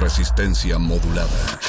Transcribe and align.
Resistencia 0.00 0.78
modulada. 0.78 1.60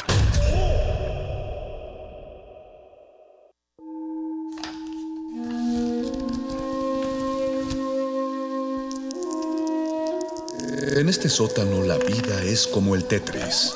En 10.98 11.08
este 11.08 11.28
sótano 11.28 11.82
la 11.84 11.96
vida 11.96 12.42
es 12.42 12.66
como 12.66 12.94
el 12.94 13.04
Tetris. 13.04 13.74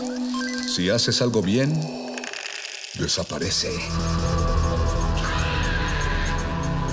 Si 0.74 0.90
haces 0.90 1.22
algo 1.22 1.40
bien, 1.40 1.72
desaparece. 2.98 3.70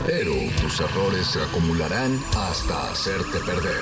Pero 0.05 0.33
tus 0.61 0.79
errores 0.81 1.27
se 1.27 1.41
acumularán 1.41 2.23
hasta 2.37 2.91
hacerte 2.91 3.39
perder. 3.39 3.81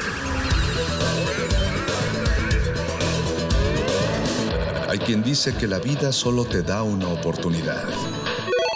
Hay 4.90 5.00
quien 5.00 5.22
dice 5.22 5.54
que 5.54 5.68
la 5.68 5.80
vida 5.80 6.14
solo 6.14 6.46
te 6.46 6.62
da 6.62 6.82
una 6.82 7.10
oportunidad. 7.10 7.84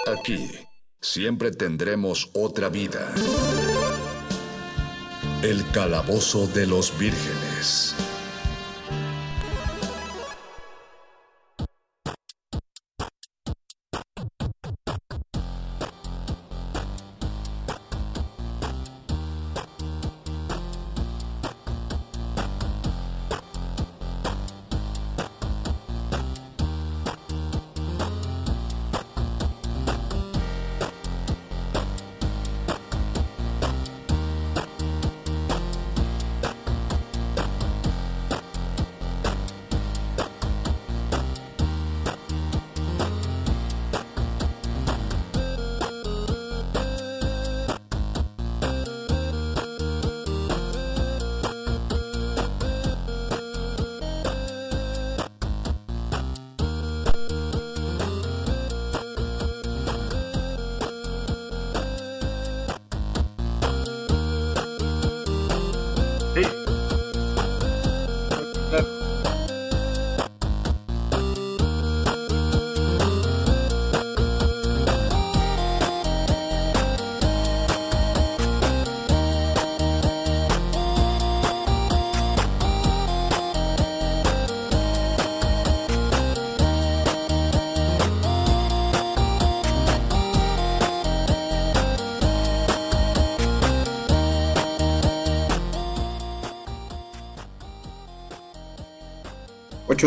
Aquí, 0.07 0.51
siempre 0.99 1.51
tendremos 1.51 2.29
otra 2.33 2.67
vida. 2.67 3.13
El 5.41 5.65
calabozo 5.71 6.47
de 6.47 6.67
los 6.67 6.97
vírgenes. 6.99 7.95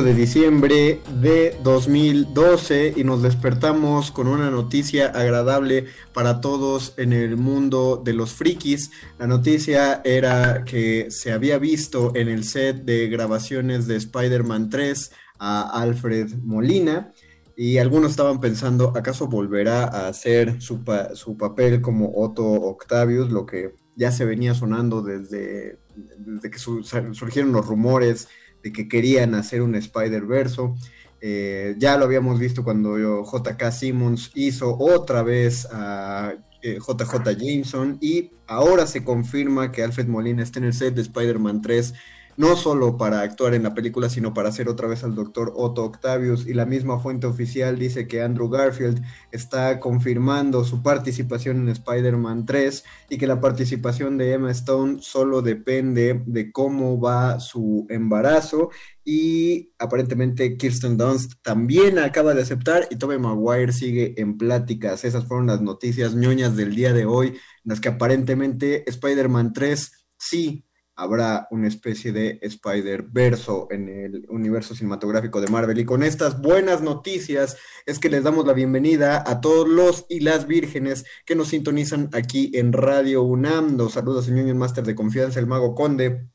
De 0.03 0.15
diciembre 0.15 1.01
de 1.21 1.57
2012 1.63 2.95
y 2.97 3.05
nos 3.05 3.23
despertamos 3.23 4.11
con 4.11 4.27
una 4.27 4.51
noticia 4.51 5.07
agradable 5.07 5.87
para 6.13 6.41
todos 6.41 6.95
en 6.97 7.13
el 7.13 7.37
mundo 7.37 8.01
de 8.05 8.13
los 8.13 8.33
frikis. 8.33 8.91
La 9.19 9.27
noticia 9.27 10.01
era 10.05 10.65
que 10.65 11.11
se 11.11 11.33
había 11.33 11.59
visto 11.59 12.13
en 12.15 12.29
el 12.29 12.45
set 12.45 12.85
de 12.85 13.09
grabaciones 13.09 13.87
de 13.87 13.97
Spider-Man 13.97 14.71
3 14.71 15.13
a 15.39 15.81
Alfred 15.83 16.35
Molina 16.43 17.13
y 17.57 17.79
algunos 17.79 18.11
estaban 18.11 18.41
pensando, 18.41 18.93
¿acaso 18.97 19.29
volverá 19.29 19.85
a 19.85 20.09
hacer 20.09 20.61
su, 20.61 20.81
su 21.15 21.37
papel 21.37 21.81
como 21.81 22.13
Otto 22.17 22.45
Octavius, 22.45 23.31
lo 23.31 23.47
que 23.47 23.75
ya 23.97 24.11
se 24.11 24.25
venía 24.25 24.55
sonando 24.55 25.03
desde, 25.03 25.79
desde 26.19 26.51
que 26.51 26.59
su- 26.59 26.83
surgieron 26.83 27.53
los 27.53 27.67
rumores 27.67 28.29
de 28.65 28.73
que 28.73 28.89
querían 28.89 29.35
hacer 29.35 29.63
un 29.63 29.77
Spider-Verso. 29.77 30.75
Eh, 31.21 31.77
ya 31.79 31.97
lo 31.97 32.07
habíamos 32.07 32.41
visto 32.41 32.65
cuando 32.65 32.97
JK 32.99 33.71
Simmons 33.71 34.33
hizo 34.35 34.77
otra 34.79 35.23
vez 35.23 35.69
a 35.71 36.35
eh, 36.63 36.79
JJ 36.79 37.37
Jameson 37.39 37.99
y 38.01 38.31
ahora 38.47 38.87
se 38.87 39.05
confirma 39.05 39.71
que 39.71 39.83
Alfred 39.83 40.07
Molina 40.07 40.43
está 40.43 40.59
en 40.59 40.65
el 40.65 40.73
set 40.73 40.95
de 40.95 41.03
Spider-Man 41.03 41.61
3 41.61 41.95
no 42.37 42.57
solo 42.57 42.97
para 42.97 43.21
actuar 43.21 43.55
en 43.55 43.63
la 43.63 43.75
película, 43.75 44.09
sino 44.09 44.35
para 44.35 44.49
hacer 44.49 44.69
otra 44.69 44.89
vez 44.89 45.05
al 45.05 45.15
doctor 45.15 45.53
Otto 45.57 45.85
Octavius. 45.85 46.47
Y 46.47 46.55
la 46.55 46.67
misma 46.67 46.99
fuente 46.99 47.27
oficial 47.27 47.79
dice 47.79 48.07
que 48.09 48.23
Andrew 48.23 48.49
Garfield 48.49 49.03
está 49.31 49.81
confirmando 49.81 50.65
su 50.65 50.83
participación 50.83 51.59
en 51.59 51.69
Spider-Man 51.69 52.47
3 52.47 52.85
y 53.11 53.19
que 53.19 53.27
la 53.27 53.41
participación 53.41 54.19
de 54.19 54.33
Emma 54.33 54.51
Stone 54.51 54.99
solo 55.01 55.43
depende 55.43 56.23
de 56.27 56.53
cómo 56.53 57.01
va 57.01 57.41
su 57.41 57.87
embarazo. 57.89 58.71
Y 59.05 59.73
aparentemente 59.79 60.57
Kirsten 60.57 60.97
Dunst 60.97 61.35
también 61.43 61.99
acaba 61.99 62.35
de 62.35 62.43
aceptar 62.43 62.87
y 62.91 62.97
Tobey 62.97 63.19
Maguire 63.19 63.73
sigue 63.73 64.21
en 64.21 64.39
pláticas. 64.39 65.05
Esas 65.05 65.27
fueron 65.27 65.47
las 65.47 65.61
noticias 65.61 66.15
ñoñas 66.15 66.57
del 66.57 66.75
día 66.75 66.93
de 66.93 67.05
hoy, 67.05 67.29
en 67.29 67.37
las 67.65 67.81
que 67.81 67.91
aparentemente 67.91 68.89
Spider-Man 68.89 69.53
3 69.53 69.93
sí 70.17 70.65
habrá 70.97 71.49
una 71.51 71.69
especie 71.69 72.13
de 72.13 72.39
Spider-Verso 72.43 73.69
en 73.71 73.89
el 73.89 74.27
universo 74.29 74.75
cinematográfico 74.75 75.41
de 75.41 75.49
Marvel. 75.49 75.79
Y 75.79 75.85
con 75.85 76.03
estas 76.03 76.41
buenas 76.41 76.83
noticias 76.83 77.57
es 77.87 77.99
que 77.99 78.11
les 78.11 78.23
damos 78.23 78.47
la 78.47 78.53
bienvenida 78.53 79.23
a 79.27 79.41
todos 79.41 79.69
los 79.69 80.07
y 80.09 80.21
las 80.21 80.47
vírgenes 80.47 81.05
que 81.25 81.35
nos 81.35 81.49
sintonizan 81.49 82.11
aquí 82.13 82.51
en 82.55 82.73
Radio 82.73 83.23
UNAM. 83.23 83.77
Los 83.77 83.95
saludos, 83.95 84.27
señor 84.27 84.45
el 84.49 84.55
máster 84.55 84.85
de 84.85 84.95
confianza, 84.95 85.41
el 85.41 85.47
mago 85.47 85.75
conde. 85.75 86.29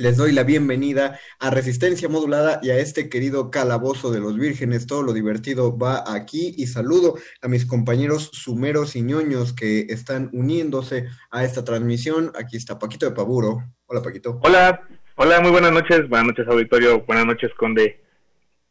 Les 0.00 0.16
doy 0.16 0.32
la 0.32 0.44
bienvenida 0.44 1.18
a 1.38 1.50
Resistencia 1.50 2.08
Modulada 2.08 2.58
y 2.62 2.70
a 2.70 2.78
este 2.78 3.10
querido 3.10 3.50
calabozo 3.50 4.10
de 4.10 4.18
los 4.18 4.38
vírgenes. 4.38 4.86
Todo 4.86 5.02
lo 5.02 5.12
divertido 5.12 5.76
va 5.76 6.04
aquí 6.14 6.54
y 6.56 6.68
saludo 6.68 7.16
a 7.42 7.48
mis 7.48 7.66
compañeros 7.66 8.30
sumeros 8.32 8.96
y 8.96 9.02
ñoños 9.02 9.52
que 9.52 9.80
están 9.90 10.30
uniéndose 10.32 11.06
a 11.30 11.44
esta 11.44 11.64
transmisión. 11.64 12.32
Aquí 12.34 12.56
está 12.56 12.78
Paquito 12.78 13.04
de 13.04 13.12
Paburo. 13.14 13.58
Hola 13.84 14.00
Paquito. 14.00 14.40
Hola, 14.42 14.88
hola, 15.16 15.38
muy 15.42 15.50
buenas 15.50 15.72
noches, 15.72 16.08
buenas 16.08 16.28
noches 16.28 16.48
auditorio, 16.48 17.04
buenas 17.04 17.26
noches 17.26 17.50
Conde, 17.58 18.02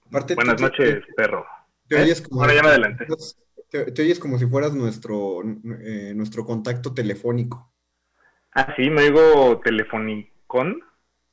buenas 0.09 0.55
te- 0.55 0.63
noches 0.63 1.03
perro. 1.15 1.45
Te 1.87 1.97
¿Eh? 1.97 2.01
oyes 2.05 2.21
como, 2.23 2.41
Ahora 2.41 2.55
ya 2.55 2.63
me 2.63 2.69
adelanté. 2.69 3.05
te, 3.69 3.91
te 3.91 4.01
oyes 4.01 4.17
como 4.17 4.39
si 4.39 4.47
fueras 4.47 4.73
nuestro, 4.73 5.41
eh, 5.83 6.11
nuestro 6.15 6.43
contacto 6.43 6.91
telefónico. 6.95 7.71
Ah, 8.55 8.73
sí, 8.75 8.89
me 8.89 9.03
oigo 9.03 9.59
telefonicón. 9.63 10.81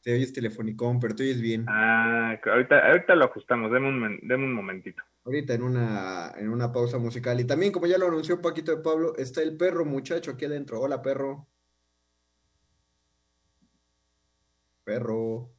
Te 0.06 0.14
oyes 0.14 0.32
telefonicón, 0.32 1.00
pero 1.00 1.17
te 1.17 1.25
oyes 1.25 1.41
bien. 1.41 1.67
Ah, 1.69 2.38
ahorita, 2.44 2.79
ahorita 2.79 3.17
lo 3.17 3.25
ajustamos, 3.25 3.73
deme 3.73 3.88
un, 3.88 4.20
deme 4.23 4.44
un 4.44 4.53
momentito. 4.53 5.03
Ahorita 5.25 5.53
en 5.55 5.64
una, 5.64 6.32
en 6.37 6.49
una 6.49 6.70
pausa 6.70 6.97
musical. 6.97 7.41
Y 7.41 7.44
también, 7.44 7.73
como 7.73 7.88
ya 7.88 7.99
lo 7.99 8.06
anunció 8.06 8.41
Paquito 8.41 8.70
de 8.70 8.81
Pablo, 8.85 9.17
está 9.17 9.43
el 9.43 9.56
perro 9.56 9.85
muchacho 9.85 10.31
aquí 10.31 10.44
adentro. 10.44 10.81
Hola, 10.81 11.03
perro. 11.03 11.49
Perro. 14.85 15.50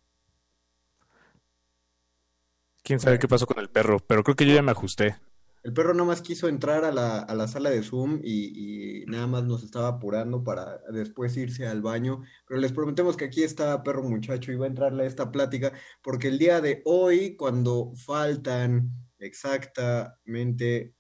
Quién 2.84 3.02
sabe 3.02 3.20
qué 3.20 3.28
pasó 3.28 3.46
con 3.48 3.60
el 3.60 3.70
perro, 3.70 4.00
pero 4.00 4.24
creo 4.24 4.38
que 4.38 4.46
yo 4.46 4.56
ya 4.56 4.62
me 4.62 4.72
ajusté. 4.72 5.18
El 5.68 5.74
perro 5.74 5.94
nada 5.94 6.06
más 6.06 6.22
quiso 6.22 6.48
entrar 6.48 6.86
a 6.86 6.94
la, 6.94 7.20
a 7.20 7.36
la 7.36 7.46
sala 7.46 7.70
de 7.70 7.84
Zoom 7.84 8.22
y, 8.24 9.02
y, 9.02 9.06
nada 9.08 9.28
más 9.28 9.44
nos 9.44 9.66
estaba 9.66 9.90
apurando 9.90 10.42
para 10.42 10.80
después 10.94 11.36
irse 11.36 11.68
al 11.68 11.82
baño. 11.82 12.24
Pero 12.48 12.62
les 12.62 12.72
prometemos 12.72 13.18
que 13.18 13.26
aquí 13.26 13.44
está 13.44 13.84
perro 13.84 14.02
muchacho 14.02 14.54
y 14.54 14.56
va 14.56 14.64
a 14.64 14.70
entrarle 14.70 15.04
a 15.04 15.08
esta 15.08 15.30
plática 15.30 15.74
porque 16.02 16.30
el 16.30 16.40
día 16.40 16.62
de 16.62 16.82
hoy, 16.86 17.36
cuando 17.36 17.92
faltan 17.98 18.92
exactamente, 19.20 20.94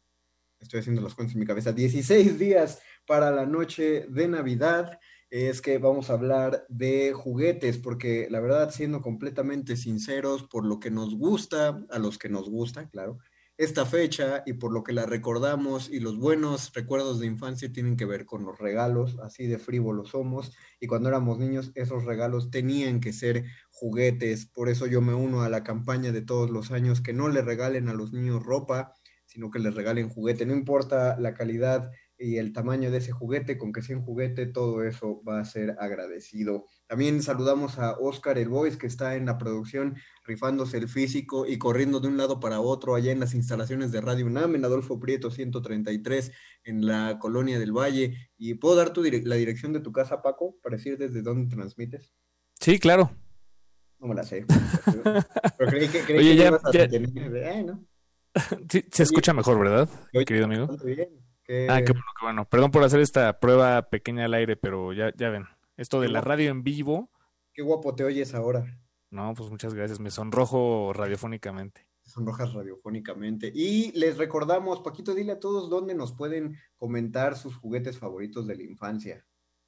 estoy 0.59 0.81
haciendo 0.81 1.01
las 1.01 1.15
cuentas 1.15 1.35
en 1.35 1.39
mi 1.39 1.47
cabeza, 1.47 1.71
16 1.71 2.37
días 2.37 2.81
para 3.05 3.31
la 3.31 3.45
noche 3.45 4.05
de 4.09 4.27
Navidad, 4.27 4.99
es 5.29 5.61
que 5.61 5.77
vamos 5.77 6.09
a 6.09 6.15
hablar 6.15 6.65
de 6.67 7.13
juguetes, 7.13 7.77
porque 7.77 8.27
la 8.29 8.41
verdad, 8.41 8.71
siendo 8.71 9.01
completamente 9.01 9.77
sinceros, 9.77 10.43
por 10.43 10.65
lo 10.65 10.81
que 10.81 10.91
nos 10.91 11.15
gusta, 11.15 11.85
a 11.89 11.99
los 11.99 12.17
que 12.17 12.27
nos 12.27 12.49
gusta, 12.49 12.89
claro, 12.89 13.19
esta 13.57 13.85
fecha 13.85 14.43
y 14.45 14.53
por 14.53 14.71
lo 14.71 14.83
que 14.83 14.93
la 14.93 15.05
recordamos 15.07 15.89
y 15.89 15.99
los 15.99 16.17
buenos 16.17 16.71
recuerdos 16.73 17.19
de 17.19 17.25
infancia 17.25 17.71
tienen 17.71 17.97
que 17.97 18.05
ver 18.05 18.25
con 18.25 18.45
los 18.45 18.59
regalos, 18.59 19.17
así 19.23 19.47
de 19.47 19.57
frívolos 19.57 20.09
somos, 20.09 20.55
y 20.79 20.87
cuando 20.87 21.09
éramos 21.09 21.39
niños 21.39 21.71
esos 21.75 22.05
regalos 22.05 22.51
tenían 22.51 22.99
que 22.99 23.13
ser 23.13 23.45
juguetes, 23.71 24.45
por 24.45 24.69
eso 24.69 24.85
yo 24.85 25.01
me 25.01 25.15
uno 25.15 25.41
a 25.41 25.49
la 25.49 25.63
campaña 25.63 26.11
de 26.11 26.21
todos 26.21 26.51
los 26.51 26.71
años 26.71 27.01
que 27.01 27.13
no 27.13 27.29
le 27.29 27.41
regalen 27.41 27.89
a 27.89 27.93
los 27.93 28.13
niños 28.13 28.43
ropa, 28.43 28.93
sino 29.25 29.49
que 29.49 29.59
les 29.59 29.73
regalen 29.73 30.09
juguete, 30.09 30.45
no 30.45 30.53
importa 30.53 31.19
la 31.19 31.33
calidad 31.33 31.91
y 32.17 32.37
el 32.37 32.53
tamaño 32.53 32.91
de 32.91 32.99
ese 32.99 33.11
juguete, 33.11 33.57
con 33.57 33.71
que 33.73 33.81
sea 33.81 33.97
un 33.97 34.03
juguete, 34.03 34.45
todo 34.47 34.83
eso 34.83 35.21
va 35.27 35.39
a 35.39 35.45
ser 35.45 35.75
agradecido. 35.79 36.65
También 36.87 37.21
saludamos 37.21 37.79
a 37.79 37.97
Oscar 37.99 38.37
El 38.37 38.47
Boys, 38.47 38.77
que 38.77 38.87
está 38.87 39.15
en 39.15 39.25
la 39.25 39.37
producción, 39.37 39.97
rifándose 40.23 40.77
el 40.77 40.87
físico 40.87 41.45
y 41.45 41.57
corriendo 41.57 41.99
de 41.99 42.07
un 42.07 42.15
lado 42.15 42.39
para 42.39 42.61
otro 42.61 42.95
allá 42.95 43.11
en 43.11 43.19
las 43.19 43.33
instalaciones 43.33 43.91
de 43.91 43.99
Radio 43.99 44.25
UNAM, 44.25 44.55
en 44.55 44.63
Adolfo 44.63 44.97
Prieto 44.97 45.29
133, 45.29 46.31
en 46.63 46.85
la 46.85 47.19
Colonia 47.19 47.59
del 47.59 47.73
Valle. 47.73 48.31
¿Y 48.37 48.53
puedo 48.53 48.77
dar 48.77 48.93
tu 48.93 49.03
la 49.03 49.35
dirección 49.35 49.73
de 49.73 49.81
tu 49.81 49.91
casa, 49.91 50.21
Paco, 50.21 50.55
para 50.63 50.77
decir 50.77 50.97
desde 50.97 51.21
dónde 51.21 51.53
transmites? 51.53 52.13
Sí, 52.57 52.79
claro. 52.79 53.11
No 53.99 54.07
me 54.07 54.15
la 54.15 54.23
sé. 54.23 54.45
Pero 55.57 55.69
creí 55.69 55.89
que, 55.89 56.01
creí 56.01 56.19
Oye, 56.19 56.29
que 56.31 56.35
ya, 56.37 56.47
ibas 56.47 56.65
a 56.65 56.71
ya... 56.71 56.87
Tener... 56.87 57.65
¿no? 57.65 57.83
Sí, 58.69 58.85
se 58.91 59.03
escucha 59.03 59.33
mejor, 59.33 59.59
¿verdad, 59.59 59.89
Oye, 60.13 60.23
querido 60.23 60.45
amigo? 60.45 60.67
Bien. 60.85 61.09
Que... 61.43 61.67
Ah, 61.69 61.81
qué 61.81 61.91
bueno, 61.91 62.05
qué 62.17 62.25
bueno. 62.25 62.45
Perdón 62.45 62.71
por 62.71 62.83
hacer 62.83 63.01
esta 63.01 63.39
prueba 63.39 63.89
pequeña 63.89 64.25
al 64.25 64.33
aire, 64.35 64.55
pero 64.55 64.93
ya, 64.93 65.11
ya 65.15 65.29
ven. 65.29 65.45
Esto 65.77 66.01
de 66.01 66.09
la 66.09 66.21
radio 66.21 66.49
en 66.49 66.63
vivo. 66.63 67.11
Qué 67.53 67.61
guapo 67.61 67.95
te 67.95 68.03
oyes 68.03 68.33
ahora. 68.33 68.65
No, 69.09 69.33
pues 69.35 69.49
muchas 69.49 69.73
gracias. 69.73 69.99
Me 69.99 70.11
sonrojo 70.11 70.91
radiofónicamente. 70.93 71.87
Sonrojas 72.01 72.53
radiofónicamente. 72.53 73.51
Y 73.53 73.91
les 73.91 74.17
recordamos, 74.17 74.81
Paquito, 74.81 75.13
dile 75.13 75.33
a 75.33 75.39
todos 75.39 75.69
dónde 75.69 75.93
nos 75.93 76.13
pueden 76.13 76.57
comentar 76.77 77.37
sus 77.37 77.55
juguetes 77.55 77.97
favoritos 77.97 78.47
de 78.47 78.55
la 78.55 78.63
infancia. 78.63 79.25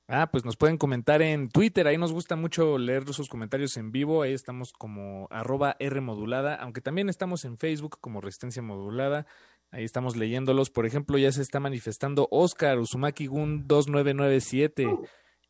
Ah, 0.07 0.31
pues 0.31 0.43
nos 0.43 0.57
pueden 0.57 0.77
comentar 0.77 1.21
en 1.21 1.49
Twitter, 1.49 1.85
ahí 1.85 1.99
nos 1.99 2.11
gusta 2.11 2.35
mucho 2.35 2.79
leer 2.79 3.05
sus 3.13 3.29
comentarios 3.29 3.77
en 3.77 3.91
vivo, 3.91 4.23
ahí 4.23 4.33
estamos 4.33 4.73
como 4.73 5.27
arroba 5.29 5.75
R 5.77 6.01
modulada, 6.01 6.55
aunque 6.55 6.81
también 6.81 7.09
estamos 7.09 7.45
en 7.45 7.59
Facebook 7.59 7.99
como 8.01 8.19
Resistencia 8.19 8.63
Modulada, 8.63 9.27
Ahí 9.71 9.83
estamos 9.83 10.15
leyéndolos. 10.15 10.71
Por 10.71 10.85
ejemplo, 10.85 11.17
ya 11.17 11.31
se 11.31 11.41
está 11.41 11.59
manifestando 11.59 12.27
Oscar 12.31 12.79
Uzumaki 12.79 13.27
Gun 13.27 13.67
2997 13.67 14.87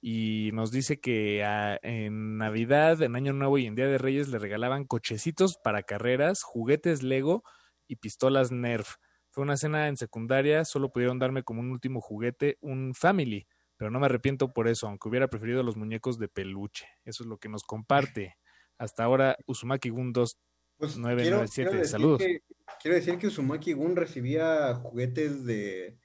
y 0.01 0.51
nos 0.53 0.71
dice 0.71 0.99
que 0.99 1.43
a, 1.43 1.77
en 1.81 2.37
Navidad, 2.37 3.01
en 3.01 3.15
Año 3.15 3.33
Nuevo 3.33 3.57
y 3.57 3.65
en 3.65 3.75
Día 3.75 3.87
de 3.87 3.97
Reyes 3.97 4.29
le 4.29 4.39
regalaban 4.39 4.85
cochecitos 4.85 5.57
para 5.63 5.83
carreras, 5.83 6.43
juguetes 6.43 7.03
Lego 7.03 7.43
y 7.87 7.97
pistolas 7.97 8.51
Nerf. 8.51 8.95
Fue 9.31 9.43
una 9.43 9.57
cena 9.57 9.87
en 9.87 9.97
secundaria, 9.97 10.65
solo 10.65 10.91
pudieron 10.91 11.19
darme 11.19 11.43
como 11.43 11.59
un 11.59 11.71
último 11.71 12.01
juguete, 12.01 12.57
un 12.61 12.93
Family, 12.95 13.47
pero 13.77 13.91
no 13.91 13.99
me 13.99 14.05
arrepiento 14.05 14.53
por 14.53 14.67
eso, 14.67 14.87
aunque 14.87 15.09
hubiera 15.09 15.27
preferido 15.27 15.63
los 15.63 15.75
muñecos 15.75 16.17
de 16.17 16.29
peluche. 16.29 16.87
Eso 17.03 17.23
es 17.23 17.27
lo 17.29 17.37
que 17.37 17.49
nos 17.49 17.63
comparte. 17.63 18.37
Hasta 18.77 19.03
ahora, 19.03 19.37
Uzumaki 19.45 19.89
Gun 19.89 20.13
2997. 20.13 21.69
Pues 21.77 21.91
Saludos. 21.91 22.19
Que, 22.19 22.39
quiero 22.81 22.95
decir 22.95 23.17
que 23.17 23.27
Uzumaki 23.27 23.73
Gun 23.73 23.95
recibía 23.95 24.73
juguetes 24.75 25.45
de, 25.45 25.97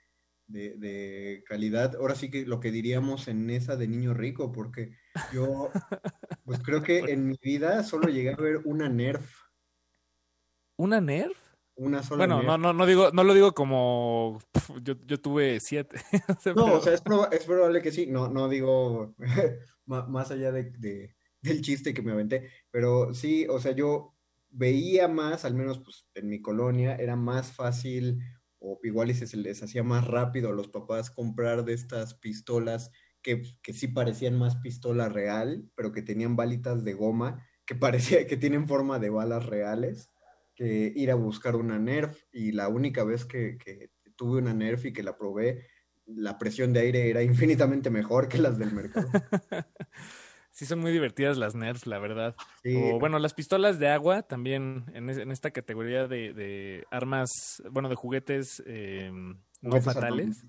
de, 0.47 0.75
de, 0.77 1.45
calidad, 1.47 1.97
ahora 1.97 2.15
sí 2.15 2.31
que 2.31 2.47
lo 2.47 2.61
que 2.61 2.71
diríamos 2.71 3.29
en 3.29 3.49
esa 3.51 3.77
de 3.77 3.89
niño 3.89 4.15
rico, 4.15 4.53
porque 4.53 4.97
yo, 5.33 5.71
pues 6.45 6.61
creo 6.61 6.83
que 6.83 6.99
en 6.99 7.27
mi 7.27 7.39
vida 7.41 7.83
solo 7.83 8.09
llegué 8.09 8.31
a 8.31 8.37
ver 8.37 8.61
una 8.65 8.89
Nerf. 8.89 9.31
¿Una 10.77 11.01
Nerf? 11.01 11.39
Una 11.77 12.03
sola 12.03 12.27
bueno, 12.27 12.37
Nerf. 12.37 12.47
no, 12.47 12.59
no, 12.59 12.73
no 12.73 12.87
digo, 12.87 13.11
no 13.13 13.25
lo 13.25 13.35
digo 13.35 13.53
como 13.53 14.41
yo, 14.83 14.95
yo 15.07 15.21
tuve 15.21 15.61
siete. 15.61 16.01
no, 16.29 16.55
pero... 16.55 16.75
o 16.75 16.81
sea, 16.81 16.95
es, 16.95 17.01
proba 17.01 17.29
es, 17.33 17.45
probable 17.45 17.83
que 17.83 17.93
sí, 17.93 18.07
no, 18.07 18.29
no 18.29 18.49
digo 18.49 19.15
más 19.87 20.31
allá 20.31 20.53
de, 20.53 20.71
de, 20.79 21.15
del 21.43 21.61
chiste 21.63 21.95
que 21.95 22.03
me 22.03 22.13
aventé, 22.13 22.51
pero 22.71 23.15
sí, 23.15 23.47
o 23.49 23.59
sea, 23.61 23.73
yo 23.73 24.15
veía 24.55 25.09
más, 25.09 25.45
al 25.45 25.55
menos 25.55 25.81
pues, 25.81 26.07
en 26.15 26.29
mi 26.29 26.41
colonia, 26.41 26.97
era 26.97 27.17
más 27.17 27.53
fácil 27.53 28.21
o 28.65 28.81
igual 28.83 29.11
y 29.11 29.15
se 29.15 29.37
les 29.37 29.63
hacía 29.63 29.83
más 29.83 30.07
rápido 30.07 30.49
a 30.49 30.55
los 30.55 30.69
papás 30.69 31.11
comprar 31.11 31.65
de 31.65 31.75
estas 31.75 32.15
pistolas 32.15 32.91
que, 33.23 33.43
que 33.63 33.73
sí 33.73 33.89
parecían 33.89 34.39
más 34.39 34.57
pistola 34.57 35.09
real, 35.09 35.71
pero 35.75 35.93
que 35.93 36.03
tenían 36.03 36.37
balitas 36.37 36.85
de 36.85 36.95
goma, 36.95 37.47
que 37.67 37.75
parecía 37.75 38.27
que 38.27 38.37
tienen 38.37 38.67
forma 38.67 38.99
de 38.99 39.11
balas 39.11 39.47
reales, 39.47 40.11
que 40.55 40.93
ir 40.95 41.11
a 41.11 41.15
buscar 41.15 41.57
una 41.57 41.79
Nerf. 41.79 42.23
Y 42.33 42.53
la 42.53 42.69
única 42.69 43.05
vez 43.05 43.25
que, 43.25 43.59
que 43.59 43.91
tuve 44.17 44.39
una 44.39 44.55
Nerf 44.55 44.87
y 44.87 44.93
que 44.93 45.03
la 45.03 45.17
probé, 45.17 45.67
la 46.07 46.39
presión 46.39 46.73
de 46.73 46.81
aire 46.81 47.11
era 47.11 47.23
infinitamente 47.23 47.91
mejor 47.91 48.29
que 48.29 48.39
las 48.39 48.59
del 48.59 48.73
mercado. 48.73 49.11
Sí, 50.55 50.67
son 50.67 50.79
muy 50.79 50.93
divertidas 50.93 51.37
las 51.37 51.57
Nerf, 51.57 51.85
la 51.85 51.99
verdad. 51.99 52.37
Sí. 52.63 52.77
O 52.77 53.01
bueno, 53.01 53.19
las 53.19 53.35
pistolas 53.35 53.81
de 53.81 53.89
agua 53.89 54.23
también 54.23 54.85
en, 54.95 55.11
en 55.11 55.33
esta 55.33 55.51
categoría 55.51 56.07
de, 56.07 56.33
de, 56.33 56.85
armas, 56.93 57.61
bueno, 57.73 57.89
de 57.89 57.97
juguetes 57.97 58.63
eh, 58.65 59.11
no 59.63 59.83
fatales. 59.83 60.47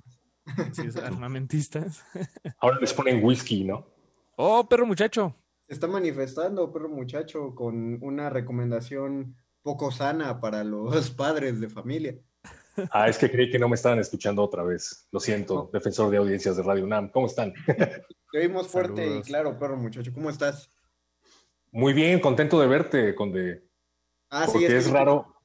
Sí, 0.74 0.84
armamentistas. 1.04 2.06
Ahora 2.60 2.78
les 2.80 2.94
ponen 2.94 3.26
whisky, 3.26 3.64
¿no? 3.64 3.88
Oh, 4.36 4.70
perro 4.70 4.86
muchacho. 4.86 5.36
Se 5.68 5.74
está 5.74 5.88
manifestando, 5.88 6.72
perro 6.72 6.90
muchacho, 6.90 7.56
con 7.56 7.98
una 8.04 8.30
recomendación 8.30 9.36
poco 9.64 9.90
sana 9.90 10.40
para 10.40 10.64
los 10.64 11.10
padres 11.16 11.60
de 11.60 11.68
familia. 11.68 12.16
Ah, 12.92 13.08
es 13.08 13.18
que 13.18 13.32
creí 13.32 13.50
que 13.50 13.60
no 13.60 13.70
me 13.70 13.76
estaban 13.76 14.00
escuchando 14.00 14.44
otra 14.44 14.64
vez. 14.64 15.08
Lo 15.12 15.20
siento, 15.20 15.56
no. 15.56 15.70
defensor 15.72 16.10
de 16.10 16.18
audiencias 16.18 16.58
de 16.58 16.64
Radio 16.64 16.84
UNAM. 16.84 17.10
¿Cómo 17.10 17.28
están? 17.28 17.54
Te 18.32 18.40
oímos 18.40 18.68
fuerte 18.68 19.04
Saludos. 19.04 19.28
y 19.28 19.30
claro, 19.30 19.58
perro 19.58 19.78
muchacho. 19.78 20.12
¿Cómo 20.14 20.30
estás? 20.30 20.72
Muy 21.72 21.94
bien, 21.94 22.20
contento 22.20 22.60
de 22.60 22.68
verte, 22.68 23.16
Conde. 23.16 23.64
Ah, 24.30 24.44
Porque 24.46 24.60
sí, 24.60 24.66
es, 24.66 24.74
es 24.74 24.88
que... 24.88 24.94
raro, 24.94 25.36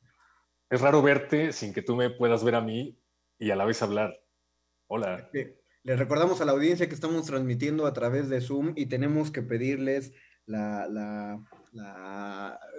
es 0.68 0.80
raro 0.80 1.02
verte 1.02 1.52
sin 1.52 1.72
que 1.72 1.82
tú 1.82 1.96
me 1.96 2.10
puedas 2.10 2.42
ver 2.44 2.54
a 2.54 2.60
mí 2.60 3.00
y 3.38 3.50
a 3.50 3.56
la 3.56 3.64
vez 3.64 3.82
hablar. 3.82 4.20
Hola. 4.86 5.30
Les 5.82 5.98
recordamos 5.98 6.40
a 6.40 6.44
la 6.44 6.52
audiencia 6.52 6.88
que 6.88 6.94
estamos 6.94 7.26
transmitiendo 7.26 7.86
a 7.86 7.92
través 7.92 8.28
de 8.28 8.40
Zoom 8.40 8.72
y 8.76 8.86
tenemos 8.86 9.30
que 9.30 9.42
pedirles 9.42 10.12
la, 10.46 10.86
la, 10.88 11.42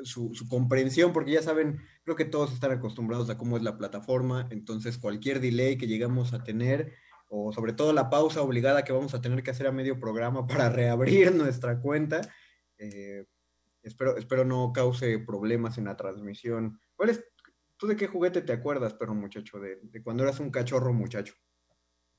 su, 0.04 0.32
comprensión, 0.50 1.14
porque 1.14 1.32
ya 1.32 1.42
saben, 1.42 1.82
creo 2.04 2.16
que 2.16 2.26
todos 2.26 2.54
están 2.54 2.72
acostumbrados 2.72 3.30
a 3.30 3.38
cómo 3.38 3.58
es 3.58 3.64
la 3.64 3.78
plataforma, 3.78 4.48
entonces 4.52 4.98
cualquier 4.98 5.40
delay 5.40 5.78
que 5.78 5.88
llegamos 5.88 6.34
a 6.34 6.44
tener, 6.44 6.94
o 7.28 7.54
sobre 7.54 7.74
todo 7.74 7.94
la 7.94 8.10
pausa 8.10 8.42
obligada 8.42 8.84
que 8.84 8.94
vamos 8.94 9.14
a 9.14 9.22
tener 9.22 9.44
que 9.44 9.52
hacer 9.52 9.68
a 9.68 9.72
medio 9.72 10.00
programa 10.00 10.48
para 10.48 10.70
reabrir 10.70 11.34
nuestra 11.34 11.80
cuenta, 11.80 12.22
eh, 12.78 13.26
espero, 13.82 14.18
espero 14.18 14.44
no 14.44 14.72
cause 14.74 15.20
problemas 15.20 15.78
en 15.78 15.86
la 15.86 15.96
transmisión. 15.96 16.80
¿Cuál 16.96 17.10
es, 17.10 17.24
¿Tú 17.78 17.88
de 17.88 17.96
qué 17.96 18.08
juguete 18.08 18.42
te 18.42 18.54
acuerdas, 18.54 18.94
perro 18.94 19.16
muchacho? 19.16 19.60
De 19.60 20.04
cuando 20.04 20.24
eras 20.24 20.40
un 20.40 20.52
cachorro 20.52 20.94
muchacho 20.94 21.34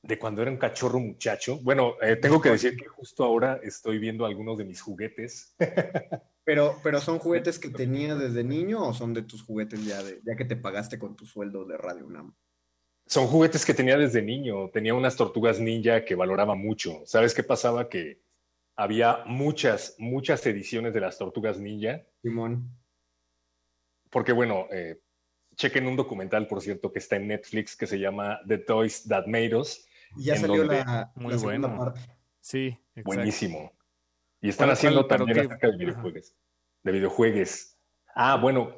de 0.02 0.18
cuando 0.18 0.42
era 0.42 0.50
un 0.50 0.56
cachorro 0.56 0.98
muchacho. 0.98 1.58
Bueno, 1.62 1.94
eh, 2.02 2.16
tengo 2.16 2.40
que 2.40 2.50
decir 2.50 2.76
que 2.76 2.86
justo 2.86 3.24
ahora 3.24 3.60
estoy 3.62 3.98
viendo 3.98 4.26
algunos 4.26 4.58
de 4.58 4.64
mis 4.64 4.80
juguetes. 4.80 5.54
pero, 6.44 6.76
pero 6.82 7.00
son 7.00 7.20
juguetes 7.20 7.58
que 7.58 7.68
tenías 7.68 8.18
desde 8.18 8.42
niño 8.42 8.82
o 8.84 8.92
son 8.92 9.14
de 9.14 9.22
tus 9.22 9.42
juguetes 9.42 9.84
ya, 9.84 10.02
de, 10.02 10.20
ya 10.24 10.34
que 10.34 10.44
te 10.44 10.56
pagaste 10.56 10.98
con 10.98 11.14
tu 11.14 11.24
sueldo 11.24 11.64
de 11.64 11.76
Radio 11.76 12.06
UNAM? 12.06 12.34
Son 13.06 13.26
juguetes 13.26 13.64
que 13.64 13.74
tenía 13.74 13.96
desde 13.96 14.22
niño. 14.22 14.70
Tenía 14.70 14.94
unas 14.94 15.16
tortugas 15.16 15.60
ninja 15.60 16.04
que 16.04 16.16
valoraba 16.16 16.56
mucho. 16.56 17.02
¿Sabes 17.06 17.32
qué 17.32 17.44
pasaba? 17.44 17.88
Que 17.88 18.22
había 18.74 19.22
muchas, 19.26 19.94
muchas 19.98 20.44
ediciones 20.46 20.94
de 20.94 21.00
las 21.00 21.16
tortugas 21.16 21.60
ninja. 21.60 22.02
Simón. 22.22 22.76
Porque 24.10 24.32
bueno, 24.32 24.66
eh, 24.72 25.00
chequen 25.54 25.86
un 25.86 25.96
documental, 25.96 26.48
por 26.48 26.60
cierto, 26.60 26.92
que 26.92 26.98
está 26.98 27.16
en 27.16 27.28
Netflix 27.28 27.76
que 27.76 27.86
se 27.86 27.98
llama 27.98 28.40
The 28.48 28.58
Toys 28.58 29.06
That 29.08 29.26
Made 29.26 29.54
Us 29.54 29.86
ya 30.16 30.36
salió 30.36 30.58
donde... 30.58 30.78
la, 30.78 31.12
Muy 31.14 31.32
la 31.32 31.38
bueno. 31.38 31.78
parte. 31.78 32.00
Sí, 32.40 32.66
exacto. 32.68 33.02
Buenísimo. 33.04 33.72
Y 34.40 34.48
están 34.48 34.66
bueno, 34.66 34.72
haciendo 34.72 35.06
también 35.06 35.38
acerca 35.38 35.70
de 35.70 35.76
videojuegos. 35.76 36.34
De 36.82 36.92
videojuegos. 36.92 37.76
Ah, 38.14 38.36
bueno. 38.36 38.74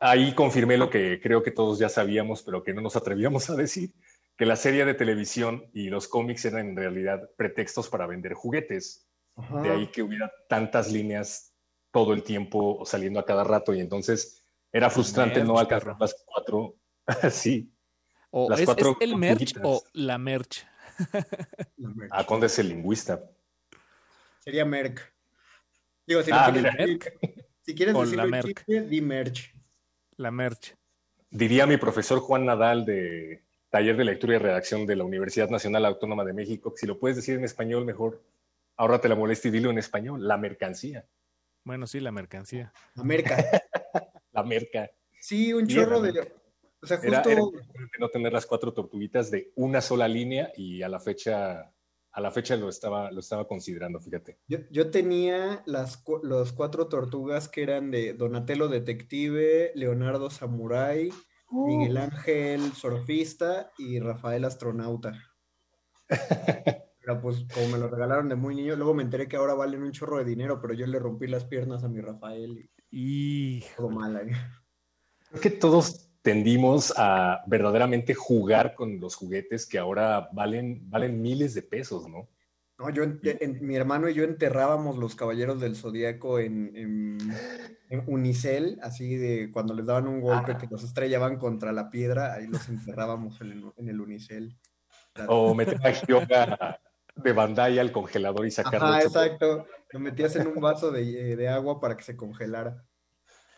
ahí 0.00 0.34
confirmé 0.34 0.76
lo 0.76 0.90
que 0.90 1.20
creo 1.22 1.42
que 1.42 1.52
todos 1.52 1.78
ya 1.78 1.88
sabíamos, 1.88 2.42
pero 2.42 2.62
que 2.62 2.74
no 2.74 2.80
nos 2.80 2.96
atrevíamos 2.96 3.48
a 3.50 3.54
decir, 3.54 3.94
que 4.36 4.46
la 4.46 4.56
serie 4.56 4.84
de 4.84 4.94
televisión 4.94 5.70
y 5.72 5.90
los 5.90 6.08
cómics 6.08 6.44
eran 6.46 6.70
en 6.70 6.76
realidad 6.76 7.30
pretextos 7.36 7.88
para 7.88 8.06
vender 8.06 8.34
juguetes. 8.34 9.06
De 9.62 9.70
ahí 9.70 9.86
que 9.86 10.02
hubiera 10.02 10.30
tantas 10.48 10.92
líneas 10.92 11.54
todo 11.92 12.12
el 12.12 12.22
tiempo 12.22 12.84
saliendo 12.84 13.20
a 13.20 13.24
cada 13.24 13.44
rato 13.44 13.72
y 13.72 13.80
entonces 13.80 14.44
era 14.72 14.90
frustrante 14.90 15.42
no 15.44 15.58
alcanzar 15.58 15.96
las 15.98 16.14
cuatro. 16.26 16.76
sí. 17.30 17.72
O 18.30 18.48
las 18.48 18.60
es, 18.60 18.66
cuatro 18.66 18.96
el 19.00 19.16
merch 19.16 19.54
o 19.62 19.82
la 19.92 20.18
merch. 20.18 20.66
Ah, 22.10 22.24
Conde 22.26 22.46
es 22.46 22.58
el 22.58 22.68
lingüista. 22.68 23.22
Sería 24.40 24.64
merc. 24.64 25.12
Digo, 26.06 26.22
si, 26.22 26.30
ah, 26.32 26.50
quieres, 26.52 26.98
si 27.62 27.74
quieres 27.74 27.94
decirlo 27.94 28.24
la 28.24 28.30
merch. 28.30 28.66
di 28.66 29.00
merch. 29.00 29.54
La 30.16 30.30
merch. 30.30 30.76
Diría 31.30 31.66
mi 31.66 31.76
profesor 31.76 32.20
Juan 32.20 32.44
Nadal 32.44 32.84
de 32.84 33.44
Taller 33.70 33.96
de 33.96 34.04
Lectura 34.04 34.34
y 34.34 34.38
Redacción 34.38 34.84
de 34.84 34.96
la 34.96 35.04
Universidad 35.04 35.48
Nacional 35.48 35.84
Autónoma 35.84 36.24
de 36.24 36.32
México, 36.32 36.74
si 36.76 36.86
lo 36.86 36.98
puedes 36.98 37.16
decir 37.16 37.36
en 37.36 37.44
español 37.44 37.84
mejor, 37.84 38.22
ahórrate 38.76 39.08
la 39.08 39.14
molestia 39.14 39.48
y 39.48 39.52
dilo 39.52 39.70
en 39.70 39.78
español, 39.78 40.26
la 40.26 40.36
mercancía. 40.36 41.06
Bueno, 41.64 41.86
sí, 41.86 42.00
la 42.00 42.10
mercancía. 42.10 42.72
La 42.94 43.04
merca. 43.04 43.36
la 44.32 44.42
merca. 44.42 44.90
Sí, 45.20 45.52
un 45.52 45.68
chorro 45.68 46.00
de... 46.00 46.39
O 46.82 46.86
sea, 46.86 46.98
justo... 46.98 47.52
no 47.98 48.08
tener 48.08 48.32
las 48.32 48.46
cuatro 48.46 48.72
tortuguitas 48.72 49.30
de 49.30 49.52
una 49.56 49.80
sola 49.80 50.08
línea 50.08 50.50
y 50.56 50.82
a 50.82 50.88
la 50.88 51.00
fecha 51.00 51.72
a 52.12 52.20
la 52.20 52.30
fecha 52.30 52.56
lo 52.56 52.68
estaba, 52.68 53.10
lo 53.10 53.20
estaba 53.20 53.46
considerando, 53.46 54.00
fíjate. 54.00 54.38
Yo, 54.48 54.90
tenía 54.90 55.62
las 55.66 56.02
los 56.22 56.52
cuatro 56.52 56.88
tortugas 56.88 57.48
que 57.48 57.62
eran 57.62 57.90
de 57.90 58.14
Donatello 58.14 58.68
Detective, 58.68 59.72
Leonardo 59.74 60.28
Samurai, 60.28 61.12
uh. 61.50 61.66
Miguel 61.66 61.96
Ángel 61.98 62.72
Surfista 62.72 63.70
y 63.78 64.00
Rafael 64.00 64.44
Astronauta. 64.44 65.12
pero 67.00 67.20
pues 67.20 67.44
como 67.54 67.68
me 67.68 67.78
lo 67.78 67.88
regalaron 67.88 68.28
de 68.28 68.34
muy 68.34 68.56
niño, 68.56 68.74
luego 68.74 68.94
me 68.94 69.04
enteré 69.04 69.28
que 69.28 69.36
ahora 69.36 69.54
valen 69.54 69.82
un 69.82 69.92
chorro 69.92 70.18
de 70.18 70.24
dinero, 70.24 70.60
pero 70.60 70.74
yo 70.74 70.86
le 70.86 70.98
rompí 70.98 71.28
las 71.28 71.44
piernas 71.44 71.84
a 71.84 71.88
mi 71.88 72.00
Rafael 72.00 72.68
y, 72.90 73.60
todo 73.76 73.88
mal. 73.88 74.16
¿eh? 74.16 74.32
Creo 75.28 75.40
que 75.40 75.50
todos 75.50 76.09
tendimos 76.22 76.92
a 76.96 77.42
verdaderamente 77.46 78.14
jugar 78.14 78.74
con 78.74 79.00
los 79.00 79.14
juguetes 79.14 79.66
que 79.66 79.78
ahora 79.78 80.28
valen, 80.32 80.88
valen 80.90 81.20
miles 81.20 81.54
de 81.54 81.62
pesos, 81.62 82.08
¿no? 82.08 82.28
No, 82.78 82.88
yo, 82.88 83.02
mi 83.60 83.76
hermano 83.76 84.08
y 84.08 84.14
yo 84.14 84.24
enterrábamos 84.24 84.96
los 84.96 85.14
caballeros 85.14 85.60
del 85.60 85.76
zodiaco 85.76 86.38
en, 86.38 87.18
unicel, 88.06 88.78
así 88.82 89.16
de 89.16 89.50
cuando 89.52 89.74
les 89.74 89.84
daban 89.84 90.08
un 90.08 90.22
golpe 90.22 90.56
que 90.56 90.66
los 90.70 90.82
estrellaban 90.82 91.36
contra 91.36 91.72
la 91.72 91.90
piedra, 91.90 92.32
ahí 92.32 92.46
los 92.46 92.68
enterrábamos 92.70 93.38
en, 93.42 93.88
el 93.88 94.00
unicel. 94.00 94.56
O 95.28 95.54
metías 95.54 96.06
yoga 96.06 96.80
de 97.16 97.32
Bandai 97.32 97.78
al 97.78 97.92
congelador 97.92 98.46
y 98.46 98.50
sacarlo. 98.50 98.86
Ah, 98.86 99.02
exacto. 99.02 99.66
Lo 99.90 100.00
metías 100.00 100.36
en 100.36 100.46
un 100.46 100.62
vaso 100.62 100.90
de, 100.90 101.36
de 101.36 101.48
agua 101.50 101.80
para 101.80 101.98
que 101.98 102.04
se 102.04 102.16
congelara. 102.16 102.82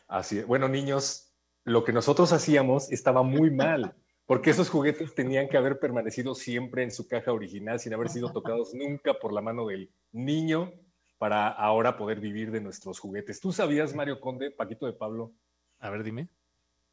Así, 0.09 0.43
bueno, 0.43 0.69
niños, 0.69 1.32
lo 1.65 1.85
que 1.85 1.93
nosotros 1.93 2.33
hacíamos 2.33 2.91
estaba 2.91 3.23
muy 3.23 3.51
mal, 3.51 3.95
porque 4.27 4.51
esos 4.51 4.71
juguetes 4.71 5.15
tenían 5.15 5.49
que 5.49 5.57
haber 5.57 5.79
permanecido 5.79 6.35
siempre 6.35 6.83
en 6.83 6.91
su 6.91 7.07
caja 7.07 7.33
original 7.33 7.79
sin 7.79 7.95
haber 7.95 8.09
sido 8.09 8.33
tocados 8.33 8.75
nunca 8.75 9.15
por 9.15 9.33
la 9.33 9.41
mano 9.41 9.67
del 9.67 9.91
niño 10.13 10.73
para 11.19 11.49
ahora 11.49 11.97
poder 11.97 12.19
vivir 12.19 12.51
de 12.51 12.61
nuestros 12.61 12.99
juguetes. 12.99 13.41
¿Tú 13.41 13.53
sabías, 13.53 13.95
Mario 13.95 14.21
Conde, 14.21 14.51
Paquito 14.51 14.87
de 14.87 14.93
Pablo? 14.93 15.33
A 15.79 15.91
ver, 15.91 16.03
dime. 16.03 16.29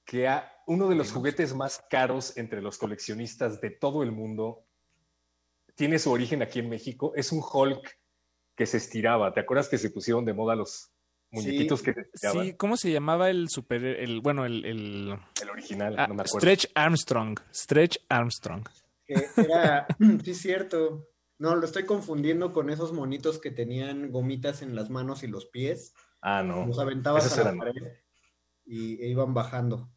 Que 0.05 0.29
uno 0.67 0.87
de 0.87 0.95
los 0.95 1.11
juguetes 1.11 1.55
más 1.55 1.83
caros 1.89 2.37
entre 2.37 2.61
los 2.61 2.77
coleccionistas 2.77 3.61
de 3.61 3.71
todo 3.71 4.03
el 4.03 4.11
mundo 4.11 4.65
tiene 5.75 5.97
su 5.97 6.11
origen 6.11 6.41
aquí 6.41 6.59
en 6.59 6.69
México. 6.69 7.13
Es 7.15 7.31
un 7.31 7.41
Hulk 7.41 7.97
que 8.55 8.65
se 8.65 8.77
estiraba. 8.77 9.33
¿Te 9.33 9.39
acuerdas 9.39 9.69
que 9.69 9.77
se 9.77 9.89
pusieron 9.89 10.25
de 10.25 10.33
moda 10.33 10.55
los, 10.55 10.91
muñequitos 11.31 11.81
que 11.81 11.93
Sí, 12.13 12.53
¿cómo 12.53 12.77
se 12.77 12.91
llamaba 12.91 13.29
el 13.29 13.49
super, 13.49 13.83
el, 13.83 14.21
bueno, 14.21 14.45
el... 14.45 14.65
El, 14.65 15.19
original, 15.49 15.95
ah, 15.97 16.07
no 16.07 16.15
me 16.15 16.21
acuerdo. 16.23 16.39
Stretch 16.39 16.67
Armstrong, 16.75 17.39
Stretch 17.53 17.97
Armstrong. 18.09 18.67
era, 19.07 19.87
sí, 20.23 20.33
cierto. 20.33 21.07
No, 21.37 21.55
lo 21.55 21.65
estoy 21.65 21.85
confundiendo 21.85 22.51
con 22.51 22.69
esos 22.69 22.91
monitos 22.91 23.39
que 23.39 23.51
tenían 23.51 24.11
gomitas 24.11 24.61
en 24.61 24.75
las 24.75 24.89
manos 24.89 25.23
y 25.23 25.27
los 25.27 25.45
pies. 25.45 25.93
Ah, 26.21 26.43
no. 26.43 26.65
Los 26.67 26.79
aventabas 26.79 27.37
a 27.37 27.43
la 27.45 27.57
pared 27.57 27.93
y 28.65 29.01
e 29.01 29.07
iban 29.07 29.33
bajando. 29.33 29.89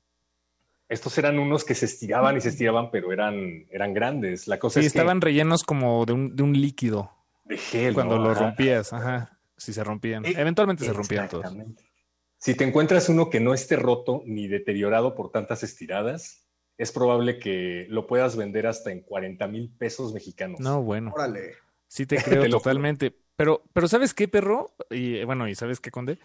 Estos 0.89 1.17
eran 1.19 1.39
unos 1.39 1.65
que 1.65 1.75
se 1.75 1.87
estiraban 1.87 2.37
y 2.37 2.41
se 2.41 2.51
estiraban, 2.51 2.91
pero 2.91 3.13
eran, 3.13 3.67
eran 3.71 3.95
grandes. 3.95 4.47
La 4.47 4.59
cosa 4.59 4.81
sí, 4.81 4.87
es 4.87 4.95
estaban 4.95 5.21
rellenos 5.21 5.65
como 5.65 6.05
de 6.05 6.13
un, 6.13 6.37
de 6.37 6.43
un 6.43 6.53
líquido. 6.53 7.11
De 7.45 7.57
gel. 7.57 7.95
Cuando 7.95 8.19
lo 8.19 8.35
rompías, 8.35 8.93
ajá 8.93 9.32
si 9.63 9.73
se 9.73 9.85
rompían. 9.85 10.25
Eh, 10.25 10.35
Eventualmente 10.37 10.85
se 10.85 10.93
rompían 10.93 11.29
todos. 11.29 11.47
Si 12.39 12.55
te 12.55 12.65
encuentras 12.65 13.09
uno 13.09 13.31
que 13.31 13.41
no 13.41 13.55
esté 13.55 13.77
roto 13.77 14.23
ni 14.27 14.49
deteriorado 14.49 15.15
por 15.15 15.31
tantas 15.31 15.63
estiradas, 15.63 16.49
es 16.77 16.91
probable 16.91 17.39
que 17.39 17.87
lo 17.89 18.07
puedas 18.07 18.37
vender 18.37 18.67
hasta 18.67 18.91
en 18.91 19.03
40 19.03 19.47
mil 19.47 19.73
pesos 19.79 20.13
mexicanos. 20.13 20.59
No, 20.59 20.83
bueno. 20.83 21.15
Sí 21.87 22.07
te 22.07 22.17
creo 22.23 22.49
totalmente. 22.49 23.17
Pero, 23.37 23.63
pero 23.73 23.89
¿sabes 23.89 24.15
qué, 24.15 24.29
perro? 24.29 24.75
Y 24.91 25.23
bueno, 25.25 25.49
¿y 25.49 25.55
sabes 25.55 25.81
qué, 25.81 25.91
Conde? 25.91 26.19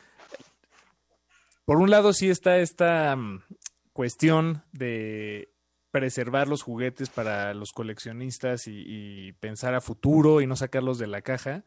Por 1.66 1.78
un 1.78 1.90
lado 1.90 2.14
sí 2.14 2.30
está 2.30 2.60
esta 2.60 3.16
mm, 3.16 3.44
cuestión 3.94 4.64
de 4.72 5.52
preservar 5.92 6.48
los 6.48 6.62
juguetes 6.62 7.10
para 7.10 7.54
los 7.54 7.72
coleccionistas 7.72 8.68
y, 8.68 9.34
pensar 9.40 9.76
a 9.76 9.82
futuro 9.82 10.42
y 10.42 10.48
no 10.48 10.56
sacarlos 10.56 10.98
de 10.98 11.08
la 11.08 11.22
caja. 11.22 11.64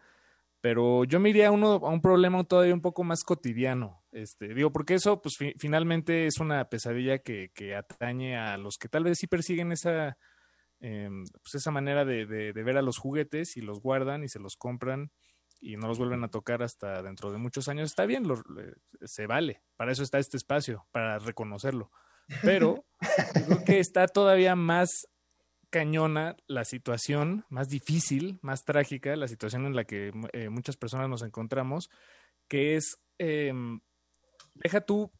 Pero 0.60 1.04
yo 1.04 1.20
me 1.20 1.30
iría 1.30 1.48
a, 1.48 1.50
uno, 1.50 1.72
a 1.72 1.88
un 1.88 2.02
problema 2.02 2.44
todavía 2.44 2.74
un 2.74 2.82
poco 2.82 3.02
más 3.02 3.22
cotidiano. 3.24 4.04
Este, 4.12 4.52
digo, 4.54 4.72
porque 4.72 4.94
eso, 4.94 5.22
pues 5.22 5.36
finalmente 5.58 6.26
es 6.26 6.38
una 6.38 6.68
pesadilla 6.68 7.18
que, 7.18 7.50
que, 7.54 7.74
atañe 7.74 8.36
a 8.36 8.58
los 8.58 8.76
que 8.76 8.88
tal 8.88 9.04
vez 9.04 9.18
sí 9.18 9.26
persiguen 9.26 9.72
esa, 9.72 10.18
em, 10.80 11.24
pues 11.42 11.54
esa 11.54 11.70
manera 11.70 12.04
de, 12.04 12.26
de, 12.26 12.52
ver 12.52 12.76
a 12.76 12.82
los 12.82 12.98
juguetes 12.98 13.56
y 13.56 13.62
los 13.62 13.80
guardan 13.80 14.22
y 14.22 14.28
se 14.28 14.38
los 14.38 14.56
compran 14.56 15.12
y 15.60 15.76
no 15.76 15.88
los 15.88 15.98
vuelven 15.98 16.24
a 16.24 16.28
tocar 16.30 16.62
hasta 16.62 17.02
dentro 17.02 17.32
de 17.32 17.38
muchos 17.38 17.68
años. 17.68 17.90
Está 17.90 18.04
bien, 18.04 18.24
se 19.02 19.26
vale. 19.26 19.62
Para 19.76 19.92
eso 19.92 20.02
está 20.02 20.18
este 20.18 20.36
espacio, 20.36 20.86
para 20.90 21.18
reconocerlo. 21.18 21.90
Pero 22.42 22.84
creo 23.46 23.64
que 23.64 23.78
está 23.78 24.06
todavía 24.08 24.56
más 24.56 25.06
cañona 25.70 26.36
la 26.46 26.64
situación, 26.64 27.44
más 27.48 27.68
difícil, 27.68 28.38
más 28.42 28.64
trágica, 28.64 29.16
la 29.16 29.28
situación 29.28 29.66
en 29.66 29.76
la 29.76 29.84
que 29.84 30.12
eh, 30.32 30.48
muchas 30.48 30.76
personas 30.76 31.08
nos 31.08 31.22
encontramos, 31.22 31.90
que 32.48 32.76
es, 32.76 33.00
em, 33.18 33.80
deja 34.54 34.80
tú, 34.80 35.12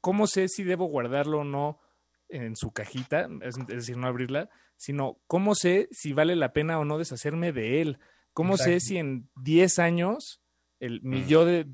¿cómo 0.00 0.26
sé 0.26 0.48
si 0.48 0.62
debo 0.62 0.86
guardarlo 0.86 1.40
o 1.40 1.44
no 1.44 1.80
en 2.28 2.54
su 2.54 2.70
cajita? 2.70 3.28
Es, 3.42 3.56
decir, 3.66 3.96
no 3.96 4.06
abrirla, 4.06 4.50
sino 4.76 5.18
cómo 5.26 5.54
sé 5.54 5.88
si 5.90 6.12
vale 6.12 6.36
la 6.36 6.52
pena 6.52 6.78
o 6.78 6.84
no 6.84 6.98
deshacerme 6.98 7.52
de 7.52 7.80
él. 7.80 7.98
¿Cómo 8.34 8.56
sé 8.56 8.78
si 8.78 8.98
en 8.98 9.28
10 9.42 9.80
años 9.80 10.42
el, 10.78 11.02
mi 11.02 11.26
yo 11.26 11.44
de, 11.44 11.66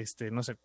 este, 0.00 0.30
no 0.30 0.44
sé, 0.44 0.56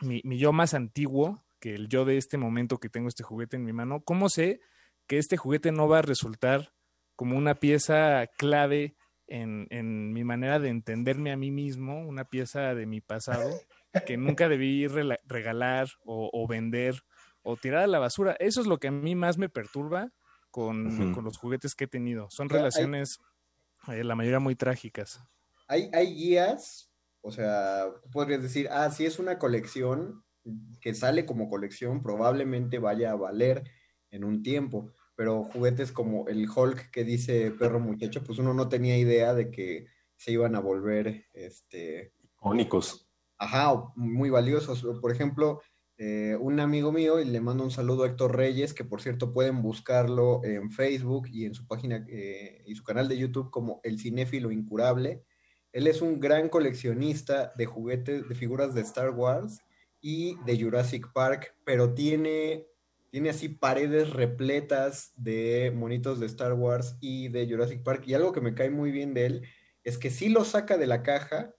mi, 0.00 0.20
mi 0.22 0.38
yo 0.38 0.52
más 0.52 0.74
antiguo 0.74 1.42
que 1.58 1.74
el 1.74 1.88
yo 1.88 2.04
de 2.04 2.16
este 2.16 2.36
momento 2.36 2.78
que 2.78 2.88
tengo 2.88 3.08
este 3.08 3.24
juguete 3.24 3.56
en 3.56 3.64
mi 3.64 3.72
mano, 3.72 4.02
¿cómo 4.04 4.28
sé 4.28 4.60
que 5.08 5.18
este 5.18 5.36
juguete 5.36 5.72
no 5.72 5.88
va 5.88 5.98
a 5.98 6.02
resultar 6.02 6.72
como 7.16 7.36
una 7.36 7.56
pieza 7.56 8.28
clave 8.36 8.94
en, 9.26 9.66
en, 9.70 10.12
mi 10.12 10.22
manera 10.22 10.60
de 10.60 10.68
entenderme 10.68 11.32
a 11.32 11.36
mí 11.36 11.50
mismo, 11.50 12.06
una 12.06 12.24
pieza 12.24 12.74
de 12.74 12.86
mi 12.86 13.00
pasado 13.00 13.50
que 14.06 14.16
nunca 14.16 14.48
debí 14.48 14.86
regalar 14.86 15.88
o, 16.04 16.46
vender 16.46 17.02
o 17.42 17.56
tirar 17.56 17.82
a 17.82 17.86
la 17.88 17.98
basura. 17.98 18.36
Eso 18.38 18.60
es 18.60 18.66
lo 18.66 18.78
que 18.78 18.88
a 18.88 18.92
mí 18.92 19.14
más 19.14 19.38
me 19.38 19.48
perturba 19.48 20.12
con, 20.50 21.12
con 21.12 21.24
los 21.24 21.38
juguetes 21.38 21.74
que 21.74 21.84
he 21.84 21.88
tenido. 21.88 22.28
Son 22.30 22.48
relaciones, 22.48 23.18
eh, 23.88 24.04
la 24.04 24.14
mayoría 24.14 24.40
muy 24.40 24.54
trágicas. 24.54 25.20
Hay, 25.66 25.90
hay 25.92 26.14
guías, 26.14 26.90
o 27.20 27.30
sea, 27.30 27.86
podrías 28.12 28.42
decir, 28.42 28.68
ah, 28.70 28.90
si 28.90 29.06
es 29.06 29.18
una 29.18 29.38
colección 29.38 30.24
que 30.80 30.94
sale 30.94 31.26
como 31.26 31.50
colección, 31.50 32.02
probablemente 32.02 32.78
vaya 32.78 33.10
a 33.10 33.16
valer 33.16 33.64
en 34.10 34.24
un 34.24 34.42
tiempo 34.42 34.92
pero 35.18 35.42
juguetes 35.42 35.90
como 35.90 36.28
el 36.28 36.48
Hulk 36.48 36.92
que 36.92 37.02
dice 37.02 37.50
perro 37.50 37.80
muchacho, 37.80 38.22
pues 38.22 38.38
uno 38.38 38.54
no 38.54 38.68
tenía 38.68 38.96
idea 38.96 39.34
de 39.34 39.50
que 39.50 39.86
se 40.14 40.30
iban 40.30 40.54
a 40.54 40.60
volver 40.60 41.26
este 41.32 42.14
icónicos. 42.22 43.10
Ajá, 43.36 43.90
muy 43.96 44.30
valiosos. 44.30 44.86
Por 45.00 45.10
ejemplo, 45.10 45.60
eh, 45.96 46.36
un 46.38 46.60
amigo 46.60 46.92
mío, 46.92 47.18
y 47.18 47.24
le 47.24 47.40
mando 47.40 47.64
un 47.64 47.72
saludo 47.72 48.04
a 48.04 48.06
Héctor 48.06 48.36
Reyes, 48.36 48.72
que 48.72 48.84
por 48.84 49.02
cierto 49.02 49.32
pueden 49.32 49.60
buscarlo 49.60 50.40
en 50.44 50.70
Facebook 50.70 51.26
y 51.32 51.46
en 51.46 51.54
su 51.54 51.66
página 51.66 52.06
eh, 52.08 52.62
y 52.64 52.76
su 52.76 52.84
canal 52.84 53.08
de 53.08 53.18
YouTube 53.18 53.50
como 53.50 53.80
El 53.82 53.98
Cinéfilo 53.98 54.52
Incurable. 54.52 55.24
Él 55.72 55.88
es 55.88 56.00
un 56.00 56.20
gran 56.20 56.48
coleccionista 56.48 57.52
de 57.56 57.66
juguetes, 57.66 58.28
de 58.28 58.36
figuras 58.36 58.72
de 58.72 58.82
Star 58.82 59.10
Wars 59.10 59.62
y 60.00 60.36
de 60.44 60.62
Jurassic 60.62 61.12
Park, 61.12 61.56
pero 61.64 61.92
tiene, 61.92 62.68
tiene 63.10 63.30
así 63.30 63.48
paredes 63.48 64.10
repletas 64.10 65.12
de 65.16 65.72
monitos 65.74 66.20
de 66.20 66.26
Star 66.26 66.54
Wars 66.54 66.96
y 67.00 67.28
de 67.28 67.48
Jurassic 67.48 67.82
Park. 67.82 68.04
Y 68.06 68.14
algo 68.14 68.32
que 68.32 68.40
me 68.40 68.54
cae 68.54 68.70
muy 68.70 68.90
bien 68.92 69.14
de 69.14 69.26
él 69.26 69.46
es 69.84 69.98
que 69.98 70.10
sí 70.10 70.28
lo 70.28 70.44
saca 70.44 70.76
de 70.76 70.86
la 70.86 71.02
caja, 71.02 71.54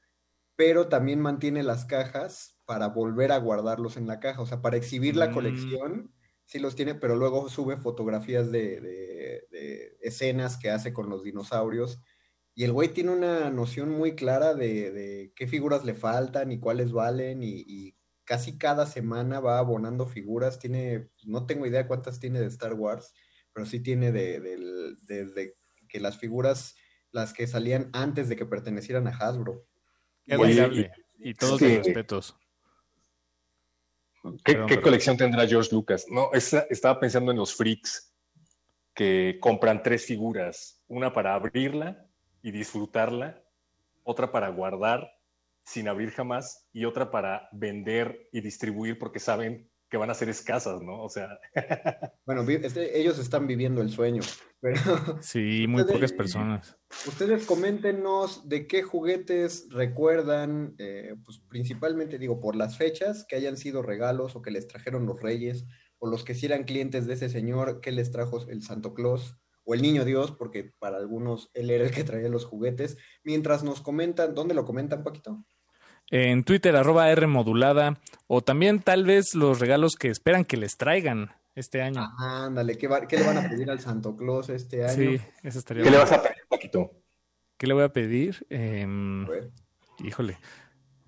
pero 0.55 0.89
también 0.89 1.19
mantiene 1.21 1.63
las 1.63 1.85
cajas 1.85 2.57
para 2.65 2.89
volver 2.89 3.31
a 3.31 3.37
guardarlos 3.37 3.97
en 3.97 4.07
la 4.07 4.19
caja, 4.19 4.41
o 4.41 4.45
sea, 4.45 4.61
para 4.61 4.77
exhibir 4.77 5.15
la 5.15 5.29
Mm. 5.29 5.33
colección, 5.33 6.13
sí 6.45 6.59
los 6.59 6.75
tiene, 6.75 6.95
pero 6.95 7.15
luego 7.15 7.49
sube 7.49 7.77
fotografías 7.77 8.51
de, 8.51 8.81
de- 8.81 9.43
de 9.51 9.97
escenas 10.01 10.57
que 10.57 10.69
hace 10.69 10.93
con 10.93 11.09
los 11.09 11.23
dinosaurios. 11.23 12.01
Y 12.55 12.65
el 12.65 12.73
güey 12.73 12.89
tiene 12.89 13.11
una 13.11 13.49
noción 13.51 13.89
muy 13.91 14.15
clara 14.15 14.53
de, 14.53 14.91
de 14.91 15.33
qué 15.35 15.47
figuras 15.47 15.85
le 15.85 15.93
faltan 15.95 16.51
y 16.51 16.59
cuáles 16.59 16.91
valen, 16.91 17.41
y, 17.43 17.63
y 17.67 17.95
casi 18.29 18.59
cada 18.59 18.85
semana 18.85 19.39
va 19.39 19.57
abonando 19.57 20.05
figuras. 20.05 20.59
Tiene, 20.59 21.09
no 21.25 21.47
tengo 21.47 21.65
idea 21.65 21.87
cuántas 21.87 22.19
tiene 22.19 22.39
de 22.39 22.45
Star 22.45 22.75
Wars, 22.75 23.11
pero 23.51 23.65
sí 23.65 23.79
tiene 23.79 24.11
de, 24.11 24.39
del- 24.39 24.97
desde 25.07 25.55
que 25.87 25.99
las 25.99 26.19
figuras, 26.19 26.75
las 27.11 27.33
que 27.33 27.47
salían 27.47 27.89
antes 27.91 28.29
de 28.29 28.35
que 28.35 28.45
pertenecieran 28.45 29.07
a 29.07 29.17
Hasbro. 29.17 29.65
Qué 30.27 30.37
Oye. 30.37 30.91
Y 31.17 31.33
todos 31.33 31.59
mis 31.59 31.77
respetos. 31.77 32.37
¿Qué, 34.21 34.29
Perdón, 34.53 34.67
qué 34.67 34.75
perdón. 34.75 34.83
colección 34.83 35.17
tendrá 35.17 35.47
George 35.47 35.73
Lucas? 35.73 36.05
No, 36.07 36.29
estaba 36.33 36.99
pensando 36.99 37.31
en 37.31 37.37
los 37.37 37.55
freaks 37.55 38.13
que 38.93 39.39
compran 39.41 39.81
tres 39.81 40.05
figuras, 40.05 40.83
una 40.87 41.11
para 41.11 41.33
abrirla 41.33 42.05
y 42.43 42.51
disfrutarla, 42.51 43.43
otra 44.03 44.31
para 44.31 44.49
guardar 44.49 45.18
sin 45.69 45.87
abrir 45.87 46.09
jamás 46.11 46.67
y 46.73 46.85
otra 46.85 47.11
para 47.11 47.47
vender 47.51 48.27
y 48.31 48.41
distribuir 48.41 48.97
porque 48.97 49.19
saben 49.19 49.69
que 49.91 49.97
van 49.97 50.09
a 50.09 50.13
ser 50.13 50.29
escasas, 50.29 50.81
¿no? 50.81 51.03
O 51.03 51.09
sea, 51.09 51.39
Bueno, 52.25 52.41
este- 52.47 52.99
ellos 52.99 53.17
están 53.19 53.47
viviendo 53.47 53.81
el 53.81 53.89
sueño, 53.89 54.21
pero 54.61 54.79
Sí, 55.21 55.65
muy 55.67 55.81
Ustedes- 55.81 55.97
pocas 55.97 56.13
personas. 56.13 56.77
ustedes 57.07 57.45
coméntenos 57.45 58.47
de 58.47 58.67
qué 58.67 58.83
juguetes 58.83 59.67
recuerdan, 59.69 60.75
eh, 60.77 61.15
pues 61.25 61.39
principalmente 61.49 62.17
digo, 62.19 62.39
por 62.39 62.55
las 62.55 62.77
fechas, 62.77 63.25
que 63.27 63.35
hayan 63.35 63.57
sido 63.57 63.81
regalos 63.81 64.35
o 64.35 64.41
que 64.41 64.51
les 64.51 64.67
trajeron 64.67 65.05
los 65.05 65.19
reyes, 65.21 65.65
o 65.99 66.07
los 66.09 66.23
que 66.23 66.33
sí 66.35 66.45
eran 66.45 66.63
clientes 66.63 67.07
de 67.07 67.13
ese 67.15 67.29
señor, 67.29 67.81
que 67.81 67.91
les 67.91 68.11
trajo 68.11 68.47
el 68.47 68.61
Santo 68.63 68.93
Claus, 68.93 69.35
o 69.65 69.73
el 69.75 69.81
Niño 69.81 70.05
Dios, 70.05 70.31
porque 70.31 70.71
para 70.79 70.97
algunos 70.97 71.49
él 71.53 71.69
era 71.69 71.83
el 71.83 71.91
que 71.91 72.03
traía 72.03 72.29
los 72.29 72.45
juguetes, 72.45 72.97
mientras 73.23 73.63
nos 73.63 73.81
comentan, 73.81 74.33
¿dónde 74.33 74.53
lo 74.55 74.65
comentan, 74.65 75.03
Paquito? 75.03 75.45
En 76.11 76.43
Twitter, 76.43 76.75
arroba 76.75 77.09
R 77.11 77.27
modulada. 77.27 77.99
O 78.27 78.41
también 78.41 78.79
tal 78.81 79.05
vez 79.05 79.35
los 79.35 79.59
regalos 79.59 79.95
que 79.95 80.09
esperan 80.09 80.45
que 80.45 80.57
les 80.57 80.77
traigan 80.77 81.31
este 81.55 81.81
año. 81.81 81.99
Ah, 82.01 82.45
ándale, 82.45 82.77
¿qué, 82.77 82.87
va- 82.87 83.07
qué 83.07 83.17
le 83.17 83.23
van 83.25 83.37
a 83.37 83.49
pedir 83.49 83.69
al 83.69 83.79
Santo 83.79 84.15
Claus 84.15 84.49
este 84.49 84.83
año? 84.85 84.93
sí, 84.93 85.19
eso 85.43 85.59
estaría 85.59 85.83
¿qué 85.83 85.91
le 85.91 85.97
vas 85.97 86.11
a 86.11 86.21
pedir, 86.21 86.37
Paquito? 86.47 86.91
¿Qué 87.57 87.67
le 87.67 87.73
voy 87.73 87.83
a 87.83 87.89
pedir? 87.89 88.45
Em, 88.49 89.25
A 89.25 89.29
híjole. 90.03 90.37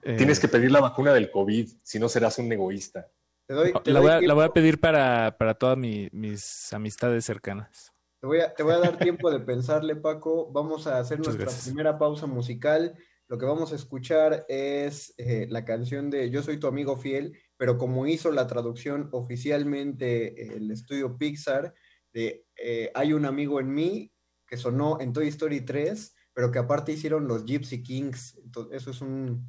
Eh, 0.03 0.17
Tienes 0.17 0.39
que 0.39 0.47
pedir 0.47 0.71
la 0.71 0.81
vacuna 0.81 1.13
del 1.13 1.29
COVID, 1.31 1.69
si 1.83 1.99
no 1.99 2.09
serás 2.09 2.37
un 2.39 2.51
egoísta. 2.51 3.07
te 3.47 3.53
doy, 3.53 3.73
te 3.83 3.91
la, 3.91 3.99
doy 3.99 4.09
voy 4.09 4.17
a, 4.17 4.21
la 4.27 4.33
voy 4.33 4.45
a 4.45 4.49
pedir 4.49 4.79
para, 4.79 5.37
para 5.37 5.53
todas 5.53 5.77
mi- 5.77 6.09
mis 6.11 6.73
amistades 6.73 7.23
cercanas. 7.23 7.93
Te 8.19 8.27
voy, 8.27 8.39
a, 8.41 8.53
te 8.53 8.63
voy 8.63 8.73
a 8.73 8.79
dar 8.79 8.97
tiempo 8.97 9.31
de 9.31 9.39
pensarle, 9.39 9.95
Paco. 9.95 10.51
Vamos 10.51 10.87
a 10.87 10.99
hacer 10.99 11.19
Muchas 11.19 11.35
nuestra 11.35 11.51
gracias. 11.51 11.65
primera 11.73 11.97
pausa 11.97 12.25
musical. 12.27 12.95
Lo 13.31 13.37
que 13.37 13.45
vamos 13.45 13.71
a 13.71 13.77
escuchar 13.77 14.45
es 14.49 15.13
eh, 15.17 15.47
la 15.49 15.63
canción 15.63 16.09
de 16.09 16.29
Yo 16.29 16.43
soy 16.43 16.57
tu 16.57 16.67
amigo 16.67 16.97
fiel, 16.97 17.39
pero 17.55 17.77
como 17.77 18.05
hizo 18.05 18.29
la 18.29 18.45
traducción 18.45 19.07
oficialmente 19.13 20.57
el 20.57 20.69
estudio 20.69 21.17
Pixar, 21.17 21.73
de 22.11 22.45
eh, 22.57 22.91
Hay 22.93 23.13
un 23.13 23.23
amigo 23.23 23.61
en 23.61 23.73
mí, 23.73 24.11
que 24.45 24.57
sonó 24.57 24.99
en 24.99 25.13
Toy 25.13 25.29
Story 25.29 25.61
3, 25.61 26.13
pero 26.33 26.51
que 26.51 26.59
aparte 26.59 26.91
hicieron 26.91 27.25
los 27.25 27.45
Gypsy 27.45 27.81
Kings. 27.81 28.37
Entonces, 28.43 28.81
eso 28.81 28.91
es 28.91 28.99
un... 28.99 29.47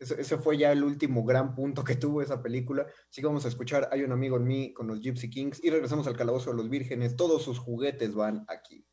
Eso, 0.00 0.16
ese 0.16 0.36
fue 0.38 0.58
ya 0.58 0.72
el 0.72 0.82
último 0.82 1.24
gran 1.24 1.54
punto 1.54 1.84
que 1.84 1.94
tuvo 1.94 2.22
esa 2.22 2.42
película. 2.42 2.88
Así 3.08 3.20
que 3.20 3.28
vamos 3.28 3.44
a 3.44 3.48
escuchar 3.48 3.88
Hay 3.92 4.02
un 4.02 4.10
amigo 4.10 4.38
en 4.38 4.44
mí 4.48 4.72
con 4.72 4.88
los 4.88 5.00
Gypsy 5.00 5.30
Kings 5.30 5.62
y 5.62 5.70
regresamos 5.70 6.08
al 6.08 6.16
Calabozo 6.16 6.50
de 6.50 6.56
los 6.56 6.68
Vírgenes. 6.68 7.14
Todos 7.14 7.44
sus 7.44 7.60
juguetes 7.60 8.12
van 8.12 8.44
aquí. 8.48 8.84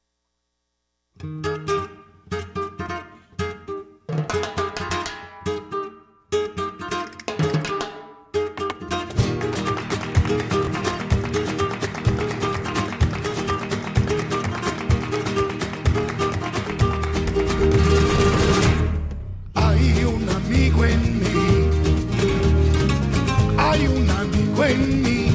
En 24.70 25.04
mí. 25.04 25.32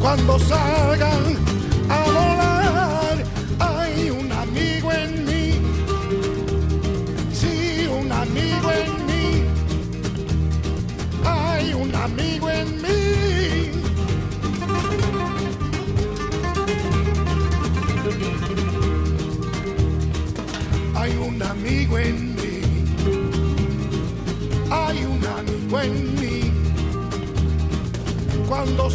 Cuando 0.00 0.38
salgan 0.38 1.19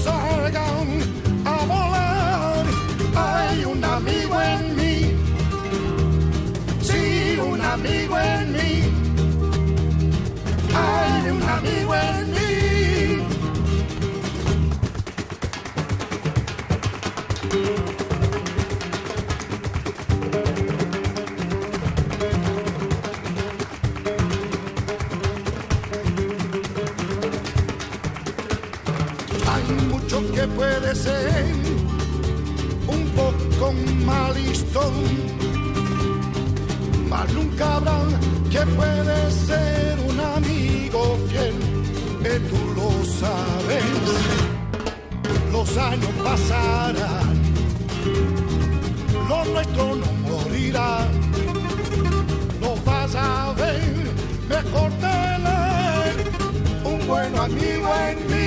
salgan 0.04 0.88
a 1.46 1.66
volar, 1.72 2.66
hay 3.16 3.66
un 3.66 3.84
amigo 3.84 4.42
en 4.42 4.76
mí. 4.76 5.16
Sí, 6.82 7.38
un 7.40 7.62
amigo 7.62 8.20
en 8.20 8.52
mí. 8.54 8.74
Hay 10.74 11.30
un 11.32 11.44
amigo 11.44 11.96
en 11.96 12.20
mí. 12.20 12.25
Un 32.88 33.04
poco 33.16 33.74
malistón, 34.06 34.94
mas 37.10 37.34
nunca 37.34 37.76
habrá 37.76 38.00
que 38.50 38.62
puede 38.78 39.32
ser 39.32 40.00
un 40.10 40.20
amigo 40.20 41.18
fiel, 41.28 41.56
que 42.24 42.40
tú 42.50 42.60
lo 42.78 42.90
sabes. 43.22 43.84
Los 45.52 45.78
años 45.78 46.14
pasarán, 46.24 47.36
lo 49.28 49.46
nuestro 49.46 49.96
no 49.96 50.12
morirá. 50.30 51.08
Lo 52.62 52.76
vas 52.86 53.16
a 53.16 53.54
ver 53.58 54.06
mejor 54.48 54.92
tener 54.94 56.14
un 56.86 57.08
buen 57.08 57.38
amigo 57.38 57.90
en 58.10 58.18
mí. 58.32 58.45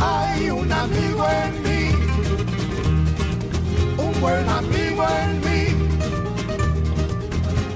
Hay 0.00 0.50
un 0.50 0.70
amigo 0.72 1.26
en 1.28 1.62
mí, 1.62 1.90
un 3.98 4.20
buen 4.20 4.48
amigo 4.48 5.04
en 5.08 5.40
mí. 5.40 5.88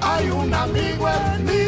Hay 0.01 0.29
un 0.29 0.53
amigo 0.53 1.07
en 1.09 1.45
mí. 1.45 1.65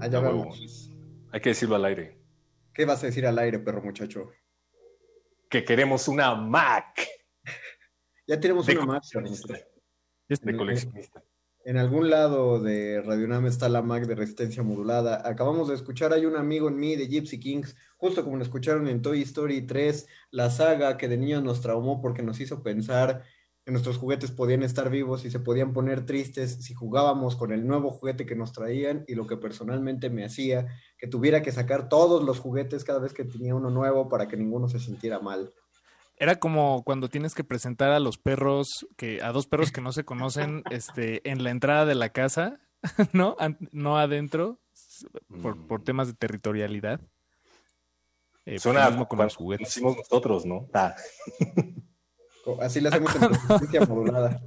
Allá 0.00 0.20
vamos. 0.20 0.90
Hay 1.32 1.40
que 1.40 1.48
decirlo 1.50 1.76
al 1.76 1.84
aire. 1.86 2.18
¿Qué 2.72 2.84
vas 2.84 3.02
a 3.02 3.06
decir 3.06 3.26
al 3.26 3.38
aire, 3.38 3.58
perro 3.60 3.82
muchacho? 3.82 4.30
Que 5.48 5.64
queremos 5.64 6.08
una 6.08 6.34
Mac 6.34 7.06
Ya 8.26 8.40
tenemos 8.40 8.66
de 8.66 8.76
una 8.76 8.86
Mac. 8.86 9.02
Este- 10.28 10.50
De 10.52 10.56
coleccionista. 10.56 11.22
En 11.66 11.78
algún 11.78 12.10
lado 12.10 12.60
de 12.60 13.00
Radio 13.00 13.26
Nam 13.26 13.46
está 13.46 13.70
la 13.70 13.80
Mac 13.80 14.04
de 14.04 14.14
resistencia 14.14 14.62
modulada. 14.62 15.26
Acabamos 15.26 15.66
de 15.68 15.74
escuchar 15.74 16.12
Hay 16.12 16.26
un 16.26 16.36
amigo 16.36 16.68
en 16.68 16.76
mí 16.76 16.94
de 16.94 17.06
Gypsy 17.06 17.40
Kings, 17.40 17.74
justo 17.96 18.22
como 18.22 18.36
lo 18.36 18.42
escucharon 18.42 18.86
en 18.86 19.00
Toy 19.00 19.22
Story 19.22 19.62
3, 19.62 20.06
la 20.30 20.50
saga 20.50 20.98
que 20.98 21.08
de 21.08 21.16
niños 21.16 21.42
nos 21.42 21.62
traumó 21.62 22.02
porque 22.02 22.22
nos 22.22 22.38
hizo 22.38 22.62
pensar 22.62 23.24
que 23.64 23.72
nuestros 23.72 23.96
juguetes 23.96 24.30
podían 24.30 24.62
estar 24.62 24.90
vivos 24.90 25.24
y 25.24 25.30
se 25.30 25.40
podían 25.40 25.72
poner 25.72 26.04
tristes 26.04 26.52
si 26.60 26.74
jugábamos 26.74 27.34
con 27.34 27.50
el 27.50 27.66
nuevo 27.66 27.92
juguete 27.92 28.26
que 28.26 28.36
nos 28.36 28.52
traían 28.52 29.06
y 29.08 29.14
lo 29.14 29.26
que 29.26 29.38
personalmente 29.38 30.10
me 30.10 30.26
hacía 30.26 30.66
que 30.98 31.06
tuviera 31.06 31.40
que 31.40 31.50
sacar 31.50 31.88
todos 31.88 32.22
los 32.22 32.40
juguetes 32.40 32.84
cada 32.84 32.98
vez 32.98 33.14
que 33.14 33.24
tenía 33.24 33.54
uno 33.54 33.70
nuevo 33.70 34.10
para 34.10 34.28
que 34.28 34.36
ninguno 34.36 34.68
se 34.68 34.80
sintiera 34.80 35.18
mal. 35.18 35.50
Era 36.16 36.36
como 36.36 36.84
cuando 36.84 37.08
tienes 37.08 37.34
que 37.34 37.44
presentar 37.44 37.90
a 37.90 38.00
los 38.00 38.18
perros, 38.18 38.86
que 38.96 39.20
a 39.22 39.32
dos 39.32 39.46
perros 39.46 39.72
que 39.72 39.80
no 39.80 39.92
se 39.92 40.04
conocen, 40.04 40.62
este, 40.70 41.28
en 41.28 41.42
la 41.42 41.50
entrada 41.50 41.86
de 41.86 41.94
la 41.94 42.10
casa, 42.10 42.60
¿no? 43.12 43.36
No 43.72 43.98
adentro, 43.98 44.60
por, 45.42 45.66
por 45.66 45.80
mm. 45.80 45.84
temas 45.84 46.08
de 46.08 46.14
territorialidad. 46.14 47.00
Eh, 48.46 48.58
Suena 48.58 48.94
pues, 48.94 49.08
con 49.08 49.18
los 49.18 49.36
juguetes. 49.36 49.68
Hicimos 49.68 49.96
nosotros, 49.96 50.44
¿no? 50.44 50.68
Ah. 50.74 50.94
Así 52.60 52.80
lo 52.80 52.90
hacemos 52.90 53.14
en 53.16 53.22
resistencia 53.22 53.80
modulada. 53.86 54.42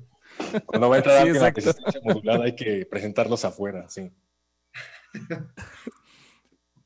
Cuando 0.67 0.89
va 0.89 0.95
a 0.95 0.97
entrar 0.99 1.25
sí, 1.25 1.34
la 1.34 1.49
resistencia 1.49 1.99
modulada 2.03 2.45
hay 2.45 2.56
que 2.56 2.86
presentarlos 2.86 3.43
afuera, 3.43 3.89
sí. 3.89 4.12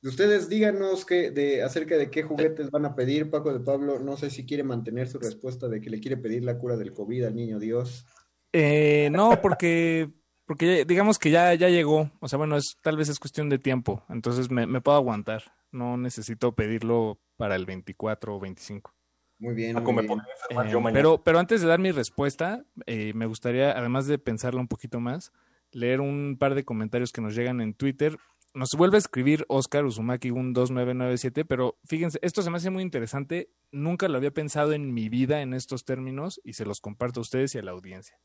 Ustedes 0.03 0.49
díganos 0.49 1.05
que, 1.05 1.29
de, 1.29 1.61
acerca 1.61 1.95
de 1.95 2.09
qué 2.09 2.23
juguetes 2.23 2.71
van 2.71 2.85
a 2.85 2.95
pedir, 2.95 3.29
Paco 3.29 3.53
de 3.53 3.59
Pablo. 3.59 3.99
No 3.99 4.17
sé 4.17 4.29
si 4.29 4.45
quiere 4.45 4.63
mantener 4.63 5.07
su 5.07 5.19
respuesta 5.19 5.67
de 5.67 5.79
que 5.79 5.89
le 5.91 5.99
quiere 5.99 6.17
pedir 6.17 6.43
la 6.43 6.57
cura 6.57 6.75
del 6.75 6.93
COVID 6.93 7.25
al 7.25 7.35
niño 7.35 7.59
Dios. 7.59 8.05
Eh, 8.51 9.09
no, 9.11 9.41
porque, 9.41 10.09
porque 10.45 10.85
digamos 10.85 11.19
que 11.19 11.29
ya, 11.29 11.53
ya 11.53 11.69
llegó. 11.69 12.11
O 12.19 12.27
sea, 12.27 12.37
bueno, 12.37 12.57
es, 12.57 12.77
tal 12.81 12.97
vez 12.97 13.09
es 13.09 13.19
cuestión 13.19 13.49
de 13.49 13.59
tiempo. 13.59 14.03
Entonces 14.09 14.49
me, 14.49 14.65
me 14.65 14.81
puedo 14.81 14.97
aguantar. 14.97 15.43
No 15.71 15.97
necesito 15.97 16.53
pedirlo 16.53 17.19
para 17.37 17.55
el 17.55 17.65
24 17.65 18.35
o 18.35 18.39
25. 18.39 18.93
Muy 19.41 19.55
bien. 19.55 19.75
Ah, 19.75 19.81
muy 19.81 20.05
bien. 20.05 20.19
Eh, 20.49 20.91
pero, 20.93 21.23
pero 21.23 21.39
antes 21.39 21.61
de 21.61 21.67
dar 21.67 21.79
mi 21.79 21.91
respuesta, 21.91 22.63
eh, 22.85 23.11
me 23.15 23.25
gustaría, 23.25 23.71
además 23.71 24.05
de 24.05 24.19
pensarlo 24.19 24.59
un 24.59 24.67
poquito 24.67 24.99
más, 24.99 25.31
leer 25.71 25.99
un 26.01 26.37
par 26.39 26.53
de 26.53 26.63
comentarios 26.63 27.11
que 27.11 27.21
nos 27.21 27.35
llegan 27.35 27.59
en 27.59 27.73
Twitter. 27.73 28.17
Nos 28.53 28.69
vuelve 28.77 28.97
a 28.97 28.99
escribir 28.99 29.45
Oscar 29.47 29.85
Uzumaki 29.85 30.29
2997, 30.29 31.45
pero 31.45 31.77
fíjense, 31.85 32.19
esto 32.21 32.41
se 32.41 32.49
me 32.49 32.57
hace 32.57 32.69
muy 32.69 32.83
interesante. 32.83 33.49
Nunca 33.71 34.09
lo 34.09 34.17
había 34.17 34.31
pensado 34.31 34.73
en 34.73 34.93
mi 34.93 35.07
vida 35.07 35.41
en 35.41 35.53
estos 35.53 35.85
términos 35.85 36.41
y 36.43 36.53
se 36.53 36.65
los 36.65 36.81
comparto 36.81 37.21
a 37.21 37.23
ustedes 37.23 37.55
y 37.55 37.59
a 37.59 37.61
la 37.61 37.71
audiencia. 37.71 38.19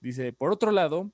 Dice, 0.00 0.34
por 0.34 0.52
otro 0.52 0.70
lado, 0.70 1.12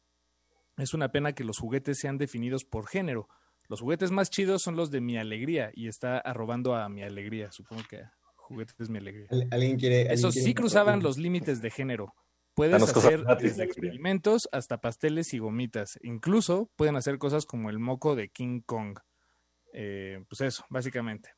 es 0.77 0.95
una 0.95 1.13
pena 1.13 1.33
que 1.33 1.45
los 1.45 1.59
juguetes 1.59 1.99
sean 1.99 2.19
definidos 2.19 2.65
por 2.65 2.89
género. 2.89 3.29
Los 3.69 3.81
juguetes 3.81 4.11
más 4.11 4.31
chidos 4.31 4.63
son 4.63 4.75
los 4.75 4.91
de 4.91 5.01
mi 5.01 5.17
alegría 5.17 5.71
y 5.73 5.87
está 5.87 6.19
arrobando 6.19 6.75
a 6.75 6.89
mi 6.89 7.05
alegría, 7.05 7.53
supongo 7.53 7.85
que 7.89 8.03
juguetes 8.35 8.75
es 8.81 8.91
mi 8.91 8.99
alegría. 8.99 9.29
¿Alguien 9.53 9.79
quiere, 9.79 10.13
Esos 10.13 10.35
sí 10.35 10.55
cruzaban 10.55 11.03
los 11.03 11.19
límites 11.19 11.63
de 11.63 11.71
género. 11.71 12.15
Puedes 12.55 12.83
hacer 12.83 13.25
desde 13.41 13.65
experimentos 13.65 14.49
hasta 14.53 14.81
pasteles 14.81 15.35
y 15.35 15.39
gomitas. 15.39 15.99
Incluso 16.03 16.71
pueden 16.77 16.97
hacer 16.97 17.19
cosas 17.19 17.47
como 17.47 17.69
el 17.69 17.79
moco 17.79 18.15
de 18.15 18.29
King 18.29 18.61
Kong. 18.65 18.99
Eh, 19.73 20.25
pues 20.29 20.41
eso, 20.41 20.65
básicamente. 20.71 21.31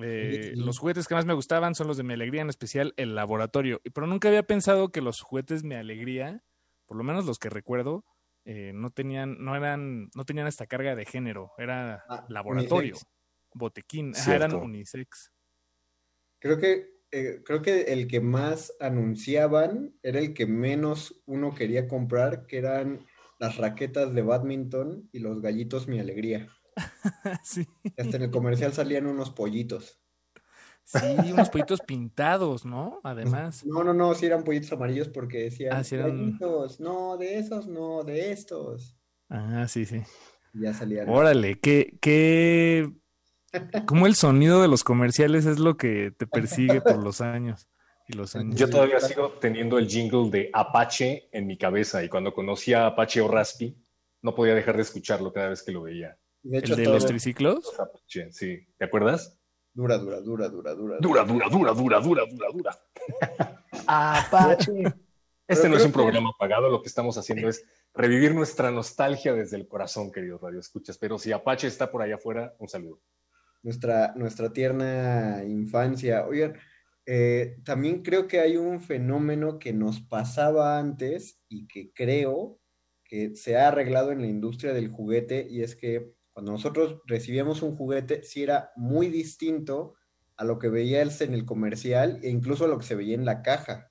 Eh, 0.00 0.52
los 0.54 0.78
juguetes 0.78 1.08
que 1.08 1.14
más 1.14 1.26
me 1.26 1.34
gustaban 1.34 1.74
son 1.74 1.88
los 1.88 1.96
de 1.96 2.04
mi 2.04 2.14
alegría, 2.14 2.42
en 2.42 2.50
especial 2.50 2.94
el 2.96 3.16
laboratorio. 3.16 3.80
Pero 3.92 4.06
nunca 4.06 4.28
había 4.28 4.44
pensado 4.44 4.90
que 4.90 5.00
los 5.00 5.20
juguetes 5.20 5.64
mi 5.64 5.74
alegría, 5.74 6.44
por 6.86 6.96
lo 6.96 7.02
menos 7.02 7.26
los 7.26 7.40
que 7.40 7.50
recuerdo, 7.50 8.04
eh, 8.44 8.72
no 8.72 8.90
tenían, 8.90 9.42
no 9.42 9.56
eran, 9.56 10.08
no 10.14 10.24
tenían 10.24 10.46
esta 10.46 10.66
carga 10.66 10.94
de 10.94 11.04
género. 11.04 11.52
Era 11.58 12.04
ah, 12.08 12.24
laboratorio, 12.28 12.96
botequín, 13.54 14.12
eran 14.28 14.54
unisex. 14.54 15.32
Creo 16.38 16.58
que, 16.58 16.99
eh, 17.12 17.42
creo 17.44 17.62
que 17.62 17.92
el 17.92 18.06
que 18.06 18.20
más 18.20 18.72
anunciaban 18.80 19.94
era 20.02 20.18
el 20.18 20.34
que 20.34 20.46
menos 20.46 21.22
uno 21.26 21.54
quería 21.54 21.88
comprar, 21.88 22.46
que 22.46 22.58
eran 22.58 23.06
las 23.38 23.56
raquetas 23.56 24.14
de 24.14 24.22
badminton 24.22 25.08
y 25.12 25.18
los 25.18 25.40
gallitos 25.40 25.88
Mi 25.88 25.98
Alegría. 25.98 26.48
sí. 27.42 27.66
Hasta 27.98 28.16
en 28.16 28.22
el 28.24 28.30
comercial 28.30 28.72
salían 28.72 29.06
unos 29.06 29.30
pollitos. 29.30 30.00
Sí, 30.84 30.98
unos 31.32 31.50
pollitos 31.50 31.80
pintados, 31.80 32.64
¿no? 32.64 33.00
Además. 33.04 33.64
No, 33.64 33.84
no, 33.84 33.94
no, 33.94 34.14
sí 34.14 34.26
eran 34.26 34.42
pollitos 34.42 34.72
amarillos 34.72 35.08
porque 35.08 35.44
decían 35.44 35.76
ah, 35.76 35.82
gallitos, 35.88 36.80
no, 36.80 37.16
de 37.16 37.38
esos, 37.38 37.68
no, 37.68 38.02
de 38.02 38.32
estos. 38.32 38.96
Ah, 39.28 39.66
sí, 39.68 39.86
sí. 39.86 40.02
ya 40.52 40.74
salían. 40.74 41.08
Órale, 41.08 41.60
qué, 41.60 41.96
qué 42.00 42.92
como 43.86 44.06
el 44.06 44.14
sonido 44.14 44.62
de 44.62 44.68
los 44.68 44.84
comerciales 44.84 45.46
es 45.46 45.58
lo 45.58 45.76
que 45.76 46.12
te 46.16 46.26
persigue 46.26 46.80
por 46.80 47.02
los 47.02 47.20
años. 47.20 47.68
Y 48.08 48.14
los 48.14 48.34
años. 48.34 48.56
Yo 48.56 48.68
todavía 48.68 49.00
sigo 49.00 49.30
teniendo 49.40 49.78
el 49.78 49.88
jingle 49.88 50.30
de 50.30 50.50
Apache 50.52 51.28
en 51.32 51.46
mi 51.46 51.56
cabeza 51.56 52.02
y 52.02 52.08
cuando 52.08 52.34
conocí 52.34 52.72
a 52.74 52.86
Apache 52.86 53.20
o 53.20 53.28
Raspi, 53.28 53.76
no 54.22 54.34
podía 54.34 54.54
dejar 54.54 54.76
de 54.76 54.82
escucharlo 54.82 55.32
cada 55.32 55.50
vez 55.50 55.62
que 55.62 55.72
lo 55.72 55.82
veía. 55.82 56.18
¿El 56.42 56.62
de 56.62 56.84
los 56.86 57.06
triciclos? 57.06 57.72
sí. 58.06 58.66
¿Te 58.78 58.84
acuerdas? 58.84 59.38
Dura, 59.72 59.98
dura, 59.98 60.20
dura, 60.20 60.48
dura, 60.48 60.74
dura. 60.74 60.96
Dura, 61.00 61.24
dura, 61.24 61.48
dura, 61.48 61.72
dura, 61.72 62.00
dura, 62.00 62.24
dura, 62.26 62.48
dura. 62.52 62.78
Apache. 63.86 64.82
Este 65.46 65.68
no 65.68 65.76
es 65.76 65.84
un 65.84 65.92
programa 65.92 66.32
pagado, 66.38 66.68
lo 66.68 66.80
que 66.80 66.88
estamos 66.88 67.16
haciendo 67.18 67.48
es 67.48 67.64
revivir 67.94 68.34
nuestra 68.34 68.70
nostalgia 68.70 69.34
desde 69.34 69.56
el 69.56 69.68
corazón, 69.68 70.10
queridos 70.10 70.40
Radio 70.40 70.60
Escuchas. 70.60 70.96
Pero 70.98 71.18
si 71.18 71.32
Apache 71.32 71.66
está 71.66 71.90
por 71.90 72.02
allá 72.02 72.16
afuera, 72.16 72.54
un 72.58 72.68
saludo 72.68 73.00
nuestra, 73.62 74.14
nuestra 74.16 74.52
tierna 74.52 75.42
infancia. 75.44 76.26
Oigan, 76.26 76.54
eh, 77.06 77.56
también 77.64 78.02
creo 78.02 78.28
que 78.28 78.40
hay 78.40 78.56
un 78.56 78.80
fenómeno 78.80 79.58
que 79.58 79.72
nos 79.72 80.00
pasaba 80.00 80.78
antes 80.78 81.40
y 81.48 81.66
que 81.66 81.92
creo 81.92 82.58
que 83.04 83.34
se 83.34 83.56
ha 83.56 83.68
arreglado 83.68 84.12
en 84.12 84.20
la 84.20 84.28
industria 84.28 84.72
del 84.72 84.90
juguete 84.90 85.46
y 85.50 85.62
es 85.62 85.74
que 85.74 86.14
cuando 86.32 86.52
nosotros 86.52 87.00
recibíamos 87.06 87.62
un 87.62 87.76
juguete, 87.76 88.22
sí 88.22 88.42
era 88.42 88.70
muy 88.76 89.08
distinto 89.08 89.94
a 90.36 90.44
lo 90.44 90.58
que 90.58 90.68
veías 90.68 91.20
en 91.20 91.34
el 91.34 91.44
comercial 91.44 92.20
e 92.22 92.30
incluso 92.30 92.64
a 92.64 92.68
lo 92.68 92.78
que 92.78 92.86
se 92.86 92.94
veía 92.94 93.14
en 93.14 93.24
la 93.24 93.42
caja. 93.42 93.90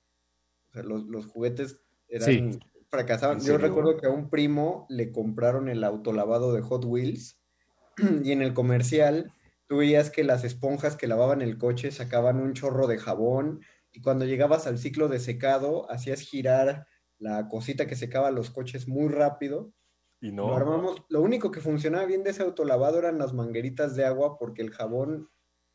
O 0.70 0.72
sea, 0.72 0.82
los, 0.82 1.26
juguetes 1.26 1.78
eran 2.08 2.58
fracasados. 2.88 3.44
Yo 3.44 3.58
recuerdo 3.58 3.98
que 3.98 4.06
a 4.06 4.10
un 4.10 4.30
primo 4.30 4.86
le 4.88 5.12
compraron 5.12 5.68
el 5.68 5.84
autolavado 5.84 6.52
de 6.52 6.62
Hot 6.62 6.84
Wheels 6.84 7.40
y 8.24 8.32
en 8.32 8.42
el 8.42 8.54
comercial 8.54 9.32
tú 9.70 9.76
veías 9.76 10.10
que 10.10 10.24
las 10.24 10.42
esponjas 10.42 10.96
que 10.96 11.06
lavaban 11.06 11.42
el 11.42 11.56
coche 11.56 11.92
sacaban 11.92 12.40
un 12.40 12.54
chorro 12.54 12.88
de 12.88 12.98
jabón 12.98 13.60
y 13.92 14.02
cuando 14.02 14.24
llegabas 14.24 14.66
al 14.66 14.78
ciclo 14.78 15.06
de 15.06 15.20
secado 15.20 15.88
hacías 15.88 16.22
girar 16.22 16.88
la 17.18 17.46
cosita 17.46 17.86
que 17.86 17.94
secaba 17.94 18.32
los 18.32 18.50
coches 18.50 18.88
muy 18.88 19.06
rápido. 19.12 19.72
Y 20.20 20.32
no. 20.32 20.48
Lo, 20.48 20.56
armamos. 20.56 21.04
lo 21.08 21.22
único 21.22 21.52
que 21.52 21.60
funcionaba 21.60 22.04
bien 22.04 22.24
de 22.24 22.30
ese 22.30 22.42
autolavado 22.42 22.98
eran 22.98 23.18
las 23.18 23.32
mangueritas 23.32 23.94
de 23.94 24.04
agua 24.04 24.38
porque 24.40 24.60
el 24.60 24.72
jabón, 24.72 25.30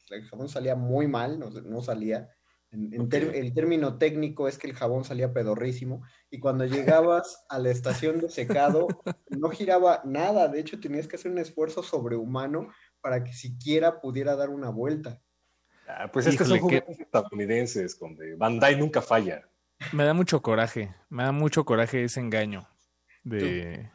el 0.09 0.25
jabón 0.25 0.49
salía 0.49 0.75
muy 0.75 1.07
mal, 1.07 1.39
no, 1.39 1.81
salía. 1.81 2.29
el 2.71 3.53
término 3.53 3.97
técnico 3.97 4.49
es 4.49 4.57
que 4.57 4.67
el 4.67 4.75
jabón 4.75 5.05
salía 5.05 5.31
pedorrísimo 5.31 6.03
y 6.29 6.41
cuando 6.41 6.65
llegabas 6.65 7.45
a 7.49 7.59
la 7.59 7.71
estación 7.71 8.19
de 8.19 8.29
secado 8.29 8.87
no 9.29 9.49
giraba 9.51 10.01
nada, 10.03 10.49
de 10.49 10.59
hecho 10.59 10.81
tenías 10.81 11.07
que 11.07 11.15
hacer 11.15 11.31
un 11.31 11.39
esfuerzo 11.39 11.81
sobrehumano 11.81 12.67
para 13.05 13.23
que 13.23 13.33
siquiera 13.33 14.01
pudiera 14.01 14.35
dar 14.35 14.49
una 14.49 14.71
vuelta. 14.71 15.21
Ah, 15.87 16.09
pues 16.11 16.25
es 16.25 16.35
que 16.35 16.43
son 16.43 16.57
juguetes 16.57 16.99
estadounidenses, 16.99 17.99
donde 17.99 18.33
Bandai 18.33 18.79
nunca 18.79 18.99
falla. 18.99 19.47
Me 19.93 20.05
da 20.05 20.15
mucho 20.15 20.41
coraje, 20.41 20.91
me 21.09 21.21
da 21.21 21.31
mucho 21.31 21.65
coraje 21.65 22.03
ese 22.03 22.19
engaño 22.19 22.67
de, 23.23 23.91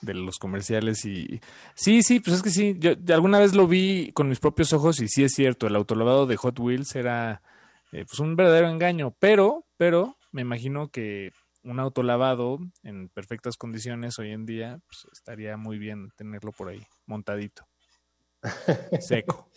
los 0.00 0.38
comerciales 0.38 1.04
y... 1.04 1.40
Sí, 1.74 2.04
sí, 2.04 2.20
pues 2.20 2.36
es 2.36 2.42
que 2.44 2.50
sí, 2.50 2.76
yo 2.78 2.92
alguna 3.12 3.40
vez 3.40 3.52
lo 3.52 3.66
vi 3.66 4.12
con 4.12 4.28
mis 4.28 4.38
propios 4.38 4.72
ojos 4.72 5.00
y 5.00 5.08
sí 5.08 5.24
es 5.24 5.32
cierto, 5.32 5.66
el 5.66 5.74
autolavado 5.74 6.28
de 6.28 6.36
Hot 6.36 6.60
Wheels 6.60 6.94
era 6.94 7.42
eh, 7.90 8.04
pues 8.06 8.20
un 8.20 8.36
verdadero 8.36 8.68
engaño, 8.68 9.12
pero, 9.18 9.66
pero 9.76 10.16
me 10.30 10.42
imagino 10.42 10.88
que 10.88 11.32
un 11.64 11.80
autolavado 11.80 12.60
en 12.84 13.08
perfectas 13.08 13.56
condiciones 13.56 14.20
hoy 14.20 14.30
en 14.30 14.46
día 14.46 14.78
pues, 14.86 15.08
estaría 15.12 15.56
muy 15.56 15.78
bien 15.78 16.10
tenerlo 16.16 16.52
por 16.52 16.68
ahí 16.68 16.86
montadito. 17.06 17.66
Seco. 19.00 19.50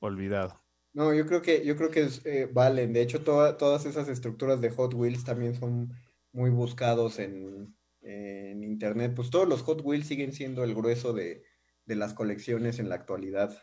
Olvidado. 0.00 0.64
No, 0.92 1.12
yo 1.12 1.26
creo 1.26 1.42
que, 1.42 1.64
yo 1.64 1.76
creo 1.76 1.90
que 1.90 2.08
eh, 2.24 2.48
valen. 2.50 2.92
De 2.92 3.02
hecho, 3.02 3.22
todas 3.22 3.84
esas 3.84 4.08
estructuras 4.08 4.60
de 4.60 4.70
Hot 4.70 4.94
Wheels 4.94 5.24
también 5.24 5.54
son 5.56 5.92
muy 6.32 6.50
buscados 6.50 7.18
en, 7.18 7.74
internet. 8.02 9.12
Pues 9.14 9.30
todos 9.30 9.48
los 9.48 9.62
Hot 9.62 9.80
Wheels 9.82 10.06
siguen 10.06 10.32
siendo 10.32 10.62
el 10.62 10.74
grueso 10.74 11.12
de, 11.12 11.42
las 11.86 12.14
colecciones 12.14 12.78
en 12.78 12.88
la 12.88 12.94
actualidad. 12.94 13.56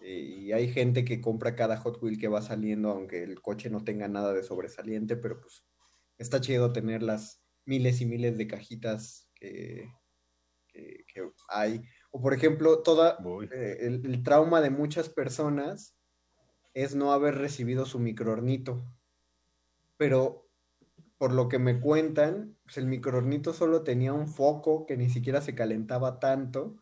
Eh, 0.00 0.20
y 0.20 0.52
hay 0.52 0.72
gente 0.72 1.04
que 1.04 1.20
compra 1.20 1.54
cada 1.54 1.76
Hot 1.76 2.02
Wheel 2.02 2.18
que 2.18 2.28
va 2.28 2.40
saliendo, 2.40 2.90
aunque 2.90 3.22
el 3.22 3.42
coche 3.42 3.68
no 3.68 3.84
tenga 3.84 4.08
nada 4.08 4.32
de 4.32 4.42
sobresaliente, 4.42 5.16
pero 5.16 5.40
pues 5.40 5.64
está 6.18 6.40
chido 6.40 6.72
tener 6.72 7.02
las 7.02 7.42
miles 7.66 8.00
y 8.00 8.06
miles 8.06 8.38
de 8.38 8.46
cajitas 8.46 9.28
que, 9.34 9.92
que 10.72 11.30
hay. 11.48 11.82
O 12.10 12.20
por 12.20 12.34
ejemplo, 12.34 12.82
toda 12.82 13.18
eh, 13.52 13.78
el, 13.80 14.22
trauma 14.22 14.60
de 14.60 14.70
muchas 14.70 15.08
personas 15.08 15.96
es 16.74 16.94
no 16.94 17.12
haber 17.12 17.36
recibido 17.36 17.86
su 17.86 17.98
microornito. 17.98 18.84
Pero 19.96 20.48
por 21.18 21.32
lo 21.32 21.48
que 21.48 21.58
me 21.58 21.78
cuentan, 21.80 22.56
pues 22.64 22.78
el 22.78 22.86
microornito 22.86 23.52
solo 23.52 23.82
tenía 23.82 24.12
un 24.12 24.26
foco 24.26 24.86
que 24.86 24.96
ni 24.96 25.10
siquiera 25.10 25.42
se 25.42 25.54
calentaba 25.54 26.18
tanto, 26.18 26.76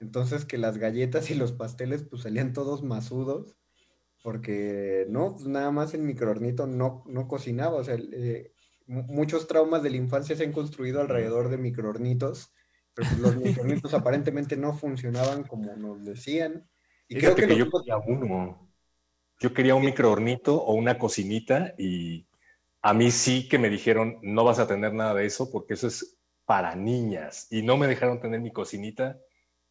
entonces 0.00 0.44
que 0.44 0.58
las 0.58 0.78
galletas 0.78 1.30
y 1.30 1.34
los 1.34 1.52
pasteles 1.52 2.02
pues 2.02 2.22
salían 2.22 2.52
todos 2.52 2.82
masudos, 2.82 3.56
porque 4.22 5.06
no, 5.08 5.34
pues 5.34 5.46
nada 5.46 5.70
más 5.70 5.94
el 5.94 6.02
microornito 6.02 6.66
no, 6.66 7.04
no 7.06 7.28
cocinaba, 7.28 7.76
o 7.76 7.84
sea, 7.84 7.96
eh, 7.96 8.52
muchos 8.86 9.46
traumas 9.46 9.82
de 9.82 9.90
la 9.90 9.96
infancia 9.96 10.34
se 10.34 10.44
han 10.44 10.52
construido 10.52 11.00
alrededor 11.00 11.48
de 11.48 11.58
microornitos, 11.58 12.52
pero 12.94 13.08
pues, 13.08 13.18
los 13.20 13.36
microornitos 13.36 13.92
aparentemente 13.92 14.56
no 14.56 14.72
funcionaban 14.72 15.44
como 15.44 15.74
nos 15.76 16.04
decían. 16.04 16.68
Y 17.08 17.16
creo 17.16 17.34
que, 17.34 17.56
yo 17.56 17.68
quería 17.70 17.98
uno. 18.06 18.70
Yo 19.40 19.52
quería 19.52 19.74
un 19.74 19.84
microornito 19.84 20.62
o 20.62 20.74
una 20.74 20.96
cocinita 20.98 21.74
y 21.76 22.26
a 22.80 22.94
mí 22.94 23.10
sí 23.10 23.48
que 23.48 23.58
me 23.58 23.68
dijeron, 23.68 24.18
no 24.22 24.44
vas 24.44 24.58
a 24.58 24.66
tener 24.66 24.94
nada 24.94 25.14
de 25.14 25.26
eso 25.26 25.50
porque 25.50 25.74
eso 25.74 25.88
es 25.88 26.18
para 26.44 26.76
niñas. 26.76 27.48
Y 27.50 27.62
no 27.62 27.76
me 27.76 27.86
dejaron 27.86 28.20
tener 28.20 28.40
mi 28.40 28.52
cocinita 28.52 29.18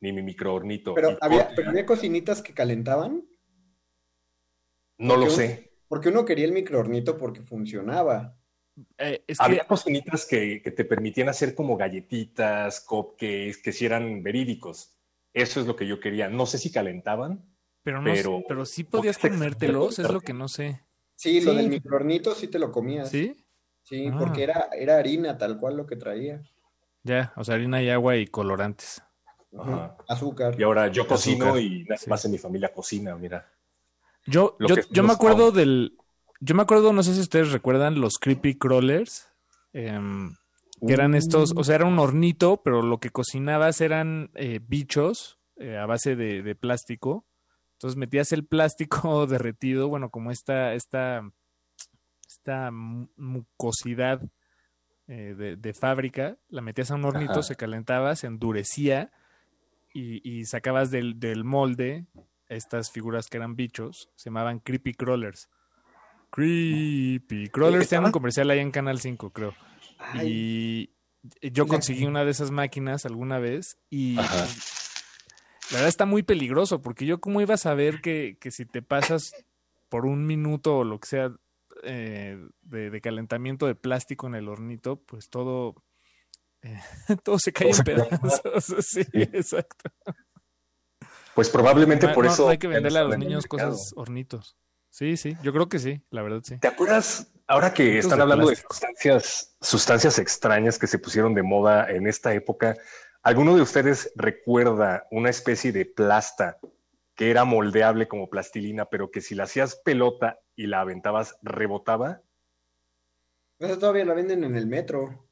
ni 0.01 0.11
mi 0.11 0.21
microhornito. 0.21 0.93
Pero, 0.93 1.17
había, 1.21 1.85
cocinitas 1.85 2.41
que 2.41 2.53
calentaban. 2.53 3.25
No 4.97 5.15
lo 5.15 5.29
sé. 5.29 5.71
Porque 5.87 6.09
uno 6.09 6.25
quería 6.25 6.45
el 6.45 6.51
microhornito 6.51 7.17
porque 7.17 7.41
funcionaba. 7.41 8.37
Eh, 8.97 9.23
había 9.39 9.65
cocinitas 9.65 10.25
que, 10.25 10.59
te 10.59 10.85
permitían 10.85 11.29
hacer 11.29 11.53
como 11.55 11.77
galletitas, 11.77 12.81
cupcakes, 12.81 13.61
que 13.63 13.71
si 13.71 13.85
eran 13.85 14.23
verídicos. 14.23 14.97
Eso 15.33 15.59
es 15.59 15.67
lo 15.67 15.75
que 15.75 15.87
yo 15.87 15.99
quería. 15.99 16.29
No 16.29 16.45
sé 16.45 16.57
si 16.57 16.71
calentaban. 16.71 17.43
Pero, 17.83 18.01
no, 18.01 18.13
pero, 18.13 18.43
pero 18.47 18.65
sí 18.65 18.83
podías 18.83 19.17
comértelos, 19.17 19.99
es 19.99 20.09
lo 20.09 20.21
que 20.21 20.33
no 20.33 20.47
sé. 20.47 20.81
Sí, 21.15 21.41
lo 21.41 21.53
del 21.53 21.69
microornito 21.69 22.33
sí 22.33 22.47
te 22.47 22.59
lo 22.59 22.71
comías. 22.71 23.09
¿Sí? 23.09 23.45
Sí, 23.83 24.07
ah. 24.07 24.15
porque 24.17 24.43
era, 24.43 24.69
era 24.71 24.97
harina 24.97 25.37
tal 25.37 25.57
cual 25.59 25.77
lo 25.77 25.85
que 25.85 25.95
traía. 25.95 26.41
Ya, 27.03 27.33
o 27.35 27.43
sea, 27.43 27.55
harina 27.55 27.81
y 27.83 27.89
agua 27.89 28.15
y 28.15 28.27
colorantes. 28.27 29.03
Azúcar. 30.07 30.59
Y 30.59 30.63
ahora 30.63 30.87
yo 30.87 31.05
cocino 31.05 31.59
y 31.59 31.83
nada 31.83 32.01
más 32.07 32.25
en 32.25 32.31
mi 32.31 32.37
familia 32.37 32.73
cocina, 32.73 33.15
mira. 33.15 33.51
Yo, 34.25 34.57
yo, 34.59 34.75
yo 34.89 35.03
me 35.03 35.13
acuerdo 35.13 35.51
del. 35.51 35.97
Yo 36.43 36.55
me 36.55 36.63
acuerdo, 36.63 36.93
no 36.93 37.03
sé 37.03 37.13
si 37.13 37.21
ustedes 37.21 37.51
recuerdan 37.51 38.01
los 38.01 38.13
creepy 38.19 38.55
crawlers. 38.55 39.29
Em, 39.71 40.35
que 40.85 40.93
eran 40.93 41.15
estos, 41.15 41.53
o 41.55 41.63
sea, 41.63 41.75
era 41.75 41.85
un 41.85 41.97
hornito, 41.97 42.61
pero 42.63 42.81
lo 42.81 42.99
que 42.99 43.09
cocinabas 43.09 43.79
eran 43.79 44.31
eh, 44.35 44.59
bichos 44.61 45.39
eh, 45.55 45.77
a 45.77 45.85
base 45.85 46.15
de, 46.15 46.43
de 46.43 46.55
plástico 46.55 47.25
entonces 47.83 47.97
metías 47.97 48.31
el 48.31 48.45
plástico 48.45 49.27
derretido, 49.27 49.89
bueno, 49.89 50.09
como 50.09 50.31
esta, 50.31 50.73
esta, 50.73 51.29
esta 52.25 52.71
mucosidad 52.71 54.21
eh, 55.09 55.57
de, 55.59 55.73
fábrica, 55.73 56.37
la 56.47 56.61
metías 56.61 56.91
a 56.91 56.95
un 56.95 57.03
hornito, 57.03 57.43
se 57.43 57.57
calentaba, 57.57 58.15
se 58.15 58.27
endurecía 58.27 59.11
y, 59.93 60.45
sacabas 60.45 60.91
del, 60.91 61.43
molde 61.43 62.05
estas 62.47 62.89
figuras 62.89 63.27
que 63.27 63.35
eran 63.35 63.57
bichos, 63.57 64.09
se 64.15 64.29
llamaban 64.29 64.59
creepy 64.59 64.93
crawlers. 64.93 65.49
Creepy 66.33 67.49
crawlers, 67.49 67.87
tienen 67.87 68.07
un 68.07 68.11
comercial 68.11 68.49
ahí 68.49 68.57
en 68.57 68.71
Canal 68.71 68.99
5, 68.99 69.29
creo. 69.29 69.53
Y 70.23 70.89
yo 71.43 71.67
conseguí 71.67 72.05
una 72.05 72.25
de 72.25 72.31
esas 72.31 72.49
máquinas 72.49 73.05
alguna 73.05 73.37
vez 73.37 73.77
y 73.91 74.15
la 74.15 74.23
verdad 75.71 75.87
está 75.89 76.07
muy 76.07 76.23
peligroso, 76.23 76.81
porque 76.81 77.05
yo 77.05 77.21
cómo 77.21 77.39
iba 77.39 77.53
a 77.53 77.57
saber 77.57 78.01
que, 78.01 78.37
que 78.41 78.49
si 78.49 78.65
te 78.65 78.81
pasas 78.81 79.31
por 79.89 80.07
un 80.07 80.25
minuto 80.25 80.77
o 80.77 80.83
lo 80.83 80.99
que 80.99 81.07
sea 81.07 81.31
eh, 81.83 82.43
de, 82.63 83.01
calentamiento 83.01 83.67
de 83.67 83.75
plástico 83.75 84.25
en 84.25 84.33
el 84.33 84.49
hornito, 84.49 85.03
pues 85.03 85.29
todo, 85.29 85.75
eh, 86.63 86.79
todo 87.23 87.37
se 87.37 87.53
cae 87.53 87.69
en 87.69 87.83
pedazos. 87.83 88.41
sí, 88.87 89.01
exacto. 89.13 89.91
Pues 91.35 91.49
probablemente 91.49 92.07
por 92.07 92.25
eso. 92.25 92.45
No 92.45 92.49
hay 92.49 92.57
que 92.57 92.67
venderle 92.67 92.99
a 92.99 93.03
los 93.03 93.19
niños 93.19 93.45
cosas 93.45 93.93
hornitos. 93.95 94.57
Sí, 94.93 95.17
sí, 95.17 95.35
yo 95.41 95.51
creo 95.51 95.67
que 95.67 95.79
sí, 95.79 96.03
la 96.11 96.21
verdad 96.21 96.41
sí. 96.43 96.59
¿Te 96.59 96.67
acuerdas 96.67 97.33
ahora 97.47 97.73
que 97.73 97.97
están 97.97 98.21
hablando 98.21 98.47
de 98.47 98.55
sustancias, 98.55 99.57
sustancias 99.59 100.19
extrañas 100.19 100.77
que 100.77 100.85
se 100.85 100.99
pusieron 100.99 101.33
de 101.33 101.41
moda 101.41 101.89
en 101.89 102.05
esta 102.05 102.31
época? 102.35 102.77
¿Alguno 103.23 103.55
de 103.55 103.63
ustedes 103.63 104.13
recuerda 104.15 105.07
una 105.09 105.31
especie 105.31 105.71
de 105.71 105.85
plasta 105.85 106.59
que 107.15 107.31
era 107.31 107.43
moldeable 107.43 108.07
como 108.07 108.29
plastilina, 108.29 108.85
pero 108.85 109.09
que 109.09 109.21
si 109.21 109.33
la 109.33 109.45
hacías 109.45 109.77
pelota 109.77 110.39
y 110.55 110.67
la 110.67 110.81
aventabas, 110.81 111.39
rebotaba? 111.41 112.21
Esa 113.57 113.79
todavía 113.79 114.05
la 114.05 114.13
venden 114.13 114.43
en 114.43 114.55
el 114.55 114.67
metro. 114.67 115.27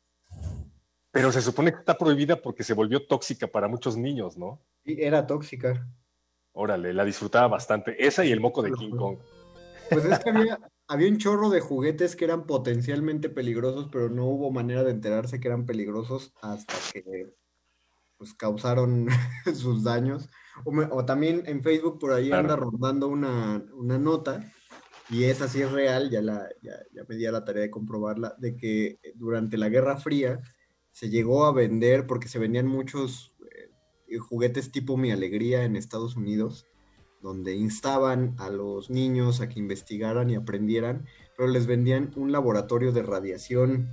Pero 1.12 1.32
se 1.32 1.44
supone 1.44 1.72
que 1.72 1.78
está 1.78 2.00
prohibida 2.00 2.42
porque 2.42 2.64
se 2.64 2.74
volvió 2.74 3.06
tóxica 3.06 3.46
para 3.46 3.68
muchos 3.68 3.96
niños, 3.96 4.38
¿no? 4.38 4.60
Sí, 4.84 4.96
era 4.98 5.28
tóxica. 5.28 5.88
Órale, 6.54 6.96
la 6.96 7.06
disfrutaba 7.06 7.48
bastante. 7.48 7.96
Esa 8.04 8.26
y 8.26 8.32
el 8.32 8.40
moco 8.40 8.64
de 8.64 8.72
King 8.72 8.96
Kong. 8.98 9.20
Pues 9.92 10.06
es 10.06 10.20
que 10.20 10.30
había, 10.30 10.60
había 10.88 11.10
un 11.10 11.18
chorro 11.18 11.50
de 11.50 11.60
juguetes 11.60 12.16
que 12.16 12.26
eran 12.26 12.46
potencialmente 12.46 13.30
peligrosos, 13.30 13.90
pero 13.92 14.10
no 14.10 14.26
hubo 14.26 14.52
manera 14.52 14.84
de 14.84 14.92
enterarse 14.92 15.40
que 15.40 15.50
eran 15.50 15.66
peligrosos 15.66 16.34
hasta 16.42 16.74
que 16.94 17.34
pues 18.22 18.36
causaron 18.36 19.08
sus 19.56 19.84
daños. 19.84 20.30
O, 20.64 21.06
también 21.06 21.42
en 21.48 21.64
Facebook 21.64 21.98
por 21.98 22.14
ahí 22.14 22.32
anda 22.32 22.56
rondando 22.56 23.08
una, 23.08 23.64
nota, 23.74 24.52
y 25.10 25.24
esa 25.24 25.48
sí 25.48 25.62
es 25.62 25.72
real, 25.72 26.10
ya, 26.12 26.22
la, 26.22 26.48
ya, 26.62 26.78
me 27.08 27.16
di 27.16 27.26
a 27.26 27.32
la 27.32 27.44
tarea 27.44 27.64
de 27.64 27.72
comprobarla, 27.72 28.36
de 28.38 28.56
que 28.56 29.00
durante 29.16 29.58
la 29.58 29.70
Guerra 29.70 29.98
Fría 29.98 30.40
se 30.92 31.10
llegó 31.10 31.46
a 31.46 31.52
vender, 31.52 32.06
porque 32.06 32.28
se 32.28 32.38
vendían 32.38 32.68
muchos 32.68 33.36
eh, 34.08 34.18
juguetes 34.20 34.72
tipo 34.72 34.98
Mi 34.98 35.12
Alegría 35.12 35.64
en 35.64 35.76
Estados 35.76 36.16
Unidos, 36.16 36.68
donde 37.22 37.56
instaban 37.56 38.36
a 38.38 38.50
los 38.50 38.90
niños 38.90 39.42
a 39.42 39.50
que 39.50 39.60
investigaran 39.60 40.30
y 40.30 40.36
aprendieran, 40.36 41.06
pero 41.38 41.50
les 41.50 41.68
vendían 41.68 42.12
un 42.16 42.32
laboratorio 42.32 42.92
de 42.92 43.04
radiación. 43.04 43.90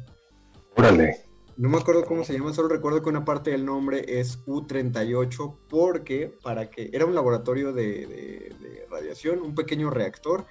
Órale. 0.77 1.29
No 1.59 1.69
me 1.69 1.79
acuerdo 1.79 2.05
cómo 2.05 2.25
se 2.25 2.35
llama, 2.35 2.53
solo 2.53 2.69
recuerdo 2.69 3.03
que 3.03 3.09
una 3.09 3.25
parte 3.25 3.51
del 3.51 3.65
nombre 3.65 4.21
es 4.21 4.45
U38 4.47 5.57
porque 5.69 6.33
para 6.41 6.71
que 6.71 6.89
era 6.93 7.05
un 7.05 7.17
laboratorio 7.17 7.73
de, 7.73 8.55
radiación, 8.89 9.41
un 9.43 9.57
pequeño 9.57 9.91
reactor, 9.91 10.47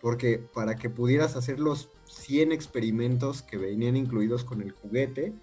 porque 0.00 0.38
para 0.38 0.76
que 0.76 0.88
pudieras 0.88 1.36
hacer 1.36 1.60
los 1.60 1.90
100 2.06 2.52
experimentos 2.52 3.42
que 3.42 3.58
venían 3.58 3.98
incluidos 3.98 4.44
con 4.44 4.62
el 4.62 4.72
juguete, 4.72 5.34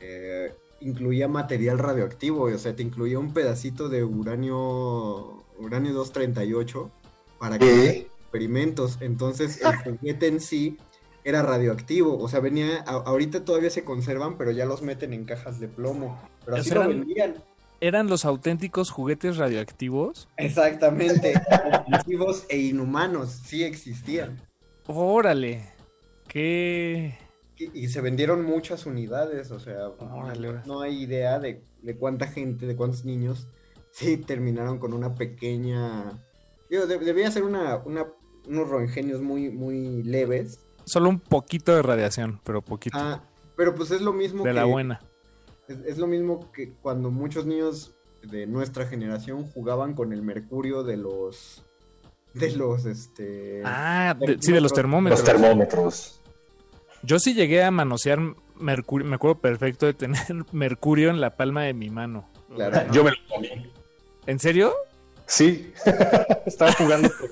eh, 0.00 0.54
incluía 0.80 1.28
material 1.28 1.78
radioactivo, 1.78 2.44
o 2.44 2.58
sea, 2.58 2.74
te 2.74 2.82
incluía 2.82 3.18
un 3.18 3.34
pedacito 3.34 3.90
de 3.90 4.02
uranio, 4.02 5.43
uranio 5.58 5.92
238 5.92 6.90
para 7.38 7.58
que 7.58 8.08
experimentos. 8.24 8.98
Entonces 9.00 9.60
el 9.62 9.76
juguete 9.76 10.28
en 10.28 10.40
sí 10.40 10.78
era 11.24 11.42
radioactivo. 11.42 12.18
O 12.18 12.28
sea, 12.28 12.40
venía, 12.40 12.82
ahorita 12.82 13.44
todavía 13.44 13.70
se 13.70 13.84
conservan, 13.84 14.36
pero 14.36 14.50
ya 14.50 14.66
los 14.66 14.82
meten 14.82 15.12
en 15.12 15.24
cajas 15.24 15.60
de 15.60 15.68
plomo. 15.68 16.20
Pero 16.44 16.56
así 16.58 16.70
lo 16.70 16.86
vendían. 16.86 17.36
¿Eran 17.80 18.08
los 18.08 18.24
auténticos 18.24 18.90
juguetes 18.90 19.36
radioactivos? 19.36 20.28
Exactamente. 20.36 21.34
Radioactivos 21.50 22.46
e 22.48 22.58
inhumanos, 22.58 23.30
sí 23.30 23.64
existían. 23.64 24.40
Órale. 24.86 25.72
Qué... 26.28 27.18
Y, 27.56 27.88
se 27.88 28.00
vendieron 28.00 28.44
muchas 28.44 28.84
unidades, 28.84 29.52
o 29.52 29.60
sea, 29.60 29.90
no 30.66 30.80
hay 30.80 31.02
idea 31.02 31.38
de, 31.38 31.62
cuánta 32.00 32.26
gente, 32.26 32.66
de 32.66 32.74
cuántos 32.74 33.04
niños 33.04 33.46
sí 33.94 34.18
terminaron 34.18 34.78
con 34.78 34.92
una 34.92 35.14
pequeña... 35.14 36.12
Yo, 36.70 36.86
debía 36.86 37.30
ser 37.30 37.44
una, 37.44 37.76
una, 37.84 38.06
unos 38.46 38.68
roengenios 38.68 39.20
muy, 39.20 39.50
muy 39.50 40.02
leves, 40.02 40.58
Solo 40.84 41.08
un 41.08 41.18
poquito 41.18 41.74
de 41.74 41.82
radiación, 41.82 42.40
pero 42.44 42.62
poquito. 42.62 42.96
Ah, 42.98 43.22
pero 43.56 43.74
pues 43.74 43.90
es 43.90 44.02
lo 44.02 44.12
mismo 44.12 44.44
de 44.44 44.52
la 44.52 44.64
buena. 44.64 45.00
Es, 45.68 45.96
lo 45.96 46.06
mismo 46.06 46.52
que 46.52 46.72
cuando 46.74 47.10
muchos 47.10 47.46
niños 47.46 47.94
de 48.22 48.46
nuestra 48.46 48.86
generación 48.86 49.46
jugaban 49.46 49.94
con 49.94 50.12
el 50.12 50.22
mercurio 50.22 50.82
de 50.82 50.96
los 50.98 51.64
de 52.34 52.50
los 52.56 52.84
este 52.84 53.62
ah 53.64 54.16
sí 54.40 54.52
de 54.52 54.60
los 54.60 54.72
termómetros. 54.72 55.20
Los 55.20 55.28
termómetros. 55.28 56.20
Yo 57.02 57.18
sí 57.18 57.32
llegué 57.32 57.62
a 57.62 57.70
manosear 57.70 58.18
mercurio 58.58 59.06
me 59.06 59.16
acuerdo 59.16 59.40
perfecto 59.40 59.86
de 59.86 59.94
tener 59.94 60.20
mercurio 60.52 61.10
en 61.10 61.20
la 61.20 61.36
palma 61.36 61.62
de 61.62 61.72
mi 61.72 61.88
mano. 61.88 62.28
Claro. 62.54 62.92
Yo 62.92 63.04
me 63.04 63.12
lo 63.12 63.16
comí 63.28 63.48
en 64.26 64.38
serio 64.38 64.74
sí 65.26 65.72
estaba 66.46 66.72
jugando 66.72 67.10
con 67.18 67.30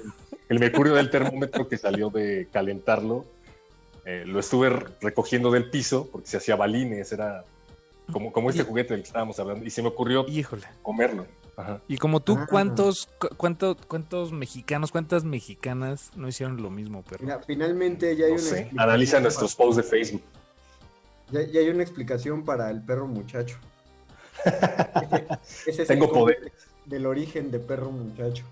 el 0.49 0.59
mercurio 0.59 0.95
del 0.95 1.11
termómetro 1.11 1.69
que 1.69 1.79
salió 1.79 2.11
de 2.11 2.49
calentarlo 2.53 3.25
eh, 4.05 4.25
lo 4.27 4.41
estuve 4.41 4.69
recogiendo 5.01 5.51
del 5.51 5.71
piso 5.71 6.09
porque 6.11 6.27
se 6.27 6.37
hacía 6.37 6.57
balines, 6.57 7.13
era 7.13 7.45
como, 8.11 8.33
como 8.33 8.51
este 8.51 8.65
juguete 8.65 8.95
del 8.95 9.03
que 9.03 9.07
estábamos 9.07 9.39
hablando, 9.39 9.65
y 9.65 9.71
se 9.71 9.81
me 9.83 9.89
ocurrió 9.89 10.27
comerlo. 10.83 11.27
Y 11.87 11.99
como 11.99 12.21
tú, 12.21 12.37
ah. 12.37 12.47
¿cuántos, 12.49 13.09
cuánto, 13.37 13.77
¿cuántos 13.87 14.33
mexicanos, 14.33 14.91
cuántas 14.91 15.23
mexicanas 15.23 16.11
no 16.17 16.27
hicieron 16.27 16.61
lo 16.61 16.71
mismo? 16.71 17.05
Pero... 17.09 17.41
finalmente 17.47 18.17
ya 18.17 18.27
hay 18.27 18.33
una... 18.33 18.83
Analiza 18.83 19.21
nuestros 19.21 19.55
posts 19.55 19.77
de 19.77 19.83
Facebook. 19.83 20.23
Ya, 21.31 21.43
ya 21.43 21.61
hay 21.61 21.69
una 21.69 21.83
explicación 21.83 22.45
para 22.45 22.71
el 22.71 22.83
perro 22.83 23.07
muchacho. 23.07 23.59
Ese 25.67 25.83
es 25.83 25.89
Tengo 25.89 26.07
el 26.07 26.11
poder. 26.11 26.53
Del 26.87 27.07
origen 27.07 27.51
de 27.51 27.59
perro 27.59 27.91
muchacho. 27.91 28.45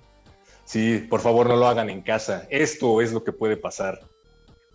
Sí, 0.65 0.99
por 1.11 1.21
favor 1.21 1.49
no 1.49 1.57
lo 1.57 1.67
hagan 1.67 1.91
en 1.91 2.03
casa. 2.03 2.47
Esto 2.51 3.01
es 3.01 3.13
lo 3.13 3.25
que 3.25 3.33
puede 3.33 3.57
pasar. 3.57 4.01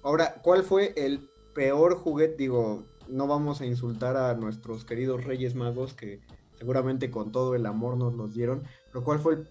Ahora, 0.04 0.36
¿cuál 0.42 0.64
fue 0.64 0.94
el 0.98 1.30
peor 1.54 1.96
juguete? 1.96 2.36
Digo, 2.38 2.84
no 3.08 3.28
vamos 3.28 3.62
a 3.62 3.66
insultar 3.66 4.18
a 4.18 4.34
nuestros 4.36 4.84
queridos 4.86 5.24
Reyes 5.24 5.56
Magos 5.56 5.94
que 5.94 6.20
seguramente 6.60 7.10
con 7.12 7.32
todo 7.32 7.56
el 7.56 7.66
amor 7.66 7.98
nos 7.98 8.14
los 8.14 8.34
dieron, 8.34 8.64
pero 8.92 9.04
¿cuál 9.04 9.20
fue 9.20 9.34
el... 9.36 9.48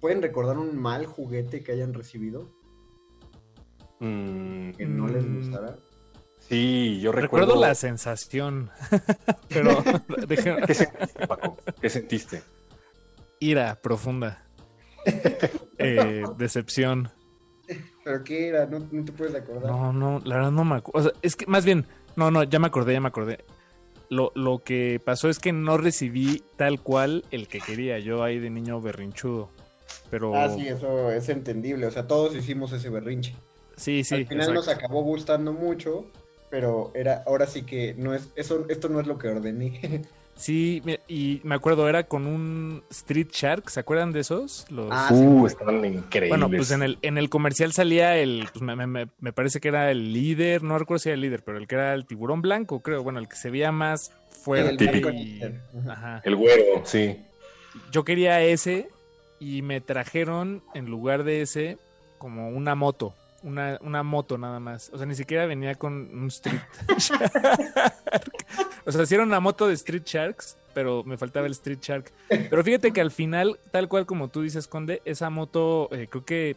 ¿Pueden 0.00 0.22
recordar 0.22 0.58
un 0.58 0.76
mal 0.76 1.04
juguete 1.06 1.62
que 1.62 1.72
hayan 1.72 1.92
recibido? 1.92 2.50
Mm, 4.00 4.70
Que 4.72 4.86
no 4.86 5.06
les 5.08 5.24
Mm. 5.24 5.36
gustara. 5.38 5.76
sí, 6.38 7.00
yo 7.00 7.12
Recuerdo, 7.12 7.46
recuerdo. 7.46 7.66
la 7.68 7.74
sensación, 7.74 8.70
pero 9.48 9.82
¿Qué 10.66 10.74
sentiste, 10.74 11.26
Paco? 11.26 11.56
¿Qué 11.80 11.90
sentiste? 11.90 12.42
Ira 13.40 13.80
profunda. 13.82 14.42
Eh, 15.78 16.24
decepción. 16.38 17.10
¿Pero 18.02 18.24
qué 18.24 18.48
era? 18.48 18.64
No, 18.66 18.78
no 18.90 19.04
te 19.04 19.12
puedes 19.12 19.34
acordar. 19.34 19.70
No, 19.70 19.92
no, 19.92 20.20
la 20.24 20.36
verdad 20.36 20.50
no 20.50 20.64
me 20.64 20.76
acuerdo. 20.76 21.08
O 21.08 21.10
sea, 21.12 21.20
es 21.20 21.36
que 21.36 21.46
más 21.46 21.66
bien, 21.66 21.86
no, 22.16 22.30
no, 22.30 22.44
ya 22.44 22.58
me 22.58 22.66
acordé, 22.68 22.94
ya 22.94 23.00
me 23.00 23.08
acordé. 23.08 23.44
Lo, 24.08 24.32
lo 24.34 24.60
que 24.64 24.98
pasó 25.04 25.28
es 25.28 25.38
que 25.38 25.52
no 25.52 25.76
recibí 25.76 26.42
tal 26.56 26.80
cual 26.80 27.24
el 27.30 27.46
que 27.46 27.60
quería, 27.60 27.98
yo 27.98 28.22
ahí 28.24 28.38
de 28.38 28.48
niño 28.48 28.80
berrinchudo. 28.80 29.50
Pero 30.10 30.34
Ah, 30.34 30.48
sí, 30.48 30.66
eso 30.66 31.10
es 31.10 31.28
entendible. 31.28 31.86
O 31.86 31.90
sea, 31.90 32.06
todos 32.06 32.34
hicimos 32.34 32.72
ese 32.72 32.88
berrinche. 32.88 33.34
sí, 33.76 34.02
sí. 34.02 34.14
Al 34.14 34.26
final 34.26 34.54
nos 34.54 34.68
acabó 34.68 35.02
gustando 35.02 35.52
mucho, 35.52 36.06
pero 36.48 36.90
era 36.94 37.22
ahora 37.26 37.46
sí 37.46 37.62
que 37.64 37.94
no 37.98 38.14
es 38.14 38.30
eso 38.34 38.64
esto 38.70 38.88
no 38.88 38.98
es 38.98 39.06
lo 39.06 39.18
que 39.18 39.28
ordené. 39.28 40.02
Sí, 40.36 40.82
y 41.08 41.40
me 41.44 41.54
acuerdo, 41.54 41.88
era 41.88 42.04
con 42.04 42.26
un 42.26 42.84
Street 42.90 43.28
Shark, 43.32 43.70
¿se 43.70 43.80
acuerdan 43.80 44.12
de 44.12 44.20
esos? 44.20 44.66
Los... 44.70 44.88
Ah, 44.90 45.08
sí. 45.08 45.14
Uh, 45.16 45.46
estaban 45.46 45.82
increíbles. 45.82 46.28
Bueno, 46.28 46.48
pues 46.54 46.70
en 46.72 46.82
el, 46.82 46.98
en 47.00 47.16
el 47.16 47.30
comercial 47.30 47.72
salía 47.72 48.16
el, 48.18 48.46
pues 48.52 48.60
me, 48.62 48.76
me- 48.86 49.08
me 49.18 49.32
parece 49.32 49.60
que 49.60 49.68
era 49.68 49.90
el 49.90 50.12
líder, 50.12 50.62
no 50.62 50.78
recuerdo 50.78 50.98
si 50.98 51.08
era 51.08 51.14
el 51.14 51.22
líder, 51.22 51.42
pero 51.42 51.56
el 51.56 51.66
que 51.66 51.74
era 51.76 51.94
el 51.94 52.04
tiburón 52.06 52.42
blanco, 52.42 52.80
creo, 52.80 53.02
bueno, 53.02 53.18
el 53.18 53.28
que 53.28 53.36
se 53.36 53.50
veía 53.50 53.72
más 53.72 54.12
fuerte. 54.42 54.70
El 54.70 54.76
típico. 54.76 55.10
y- 55.10 55.40
Ajá. 55.42 55.92
ajá. 55.92 56.20
El 56.24 56.36
güero, 56.36 56.82
sí. 56.84 57.16
Yo 57.90 58.04
quería 58.04 58.42
ese 58.42 58.88
y 59.40 59.62
me 59.62 59.80
trajeron 59.80 60.62
en 60.74 60.84
lugar 60.86 61.24
de 61.24 61.40
ese 61.42 61.78
como 62.18 62.50
una 62.50 62.74
moto, 62.74 63.14
una, 63.42 63.78
una 63.80 64.02
moto 64.02 64.36
nada 64.36 64.60
más. 64.60 64.90
O 64.92 64.98
sea, 64.98 65.06
ni 65.06 65.14
siquiera 65.14 65.46
venía 65.46 65.74
con 65.76 65.92
un 65.94 66.26
Street 66.28 66.60
Shark. 66.98 67.32
O 68.86 68.92
sea, 68.92 69.04
era 69.10 69.24
una 69.24 69.40
moto 69.40 69.66
de 69.66 69.74
Street 69.74 70.04
Sharks, 70.04 70.56
pero 70.72 71.02
me 71.02 71.18
faltaba 71.18 71.46
el 71.46 71.52
Street 71.52 71.80
Shark. 71.80 72.12
Pero 72.28 72.62
fíjate 72.62 72.92
que 72.92 73.00
al 73.00 73.10
final, 73.10 73.58
tal 73.72 73.88
cual 73.88 74.06
como 74.06 74.28
tú 74.28 74.42
dices, 74.42 74.68
Conde, 74.68 75.02
esa 75.04 75.28
moto 75.28 75.88
eh, 75.90 76.06
creo 76.08 76.24
que 76.24 76.56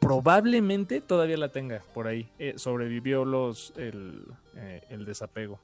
probablemente 0.00 1.00
todavía 1.00 1.36
la 1.36 1.50
tenga 1.52 1.84
por 1.94 2.08
ahí. 2.08 2.28
Eh, 2.38 2.54
sobrevivió 2.56 3.24
los 3.24 3.72
el, 3.76 4.24
eh, 4.56 4.82
el 4.90 5.04
desapego. 5.04 5.60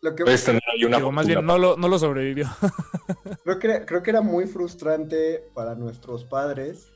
Lo 0.00 0.14
que 0.16 0.24
Puedes 0.24 0.44
tener 0.44 0.62
ahí 0.72 0.84
una 0.84 0.96
Digo, 0.96 1.12
más 1.12 1.26
bien, 1.26 1.44
no 1.44 1.58
lo, 1.58 1.76
no 1.76 1.86
lo 1.86 1.98
sobrevivió. 1.98 2.46
creo 3.44 3.58
que 3.58 3.66
era, 3.66 3.86
creo 3.86 4.02
que 4.02 4.10
era 4.10 4.22
muy 4.22 4.46
frustrante 4.46 5.44
para 5.54 5.74
nuestros 5.74 6.24
padres 6.24 6.90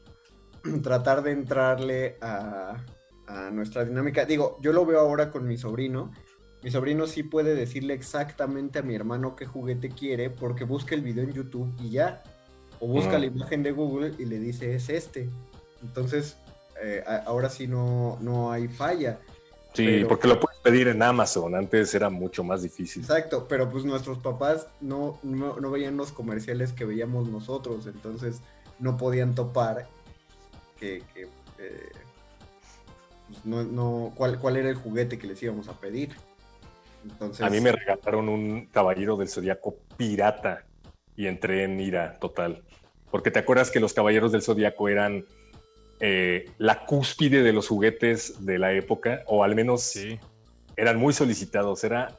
tratar 0.83 1.23
de 1.23 1.33
entrarle 1.33 2.17
a, 2.23 2.83
a 3.27 3.51
nuestra 3.51 3.85
dinámica. 3.85 4.25
Digo, 4.25 4.59
yo 4.63 4.73
lo 4.73 4.87
veo 4.87 4.99
ahora 4.99 5.31
con 5.31 5.47
mi 5.47 5.59
sobrino. 5.59 6.11
Mi 6.67 6.73
sobrino 6.73 7.07
sí 7.07 7.23
puede 7.23 7.55
decirle 7.55 7.95
exactamente 7.95 8.81
a 8.81 8.83
mi 8.83 8.97
hermano 8.97 9.37
qué 9.37 9.47
juguete 9.47 9.89
quiere 9.89 10.31
porque 10.31 10.65
busca 10.65 10.97
el 10.97 11.01
video 11.01 11.23
en 11.23 11.33
YouTube 11.33 11.73
y 11.81 11.91
ya. 11.91 12.25
O 12.81 12.89
busca 12.89 13.21
la 13.21 13.27
imagen 13.27 13.63
de 13.63 13.71
Google 13.71 14.15
y 14.19 14.25
le 14.25 14.41
dice 14.41 14.75
es 14.75 14.89
este. 14.89 15.31
Entonces, 15.81 16.37
eh, 16.83 17.05
ahora 17.25 17.51
sí 17.51 17.69
no, 17.69 18.19
no 18.21 18.51
hay 18.51 18.67
falla. 18.67 19.21
Sí, 19.75 19.85
pero- 19.87 20.09
porque 20.09 20.27
lo 20.27 20.41
puedes 20.41 20.59
pedir 20.59 20.89
en 20.89 21.05
Amazon. 21.05 21.55
Antes 21.55 21.95
era 21.95 22.11
mucho 22.11 22.43
más 22.43 22.63
difícil. 22.63 23.01
Exacto, 23.03 23.47
pero 23.47 23.71
pues 23.71 23.85
nuestros 23.85 24.19
papás 24.19 24.67
no, 24.81 25.21
no, 25.23 25.61
no 25.61 25.71
veían 25.71 25.97
los 25.97 26.11
comerciales 26.11 26.73
que 26.73 26.85
veíamos 26.85 27.29
nosotros, 27.29 27.87
entonces 27.87 28.41
no 28.81 28.97
podían 28.97 29.37
topar 29.37 29.87
que, 30.81 31.05
que, 31.15 31.29
eh, 31.61 31.91
pues, 33.29 33.45
no, 33.47 33.63
no, 33.63 34.13
cuál, 34.17 34.41
cuál 34.41 34.57
era 34.57 34.69
el 34.69 34.75
juguete 34.75 35.17
que 35.17 35.29
les 35.29 35.41
íbamos 35.45 35.69
a 35.69 35.79
pedir. 35.79 36.17
Entonces, 37.11 37.45
A 37.45 37.51
mí 37.51 37.61
me 37.61 37.73
regalaron 37.73 38.29
un 38.29 38.67
caballero 38.67 39.17
del 39.17 39.29
zodiaco 39.29 39.77
pirata 39.97 40.65
y 41.17 41.27
entré 41.27 41.65
en 41.65 41.81
ira 41.81 42.19
total. 42.19 42.63
Porque 43.11 43.31
te 43.31 43.39
acuerdas 43.39 43.71
que 43.71 43.81
los 43.81 43.93
caballeros 43.93 44.33
del 44.33 44.43
zodiaco 44.43 44.89
eran 44.89 45.25
eh, 46.01 46.51
la 46.59 46.85
cúspide 46.85 47.43
de 47.43 47.53
los 47.53 47.69
juguetes 47.69 48.45
de 48.45 48.59
la 48.59 48.73
época, 48.75 49.23
o 49.27 49.45
al 49.45 49.55
menos 49.55 49.83
Sí. 49.83 50.19
eran 50.77 50.99
muy 50.99 51.13
solicitados. 51.15 51.85
Era 51.85 52.17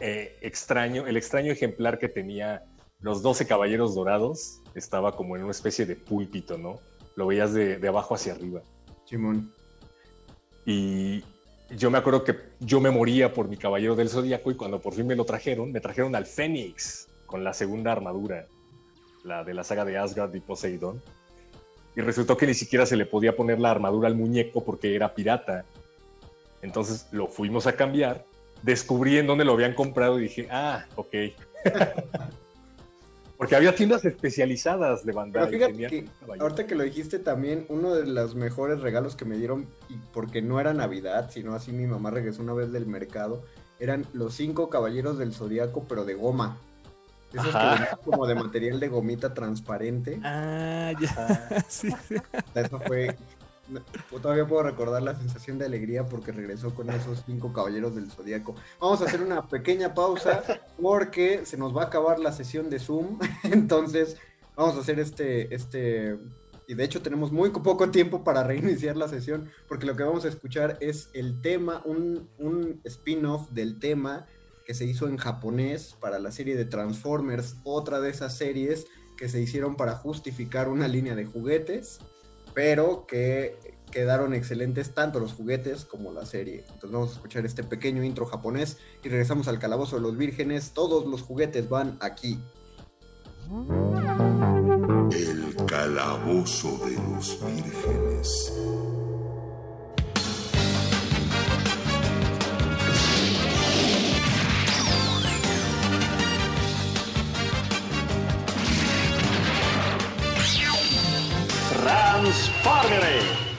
eh, 0.00 0.36
extraño, 0.40 1.06
el 1.06 1.16
extraño 1.16 1.52
ejemplar 1.52 1.98
que 1.98 2.08
tenía 2.08 2.64
los 3.00 3.22
12 3.22 3.46
caballeros 3.46 3.94
dorados 3.94 4.60
estaba 4.74 5.14
como 5.14 5.36
en 5.36 5.42
una 5.42 5.52
especie 5.52 5.86
de 5.86 5.94
púlpito, 5.96 6.58
¿no? 6.58 6.80
Lo 7.16 7.26
veías 7.26 7.52
de, 7.54 7.78
de 7.78 7.88
abajo 7.88 8.14
hacia 8.14 8.32
arriba. 8.32 8.62
Simón. 9.04 9.52
Y 10.66 11.22
yo 11.76 11.90
me 11.90 11.98
acuerdo 11.98 12.24
que 12.24 12.36
yo 12.58 12.80
me 12.80 12.90
moría 12.90 13.32
por 13.32 13.48
mi 13.48 13.56
caballero 13.56 13.94
del 13.94 14.08
zodiaco 14.08 14.50
y 14.50 14.54
cuando 14.54 14.80
por 14.80 14.94
fin 14.94 15.06
me 15.06 15.16
lo 15.16 15.24
trajeron, 15.24 15.70
me 15.70 15.80
trajeron 15.80 16.14
al 16.14 16.26
Fénix 16.26 17.08
con 17.26 17.44
la 17.44 17.52
segunda 17.52 17.92
armadura, 17.92 18.46
la 19.22 19.44
de 19.44 19.54
la 19.54 19.64
saga 19.64 19.84
de 19.84 19.96
Asgard 19.96 20.34
y 20.34 20.40
Poseidón. 20.40 21.00
Y 21.96 22.00
resultó 22.00 22.36
que 22.36 22.46
ni 22.46 22.54
siquiera 22.54 22.86
se 22.86 22.96
le 22.96 23.06
podía 23.06 23.36
poner 23.36 23.60
la 23.60 23.70
armadura 23.70 24.08
al 24.08 24.14
muñeco 24.14 24.64
porque 24.64 24.94
era 24.94 25.14
pirata. 25.14 25.64
Entonces 26.62 27.06
lo 27.12 27.26
fuimos 27.26 27.66
a 27.66 27.76
cambiar, 27.76 28.24
descubrí 28.62 29.18
en 29.18 29.26
dónde 29.26 29.44
lo 29.44 29.52
habían 29.52 29.74
comprado 29.74 30.18
y 30.18 30.24
dije, 30.24 30.48
ah, 30.50 30.86
ok. 30.96 31.14
porque 33.40 33.56
había 33.56 33.74
tiendas 33.74 34.04
especializadas 34.04 35.00
de 35.00 35.14
Pero 35.14 35.16
Bandai. 35.16 35.48
fíjate 35.48 35.72
tenían 35.72 35.90
que 35.90 36.08
ahorita 36.38 36.66
que 36.66 36.74
lo 36.74 36.84
dijiste 36.84 37.18
también, 37.18 37.64
uno 37.70 37.94
de 37.94 38.04
los 38.04 38.34
mejores 38.34 38.80
regalos 38.80 39.16
que 39.16 39.24
me 39.24 39.38
dieron, 39.38 39.66
y 39.88 39.94
porque 40.12 40.42
no 40.42 40.60
era 40.60 40.74
Navidad, 40.74 41.30
sino 41.30 41.54
así 41.54 41.72
mi 41.72 41.86
mamá 41.86 42.10
regresó 42.10 42.42
una 42.42 42.52
vez 42.52 42.70
del 42.70 42.84
mercado, 42.84 43.42
eran 43.78 44.04
los 44.12 44.34
cinco 44.34 44.68
caballeros 44.68 45.16
del 45.16 45.32
zodiaco, 45.32 45.86
pero 45.88 46.04
de 46.04 46.12
goma. 46.12 46.58
Esos 47.32 47.46
que 47.46 47.56
Ajá. 47.56 47.70
venían 47.76 47.98
como 48.04 48.26
de 48.26 48.34
material 48.34 48.78
de 48.78 48.88
gomita 48.88 49.32
transparente. 49.32 50.20
Ah, 50.22 50.92
ya. 51.00 51.64
Sí, 51.68 51.88
sí. 52.06 52.16
Eso 52.54 52.78
fue. 52.80 53.16
Todavía 54.22 54.46
puedo 54.46 54.62
recordar 54.62 55.02
la 55.02 55.16
sensación 55.16 55.58
de 55.58 55.66
alegría 55.66 56.06
porque 56.06 56.32
regresó 56.32 56.74
con 56.74 56.90
esos 56.90 57.22
cinco 57.26 57.52
caballeros 57.52 57.94
del 57.94 58.10
zodiaco. 58.10 58.54
Vamos 58.80 59.00
a 59.02 59.04
hacer 59.04 59.22
una 59.22 59.48
pequeña 59.48 59.94
pausa 59.94 60.42
porque 60.80 61.44
se 61.44 61.56
nos 61.56 61.76
va 61.76 61.82
a 61.82 61.86
acabar 61.86 62.18
la 62.18 62.32
sesión 62.32 62.70
de 62.70 62.78
Zoom. 62.78 63.18
Entonces, 63.44 64.16
vamos 64.56 64.76
a 64.76 64.80
hacer 64.80 64.98
este. 64.98 65.54
este 65.54 66.18
y 66.66 66.74
de 66.74 66.84
hecho, 66.84 67.02
tenemos 67.02 67.32
muy 67.32 67.50
poco 67.50 67.90
tiempo 67.90 68.22
para 68.22 68.44
reiniciar 68.44 68.96
la 68.96 69.08
sesión 69.08 69.50
porque 69.66 69.86
lo 69.86 69.96
que 69.96 70.04
vamos 70.04 70.24
a 70.24 70.28
escuchar 70.28 70.78
es 70.80 71.10
el 71.14 71.40
tema, 71.40 71.82
un, 71.84 72.28
un 72.38 72.80
spin-off 72.84 73.50
del 73.50 73.80
tema 73.80 74.26
que 74.64 74.74
se 74.74 74.84
hizo 74.84 75.08
en 75.08 75.16
japonés 75.16 75.96
para 75.98 76.20
la 76.20 76.30
serie 76.30 76.54
de 76.54 76.64
Transformers, 76.64 77.56
otra 77.64 78.00
de 78.00 78.10
esas 78.10 78.36
series 78.36 78.86
que 79.16 79.28
se 79.28 79.40
hicieron 79.40 79.76
para 79.76 79.96
justificar 79.96 80.68
una 80.68 80.86
línea 80.86 81.14
de 81.14 81.26
juguetes, 81.26 81.98
pero 82.54 83.04
que 83.06 83.69
quedaron 83.90 84.34
excelentes 84.34 84.94
tanto 84.94 85.20
los 85.20 85.32
juguetes 85.32 85.84
como 85.84 86.12
la 86.12 86.24
serie. 86.24 86.64
Entonces 86.68 86.90
vamos 86.90 87.10
a 87.10 87.14
escuchar 87.14 87.44
este 87.44 87.64
pequeño 87.64 88.02
intro 88.02 88.26
japonés 88.26 88.78
y 89.02 89.08
regresamos 89.08 89.48
al 89.48 89.58
calabozo 89.58 89.96
de 89.96 90.02
los 90.02 90.16
vírgenes. 90.16 90.72
Todos 90.72 91.06
los 91.06 91.22
juguetes 91.22 91.68
van 91.68 91.96
aquí. 92.00 92.40
El 95.12 95.56
calabozo 95.66 96.78
de 96.86 96.94
los 96.94 97.38
vírgenes. 97.44 98.52
¡Transformere! 111.82 113.49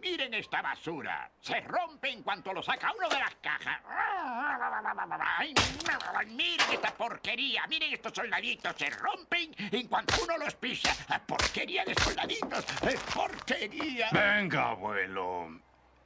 Miren 0.00 0.32
esta 0.32 0.62
basura. 0.62 1.30
Se 1.40 1.60
rompe 1.60 2.10
en 2.10 2.22
cuanto 2.22 2.52
lo 2.54 2.62
saca 2.62 2.90
uno 2.96 3.08
de 3.08 3.18
las 3.18 3.34
cajas. 3.36 3.80
Ay, 5.38 5.54
miren 6.26 6.70
esta 6.72 6.90
porquería. 6.94 7.66
Miren 7.68 7.92
estos 7.92 8.12
soldaditos. 8.14 8.74
Se 8.78 8.88
rompen 8.90 9.54
en 9.58 9.88
cuanto 9.88 10.14
uno 10.22 10.38
los 10.38 10.54
pisa. 10.54 10.94
Porquería 11.26 11.84
de 11.84 11.94
soldaditos. 11.94 12.64
Porquería. 13.14 14.08
Venga, 14.12 14.70
abuelo. 14.70 15.60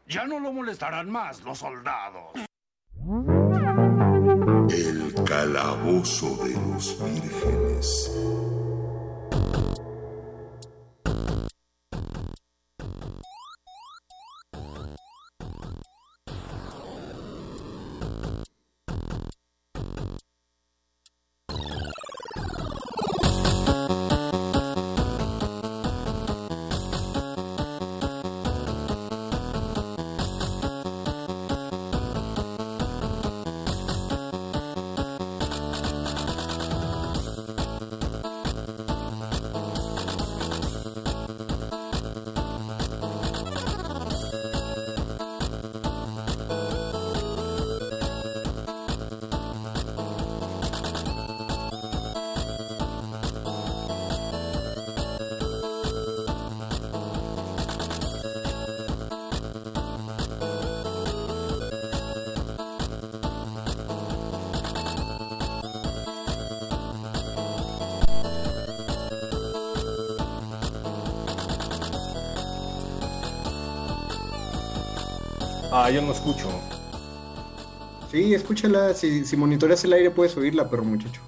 Ya 0.07 0.25
no 0.25 0.41
lo 0.41 0.53
molestarán 0.53 1.09
más 1.11 1.41
los 1.43 1.59
soldados. 1.59 2.33
El 4.71 5.15
calabozo 5.25 6.45
de 6.45 6.55
los 6.55 7.05
vírgenes. 7.05 8.11
Ah, 75.85 75.91
yo 75.91 76.01
no 76.01 76.13
escucho. 76.13 76.49
Sí, 78.11 78.33
escúchala. 78.33 78.95
Si, 78.95 79.27
si 79.27 79.37
monitoreas 79.37 79.85
el 79.85 79.93
aire 79.93 80.11
puedes 80.11 80.35
oírla, 80.35 80.71
pero 80.71 80.83
muchacho. 80.83 81.21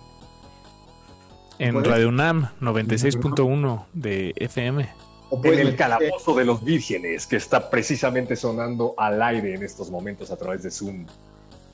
En 1.58 1.74
¿Puedes? 1.74 1.90
Radio 1.90 2.08
UNAM 2.08 2.48
96.1 2.62 3.84
de 3.92 4.32
FM. 4.36 4.88
O 5.28 5.44
En 5.44 5.58
el 5.58 5.76
calabozo 5.76 6.34
de 6.34 6.46
los 6.46 6.64
vírgenes, 6.64 7.26
que 7.26 7.36
está 7.36 7.68
precisamente 7.68 8.34
sonando 8.34 8.94
al 8.96 9.20
aire 9.20 9.54
en 9.54 9.62
estos 9.62 9.90
momentos 9.90 10.30
a 10.30 10.38
través 10.38 10.62
de 10.62 10.70
Zoom. 10.70 11.04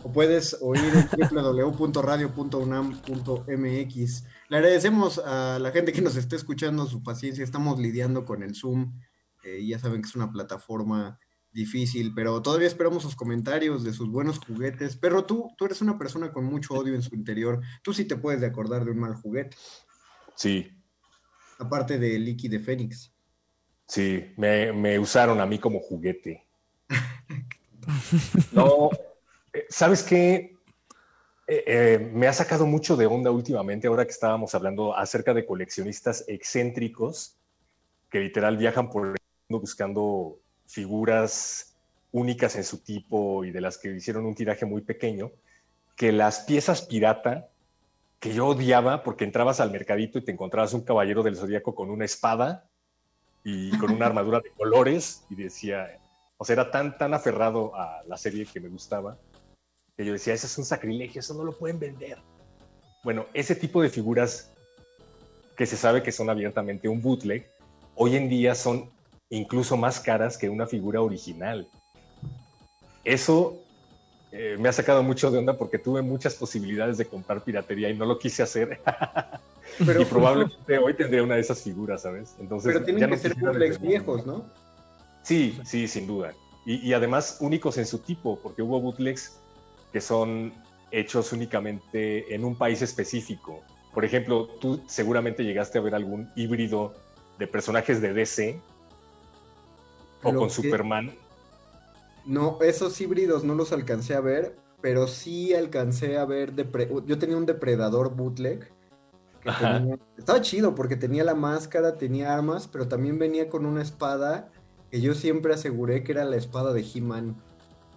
O 0.03 0.11
puedes 0.11 0.59
oír 0.61 0.83
en 0.83 1.09
www.radio.unam.mx. 1.37 4.25
Le 4.49 4.57
agradecemos 4.57 5.19
a 5.19 5.61
la 5.61 5.71
gente 5.71 5.93
que 5.93 6.03
nos 6.03 6.17
está 6.17 6.35
escuchando 6.35 6.87
su 6.87 7.05
paciencia. 7.05 7.45
Estamos 7.45 7.79
lidiando 7.79 8.25
con 8.25 8.43
el 8.43 8.57
Zoom. 8.57 8.99
Eh, 9.45 9.65
ya 9.65 9.79
saben 9.79 10.03
que 10.03 10.09
es 10.09 10.17
una 10.17 10.33
plataforma 10.33 11.21
difícil, 11.53 12.13
pero 12.15 12.41
todavía 12.43 12.67
esperamos 12.67 13.03
sus 13.03 13.15
comentarios 13.17 13.85
de 13.85 13.93
sus 13.93 14.11
buenos 14.11 14.39
juguetes. 14.39 14.97
Pero 14.97 15.25
tú, 15.25 15.51
tú 15.57 15.67
eres 15.67 15.81
una 15.83 15.99
persona 15.99 16.33
con 16.33 16.45
mucho 16.45 16.75
odio 16.75 16.95
en 16.95 17.03
su 17.03 17.15
interior. 17.15 17.61
Tú 17.83 17.93
sí 17.93 18.05
te 18.05 18.17
puedes 18.17 18.41
de 18.41 18.47
acordar 18.47 18.85
de 18.85 18.91
un 18.91 18.99
mal 18.99 19.15
juguete, 19.15 19.57
Sí, 20.35 20.71
aparte 21.59 21.99
de 21.99 22.19
Licky 22.19 22.49
de 22.49 22.59
Fénix. 22.59 23.13
sí, 23.87 24.33
me, 24.37 24.73
me 24.73 24.99
usaron 24.99 25.41
a 25.41 25.47
mí 25.47 25.59
como 25.59 25.81
juguete. 25.81 26.47
No, 28.53 28.91
eh, 29.53 29.67
¿sabes 29.69 30.05
qué? 30.05 30.57
Eh, 31.49 31.65
eh, 31.67 32.11
me 32.15 32.29
ha 32.29 32.33
sacado 32.33 32.65
mucho 32.65 32.97
de 32.97 33.07
onda 33.07 33.31
últimamente, 33.31 33.89
ahora 33.89 34.05
que 34.05 34.13
estábamos 34.13 34.55
hablando 34.55 34.97
acerca 34.97 35.35
de 35.35 35.45
coleccionistas 35.45 36.25
excéntricos 36.29 37.37
que 38.09 38.21
literal 38.21 38.57
viajan 38.57 38.89
por 38.89 39.09
el 39.09 39.17
mundo 39.49 39.61
buscando 39.61 40.39
figuras 40.73 41.77
únicas 42.11 42.57
en 42.57 42.65
su 42.65 42.79
tipo 42.79 43.45
y 43.45 43.51
de 43.51 43.61
las 43.61 43.79
que 43.79 43.95
hicieron 43.95 44.25
un 44.27 44.35
tiraje 44.35 44.65
muy 44.65 44.83
pequeño, 44.83 45.31
que 45.97 46.13
las 46.13 46.41
piezas 46.41 46.83
pirata 46.83 47.49
que 48.19 48.33
yo 48.33 48.47
odiaba 48.47 49.03
porque 49.03 49.25
entrabas 49.25 49.61
al 49.61 49.71
mercadito 49.71 50.19
y 50.19 50.25
te 50.25 50.33
encontrabas 50.33 50.73
un 50.73 50.83
caballero 50.83 51.23
del 51.23 51.37
zodiaco 51.37 51.75
con 51.75 51.91
una 51.91 52.05
espada 52.05 52.69
y 53.45 53.77
con 53.79 53.91
una 53.91 54.07
armadura 54.11 54.41
de 54.41 54.51
colores 54.51 55.25
y 55.29 55.35
decía, 55.35 56.01
o 56.39 56.45
sea, 56.45 56.55
era 56.55 56.71
tan, 56.71 56.97
tan 56.97 57.13
aferrado 57.15 57.75
a 57.75 58.03
la 58.07 58.17
serie 58.17 58.47
que 58.47 58.61
me 58.61 58.69
gustaba 58.69 59.19
que 59.97 60.07
yo 60.07 60.15
decía, 60.15 60.33
eso 60.33 60.47
es 60.47 60.57
un 60.57 60.65
sacrilegio, 60.65 61.21
eso 61.21 61.35
no 61.35 61.45
lo 61.45 61.53
pueden 61.53 61.79
vender. 61.79 62.19
Bueno, 63.05 63.27
ese 63.35 63.55
tipo 63.55 63.83
de 63.83 63.91
figuras 63.91 64.51
que 65.55 65.67
se 65.67 65.77
sabe 65.77 66.03
que 66.03 66.13
son 66.13 66.31
abiertamente 66.31 66.89
un 66.89 67.03
bootleg, 67.03 67.51
hoy 67.95 68.17
en 68.17 68.31
día 68.31 68.55
son 68.55 68.91
incluso 69.33 69.77
más 69.77 69.99
caras 69.99 70.37
que 70.37 70.49
una 70.49 70.67
figura 70.67 71.01
original. 71.01 71.67
Eso 73.03 73.63
eh, 74.31 74.57
me 74.59 74.69
ha 74.69 74.73
sacado 74.73 75.03
mucho 75.03 75.31
de 75.31 75.39
onda 75.39 75.57
porque 75.57 75.79
tuve 75.79 76.03
muchas 76.03 76.35
posibilidades 76.35 76.99
de 76.99 77.07
comprar 77.07 77.43
piratería 77.43 77.89
y 77.89 77.97
no 77.97 78.05
lo 78.05 78.19
quise 78.19 78.43
hacer. 78.43 78.81
Pero, 79.87 80.03
y 80.03 80.05
probablemente 80.05 80.79
hoy 80.79 80.95
tendría 80.95 81.23
una 81.23 81.37
de 81.37 81.41
esas 81.41 81.63
figuras, 81.63 82.03
¿sabes? 82.03 82.35
Entonces, 82.39 82.75
pero 82.75 82.85
tienen 82.85 83.01
ya 83.01 83.07
que 83.07 83.15
no 83.15 83.19
ser 83.23 83.33
quisiera 83.33 83.53
bootlegs 83.53 83.81
viejos, 83.81 84.27
¿no? 84.27 84.45
Sí, 85.23 85.59
sí, 85.65 85.89
sin 85.89 86.07
duda. 86.07 86.35
Y, 86.67 86.87
y 86.87 86.93
además 86.93 87.39
únicos 87.41 87.79
en 87.79 87.87
su 87.87 88.01
tipo, 88.01 88.39
porque 88.39 88.61
hubo 88.61 88.81
bootlegs 88.81 89.39
que 89.91 90.03
son 90.03 90.53
hechos 90.91 91.33
únicamente 91.33 92.35
en 92.35 92.45
un 92.45 92.55
país 92.55 92.83
específico. 92.83 93.63
Por 93.95 94.05
ejemplo, 94.05 94.47
tú 94.61 94.83
seguramente 94.87 95.43
llegaste 95.43 95.79
a 95.79 95.81
ver 95.81 95.95
algún 95.95 96.31
híbrido 96.37 96.93
de 97.39 97.47
personajes 97.47 98.03
de 98.03 98.13
DC 98.13 98.61
o 100.23 100.33
Lo 100.33 100.39
con 100.41 100.49
que- 100.49 100.55
Superman. 100.55 101.13
No, 102.25 102.59
esos 102.63 103.01
híbridos 103.01 103.43
no 103.45 103.55
los 103.55 103.73
alcancé 103.73 104.15
a 104.15 104.21
ver, 104.21 104.57
pero 104.81 105.09
sí 105.09 105.55
alcancé 105.55 106.17
a 106.19 106.25
ver. 106.25 106.55
depre- 106.55 107.05
Yo 107.07 107.19
tenía 107.19 107.37
un 107.37 107.47
depredador 107.47 108.15
bootleg. 108.15 108.71
tenía- 109.43 109.99
Estaba 110.17 110.41
chido 110.41 110.75
porque 110.77 110.95
tenía 110.97 111.25
la 111.25 111.35
máscara, 111.35 111.97
tenía 111.99 112.33
armas, 112.33 112.69
pero 112.69 112.87
también 112.87 113.19
venía 113.19 113.49
con 113.49 113.67
una 113.67 113.83
espada 113.83 114.51
que 114.91 115.01
yo 115.01 115.15
siempre 115.15 115.53
aseguré 115.55 116.05
que 116.05 116.13
era 116.13 116.25
la 116.25 116.37
espada 116.37 116.73
de 116.73 116.85
He-Man. 116.95 117.35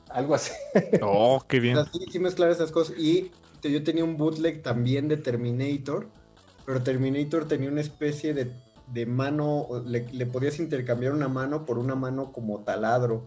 Algo 0.10 0.34
así. 0.36 0.52
Oh, 1.04 1.44
qué 1.48 1.58
O 1.58 1.62
bien. 1.62 1.76
sea, 1.76 1.86
sí, 1.92 2.00
sí 2.12 2.20
mezclar 2.20 2.50
esas 2.50 2.72
cosas. 2.72 2.98
Y 2.98 3.32
yo 3.62 3.84
tenía 3.84 4.04
un 4.04 4.18
bootleg 4.18 4.64
también 4.64 5.08
de 5.08 5.18
Terminator, 5.18 6.08
pero 6.66 6.82
Terminator 6.82 7.48
tenía 7.48 7.70
una 7.70 7.82
especie 7.82 8.34
de, 8.34 8.52
de 8.88 9.06
mano, 9.06 9.68
le, 9.86 10.08
le 10.12 10.26
podías 10.26 10.60
intercambiar 10.60 11.14
una 11.14 11.28
mano 11.28 11.66
por 11.66 11.78
una 11.78 11.96
mano 11.96 12.32
como 12.32 12.60
taladro. 12.60 13.26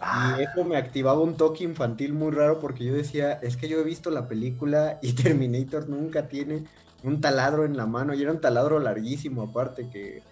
Y 0.00 0.42
eso 0.42 0.64
me 0.64 0.76
activaba 0.78 1.20
un 1.20 1.36
toque 1.36 1.62
infantil 1.64 2.14
muy 2.14 2.30
raro 2.32 2.58
porque 2.58 2.84
yo 2.84 2.94
decía, 2.94 3.32
es 3.34 3.56
que 3.58 3.68
yo 3.68 3.78
he 3.78 3.84
visto 3.84 4.10
la 4.10 4.28
película 4.28 4.98
y 5.02 5.12
Terminator 5.14 5.88
nunca 5.88 6.28
tiene 6.28 6.64
un 7.02 7.20
taladro 7.20 7.64
en 7.64 7.76
la 7.76 7.86
mano 7.86 8.14
y 8.14 8.22
era 8.22 8.32
un 8.32 8.40
taladro 8.40 8.78
larguísimo 8.78 9.42
aparte 9.42 9.88
que 9.90 10.22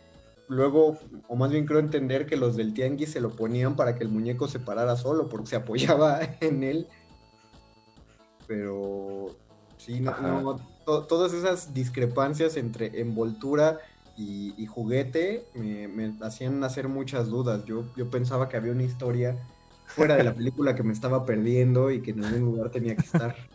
luego, 0.49 0.99
o 1.29 1.37
más 1.37 1.51
bien 1.51 1.67
creo 1.67 1.81
entender 1.81 2.25
que 2.27 2.37
los 2.39 2.57
del 2.57 2.73
tianguis 2.73 3.13
se 3.13 3.21
lo 3.21 3.31
ponían 3.31 3.77
para 3.77 3.95
que 3.95 4.05
el 4.05 4.09
muñeco 4.11 4.49
se 4.49 4.59
parara 4.59 4.97
solo 4.97 5.29
porque 5.29 5.49
se 5.49 5.57
apoyaba 5.57 6.21
en 6.41 6.65
él. 6.65 6.89
Pero 8.47 9.37
sí, 9.77 10.01
no, 10.01 10.11
Ajá. 10.11 10.41
no, 10.41 10.57
to- 10.87 11.05
todas 11.05 11.33
esas 11.35 11.75
discrepancias 11.75 12.57
entre 12.57 13.01
envoltura 13.01 13.79
y, 14.19 14.53
y 14.59 14.67
juguete 14.67 15.45
me, 15.55 15.87
me 15.87 16.13
hacían 16.23 16.63
hacer 16.65 16.89
muchas 16.89 17.29
dudas. 17.29 17.65
Yo, 17.65 17.85
yo 17.97 18.11
pensaba 18.11 18.49
que 18.49 18.57
había 18.57 18.73
una 18.73 18.83
historia 18.83 19.37
fuera 19.87 20.17
de 20.17 20.25
la 20.25 20.35
película 20.37 20.75
que 20.75 20.83
me 20.83 20.93
estaba 20.93 21.25
perdiendo 21.25 21.91
y 21.91 22.03
que 22.03 22.11
en 22.11 22.25
algún 22.25 22.57
lugar 22.57 22.71
tenía 22.71 22.97
que 22.97 23.07
estar. 23.07 23.37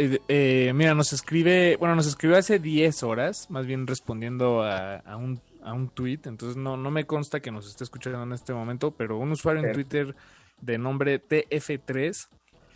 Eh, 0.00 0.20
eh, 0.28 0.72
mira, 0.76 0.94
nos 0.94 1.12
escribe, 1.12 1.74
bueno, 1.74 1.96
nos 1.96 2.06
escribió 2.06 2.36
hace 2.36 2.60
10 2.60 3.02
horas, 3.02 3.50
más 3.50 3.66
bien 3.66 3.84
respondiendo 3.84 4.62
a, 4.62 4.98
a 4.98 5.16
un, 5.16 5.40
a 5.60 5.72
un 5.72 5.88
tweet, 5.88 6.20
entonces 6.26 6.56
no, 6.56 6.76
no 6.76 6.92
me 6.92 7.04
consta 7.04 7.40
que 7.40 7.50
nos 7.50 7.66
esté 7.66 7.82
escuchando 7.82 8.22
en 8.22 8.32
este 8.32 8.52
momento, 8.52 8.92
pero 8.92 9.18
un 9.18 9.32
usuario 9.32 9.64
en. 9.64 9.72
Twitter 9.72 10.14
de 10.60 10.78
nombre 10.78 11.20
TF3 11.20 12.28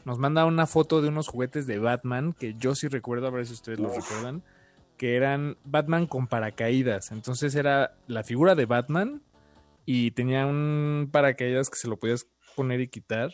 nos 0.05 0.19
manda 0.19 0.45
una 0.47 0.67
foto 0.67 1.01
de 1.01 1.11
unos 1.11 1.29
juguetes 1.29 1.69
de 1.69 1.79
Batman, 1.79 2.33
que 2.33 2.55
yo 2.59 2.75
sí 2.75 2.89
recuerdo, 2.89 3.29
a 3.29 3.31
ver 3.31 3.47
si 3.47 3.53
ustedes 3.53 3.79
los 3.79 3.95
recuerdan, 3.95 4.43
que 5.03 5.17
eran 5.17 5.57
Batman 5.65 6.07
con 6.07 6.29
paracaídas, 6.29 7.11
entonces 7.11 7.57
era 7.57 7.97
la 8.07 8.23
figura 8.23 8.55
de 8.55 8.67
Batman 8.67 9.21
y 9.85 10.13
tenía 10.13 10.47
un 10.47 11.09
paracaídas 11.11 11.71
que 11.71 11.77
se 11.77 11.89
lo 11.89 11.97
podías 11.97 12.29
poner 12.55 12.81
y 12.81 12.87
quitar. 12.87 13.33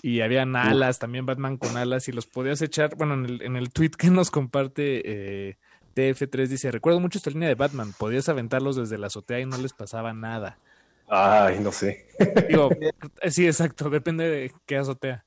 Y 0.00 0.20
habían 0.20 0.54
alas, 0.54 1.00
también 1.00 1.26
Batman 1.26 1.56
con 1.56 1.76
alas, 1.76 2.06
y 2.06 2.12
los 2.12 2.28
podías 2.28 2.62
echar. 2.62 2.94
Bueno, 2.94 3.14
en 3.14 3.24
el, 3.24 3.42
en 3.42 3.56
el 3.56 3.72
tweet 3.72 3.90
que 3.98 4.10
nos 4.10 4.30
comparte 4.30 5.02
eh, 5.04 5.58
TF3 5.94 6.48
dice: 6.48 6.70
Recuerdo 6.70 7.00
mucho 7.00 7.18
esta 7.18 7.30
línea 7.30 7.48
de 7.48 7.56
Batman. 7.56 7.92
Podías 7.98 8.28
aventarlos 8.28 8.76
desde 8.76 8.96
la 8.96 9.08
azotea 9.08 9.40
y 9.40 9.46
no 9.46 9.58
les 9.58 9.72
pasaba 9.72 10.12
nada. 10.12 10.56
Ay, 11.08 11.58
no 11.58 11.72
sé. 11.72 12.06
Digo, 12.48 12.70
eh, 12.80 13.30
sí, 13.32 13.44
exacto, 13.44 13.90
depende 13.90 14.28
de 14.30 14.52
qué 14.66 14.76
azotea. 14.76 15.24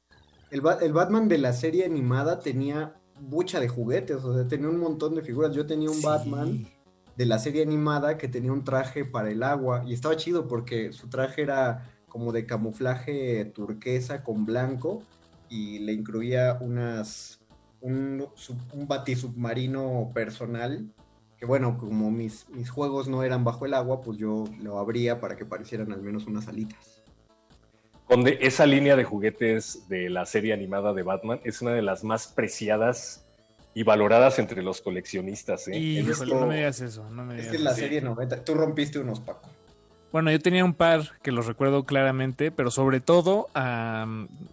El, 0.51 0.61
Ba- 0.61 0.79
el 0.81 0.93
Batman 0.93 1.27
de 1.27 1.37
la 1.37 1.51
serie 1.51 1.83
animada 1.83 2.39
tenía 2.39 2.95
bucha 3.19 3.59
de 3.59 3.67
juguetes, 3.67 4.23
o 4.23 4.33
sea, 4.33 4.47
tenía 4.47 4.69
un 4.69 4.79
montón 4.79 5.15
de 5.15 5.21
figuras. 5.21 5.53
Yo 5.55 5.65
tenía 5.65 5.89
un 5.89 5.95
Sí. 5.95 6.05
Batman 6.05 6.67
de 7.15 7.25
la 7.25 7.39
serie 7.39 7.63
animada 7.63 8.17
que 8.17 8.27
tenía 8.27 8.51
un 8.51 8.63
traje 8.63 9.05
para 9.05 9.29
el 9.31 9.41
agua 9.43 9.83
y 9.85 9.93
estaba 9.93 10.17
chido 10.17 10.47
porque 10.47 10.91
su 10.91 11.07
traje 11.07 11.41
era 11.43 11.89
como 12.09 12.31
de 12.33 12.45
camuflaje 12.45 13.45
turquesa 13.45 14.23
con 14.23 14.45
blanco 14.45 15.01
y 15.49 15.79
le 15.79 15.93
incluía 15.93 16.57
unas 16.59 17.39
un, 17.81 18.25
sub- 18.35 18.57
un 18.73 18.87
batisubmarino 18.87 20.11
personal 20.13 20.91
que 21.37 21.45
bueno, 21.45 21.77
como 21.77 22.09
mis, 22.11 22.49
mis 22.49 22.69
juegos 22.69 23.07
no 23.09 23.21
eran 23.23 23.43
bajo 23.43 23.65
el 23.65 23.73
agua, 23.73 24.01
pues 24.01 24.17
yo 24.17 24.45
lo 24.61 24.79
abría 24.79 25.19
para 25.19 25.35
que 25.35 25.45
parecieran 25.45 25.91
al 25.91 26.01
menos 26.01 26.25
unas 26.27 26.47
alitas. 26.47 26.94
Donde 28.07 28.37
esa 28.41 28.65
línea 28.65 28.95
de 28.95 29.03
juguetes 29.03 29.87
de 29.89 30.09
la 30.09 30.25
serie 30.25 30.53
animada 30.53 30.93
de 30.93 31.01
Batman 31.03 31.39
es 31.43 31.61
una 31.61 31.71
de 31.71 31.81
las 31.81 32.03
más 32.03 32.27
preciadas 32.27 33.25
y 33.73 33.83
valoradas 33.83 34.37
entre 34.39 34.61
los 34.61 34.79
coleccionistas. 34.81 35.67
¿eh? 35.67 35.77
Híjole, 35.77 36.33
no 36.35 36.45
me 36.45 36.57
digas 36.57 36.81
eso, 36.81 37.09
no 37.09 37.25
me 37.25 37.39
Es 37.39 37.47
que 37.47 37.55
es 37.57 37.61
la 37.61 37.73
serie 37.73 38.01
90, 38.01 38.43
tú 38.43 38.53
rompiste 38.53 38.99
unos, 38.99 39.19
Paco. 39.19 39.49
Bueno, 40.11 40.31
yo 40.31 40.39
tenía 40.39 40.63
un 40.63 40.73
par 40.73 41.01
que 41.23 41.31
los 41.31 41.45
recuerdo 41.45 41.83
claramente, 41.83 42.51
pero 42.51 42.71
sobre 42.71 43.01
todo, 43.01 43.47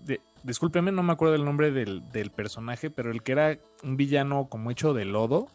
de- 0.01 0.21
discúlpeme, 0.43 0.91
no 0.91 1.03
me 1.05 1.13
acuerdo 1.13 1.37
el 1.37 1.45
nombre 1.45 1.71
del, 1.71 2.03
del 2.11 2.31
personaje, 2.33 2.91
pero 2.91 3.13
el 3.13 3.23
que 3.23 3.33
era 3.33 3.59
un 3.85 3.97
villano 3.97 4.47
como 4.49 4.71
hecho 4.73 4.93
de 4.95 5.05
lodo, 5.05 5.47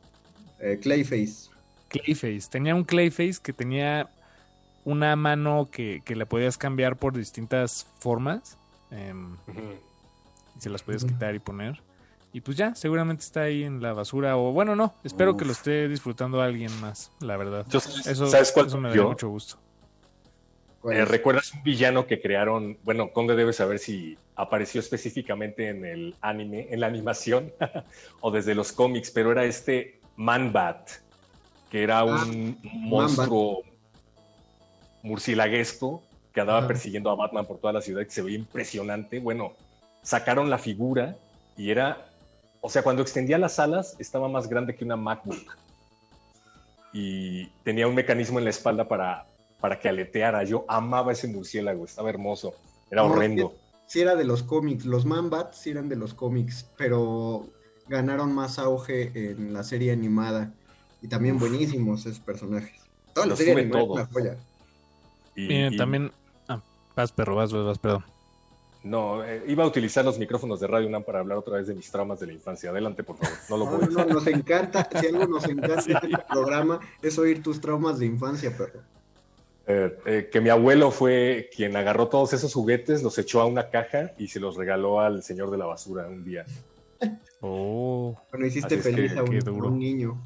Eh, 0.61 0.79
Clayface. 0.81 1.49
Clayface. 1.89 2.49
Tenía 2.49 2.73
un 2.73 2.83
Clayface 2.85 3.39
que 3.43 3.51
tenía 3.53 4.07
una 4.87 5.17
mano 5.17 5.67
que, 5.69 6.01
que 6.05 6.15
la 6.15 6.25
podías 6.25 6.57
cambiar 6.57 6.95
por 6.95 7.13
distintas 7.13 7.87
formas. 7.99 8.57
em, 8.89 9.35
y 10.57 10.61
se 10.61 10.69
las 10.69 10.81
podías 10.81 11.03
quitar 11.03 11.35
y 11.35 11.39
poner. 11.39 11.81
Y 12.31 12.39
pues 12.39 12.55
ya, 12.55 12.73
seguramente 12.73 13.21
está 13.23 13.41
ahí 13.41 13.63
en 13.63 13.81
la 13.81 13.91
basura. 13.91 14.37
O 14.37 14.53
bueno, 14.53 14.77
no, 14.77 14.93
espero 15.03 15.35
que 15.35 15.43
lo 15.43 15.51
esté 15.51 15.89
disfrutando 15.89 16.41
alguien 16.41 16.71
más, 16.79 17.11
la 17.19 17.35
verdad. 17.35 17.65
Yo- 17.69 17.79
Eso, 17.79 18.27
¿Sabes 18.27 18.53
cuál 18.53 18.67
eso 18.67 18.77
me 18.79 18.95
yo? 18.95 19.09
mucho 19.09 19.27
gusto. 19.27 19.57
¿Cuál 20.79 20.97
Eh? 20.97 21.05
¿Recuerdas 21.05 21.51
un 21.53 21.63
villano 21.63 22.07
que 22.07 22.21
crearon? 22.21 22.77
Bueno, 22.83 23.11
Conde 23.11 23.35
debe 23.35 23.51
saber 23.51 23.79
si 23.79 24.17
apareció 24.37 24.79
específicamente 24.79 25.67
en 25.67 25.83
el 25.83 26.15
anime, 26.21 26.67
en 26.69 26.79
la 26.79 26.87
animación 26.87 27.51
o 28.21 28.31
desde 28.31 28.55
los 28.55 28.71
cómics, 28.71 29.11
pero 29.11 29.31
era 29.33 29.43
este 29.43 29.99
Man-Bat, 30.15 30.89
que 31.69 31.83
era 31.83 32.03
un 32.05 32.57
monstruo 32.63 33.63
murcielaguesco 35.07 36.03
que 36.33 36.41
andaba 36.41 36.59
Ajá. 36.59 36.67
persiguiendo 36.67 37.09
a 37.09 37.15
Batman 37.15 37.45
por 37.45 37.57
toda 37.59 37.73
la 37.73 37.81
ciudad, 37.81 38.03
que 38.03 38.11
se 38.11 38.21
veía 38.21 38.37
impresionante. 38.37 39.19
Bueno, 39.19 39.53
sacaron 40.03 40.49
la 40.49 40.57
figura 40.59 41.15
y 41.57 41.71
era, 41.71 42.09
o 42.61 42.69
sea, 42.69 42.83
cuando 42.83 43.01
extendía 43.01 43.37
las 43.37 43.57
alas 43.59 43.95
estaba 43.99 44.27
más 44.29 44.47
grande 44.47 44.75
que 44.75 44.85
una 44.85 44.95
MacBook 44.95 45.57
y 46.93 47.47
tenía 47.63 47.87
un 47.87 47.95
mecanismo 47.95 48.39
en 48.39 48.45
la 48.45 48.51
espalda 48.51 48.87
para, 48.87 49.25
para 49.59 49.79
que 49.79 49.89
aleteara. 49.89 50.43
Yo 50.43 50.65
amaba 50.67 51.11
ese 51.11 51.27
murciélago, 51.27 51.85
estaba 51.85 52.09
hermoso, 52.09 52.53
era 52.91 53.01
No, 53.03 53.09
horrendo. 53.11 53.53
Sí 53.87 54.01
era 54.01 54.15
de 54.15 54.25
los 54.25 54.43
cómics, 54.43 54.85
los 54.85 55.05
Man-Bats 55.05 55.57
sí 55.57 55.69
eran 55.71 55.87
de 55.89 55.95
los 55.95 56.13
cómics, 56.13 56.69
pero 56.77 57.47
ganaron 57.87 58.33
más 58.33 58.59
auge 58.59 59.11
en 59.15 59.53
la 59.53 59.63
serie 59.63 59.91
animada. 59.91 60.51
Y 61.01 61.07
también 61.07 61.37
buenísimos 61.39 62.05
esos 62.05 62.19
personajes. 62.19 62.81
Toda 63.13 63.27
la 63.27 63.31
Los 63.31 63.39
serie 63.39 63.53
animada 63.53 63.83
todos. 63.83 63.97
una 63.97 64.05
joya. 64.07 64.37
Y- 65.37 65.47
Miren, 65.47 65.73
y- 65.73 65.77
también. 65.77 66.11
Ah, 66.49 66.59
vas, 66.95 67.11
perro, 67.13 67.35
vas, 67.35 67.53
vas, 67.53 67.63
vas, 67.63 67.79
perdón. 67.79 68.03
No, 68.83 69.23
eh, 69.23 69.43
iba 69.47 69.63
a 69.63 69.67
utilizar 69.67 70.03
los 70.05 70.17
micrófonos 70.17 70.59
de 70.59 70.67
Radio 70.67 70.87
UNAM 70.87 71.03
para 71.03 71.19
hablar 71.19 71.37
otra 71.37 71.57
vez 71.57 71.67
de 71.67 71.75
mis 71.75 71.89
traumas 71.91 72.19
de 72.19 72.27
la 72.27 72.33
infancia. 72.33 72.69
Adelante, 72.69 73.03
por 73.03 73.17
favor. 73.17 73.37
No 73.49 73.57
lo 73.57 73.65
No, 73.65 73.71
a 73.71 73.87
no, 73.87 74.05
no, 74.05 74.13
nos 74.15 74.27
encanta, 74.27 74.87
si 74.99 75.07
algo 75.07 75.25
nos 75.27 75.43
encanta 75.45 75.83
en 75.85 75.95
este 76.05 76.17
programa 76.29 76.79
es 77.01 77.17
oír 77.17 77.41
tus 77.43 77.59
traumas 77.61 77.99
de 77.99 78.05
infancia, 78.05 78.55
perro. 78.55 78.79
Eh, 79.69 79.97
eh, 80.05 80.29
que 80.31 80.39
mi 80.39 80.49
abuelo 80.49 80.91
fue 80.91 81.49
quien 81.53 81.75
agarró 81.75 82.07
todos 82.07 82.31
esos 82.31 82.53
juguetes, 82.53 83.03
los 83.03 83.17
echó 83.17 83.41
a 83.41 83.45
una 83.45 83.69
caja 83.69 84.11
y 84.17 84.29
se 84.29 84.39
los 84.39 84.55
regaló 84.55 85.01
al 85.01 85.21
señor 85.21 85.51
de 85.51 85.57
la 85.57 85.65
basura 85.65 86.07
un 86.07 86.23
día. 86.23 86.45
Oh. 87.41 88.15
Bueno, 88.31 88.45
hiciste 88.45 88.75
Así 88.75 88.87
es 88.89 88.95
feliz 88.95 89.11
que- 89.13 89.19
a, 89.19 89.23
un, 89.23 89.39
duro. 89.39 89.67
un 89.67 89.79
niño. 89.79 90.17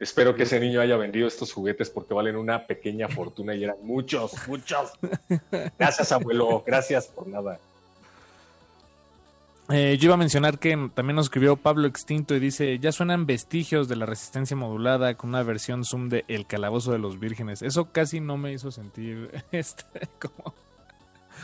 Espero 0.00 0.34
que 0.34 0.44
ese 0.44 0.58
niño 0.58 0.80
haya 0.80 0.96
vendido 0.96 1.28
estos 1.28 1.52
juguetes 1.52 1.90
porque 1.90 2.14
valen 2.14 2.36
una 2.36 2.66
pequeña 2.66 3.06
fortuna 3.06 3.54
y 3.54 3.64
eran 3.64 3.76
muchos, 3.82 4.32
muchos. 4.48 4.92
Gracias, 5.78 6.10
abuelo. 6.10 6.64
Gracias 6.66 7.06
por 7.06 7.28
nada. 7.28 7.60
Eh, 9.68 9.98
yo 10.00 10.06
iba 10.06 10.14
a 10.14 10.16
mencionar 10.16 10.58
que 10.58 10.70
también 10.94 11.16
nos 11.16 11.26
escribió 11.26 11.54
Pablo 11.56 11.86
Extinto 11.86 12.34
y 12.34 12.40
dice, 12.40 12.78
ya 12.80 12.90
suenan 12.90 13.26
vestigios 13.26 13.88
de 13.88 13.96
la 13.96 14.06
resistencia 14.06 14.56
modulada 14.56 15.14
con 15.14 15.30
una 15.30 15.42
versión 15.44 15.84
Zoom 15.84 16.08
de 16.08 16.24
El 16.26 16.46
Calabozo 16.46 16.90
de 16.92 16.98
los 16.98 17.20
Vírgenes. 17.20 17.62
Eso 17.62 17.92
casi 17.92 18.20
no 18.20 18.36
me 18.36 18.52
hizo 18.52 18.72
sentir 18.72 19.30
este, 19.52 19.84
como 20.18 20.54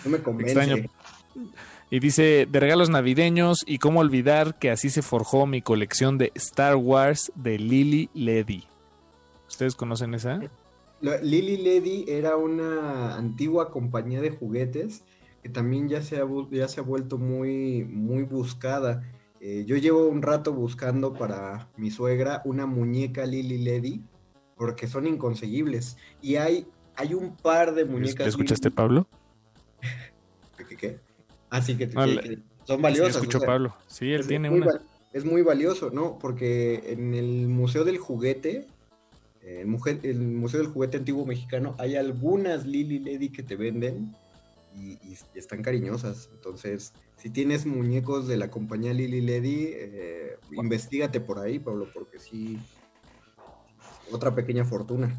No 0.05 0.11
me 0.11 0.19
convence. 0.23 0.59
extraño. 0.59 0.91
Y 1.89 2.01
dice, 2.01 2.49
de 2.51 2.61
regalos 2.61 2.91
navideños 2.91 3.59
y 3.67 3.79
cómo 3.79 4.01
olvidar 4.01 4.59
que 4.59 4.71
así 4.71 4.91
se 4.91 5.03
forjó 5.03 5.47
mi 5.47 5.63
colección 5.63 6.19
de 6.19 6.33
Star 6.35 6.75
Wars 6.77 7.31
de 7.37 7.59
Lily 7.59 8.11
Ledy. 8.13 8.65
¿Ustedes 9.49 9.77
conocen 9.77 10.15
esa? 10.15 10.41
La- 11.01 11.19
Lily 11.19 11.59
Ledy 11.59 12.05
era 12.09 12.37
una 12.37 13.15
antigua 13.17 13.71
compañía 13.71 14.21
de 14.21 14.31
juguetes 14.31 15.05
que 15.43 15.49
también 15.49 15.89
ya 15.89 16.03
se 16.03 16.17
ha, 16.17 16.27
ya 16.51 16.67
se 16.67 16.81
ha 16.81 16.83
vuelto 16.83 17.19
muy, 17.19 17.85
muy 17.85 18.25
buscada. 18.25 19.05
Eh, 19.41 19.63
yo 19.67 19.77
llevo 19.77 20.09
un 20.09 20.23
rato 20.23 20.53
buscando 20.53 21.13
para 21.15 21.69
mi 21.77 21.93
suegra 21.93 22.43
una 22.45 22.67
muñeca 22.67 23.27
Lily 23.27 23.59
Ledy 23.59 24.03
porque 24.57 24.89
son 24.89 25.07
inconseguibles. 25.07 25.99
Y 26.21 26.35
hay, 26.37 26.67
hay 26.97 27.15
un 27.15 27.37
par 27.37 27.75
de 27.75 27.85
muñecas. 27.85 28.25
¿Ya 28.25 28.27
escuchaste, 28.27 28.71
Lily- 28.71 28.75
Pablo? 28.75 29.07
¿Qué, 31.51 31.77
qué, 31.77 31.89
qué? 31.89 31.95
Ah, 31.97 32.07
que, 32.07 32.21
que 32.21 32.39
son 32.67 32.83
valiosas. 32.83 33.13
Sí, 33.15 33.19
escuchó 33.21 33.39
o 33.39 33.41
sea, 33.41 33.47
Pablo. 33.47 33.77
Sí, 33.87 34.13
él 34.13 34.21
es 34.23 34.27
tiene 34.29 34.51
muy 34.51 34.61
una. 34.61 34.81
es 35.13 35.25
muy 35.25 35.43
valioso, 35.43 35.91
¿no? 35.91 36.19
Porque 36.19 36.93
en 36.93 37.15
el 37.15 37.49
Museo 37.49 37.85
del 37.85 37.99
Juguete, 37.99 38.67
eh, 39.43 39.65
el, 40.03 40.21
Museo 40.21 40.61
del 40.61 40.69
Juguete 40.71 40.97
Antiguo 40.99 41.25
Mexicano, 41.25 41.75
hay 41.79 41.97
algunas 41.97 42.67
Lily 42.67 42.99
Ledy 42.99 43.31
que 43.31 43.43
te 43.43 43.57
venden 43.57 44.15
y, 44.75 44.93
y- 44.93 45.19
y 45.35 45.39
están 45.39 45.63
cariñosas. 45.63 46.29
Entonces, 46.35 46.93
si 47.17 47.31
tienes 47.31 47.65
muñecos 47.67 48.27
de 48.29 48.37
la 48.37 48.51
compañía 48.51 48.93
Lily 48.93 49.21
Ledy, 49.23 49.69
eh, 49.73 50.37
investigate 50.53 51.21
por 51.21 51.39
ahí, 51.39 51.59
Pablo, 51.59 51.89
porque 51.95 52.19
sí, 52.19 52.59
otra 54.11 54.35
pequeña 54.35 54.65
fortuna. 54.65 55.17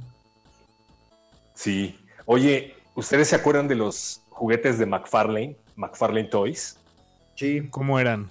Sí. 1.55 1.97
Oye, 2.25 2.75
¿ustedes 2.95 3.29
se 3.29 3.35
acuerdan 3.35 3.67
de 3.67 3.75
los 3.75 4.21
juguetes 4.29 4.77
de 4.77 4.85
McFarlane? 4.85 5.57
McFarlane 5.77 6.27
Toys. 6.27 6.77
Sí. 7.35 7.67
¿Cómo 7.69 7.99
eran? 7.99 8.29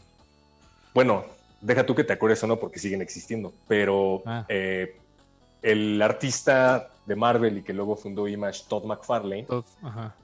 Bueno, 0.92 1.24
deja 1.60 1.86
tú 1.86 1.94
que 1.94 2.04
te 2.04 2.12
acuerdes 2.12 2.42
o 2.44 2.46
no, 2.46 2.58
porque 2.58 2.78
siguen 2.78 3.00
existiendo. 3.00 3.52
Pero 3.66 4.22
Ah. 4.26 4.44
eh, 4.48 4.96
el 5.62 6.00
artista 6.02 6.90
de 7.06 7.16
Marvel 7.16 7.58
y 7.58 7.62
que 7.62 7.72
luego 7.72 7.96
fundó 7.96 8.28
Image, 8.28 8.64
Todd 8.68 8.84
McFarlane, 8.84 9.46
Ajá. 9.82 10.14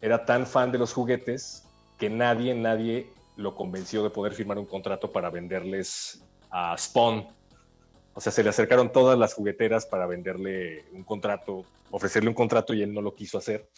era 0.00 0.24
tan 0.24 0.46
fan 0.46 0.70
de 0.70 0.78
los 0.78 0.92
juguetes 0.92 1.64
que 1.98 2.08
nadie, 2.10 2.54
nadie 2.54 3.08
lo 3.36 3.54
convenció 3.54 4.02
de 4.02 4.10
poder 4.10 4.32
firmar 4.34 4.58
un 4.58 4.66
contrato 4.66 5.10
para 5.10 5.30
venderles 5.30 6.22
a 6.50 6.76
Spawn. 6.76 7.26
O 8.14 8.20
sea, 8.20 8.30
se 8.30 8.42
le 8.42 8.50
acercaron 8.50 8.92
todas 8.92 9.18
las 9.18 9.32
jugueteras 9.32 9.86
para 9.86 10.06
venderle 10.06 10.84
un 10.92 11.02
contrato, 11.02 11.64
ofrecerle 11.90 12.28
un 12.28 12.34
contrato 12.34 12.74
y 12.74 12.82
él 12.82 12.92
no 12.92 13.00
lo 13.00 13.14
quiso 13.14 13.38
hacer. 13.38 13.68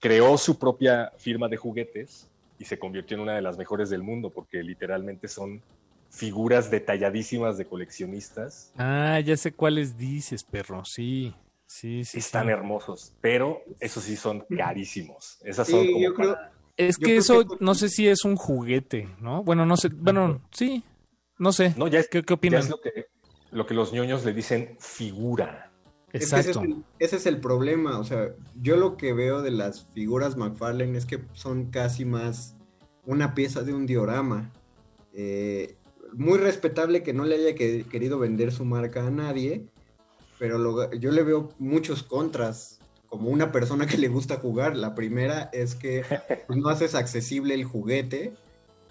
Creó 0.00 0.36
su 0.38 0.58
propia 0.58 1.12
firma 1.18 1.48
de 1.48 1.56
juguetes 1.56 2.28
y 2.58 2.64
se 2.64 2.78
convirtió 2.78 3.16
en 3.16 3.22
una 3.22 3.34
de 3.34 3.42
las 3.42 3.56
mejores 3.58 3.90
del 3.90 4.02
mundo 4.02 4.30
porque 4.30 4.62
literalmente 4.62 5.28
son 5.28 5.62
figuras 6.10 6.70
detalladísimas 6.70 7.56
de 7.58 7.66
coleccionistas. 7.66 8.72
Ah, 8.76 9.20
ya 9.20 9.36
sé 9.36 9.52
cuáles 9.52 9.96
dices, 9.96 10.42
perro. 10.42 10.82
Sí, 10.84 11.34
sí, 11.66 12.04
sí. 12.04 12.18
Están 12.18 12.46
sí. 12.46 12.50
hermosos, 12.52 13.12
pero 13.20 13.62
esos 13.78 14.02
sí 14.04 14.16
son 14.16 14.44
carísimos. 14.56 15.38
Esas 15.44 15.66
Sí, 15.66 15.72
son 15.74 15.86
como 15.92 16.00
yo 16.04 16.14
creo- 16.14 16.34
para- 16.34 16.52
Es 16.76 16.96
Yo 16.96 17.00
que 17.00 17.04
creo 17.10 17.18
eso, 17.20 17.44
que- 17.48 17.56
no 17.60 17.74
sé 17.74 17.90
si 17.90 18.08
es 18.08 18.24
un 18.24 18.36
juguete, 18.36 19.06
¿no? 19.20 19.44
Bueno, 19.44 19.66
no 19.66 19.76
sé. 19.76 19.90
Bueno, 19.90 20.40
sí. 20.50 20.82
No 21.38 21.52
sé. 21.52 21.74
No, 21.76 21.88
ya 21.88 22.00
es, 22.00 22.08
¿Qué, 22.08 22.22
qué 22.22 22.30
ya 22.32 22.34
opinan? 22.36 22.60
es 22.60 22.70
lo 22.70 22.80
que, 22.80 23.06
lo 23.50 23.66
que 23.66 23.74
los 23.74 23.92
ñoños 23.92 24.24
le 24.24 24.32
dicen 24.32 24.78
figura. 24.80 25.69
Es 26.12 26.30
que 26.30 26.40
ese, 26.40 26.40
es 26.40 26.46
Exacto. 26.48 26.62
el, 26.68 26.84
ese 26.98 27.16
es 27.16 27.26
el 27.26 27.40
problema, 27.40 27.98
o 27.98 28.04
sea, 28.04 28.34
yo 28.60 28.76
lo 28.76 28.96
que 28.96 29.12
veo 29.12 29.42
de 29.42 29.50
las 29.52 29.86
figuras 29.94 30.36
McFarlane 30.36 30.98
es 30.98 31.06
que 31.06 31.20
son 31.32 31.66
casi 31.70 32.04
más 32.04 32.56
una 33.06 33.34
pieza 33.34 33.62
de 33.62 33.72
un 33.74 33.86
diorama. 33.86 34.52
Eh, 35.12 35.76
muy 36.12 36.38
respetable 36.38 37.02
que 37.02 37.12
no 37.12 37.24
le 37.24 37.36
haya 37.36 37.54
que- 37.54 37.84
querido 37.88 38.18
vender 38.18 38.50
su 38.52 38.64
marca 38.64 39.06
a 39.06 39.10
nadie, 39.10 39.66
pero 40.38 40.58
lo- 40.58 40.92
yo 40.94 41.12
le 41.12 41.22
veo 41.22 41.50
muchos 41.58 42.02
contras, 42.02 42.80
como 43.08 43.28
una 43.30 43.50
persona 43.52 43.86
que 43.86 43.98
le 43.98 44.08
gusta 44.08 44.36
jugar. 44.36 44.76
La 44.76 44.94
primera 44.94 45.50
es 45.52 45.74
que 45.74 46.04
pues, 46.46 46.58
no 46.58 46.68
haces 46.68 46.94
accesible 46.94 47.54
el 47.54 47.64
juguete, 47.64 48.34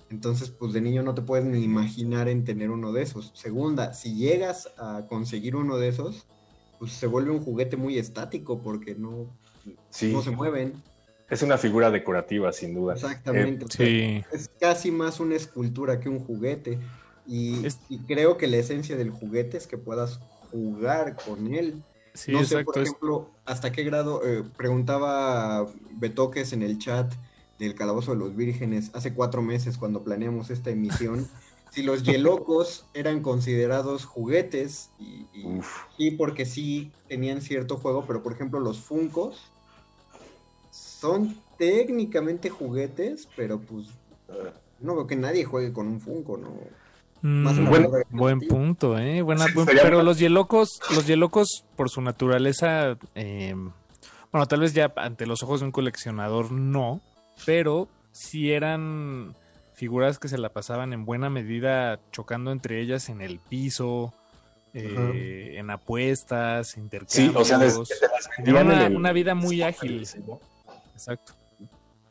entonces 0.09 0.49
pues 0.49 0.74
de 0.74 0.82
niño 0.82 1.03
no 1.03 1.13
te 1.15 1.22
puedes 1.22 1.45
ni 1.45 1.63
imaginar 1.63 2.28
en 2.30 2.43
tener 2.45 2.70
uno 2.70 2.91
de 2.93 3.01
esos. 3.03 3.32
Segunda, 3.36 3.93
si 3.93 4.15
llegas 4.15 4.70
a 4.78 5.05
conseguir 5.07 5.55
uno 5.55 5.78
de 5.78 5.89
esos, 5.89 6.26
pues 6.80 6.91
se 6.93 7.05
vuelve 7.07 7.32
un 7.32 7.41
juguete 7.41 7.77
muy 7.77 7.97
estático 7.97 8.61
porque 8.61 8.95
no, 8.95 9.27
Sí. 9.89 10.11
no 10.13 10.21
se 10.21 10.32
mueven. 10.32 10.73
Es 11.30 11.43
una 11.43 11.57
figura 11.59 11.91
decorativa, 11.91 12.51
sin 12.51 12.73
duda. 12.73 12.93
Exactamente. 12.95 13.65
Eh, 13.65 13.67
o 13.67 13.71
sea, 13.71 13.86
Sí. 13.86 14.23
Es 14.32 14.49
casi 14.59 14.91
más 14.91 15.19
una 15.19 15.36
escultura 15.36 15.99
que 15.99 16.09
un 16.09 16.19
juguete. 16.19 16.80
Y, 17.27 17.67
y 17.89 17.99
creo 17.99 18.38
que 18.38 18.47
la 18.47 18.57
esencia 18.57 18.95
del 18.95 19.11
juguete 19.11 19.57
es 19.57 19.67
que 19.67 19.77
puedas 19.77 20.19
jugar 20.49 21.15
con 21.23 21.53
él. 21.53 21.84
Sí, 22.15 22.32
no 22.32 22.39
sé, 22.39 22.45
exacto, 22.55 22.71
por 22.71 22.82
es- 22.82 22.88
ejemplo, 22.89 23.30
hasta 23.45 23.71
qué 23.71 23.84
grado, 23.84 24.21
eh, 24.25 24.43
preguntaba 24.57 25.67
Betoques 25.91 26.53
en 26.53 26.63
el 26.63 26.80
chat 26.80 27.13
del 27.59 27.75
Calabozo 27.75 28.13
de 28.13 28.17
los 28.17 28.36
Vírgenes 28.36 28.89
hace 28.93 29.13
cuatro 29.13 29.41
meses 29.43 29.77
cuando 29.77 30.03
planeamos 30.03 30.49
esta 30.49 30.71
emisión, 30.71 31.27
si 31.72 31.84
los 31.84 32.03
yelocos 32.03 32.86
eran 32.93 33.22
considerados 33.22 34.05
juguetes, 34.05 34.89
y, 34.99 35.26
y 35.97 36.11
porque 36.11 36.45
sí 36.45 36.91
tenían 37.07 37.41
cierto 37.41 37.78
juego, 37.78 38.05
pero 38.07 38.22
por 38.24 38.34
ejemplo 38.34 38.59
los 38.59 38.80
Funcos 38.80 39.38
son 40.72 41.36
técnicamente 41.57 42.49
juguetes, 42.49 43.28
pero 43.36 43.59
pues 43.59 43.88
no 44.80 44.95
veo 44.95 45.07
que 45.07 45.15
nadie 45.15 45.43
juegue 45.43 45.74
con 45.74 45.88
un 45.88 45.99
Funko, 45.99 46.38
¿no? 46.38 46.53
Más 47.22 47.57
Mm, 47.59 47.67
buen, 47.67 47.88
buen 48.09 48.39
punto, 48.39 48.97
¿eh? 48.97 49.22
Buena- 49.22 49.47
Sí, 49.47 49.53
buen- 49.53 49.65
sería 49.67 49.84
pero 49.84 50.03
los 50.03 50.20
hielocos, 50.20 50.82
los 50.95 51.05
hielocos, 51.05 51.65
por 51.76 51.89
su 51.89 52.01
naturaleza, 52.01 52.97
eh, 53.15 53.53
bueno, 54.32 54.47
tal 54.47 54.61
vez 54.61 54.74
ya 54.74 54.93
ante 54.95 55.26
los 55.26 55.43
ojos 55.43 55.59
de 55.59 55.65
un 55.65 55.72
coleccionador 55.74 56.51
no, 56.51 57.01
pero 57.45 57.89
sí 58.13 58.51
eran 58.51 59.36
figuras 59.80 60.19
que 60.19 60.27
se 60.27 60.38
la 60.38 60.49
pasaban 60.49 60.91
en 60.91 61.05
buena 61.05 61.30
medida 61.30 62.01
chocando 62.11 62.51
entre 62.51 62.82
ellas 62.82 63.07
en 63.07 63.21
el 63.21 63.39
piso, 63.39 64.13
eh, 64.73 65.55
en 65.55 65.69
apuestas, 65.69 66.75
intercambios. 66.75 67.13
Sí, 67.15 67.32
o 67.34 67.45
sea, 67.45 67.57
desde 67.57 67.80
que 67.86 67.95
te 67.95 68.07
las 68.07 68.30
Tenían 68.36 68.55
vendían 68.55 68.67
una, 68.67 68.86
en 68.86 68.91
el 68.91 68.97
una 68.97 69.11
vida 69.13 69.36
muy 69.36 69.61
spot 69.61 69.75
ágil. 69.75 70.07
Exacto. 70.93 71.34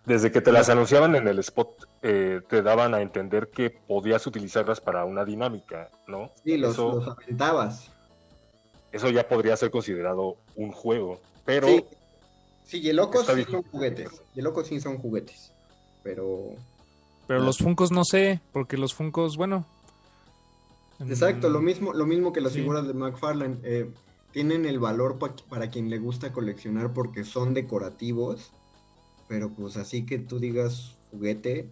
Desde 0.06 0.32
que 0.32 0.40
te 0.40 0.50
las 0.50 0.70
anunciaban 0.70 1.14
en 1.14 1.28
el 1.28 1.38
spot, 1.40 1.86
eh, 2.00 2.40
te 2.48 2.62
daban 2.62 2.94
a 2.94 3.02
entender 3.02 3.48
que 3.48 3.68
podías 3.68 4.26
utilizarlas 4.26 4.80
para 4.80 5.04
una 5.04 5.26
dinámica, 5.26 5.90
¿no? 6.06 6.32
Sí, 6.42 6.56
los, 6.56 6.72
eso, 6.72 6.94
los 6.94 7.08
aventabas. 7.08 7.90
eso 8.92 9.10
ya 9.10 9.28
podría 9.28 9.54
ser 9.58 9.70
considerado 9.70 10.38
un 10.56 10.72
juego, 10.72 11.20
pero 11.44 11.68
Sí, 11.68 11.84
sí 12.64 12.80
Yelocos 12.80 13.26
sí 13.26 13.44
son 13.44 13.62
juguetes. 13.64 14.22
Yelocos 14.34 14.68
sí 14.68 14.80
son 14.80 14.96
juguetes. 14.96 15.52
Pero. 16.02 16.54
Pero 17.28 17.40
los 17.40 17.58
Funcos 17.58 17.92
no 17.92 18.02
sé, 18.04 18.40
porque 18.52 18.76
los 18.76 18.92
Funcos, 18.94 19.36
bueno. 19.36 19.64
Exacto, 21.08 21.48
lo 21.48 21.60
mismo, 21.60 21.92
lo 21.92 22.06
mismo 22.06 22.32
que 22.32 22.40
las 22.40 22.52
Sí. 22.52 22.60
figuras 22.60 22.86
de 22.86 22.94
McFarlane. 22.94 23.58
eh, 23.62 23.90
tienen 24.32 24.66
el 24.66 24.78
valor 24.78 25.18
pa- 25.18 25.34
para 25.48 25.70
quien 25.70 25.88
le 25.88 25.98
gusta 25.98 26.32
coleccionar 26.32 26.92
porque 26.92 27.24
son 27.24 27.54
decorativos. 27.54 28.50
Pero 29.28 29.50
pues 29.50 29.76
así 29.76 30.04
que 30.04 30.18
tú 30.18 30.38
digas 30.38 30.96
juguete. 31.10 31.68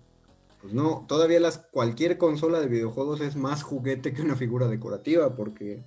Pues 0.62 0.72
no, 0.72 1.04
todavía 1.06 1.38
las, 1.40 1.58
cualquier 1.58 2.16
consola 2.18 2.58
de 2.60 2.66
videojuegos 2.66 3.20
es 3.20 3.36
más 3.36 3.62
juguete 3.62 4.12
que 4.14 4.22
una 4.22 4.36
figura 4.36 4.68
decorativa 4.68 5.34
porque 5.36 5.82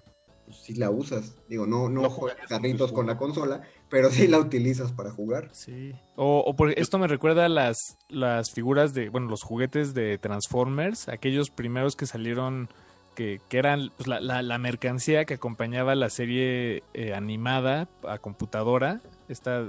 si 0.51 0.76
la 0.76 0.89
usas. 0.89 1.34
Digo, 1.47 1.65
no, 1.65 1.89
no, 1.89 2.09
juegas 2.09 2.47
carritos 2.47 2.91
con 2.91 3.07
la 3.07 3.17
consola, 3.17 3.63
pero 3.90 4.10
sí 4.12 4.28
la 4.28 4.38
utilizas 4.40 4.92
para 4.92 5.12
jugar. 5.12 5.50
Sí. 5.52 5.94
O, 6.16 6.40
o 6.46 6.56
por, 6.56 6.72
esto 6.78 7.00
me 7.00 7.08
recuerda 7.08 7.46
a 7.46 7.50
las, 7.50 7.98
las 8.08 8.52
figuras 8.52 8.94
de, 8.94 9.10
bueno, 9.10 9.28
los 9.30 9.42
juguetes 9.44 9.94
de 9.94 10.18
Transformers, 10.18 11.10
aquellos 11.10 11.50
primeros 11.50 11.96
que 11.96 12.06
salieron, 12.06 12.70
que, 13.16 13.42
que 13.50 13.58
eran 13.58 13.92
pues, 13.98 14.08
la, 14.08 14.20
la- 14.20 14.42
la 14.42 14.58
mercancía 14.58 15.26
que 15.26 15.36
acompañaba 15.36 15.96
la 15.96 16.10
serie 16.10 16.84
eh, 16.94 17.14
animada 17.14 17.88
a 18.08 18.18
computadora, 18.20 19.02
esta, 19.28 19.66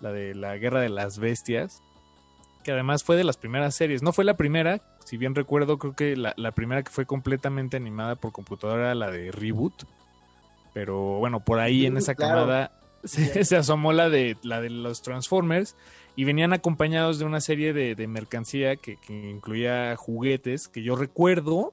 la 0.00 0.12
de 0.12 0.34
la 0.34 0.56
Guerra 0.56 0.80
de 0.80 0.88
las 0.88 1.18
Bestias, 1.18 1.82
que 2.64 2.72
además 2.72 3.04
fue 3.04 3.16
de 3.16 3.24
las 3.24 3.36
primeras 3.36 3.74
series. 3.74 4.02
No 4.02 4.12
fue 4.12 4.24
la 4.24 4.36
primera, 4.36 4.80
si 5.04 5.16
bien 5.16 5.34
recuerdo, 5.34 5.78
creo 5.78 5.94
que 5.94 6.16
la, 6.16 6.34
la 6.36 6.52
primera 6.52 6.82
que 6.82 6.90
fue 6.90 7.06
completamente 7.06 7.76
animada 7.76 8.16
por 8.16 8.32
computadora 8.32 8.82
era 8.86 8.94
la 8.94 9.10
de 9.10 9.30
Reboot. 9.32 9.84
Pero 10.72 11.18
bueno, 11.18 11.40
por 11.40 11.58
ahí 11.58 11.86
en 11.86 11.96
esa 11.96 12.14
claro. 12.14 12.34
camada 12.46 12.72
se, 13.04 13.44
se 13.44 13.56
asomó 13.56 13.92
la 13.92 14.08
de, 14.08 14.36
la 14.42 14.60
de 14.60 14.70
los 14.70 15.02
Transformers 15.02 15.76
y 16.16 16.24
venían 16.24 16.52
acompañados 16.52 17.18
de 17.18 17.24
una 17.24 17.40
serie 17.40 17.72
de, 17.72 17.94
de 17.94 18.06
mercancía 18.06 18.76
que, 18.76 18.96
que 18.96 19.30
incluía 19.30 19.94
juguetes 19.96 20.68
que 20.68 20.82
yo 20.82 20.96
recuerdo 20.96 21.72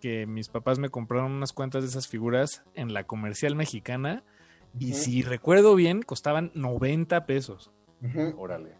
que 0.00 0.26
mis 0.26 0.48
papás 0.48 0.78
me 0.78 0.88
compraron 0.90 1.32
unas 1.32 1.52
cuantas 1.52 1.82
de 1.82 1.88
esas 1.88 2.08
figuras 2.08 2.62
en 2.74 2.92
la 2.94 3.04
comercial 3.04 3.54
mexicana 3.56 4.24
y 4.78 4.92
si 4.92 5.22
recuerdo 5.22 5.74
bien 5.74 6.02
costaban 6.02 6.50
90 6.54 7.24
pesos. 7.26 7.70
Órale. 8.36 8.74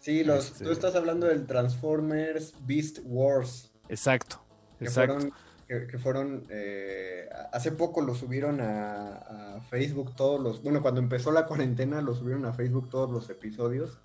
Sí, 0.00 0.24
los, 0.24 0.52
Este- 0.52 0.64
tú 0.64 0.72
estás 0.72 0.96
hablando 0.96 1.26
del 1.26 1.46
Transformers 1.46 2.54
Beast 2.66 2.98
Wars. 3.04 3.70
Exacto, 3.88 4.42
exacto. 4.80 5.14
fueron, 5.14 5.32
que, 5.70 5.86
que 5.86 5.98
fueron 5.98 6.46
eh, 6.50 7.28
hace 7.52 7.70
poco 7.70 8.00
lo 8.00 8.14
subieron 8.16 8.60
a, 8.60 9.56
a 9.56 9.60
Facebook 9.60 10.16
todos 10.16 10.40
los, 10.40 10.62
bueno, 10.64 10.82
cuando 10.82 11.00
empezó 11.00 11.30
la 11.30 11.46
cuarentena 11.46 12.02
lo 12.02 12.12
subieron 12.16 12.44
a 12.44 12.52
Facebook 12.52 12.88
todos 12.90 13.08
los 13.10 13.30
episodios. 13.30 13.98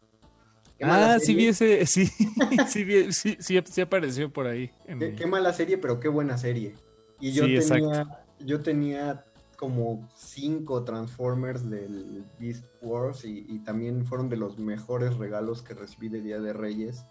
Qué 0.77 0.85
Ah, 0.85 1.17
sí 1.19 1.33
vi 1.33 1.47
ese, 1.47 1.85
sí, 1.87 2.05
sí, 2.67 2.83
vi- 2.83 3.11
sí, 3.11 3.37
sí, 3.39 3.59
sí 3.65 3.81
apareció 3.81 4.31
por 4.31 4.45
ahí. 4.45 4.69
en 4.85 5.15
Qué, 5.15 5.25
mala 5.25 5.53
serie, 5.53 5.79
pero 5.79 5.99
qué 5.99 6.07
buena 6.07 6.37
serie. 6.37 6.75
Y 7.19 7.31
yo 7.31 7.45
Sí, 7.45 7.57
tenía, 7.57 8.05
yo 8.39 8.61
tenía 8.61 9.25
como 9.57 10.07
cinco 10.15 10.83
Transformers 10.83 11.67
del 11.69 12.25
Beast 12.39 12.65
Wars 12.81 13.25
y, 13.25 13.45
y 13.49 13.59
también 13.59 14.05
fueron 14.05 14.29
de 14.29 14.35
los 14.37 14.59
mejores 14.59 15.15
regalos 15.17 15.63
que 15.63 15.73
recibí 15.73 16.09
de 16.09 16.21
Día 16.21 16.39
de 16.39 16.53
Reyes. 16.53 17.05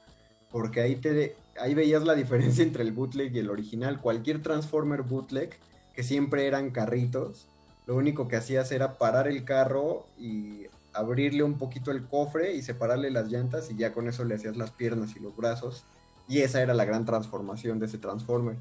Porque 0.55 0.81
ahí 0.81 0.95
te 0.95 1.35
ahí 1.61 1.75
veías 1.75 2.05
la 2.05 2.15
diferencia 2.15 2.63
entre 2.63 2.85
el 2.85 2.93
bootleg 2.93 3.35
y 3.35 3.41
el 3.41 3.51
original. 3.51 4.01
Cualquier 4.01 4.41
Transformer 4.41 5.03
bootleg, 5.03 5.59
que 5.97 6.05
siempre 6.05 6.47
eran 6.47 6.71
carritos, 6.71 7.49
lo 7.89 7.97
único 7.97 8.29
que 8.29 8.37
hacías 8.37 8.71
era 8.71 8.97
parar 8.97 9.27
el 9.27 9.45
carro 9.45 10.07
y 10.17 10.67
abrirle 10.93 11.43
un 11.43 11.59
poquito 11.59 11.91
el 11.91 12.07
cofre 12.07 12.55
y 12.55 12.63
separarle 12.63 13.11
las 13.11 13.33
llantas 13.33 13.69
y 13.69 13.75
ya 13.75 13.93
con 13.93 14.07
eso 14.07 14.25
le 14.25 14.37
hacías 14.37 14.57
las 14.57 14.71
piernas 14.71 15.17
y 15.17 15.19
los 15.19 15.37
brazos. 15.37 15.83
Y 16.29 16.43
esa 16.43 16.63
era 16.63 16.73
la 16.73 16.85
gran 16.85 17.05
transformación 17.05 17.81
de 17.81 17.87
ese 17.87 17.99
Transformer. 17.99 18.55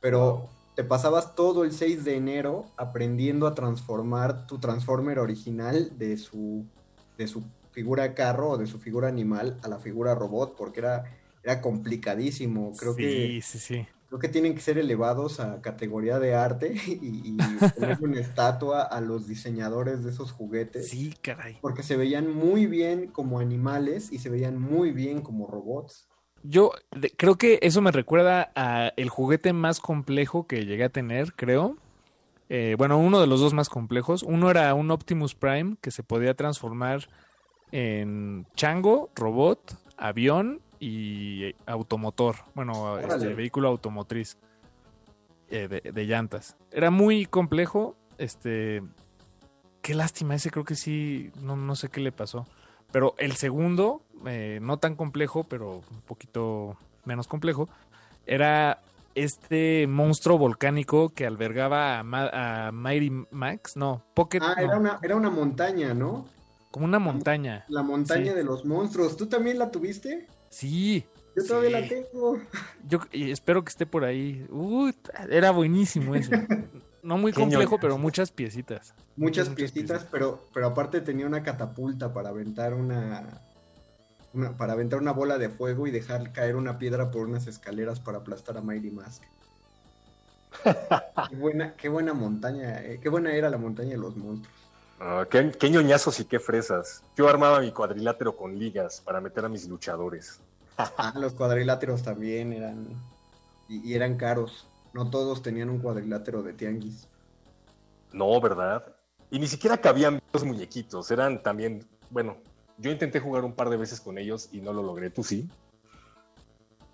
Pero 0.00 0.48
te 0.74 0.84
pasabas 0.84 1.34
todo 1.34 1.64
el 1.64 1.72
6 1.72 2.02
de 2.02 2.16
enero 2.16 2.64
aprendiendo 2.78 3.46
a 3.46 3.54
transformar 3.54 4.46
tu 4.46 4.56
Transformer 4.56 5.18
original 5.18 5.98
de 5.98 6.16
su, 6.16 6.64
de 7.18 7.28
su 7.28 7.42
figura 7.72 8.14
carro 8.14 8.52
o 8.52 8.56
de 8.56 8.66
su 8.66 8.78
figura 8.78 9.06
animal 9.06 9.58
a 9.62 9.68
la 9.68 9.78
figura 9.78 10.14
robot, 10.14 10.56
porque 10.56 10.80
era, 10.80 11.04
era 11.46 11.60
complicadísimo. 11.60 12.76
Creo 12.76 12.94
sí, 12.94 13.02
que 13.02 13.40
sí, 13.42 13.58
sí. 13.58 13.86
creo 14.08 14.18
que 14.20 14.28
tienen 14.28 14.54
que 14.54 14.60
ser 14.60 14.78
elevados 14.78 15.40
a 15.40 15.60
categoría 15.62 16.18
de 16.18 16.34
arte 16.34 16.74
y, 16.86 16.92
y 16.94 17.56
poner 17.74 17.96
una 18.00 18.20
estatua 18.20 18.82
a 18.82 19.00
los 19.00 19.26
diseñadores 19.28 20.04
de 20.04 20.10
esos 20.10 20.32
juguetes. 20.32 20.88
Sí, 20.88 21.14
caray. 21.22 21.56
Porque 21.60 21.82
se 21.82 21.96
veían 21.96 22.32
muy 22.32 22.66
bien 22.66 23.08
como 23.08 23.40
animales 23.40 24.12
y 24.12 24.18
se 24.18 24.28
veían 24.30 24.60
muy 24.60 24.92
bien 24.92 25.22
como 25.22 25.46
robots. 25.46 26.06
Yo 26.42 26.72
de- 26.94 27.10
creo 27.10 27.36
que 27.36 27.58
eso 27.62 27.80
me 27.80 27.90
recuerda 27.92 28.52
a 28.54 28.92
el 28.96 29.08
juguete 29.08 29.52
más 29.52 29.80
complejo 29.80 30.46
que 30.46 30.64
llegué 30.64 30.84
a 30.84 30.88
tener, 30.90 31.32
creo. 31.34 31.76
Eh, 32.48 32.76
bueno, 32.78 32.98
uno 32.98 33.20
de 33.20 33.26
los 33.26 33.40
dos 33.40 33.54
más 33.54 33.68
complejos. 33.68 34.22
Uno 34.22 34.50
era 34.50 34.72
un 34.74 34.90
Optimus 34.90 35.34
Prime 35.34 35.76
que 35.80 35.90
se 35.90 36.02
podía 36.02 36.34
transformar 36.34 37.08
en 37.72 38.46
chango, 38.56 39.10
robot, 39.16 39.76
avión 39.96 40.60
y 40.80 41.54
automotor. 41.66 42.36
Bueno, 42.54 42.98
este 42.98 43.34
vehículo 43.34 43.68
automotriz 43.68 44.36
eh, 45.50 45.68
de, 45.68 45.92
de 45.92 46.04
llantas. 46.06 46.56
Era 46.72 46.90
muy 46.90 47.26
complejo. 47.26 47.96
Este, 48.18 48.82
qué 49.82 49.94
lástima 49.94 50.34
ese. 50.34 50.50
Creo 50.50 50.64
que 50.64 50.74
sí. 50.76 51.30
No, 51.42 51.56
no 51.56 51.76
sé 51.76 51.88
qué 51.88 52.00
le 52.00 52.12
pasó. 52.12 52.46
Pero 52.92 53.14
el 53.18 53.32
segundo, 53.32 54.02
eh, 54.26 54.58
no 54.62 54.78
tan 54.78 54.94
complejo, 54.96 55.44
pero 55.44 55.82
un 55.90 56.00
poquito 56.06 56.76
menos 57.04 57.26
complejo, 57.28 57.68
era 58.26 58.80
este 59.14 59.86
monstruo 59.86 60.38
volcánico 60.38 61.08
que 61.08 61.26
albergaba 61.26 61.98
a, 61.98 62.02
Ma- 62.02 62.66
a 62.68 62.72
Mighty 62.72 63.10
Max, 63.30 63.76
no, 63.76 64.02
Pocket, 64.14 64.40
Ah, 64.42 64.54
no, 64.56 64.62
era 64.62 64.78
una, 64.78 64.98
era 65.02 65.16
una 65.16 65.30
montaña, 65.30 65.94
¿no? 65.94 66.26
como 66.70 66.84
una 66.84 66.98
montaña. 66.98 67.64
La 67.68 67.82
montaña 67.82 68.32
Sí. 68.32 68.36
de 68.36 68.44
los 68.44 68.66
monstruos. 68.66 69.16
¿Tú 69.16 69.26
también 69.28 69.58
la 69.58 69.70
tuviste? 69.70 70.26
Sí, 70.56 71.04
Yo 71.36 71.44
todavía 71.44 71.68
Sí. 71.68 71.82
la 71.82 71.88
tengo. 71.88 72.38
yo 72.88 73.00
espero 73.12 73.62
que 73.62 73.68
esté 73.68 73.84
por 73.84 74.04
ahí. 74.04 74.46
Uy, 74.50 74.94
era 75.28 75.50
buenísimo 75.50 76.14
ese. 76.14 76.46
No 77.02 77.18
muy 77.18 77.30
complejo, 77.34 77.78
pero 77.78 77.98
muchas 77.98 78.30
piecitas. 78.30 78.94
Muchas 79.16 79.48
Muchas 79.50 79.50
piecitas, 79.50 80.06
pero, 80.10 80.40
pero 80.54 80.68
aparte 80.68 81.02
tenía 81.02 81.26
una 81.26 81.42
catapulta 81.42 82.14
para 82.14 82.30
aventar 82.30 82.72
una, 82.72 83.42
una- 84.32 84.56
para 84.56 84.72
aventar 84.72 84.98
una 84.98 85.12
bola 85.12 85.36
de 85.36 85.50
fuego 85.50 85.86
y 85.86 85.90
dejar 85.90 86.32
caer 86.32 86.56
una 86.56 86.78
piedra 86.78 87.10
por 87.10 87.26
unas 87.26 87.46
escaleras 87.46 88.00
para 88.00 88.18
aplastar 88.18 88.56
a 88.56 88.62
Mighty 88.62 88.90
Mask. 88.90 89.22
qué 91.28 91.36
buena, 91.36 91.74
qué 91.76 91.90
buena 91.90 92.14
montaña, 92.14 92.82
eh, 92.82 92.98
qué 93.02 93.10
buena 93.10 93.34
era 93.34 93.50
la 93.50 93.58
montaña 93.58 93.90
de 93.90 93.98
los 93.98 94.16
monstruos. 94.16 94.56
Ah, 94.98 95.26
qué, 95.30 95.50
qué 95.52 95.68
ñoñazos 95.68 96.18
y 96.20 96.24
qué 96.24 96.40
fresas. 96.40 97.02
Yo 97.14 97.28
armaba 97.28 97.60
mi 97.60 97.70
cuadrilátero 97.72 98.34
con 98.34 98.58
ligas 98.58 99.02
para 99.04 99.20
meter 99.20 99.44
a 99.44 99.50
mis 99.50 99.68
luchadores. 99.68 100.40
Ah, 100.78 101.12
los 101.16 101.32
cuadriláteros 101.32 102.02
también 102.02 102.52
eran 102.52 102.86
y, 103.68 103.90
y 103.90 103.94
eran 103.94 104.16
caros. 104.16 104.68
No 104.92 105.10
todos 105.10 105.42
tenían 105.42 105.70
un 105.70 105.78
cuadrilátero 105.78 106.42
de 106.42 106.52
tianguis. 106.52 107.08
No, 108.12 108.40
¿verdad? 108.40 108.94
Y 109.30 109.38
ni 109.38 109.46
siquiera 109.46 109.78
cabían 109.78 110.20
los 110.32 110.44
muñequitos. 110.44 111.10
Eran 111.10 111.42
también, 111.42 111.86
bueno, 112.10 112.36
yo 112.78 112.90
intenté 112.90 113.20
jugar 113.20 113.44
un 113.44 113.54
par 113.54 113.70
de 113.70 113.76
veces 113.76 114.00
con 114.00 114.18
ellos 114.18 114.48
y 114.52 114.60
no 114.60 114.72
lo 114.72 114.82
logré. 114.82 115.10
¿Tú 115.10 115.22
sí? 115.22 115.48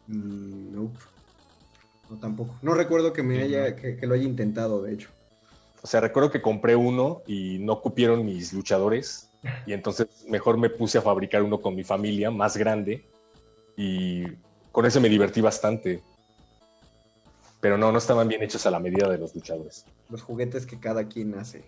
Mm, 0.07 0.75
nope. 0.75 0.99
No 2.11 2.17
tampoco. 2.19 2.55
No 2.63 2.75
recuerdo 2.75 3.13
que 3.13 3.23
me 3.23 3.43
haya 3.43 3.77
que, 3.77 3.97
que 3.97 4.07
lo 4.07 4.15
haya 4.15 4.25
intentado, 4.25 4.83
de 4.83 4.95
hecho. 4.95 5.11
O 5.83 5.87
sea, 5.87 6.01
recuerdo 6.01 6.31
que 6.31 6.41
compré 6.41 6.77
uno 6.77 7.23
y 7.27 7.59
no 7.59 7.81
cupieron 7.81 8.25
mis 8.25 8.53
luchadores. 8.53 9.29
Y 9.67 9.73
entonces 9.73 10.07
mejor 10.29 10.57
me 10.57 10.71
puse 10.71 10.99
a 10.99 11.03
fabricar 11.03 11.43
uno 11.43 11.61
con 11.61 11.75
mi 11.75 11.83
familia, 11.83 12.31
más 12.31 12.57
grande. 12.57 13.05
Y 13.77 14.25
con 14.71 14.87
ese 14.87 15.01
me 15.01 15.09
divertí 15.09 15.41
bastante. 15.41 16.03
Pero 17.61 17.79
no, 17.79 17.93
no 17.93 17.99
estaban 17.99 18.29
bien 18.29 18.43
hechos 18.43 18.67
a 18.67 18.71
la 18.71 18.81
medida 18.81 19.09
de 19.09 19.19
los 19.19 19.35
luchadores. 19.35 19.85
los 20.09 20.23
juguetes 20.23 20.67
que 20.67 20.81
cada 20.81 21.09
quien 21.09 21.35
hace. 21.39 21.65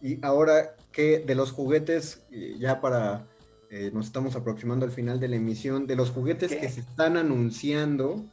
Y 0.00 0.24
ahora 0.24 0.76
que 0.92 1.18
de 1.18 1.34
los 1.34 1.52
juguetes, 1.52 2.22
eh, 2.30 2.56
ya 2.58 2.80
para, 2.80 3.26
eh, 3.70 3.90
nos 3.92 4.06
estamos 4.06 4.36
aproximando 4.36 4.86
al 4.86 4.92
final 4.92 5.20
de 5.20 5.28
la 5.28 5.36
emisión, 5.36 5.86
de 5.86 5.96
los 5.96 6.10
juguetes 6.10 6.54
que 6.54 6.68
se 6.68 6.80
están 6.80 7.16
anunciando, 7.16 8.24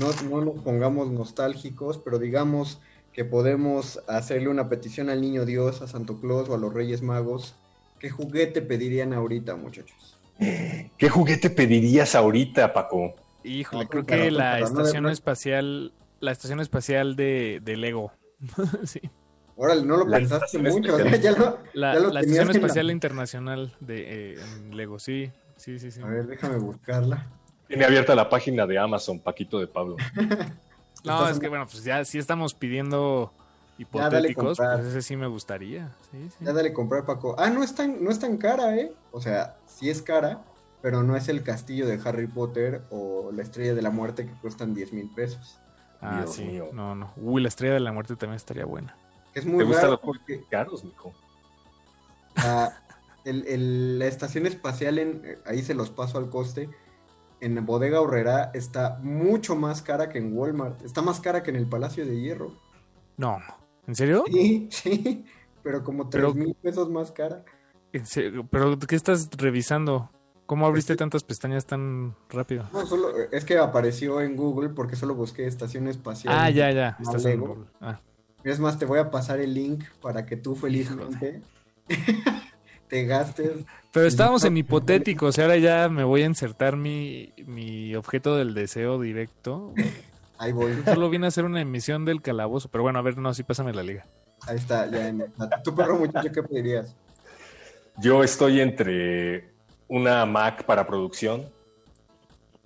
no, 0.00 0.10
no 0.28 0.44
nos 0.44 0.62
pongamos 0.62 1.10
nostálgicos, 1.10 1.98
pero 1.98 2.18
digamos 2.18 2.80
que 3.12 3.24
podemos 3.24 4.00
hacerle 4.08 4.48
una 4.48 4.68
petición 4.68 5.08
al 5.08 5.20
niño 5.20 5.44
Dios, 5.44 5.82
a 5.82 5.86
Santo 5.86 6.20
Claus 6.20 6.48
o 6.48 6.54
a 6.54 6.58
los 6.58 6.74
Reyes 6.74 7.00
Magos. 7.00 7.54
¿Qué 8.00 8.10
juguete 8.10 8.60
pedirían 8.60 9.12
ahorita, 9.12 9.54
muchachos? 9.54 10.13
¿Qué 10.38 11.08
juguete 11.08 11.50
pedirías 11.50 12.14
ahorita, 12.14 12.72
Paco? 12.72 13.14
Híjole, 13.42 13.84
No, 13.84 13.90
creo 13.90 14.06
que 14.06 14.30
la 14.30 14.58
estación 14.60 15.06
espacial, 15.08 15.92
la 16.20 16.32
estación 16.32 16.60
espacial 16.60 17.14
de, 17.16 17.60
de 17.62 17.76
Lego. 17.76 18.12
sí. 18.84 19.00
Órale, 19.56 19.84
no 19.84 19.96
lo 19.98 20.06
La 20.08 20.16
pensaste 20.18 20.58
mucho, 20.58 20.96
espacial. 20.98 21.20
ya 21.22 21.30
lo, 21.32 21.58
La, 21.74 21.94
ya 21.94 22.00
lo 22.00 22.10
la 22.10 22.20
tenías 22.20 22.38
estación 22.40 22.46
la- 22.46 22.52
espacial 22.52 22.90
internacional 22.90 23.76
de 23.80 24.32
eh, 24.32 24.36
en 24.42 24.76
Lego, 24.76 24.98
sí, 24.98 25.30
sí, 25.56 25.78
sí, 25.78 25.90
sí. 25.92 26.00
A 26.02 26.06
ver, 26.06 26.26
déjame 26.26 26.56
buscarla. 26.56 27.28
Tiene 27.68 27.84
abierta 27.84 28.14
la 28.14 28.28
página 28.28 28.66
de 28.66 28.78
Amazon, 28.78 29.20
Paquito 29.20 29.58
de 29.60 29.66
Pablo. 29.68 29.96
No, 31.04 31.28
es 31.28 31.38
que 31.38 31.48
bueno, 31.50 31.66
pues 31.66 31.84
ya 31.84 32.02
sí 32.06 32.16
estamos 32.16 32.54
pidiendo 32.54 33.30
Ya, 33.78 34.08
dale 34.10 34.28
hipotéticos, 34.30 34.58
comprar. 34.58 34.76
pues 34.78 34.88
ese 34.88 35.02
sí 35.02 35.16
me 35.16 35.26
gustaría. 35.26 35.90
Sí, 36.10 36.28
sí. 36.30 36.44
Ya 36.44 36.52
dale 36.52 36.72
comprar, 36.72 37.04
Paco. 37.04 37.34
Ah, 37.38 37.50
no 37.50 37.62
es 37.62 37.74
tan, 37.74 38.02
no 38.04 38.10
es 38.10 38.18
tan 38.20 38.36
cara, 38.36 38.76
¿eh? 38.76 38.92
O 39.10 39.20
sea, 39.20 39.56
sí 39.66 39.90
es 39.90 40.00
cara, 40.02 40.44
pero 40.80 41.02
no 41.02 41.16
es 41.16 41.28
el 41.28 41.42
castillo 41.42 41.86
de 41.86 42.00
Harry 42.04 42.26
Potter 42.26 42.82
o 42.90 43.30
la 43.32 43.42
estrella 43.42 43.74
de 43.74 43.82
la 43.82 43.90
muerte 43.90 44.26
que 44.26 44.32
cuestan 44.40 44.74
10 44.74 44.92
mil 44.92 45.10
pesos. 45.14 45.58
Ah, 46.00 46.18
Dios 46.22 46.34
sí. 46.36 46.44
mío. 46.44 46.68
No, 46.72 46.94
no. 46.94 47.12
Uy, 47.16 47.42
la 47.42 47.48
estrella 47.48 47.74
de 47.74 47.80
la 47.80 47.92
muerte 47.92 48.14
también 48.16 48.36
estaría 48.36 48.64
buena. 48.64 48.96
Es 49.34 49.44
muy 49.46 49.58
¿Te 49.58 49.64
gustan 49.64 49.84
raro 49.84 50.00
porque 50.00 50.44
caros, 50.48 50.84
mijo? 50.84 51.12
la, 52.36 52.80
el- 53.24 53.46
el- 53.48 53.98
la 53.98 54.06
estación 54.06 54.46
espacial, 54.46 54.98
en, 54.98 55.38
ahí 55.46 55.62
se 55.62 55.74
los 55.74 55.90
paso 55.90 56.18
al 56.18 56.30
coste, 56.30 56.68
en 57.40 57.64
Bodega 57.66 58.00
Horrera 58.00 58.50
está 58.54 58.98
mucho 59.02 59.56
más 59.56 59.82
cara 59.82 60.08
que 60.08 60.18
en 60.18 60.36
Walmart. 60.36 60.82
Está 60.82 61.02
más 61.02 61.20
cara 61.20 61.42
que 61.42 61.50
en 61.50 61.56
el 61.56 61.66
Palacio 61.66 62.06
de 62.06 62.20
Hierro. 62.20 62.52
No, 63.16 63.38
¿en 63.86 63.94
serio? 63.94 64.24
Sí, 64.30 64.68
sí, 64.70 65.24
pero 65.62 65.82
como 65.82 66.08
3 66.08 66.22
Pero- 66.22 66.34
mil 66.34 66.54
pesos 66.54 66.90
más 66.90 67.12
cara. 67.12 67.44
¿En 67.92 68.06
serio? 68.06 68.46
¿Pero 68.50 68.78
qué 68.78 68.96
estás 68.96 69.30
revisando? 69.36 70.10
¿Cómo 70.46 70.66
abriste 70.66 70.92
Este- 70.92 71.02
tantas 71.02 71.22
pestañas 71.24 71.64
tan 71.64 72.14
rápido? 72.28 72.68
No, 72.72 72.84
solo, 72.86 73.08
es 73.32 73.44
que 73.44 73.56
apareció 73.56 74.20
en 74.20 74.36
Google 74.36 74.70
porque 74.70 74.96
solo 74.96 75.14
busqué 75.14 75.46
estación 75.46 75.88
espacial. 75.88 76.34
Ah, 76.36 76.50
ya, 76.50 76.70
ya. 76.70 76.96
Estás 77.00 77.24
en. 77.24 77.40
Google. 77.40 77.64
Ah. 77.80 78.00
Es 78.42 78.60
más, 78.60 78.78
te 78.78 78.84
voy 78.84 78.98
a 78.98 79.10
pasar 79.10 79.40
el 79.40 79.54
link 79.54 79.84
para 80.02 80.26
que 80.26 80.36
tú 80.36 80.54
felizmente 80.54 81.40
te 82.88 83.04
gastes. 83.06 83.64
Pero 83.92 84.06
estábamos 84.06 84.44
en 84.44 84.56
hipotéticos, 84.56 85.38
y 85.38 85.40
ahora 85.40 85.56
ya 85.56 85.88
me 85.88 86.04
voy 86.04 86.22
a 86.22 86.26
insertar 86.26 86.76
mi, 86.76 87.32
mi 87.46 87.94
objeto 87.94 88.36
del 88.36 88.52
deseo 88.54 89.00
directo. 89.00 89.72
Ahí 90.38 90.52
voy. 90.52 90.82
Solo 90.84 91.10
vine 91.10 91.26
a 91.26 91.28
hacer 91.28 91.44
una 91.44 91.60
emisión 91.60 92.04
del 92.04 92.22
calabozo, 92.22 92.68
pero 92.68 92.82
bueno, 92.82 92.98
a 92.98 93.02
ver, 93.02 93.16
no, 93.18 93.32
sí, 93.34 93.42
pásame 93.42 93.72
la 93.72 93.82
liga. 93.82 94.04
Ahí 94.46 94.56
está, 94.56 94.90
ya 94.90 95.08
en 95.08 95.32
Tu 95.62 95.74
perro 95.74 95.98
muchacho, 95.98 96.30
¿qué 96.32 96.42
pedirías? 96.42 96.94
Yo 97.98 98.22
estoy 98.22 98.60
entre 98.60 99.52
una 99.88 100.26
Mac 100.26 100.64
para 100.64 100.86
producción 100.86 101.48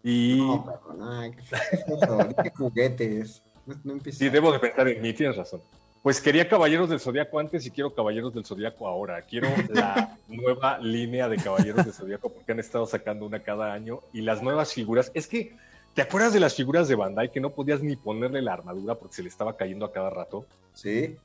y... 0.02 0.38
No, 0.38 0.64
perro, 0.64 0.94
no, 0.94 1.30
¿qué? 1.30 2.26
Dije 2.28 2.52
juguetes. 2.56 3.42
No, 3.66 3.74
no 3.84 3.92
empieces. 3.92 4.18
Sí, 4.18 4.28
debo 4.30 4.50
de 4.52 4.58
pensar 4.58 4.88
en 4.88 5.02
mí, 5.02 5.12
tienes 5.12 5.36
razón. 5.36 5.60
Pues 6.02 6.20
quería 6.20 6.48
Caballeros 6.48 6.88
del 6.88 7.00
Zodíaco 7.00 7.38
antes 7.38 7.66
y 7.66 7.70
quiero 7.70 7.92
Caballeros 7.92 8.32
del 8.32 8.46
Zodíaco 8.46 8.86
ahora. 8.86 9.22
Quiero 9.22 9.48
la 9.68 10.16
nueva 10.28 10.78
línea 10.78 11.28
de 11.28 11.36
Caballeros 11.36 11.84
del 11.84 11.92
Zodíaco 11.92 12.30
porque 12.30 12.52
han 12.52 12.60
estado 12.60 12.86
sacando 12.86 13.26
una 13.26 13.40
cada 13.40 13.72
año 13.72 14.00
y 14.12 14.22
las 14.22 14.42
nuevas 14.42 14.72
figuras. 14.72 15.10
Es 15.12 15.26
que, 15.26 15.56
¿te 15.98 16.02
acuerdas 16.02 16.32
de 16.32 16.38
las 16.38 16.54
figuras 16.54 16.86
de 16.86 16.94
Bandai 16.94 17.32
que 17.32 17.40
no 17.40 17.50
podías 17.50 17.82
ni 17.82 17.96
ponerle 17.96 18.40
la 18.40 18.52
armadura 18.52 18.94
porque 18.94 19.16
se 19.16 19.22
le 19.24 19.28
estaba 19.28 19.56
cayendo 19.56 19.84
a 19.84 19.90
cada 19.90 20.10
rato? 20.10 20.46
Sí. 20.72 21.16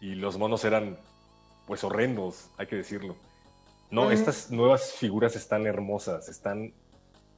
Y 0.00 0.14
los 0.14 0.38
monos 0.38 0.64
eran, 0.64 0.96
pues, 1.66 1.84
horrendos, 1.84 2.48
hay 2.56 2.68
que 2.68 2.76
decirlo. 2.76 3.16
No, 3.90 4.10
estas 4.10 4.50
nuevas 4.50 4.92
figuras 4.92 5.36
están 5.36 5.66
hermosas, 5.66 6.30
están, 6.30 6.72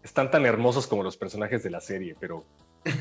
están 0.05 0.31
tan 0.31 0.47
hermosos 0.47 0.87
como 0.87 1.03
los 1.03 1.17
personajes 1.17 1.65
de 1.65 1.71
la 1.71 1.81
serie, 1.81 2.15
pero 2.21 2.45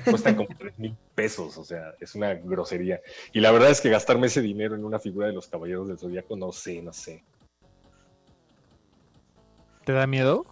cuestan 0.04 0.34
como 0.34 0.50
3 0.58 0.80
mil 0.80 0.98
pesos, 1.14 1.56
o 1.60 1.64
sea, 1.64 1.94
es 2.00 2.16
una 2.16 2.34
grosería. 2.34 3.02
Y 3.34 3.40
la 3.40 3.52
verdad 3.52 3.70
es 3.70 3.82
que 3.82 3.92
gastarme 3.92 4.26
ese 4.26 4.42
dinero 4.42 4.74
en 4.74 4.84
una 4.84 4.98
figura 4.98 5.28
de 5.28 5.34
los 5.34 5.48
Caballeros 5.48 5.88
del 5.88 6.00
Zodíaco, 6.00 6.36
no 6.36 6.52
sé, 6.52 6.82
no 6.82 6.92
sé. 6.92 7.24
¿Te 9.86 9.94
da 9.94 10.08
miedo? 10.08 10.44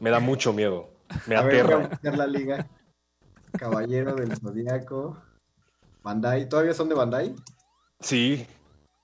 Me 0.00 0.10
da 0.10 0.18
mucho 0.18 0.52
miedo, 0.52 0.97
me 1.26 1.36
A 1.36 1.42
ver, 1.42 1.64
voy 1.64 1.74
a 1.74 1.88
buscar 1.88 2.18
la 2.18 2.26
liga. 2.26 2.66
Caballero 3.52 4.14
del 4.14 4.36
Zodíaco. 4.36 5.16
Bandai. 6.02 6.48
¿Todavía 6.48 6.74
son 6.74 6.88
de 6.88 6.94
Bandai? 6.94 7.34
Sí, 8.00 8.46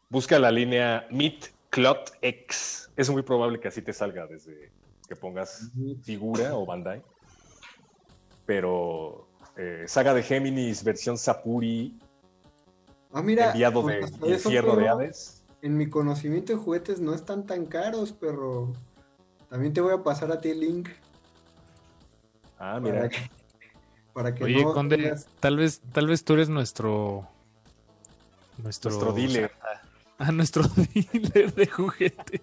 busca 0.09 0.39
la 0.39 0.51
línea 0.51 1.07
Meet 1.11 1.53
Clot 1.71 2.13
X. 2.21 2.91
Es 2.97 3.11
muy 3.11 3.23
probable 3.23 3.59
que 3.59 3.69
así 3.69 3.83
te 3.83 3.93
salga 3.93 4.27
desde 4.27 4.71
que 5.09 5.17
pongas 5.17 5.71
figura 6.03 6.55
o 6.55 6.65
Bandai. 6.65 7.03
Pero 8.47 9.29
eh, 9.57 9.85
Saga 9.87 10.15
de 10.15 10.23
Géminis, 10.23 10.85
versión 10.85 11.19
Sapuri, 11.19 11.99
Ah, 13.13 13.23
mira. 13.23 13.53
enviado 13.53 13.83
pues, 13.83 13.99
de 13.99 14.05
hasta 14.05 14.27
eso, 14.27 14.49
infierno 14.49 14.73
de 14.77 14.83
perro, 14.83 14.95
Hades. 14.97 15.45
En 15.63 15.77
mi 15.77 15.89
conocimiento 15.89 16.53
de 16.53 16.59
juguetes 16.59 17.01
no 17.01 17.15
están 17.15 17.47
tan 17.47 17.65
caros, 17.67 18.13
pero 18.13 18.73
también 19.49 19.73
te 19.73 19.81
voy 19.81 19.95
a 19.95 20.03
pasar 20.03 20.33
a 20.33 20.41
ti 20.41 20.51
el 20.51 20.61
link 20.61 20.89
Ah, 22.59 22.79
para 22.79 22.81
mira. 22.81 23.09
que, 23.09 23.19
para 24.13 24.35
que 24.35 24.45
Oye, 24.45 24.63
no 24.65 24.73
Conde, 24.73 24.97
tengas- 24.97 25.27
tal 25.41 25.57
vez, 25.57 25.81
tal 25.93 26.07
vez 26.07 26.25
tú 26.25 26.35
eres 26.35 26.49
nuestro. 26.49 27.27
Nuestro, 28.59 28.91
Nuestro 28.91 29.13
dealer. 29.13 29.51
Ah, 30.19 30.31
nuestro 30.33 30.63
dealer 31.13 31.53
de 31.55 31.67
juguetes. 31.67 32.41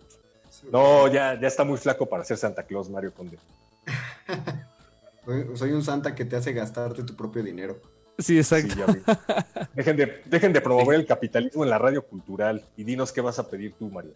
No, 0.71 1.07
ya, 1.07 1.39
ya 1.39 1.47
está 1.47 1.63
muy 1.63 1.77
flaco 1.77 2.05
para 2.07 2.23
ser 2.23 2.37
Santa 2.37 2.63
Claus, 2.63 2.89
Mario 2.89 3.13
Conde. 3.13 3.37
Soy, 5.25 5.45
soy 5.55 5.71
un 5.71 5.83
santa 5.83 6.15
que 6.15 6.25
te 6.25 6.35
hace 6.35 6.51
gastarte 6.51 7.03
tu 7.03 7.15
propio 7.15 7.43
dinero. 7.43 7.79
Sí, 8.17 8.37
exacto. 8.37 8.73
Sí, 8.73 8.79
ya 8.79 8.85
vi. 8.87 9.01
dejen, 9.75 9.95
de, 9.97 10.21
dejen 10.25 10.51
de 10.51 10.61
promover 10.61 10.99
el 10.99 11.05
capitalismo 11.05 11.63
en 11.63 11.69
la 11.69 11.77
radio 11.77 12.03
cultural 12.05 12.65
y 12.75 12.83
dinos 12.83 13.11
qué 13.11 13.21
vas 13.21 13.37
a 13.39 13.47
pedir 13.47 13.73
tú, 13.77 13.89
Mario. 13.89 14.13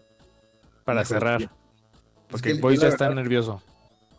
Para 0.84 1.06
cerrar. 1.06 1.50
Porque 2.30 2.50
Es 2.52 2.56
el 2.58 2.62
yo 2.62 2.72
ya 2.72 2.88
está 2.88 3.08
verdad- 3.08 3.22
nervioso. 3.22 3.62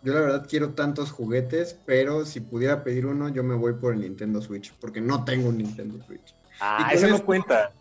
Yo 0.07 0.15
la 0.15 0.21
verdad 0.21 0.47
quiero 0.49 0.71
tantos 0.71 1.11
juguetes, 1.11 1.77
pero 1.85 2.25
si 2.25 2.39
pudiera 2.39 2.85
pedir 2.85 3.07
uno, 3.07 3.29
yo 3.29 3.43
me 3.43 3.57
voy 3.57 3.73
por 3.73 3.93
el 3.93 4.03
Nintendo 4.03 4.41
Switch, 4.41 4.73
porque 4.81 5.01
no 5.01 5.25
tengo 5.25 5.49
un 5.49 5.59
Nintendo 5.59 5.99
Switch. 6.07 6.33
Ah, 6.61 6.91
eso 6.93 7.09
no 7.09 7.25
cuenta. 7.25 7.73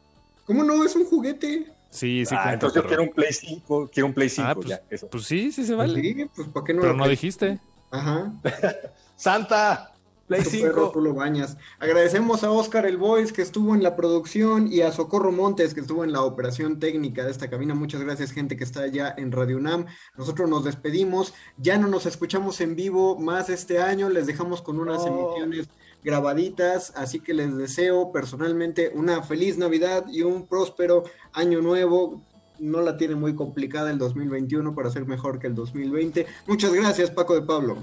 ¿Cómo 0.48 0.64
no? 0.64 0.84
Es 0.84 0.96
un 0.96 1.06
juguete. 1.06 1.72
Sí, 1.92 2.26
sí. 2.26 2.34
Ah, 2.36 2.42
cuenta, 2.42 2.54
entonces 2.54 2.82
yo 2.82 2.88
quiero 2.88 3.04
un 3.04 3.12
Play 3.12 3.32
5, 3.32 3.92
quiero 3.94 4.08
un 4.08 4.14
Play 4.16 4.30
5, 4.30 4.50
Ah, 4.50 4.56
pues, 4.56 4.68
ya, 4.70 4.82
eso. 4.90 5.08
pues 5.08 5.24
sí, 5.26 5.52
sí 5.52 5.64
se 5.68 5.76
vale. 5.76 6.02
Sí, 6.02 6.26
pues 6.36 6.48
¿para 6.48 6.66
qué 6.66 6.74
no 6.74 6.82
Pero 6.82 6.94
lo 6.94 6.98
no 6.98 7.08
dijiste. 7.08 7.60
Ajá. 7.92 8.34
Santa, 9.16 9.92
Play 10.28 10.42
Tu 10.42 10.50
perro, 10.50 10.86
5. 10.86 10.92
tú 10.92 11.02
lo 11.02 11.14
bañas. 11.14 11.58
Agradecemos 11.80 12.44
a 12.44 12.50
Oscar 12.50 12.88
el 12.88 12.98
Voice 12.98 13.32
que 13.32 13.44
estuvo 13.44 13.76
en 13.76 13.84
la 13.84 13.96
producción 13.96 14.72
y 14.72 14.82
a 14.82 14.92
Socorro 14.92 15.32
Montes 15.32 15.76
que 15.76 15.82
estuvo 15.82 16.04
en 16.04 16.12
la 16.12 16.24
operación 16.24 16.80
técnica 16.80 17.24
de 17.24 17.32
esta 17.32 17.50
cabina. 17.50 17.76
Muchas 17.76 18.02
gracias, 18.02 18.32
gente 18.32 18.58
que 18.58 18.64
está 18.64 18.82
allá 18.82 19.14
en 19.18 19.32
Radio 19.32 19.58
UNAM. 19.58 19.86
Nosotros 20.18 20.50
nos 20.50 20.64
despedimos. 20.64 21.36
Ya 21.58 21.78
no 21.78 21.88
nos 21.88 22.08
escuchamos 22.08 22.60
en 22.62 22.76
vivo 22.76 23.20
más 23.20 23.50
este 23.50 23.80
año. 23.80 24.10
Les 24.10 24.26
dejamos 24.26 24.64
con 24.64 24.80
unas 24.80 25.06
emisiones 25.06 25.68
grabaditas. 26.04 26.92
Así 26.96 27.20
que 27.20 27.36
les 27.36 27.56
deseo 27.56 28.12
personalmente 28.12 28.92
una 28.96 29.22
feliz 29.22 29.60
Navidad 29.60 30.06
y 30.12 30.24
un 30.24 30.48
próspero 30.48 31.04
año 31.34 31.62
nuevo. 31.62 32.24
No 32.58 32.82
la 32.82 32.98
tiene 32.98 33.14
muy 33.14 33.36
complicada 33.36 33.92
el 33.92 34.00
2021 34.00 34.74
para 34.74 34.90
ser 34.90 35.06
mejor 35.06 35.38
que 35.38 35.46
el 35.46 35.54
2020. 35.54 36.26
Muchas 36.48 36.74
gracias, 36.74 37.12
Paco 37.12 37.36
de 37.36 37.42
Pablo. 37.44 37.78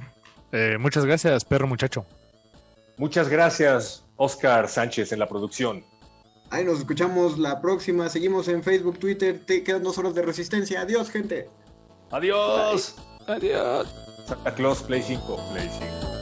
Eh, 0.50 0.76
muchas 0.80 1.04
gracias, 1.04 1.44
perro 1.44 1.66
muchacho. 1.68 2.04
Muchas 2.96 3.28
gracias, 3.28 4.04
Oscar 4.16 4.68
Sánchez, 4.68 5.12
en 5.12 5.18
la 5.18 5.28
producción. 5.28 5.84
Ahí 6.50 6.64
nos 6.64 6.80
escuchamos 6.80 7.38
la 7.38 7.60
próxima. 7.62 8.08
Seguimos 8.10 8.46
en 8.48 8.62
Facebook, 8.62 8.98
Twitter. 8.98 9.44
Te 9.46 9.64
quedan 9.64 9.82
dos 9.82 9.96
horas 9.96 10.14
de 10.14 10.22
resistencia. 10.22 10.82
Adiós, 10.82 11.10
gente. 11.10 11.48
Adiós. 12.10 12.96
Adiós. 13.26 13.88
Santa 14.26 14.54
Claus, 14.54 14.82
Play 14.82 15.02
5, 15.02 15.40
Play 15.52 15.70
5. 15.70 16.21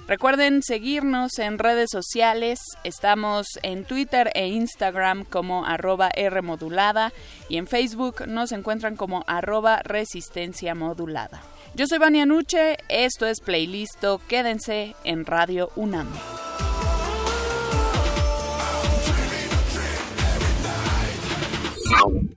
Recuerden 0.08 0.62
seguirnos 0.62 1.38
en 1.38 1.58
redes 1.58 1.90
sociales. 1.92 2.60
Estamos 2.82 3.46
en 3.62 3.84
Twitter 3.84 4.30
e 4.34 4.48
Instagram 4.48 5.24
como 5.24 5.66
arroba 5.66 6.08
Rmodulada 6.08 7.12
y 7.50 7.58
en 7.58 7.66
Facebook 7.66 8.26
nos 8.26 8.52
encuentran 8.52 8.96
como 8.96 9.22
arroba 9.26 9.82
Resistencia 9.82 10.74
Modulada. 10.74 11.42
Yo 11.74 11.86
soy 11.86 11.98
Vania 11.98 12.24
Nuche, 12.24 12.78
esto 12.88 13.26
es 13.26 13.40
Playlisto, 13.40 14.18
quédense 14.28 14.96
en 15.04 15.26
Radio 15.26 15.68
UNAM. 15.76 16.08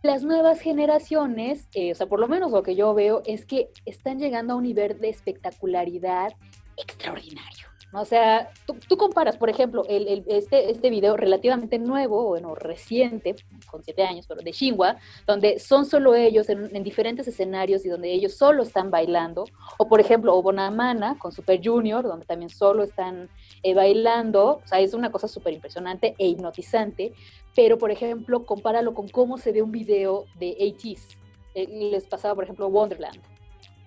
Las 0.04 0.24
nuevas 0.24 0.60
generaciones, 0.60 1.70
o 1.92 1.96
sea, 1.96 2.08
por 2.08 2.20
lo 2.20 2.28
menos 2.28 2.52
lo 2.52 2.64
que 2.64 2.76
yo 2.76 2.94
veo 2.94 3.22
es 3.26 3.46
que 3.46 3.70
están 3.86 4.20
llegando 4.20 4.54
a 4.54 4.56
un 4.58 4.64
nivel 4.64 5.00
de 5.00 5.10
espectacularidad 5.10 6.34
extraordinario. 6.78 7.68
O 7.94 8.04
sea, 8.04 8.50
tú, 8.66 8.98
comparas, 8.98 9.38
por 9.38 9.50
ejemplo, 9.50 9.84
este, 9.88 10.70
este 10.70 10.90
video 10.90 11.16
relativamente 11.16 11.80
nuevo, 11.80 12.28
bueno, 12.28 12.54
reciente, 12.54 13.36
con 13.72 13.82
siete 13.82 14.04
años, 14.04 14.26
pero 14.28 14.42
de 14.42 14.52
Shinwa, 14.52 14.98
donde 15.26 15.58
son 15.58 15.86
solo 15.86 16.14
ellos 16.14 16.50
en, 16.50 16.76
en 16.76 16.84
diferentes 16.84 17.28
escenarios 17.30 17.86
y 17.86 17.90
donde 17.90 18.12
ellos 18.12 18.34
solo 18.34 18.64
están 18.64 18.92
bailando, 18.92 19.46
o 19.78 19.88
por 19.88 20.02
ejemplo, 20.02 20.36
Obonamana 20.36 21.18
con 21.18 21.32
Super 21.32 21.62
Junior, 21.64 22.04
donde 22.04 22.26
también 22.26 22.50
solo 22.50 22.84
están 22.84 23.30
eh, 23.64 23.74
bailando, 23.74 24.62
o 24.64 24.68
sea, 24.68 24.82
es 24.82 24.94
una 24.94 25.10
cosa 25.10 25.30
súper 25.30 25.54
impresionante 25.54 26.14
e 26.18 26.28
hipnotizante, 26.28 27.14
pero 27.58 27.80
por 27.80 27.90
ejemplo, 27.90 28.46
compáralo 28.46 28.94
con 28.94 29.08
cómo 29.10 29.40
se 29.40 29.52
ve 29.52 29.64
un 29.64 29.72
video 29.72 30.26
de 30.40 30.50
ATs. 30.62 31.18
Eh, 31.56 31.68
les 31.92 32.06
pasaba, 32.06 32.36
por 32.36 32.44
ejemplo, 32.44 32.68
Wonderland. 32.68 33.20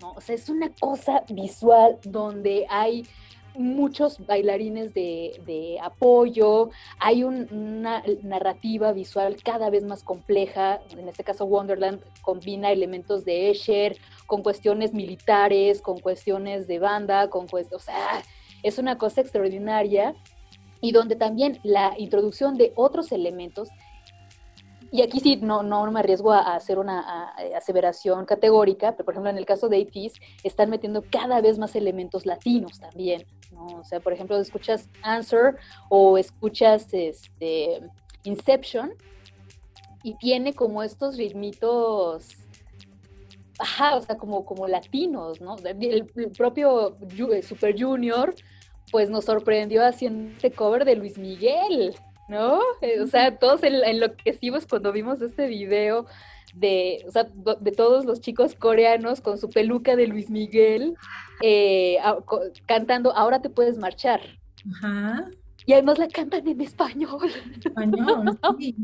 ¿no? 0.00 0.10
O 0.16 0.20
sea, 0.20 0.34
es 0.34 0.48
una 0.48 0.70
cosa 0.74 1.22
visual 1.28 1.98
donde 2.02 2.66
hay 2.68 3.06
muchos 3.54 4.24
bailarines 4.26 4.92
de, 4.92 5.78
apoyo, 5.82 6.70
hay 6.98 7.22
un- 7.22 7.46
una 7.52 8.02
narrativa 8.22 8.92
visual 8.92 9.36
cada 9.42 9.70
vez 9.70 9.84
más 9.84 10.02
compleja, 10.02 10.80
en 10.90 11.08
este 11.08 11.22
caso 11.22 11.44
Wonderland 11.44 12.00
combina 12.22 12.72
elementos 12.72 13.24
de 13.24 13.50
Escher 13.50 13.96
con 14.26 14.42
cuestiones 14.42 14.92
militares, 14.94 15.80
con 15.80 15.98
cuestiones 16.00 16.66
de 16.66 16.78
banda, 16.80 17.28
con 17.30 17.46
cuest- 17.46 17.72
o 17.72 17.78
sea, 17.78 18.22
es 18.64 18.78
una 18.78 18.98
cosa 18.98 19.20
extraordinaria 19.20 20.14
y 20.80 20.92
donde 20.92 21.16
también 21.16 21.58
la 21.62 21.94
introducción 21.98 22.56
de 22.56 22.72
otros 22.76 23.12
elementos 23.12 23.68
y 24.92 25.02
aquí 25.02 25.20
sí, 25.20 25.36
no, 25.36 25.62
no 25.62 25.88
me 25.90 26.00
arriesgo 26.00 26.32
a, 26.32 26.56
hacer 26.56 26.78
una 26.78 27.32
aseveración 27.56 28.24
categórica, 28.26 28.92
pero 28.92 29.04
por 29.04 29.14
ejemplo 29.14 29.30
en 29.30 29.38
el 29.38 29.46
caso 29.46 29.68
de 29.68 29.82
ATs 29.82 30.18
están 30.42 30.68
metiendo 30.68 31.04
cada 31.08 31.40
vez 31.40 31.58
más 31.58 31.76
elementos 31.76 32.26
latinos 32.26 32.80
también, 32.80 33.24
¿no? 33.52 33.66
O 33.66 33.84
sea, 33.84 34.00
por 34.00 34.12
ejemplo, 34.12 34.36
escuchas 34.38 34.88
Answer 35.02 35.56
o 35.88 36.18
escuchas 36.18 36.88
este, 36.92 37.82
Inception 38.24 38.92
y 40.02 40.14
tiene 40.16 40.54
como 40.54 40.82
estos 40.82 41.16
ritmitos, 41.16 42.26
ajá, 43.60 43.96
o 43.96 44.02
sea, 44.02 44.16
como, 44.16 44.44
como 44.44 44.66
latinos, 44.66 45.40
¿no? 45.40 45.56
El, 45.56 46.06
propio 46.36 46.96
eh, 47.32 47.42
Super 47.42 47.80
Junior 47.80 48.34
pues 48.90 49.10
nos 49.10 49.24
sorprendió 49.26 49.84
haciendo 49.84 50.32
este 50.32 50.50
cover 50.50 50.84
de 50.84 50.96
Luis 50.96 51.18
Miguel, 51.18 51.94
¿no? 52.28 52.60
Eh, 52.80 53.00
O 53.00 53.06
sea, 53.06 53.36
todos 53.38 53.62
en- 53.62 53.84
enloquecimos 53.84 54.66
cuando 54.66 54.92
vimos 54.92 55.20
este 55.20 55.46
video 55.46 56.06
de, 56.54 57.04
o 57.06 57.10
sea, 57.12 57.26
de 57.60 57.72
todos 57.72 58.04
los 58.04 58.20
chicos 58.20 58.54
coreanos 58.56 59.20
con 59.20 59.38
su 59.38 59.48
peluca 59.50 59.94
de 59.94 60.08
Luis 60.08 60.30
Miguel 60.30 60.94
eh, 61.42 61.98
cantando 62.66 63.12
Ahora 63.16 63.40
te 63.40 63.50
puedes 63.50 63.78
marchar. 63.78 64.20
Ajá. 64.74 65.24
Y 65.66 65.72
además 65.74 65.98
la 65.98 66.08
cantan 66.08 66.46
en 66.48 66.60
español. 66.60 67.30
Español, 67.64 68.38
sí. 68.58 68.74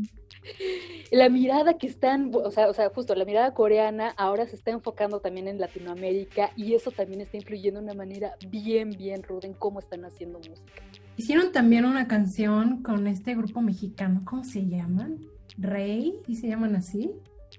La 1.11 1.29
mirada 1.29 1.77
que 1.77 1.87
están, 1.87 2.31
o 2.33 2.51
sea, 2.51 2.69
o 2.69 2.73
sea, 2.73 2.89
justo 2.89 3.15
la 3.15 3.25
mirada 3.25 3.53
coreana 3.53 4.13
ahora 4.17 4.45
se 4.45 4.55
está 4.55 4.71
enfocando 4.71 5.19
también 5.19 5.47
en 5.47 5.59
Latinoamérica 5.59 6.51
y 6.55 6.73
eso 6.73 6.91
también 6.91 7.21
está 7.21 7.37
influyendo 7.37 7.79
de 7.79 7.85
una 7.85 7.93
manera 7.93 8.35
bien, 8.49 8.91
bien 8.91 9.23
ruda 9.23 9.47
en 9.47 9.53
cómo 9.53 9.79
están 9.79 10.03
haciendo 10.05 10.39
música. 10.39 10.83
Hicieron 11.15 11.51
también 11.51 11.85
una 11.85 12.07
canción 12.07 12.83
con 12.83 13.07
este 13.07 13.35
grupo 13.35 13.61
mexicano, 13.61 14.21
¿cómo 14.25 14.43
se 14.43 14.65
llaman? 14.67 15.19
Rey, 15.57 16.19
¿y 16.27 16.35
se 16.35 16.47
llaman 16.47 16.75
así? 16.75 17.11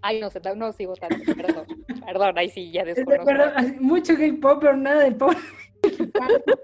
Ay, 0.03 0.21
no 0.21 0.31
sé, 0.31 0.41
no 0.55 0.73
sigo 0.73 0.95
tanto, 0.95 1.17
perdón, 1.35 1.67
perdón, 2.07 2.39
ahí 2.39 2.51
sí 2.51 2.71
ya 2.71 2.85
desconozco. 2.85 3.33
Mucho 3.81 4.15
K-pop, 4.15 4.59
pero 4.61 4.77
nada 4.77 5.03
del 5.05 5.17
pop. 5.17 5.35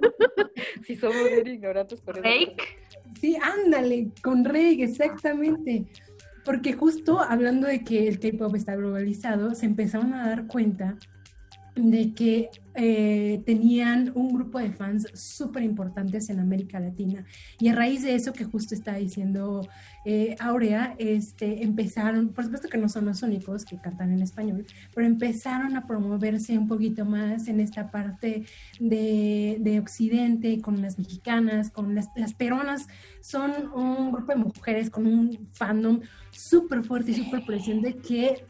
Sí, 0.86 0.96
somos 0.96 1.24
bien 1.30 1.46
ignorantes 1.46 2.00
por 2.00 2.18
eso. 2.18 2.52
Sí, 3.20 3.36
ándale, 3.40 4.08
con 4.22 4.44
Rey, 4.44 4.82
exactamente. 4.82 5.86
Porque 6.44 6.74
justo 6.74 7.20
hablando 7.20 7.66
de 7.66 7.84
que 7.84 8.06
el 8.06 8.20
K-pop 8.20 8.54
está 8.54 8.76
globalizado, 8.76 9.54
se 9.54 9.66
empezaron 9.66 10.14
a 10.14 10.28
dar 10.28 10.46
cuenta 10.46 10.96
de 11.74 12.12
que 12.12 12.50
eh, 12.76 13.42
tenían 13.46 14.10
un 14.16 14.34
grupo 14.34 14.58
de 14.58 14.72
fans 14.72 15.06
súper 15.14 15.62
importantes 15.62 16.28
en 16.28 16.40
América 16.40 16.80
Latina. 16.80 17.24
Y 17.60 17.68
a 17.68 17.74
raíz 17.74 18.02
de 18.02 18.14
eso 18.14 18.32
que 18.32 18.44
justo 18.44 18.74
está 18.74 18.94
diciendo 18.94 19.68
eh, 20.04 20.34
Aurea, 20.40 20.96
este, 20.98 21.62
empezaron, 21.62 22.30
por 22.30 22.44
supuesto 22.44 22.68
que 22.68 22.78
no 22.78 22.88
son 22.88 23.06
los 23.06 23.22
únicos 23.22 23.64
que 23.64 23.78
cantan 23.78 24.12
en 24.12 24.22
español, 24.22 24.66
pero 24.94 25.06
empezaron 25.06 25.76
a 25.76 25.86
promoverse 25.86 26.58
un 26.58 26.66
poquito 26.66 27.04
más 27.04 27.46
en 27.46 27.60
esta 27.60 27.90
parte 27.90 28.44
de, 28.80 29.56
de 29.60 29.78
Occidente, 29.78 30.60
con 30.60 30.82
las 30.82 30.98
mexicanas, 30.98 31.70
con 31.70 31.94
las, 31.94 32.08
las. 32.16 32.34
Son 33.20 33.52
un 33.74 34.12
grupo 34.12 34.32
de 34.32 34.38
mujeres 34.38 34.90
con 34.90 35.06
un 35.06 35.48
fandom 35.52 36.00
súper 36.30 36.82
fuerte 36.84 37.12
y 37.12 37.14
súper 37.14 37.44
presente 37.44 37.96
que 37.96 38.44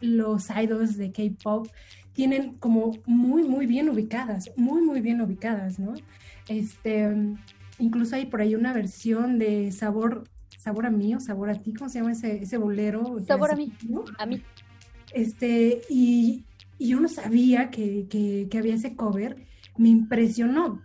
los 0.00 0.48
idols 0.50 0.96
de 0.96 1.12
K-pop 1.12 1.68
tienen 2.16 2.54
como 2.54 2.92
muy, 3.04 3.44
muy 3.44 3.66
bien 3.66 3.90
ubicadas, 3.90 4.50
muy, 4.56 4.80
muy 4.80 5.02
bien 5.02 5.20
ubicadas, 5.20 5.78
¿no? 5.78 5.94
Este, 6.48 7.14
incluso 7.78 8.16
hay 8.16 8.24
por 8.26 8.40
ahí 8.40 8.54
una 8.54 8.72
versión 8.72 9.38
de 9.38 9.70
Sabor, 9.70 10.24
Sabor 10.56 10.86
a 10.86 10.90
mí 10.90 11.14
o 11.14 11.20
Sabor 11.20 11.50
a 11.50 11.60
ti, 11.60 11.74
¿cómo 11.74 11.90
se 11.90 11.98
llama 11.98 12.12
ese, 12.12 12.42
ese 12.42 12.56
bolero? 12.56 13.18
Sabor 13.26 13.52
a 13.52 13.56
mí, 13.56 13.68
clásico? 13.68 14.04
a 14.18 14.24
mí. 14.24 14.42
Este, 15.12 15.82
y, 15.90 16.46
y 16.78 16.88
yo 16.88 17.00
no 17.00 17.08
sabía 17.08 17.70
que, 17.70 18.06
que, 18.08 18.48
que 18.50 18.58
había 18.58 18.74
ese 18.74 18.96
cover, 18.96 19.36
me 19.76 19.90
impresionó. 19.90 20.82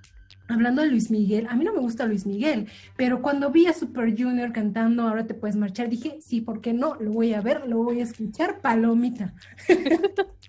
Hablando 0.49 0.81
de 0.81 0.89
Luis 0.89 1.09
Miguel, 1.11 1.47
a 1.49 1.55
mí 1.55 1.63
no 1.63 1.73
me 1.73 1.79
gusta 1.79 2.05
Luis 2.05 2.25
Miguel, 2.25 2.67
pero 2.97 3.21
cuando 3.21 3.51
vi 3.51 3.67
a 3.67 3.73
Super 3.73 4.13
Junior 4.17 4.51
cantando 4.51 5.03
Ahora 5.03 5.25
te 5.25 5.33
puedes 5.33 5.55
marchar, 5.55 5.87
dije, 5.87 6.17
sí, 6.19 6.41
¿por 6.41 6.59
qué 6.59 6.73
no? 6.73 6.95
Lo 6.95 7.11
voy 7.11 7.33
a 7.33 7.39
ver, 7.39 7.69
lo 7.69 7.77
voy 7.77 8.01
a 8.01 8.03
escuchar, 8.03 8.59
palomita. 8.59 9.33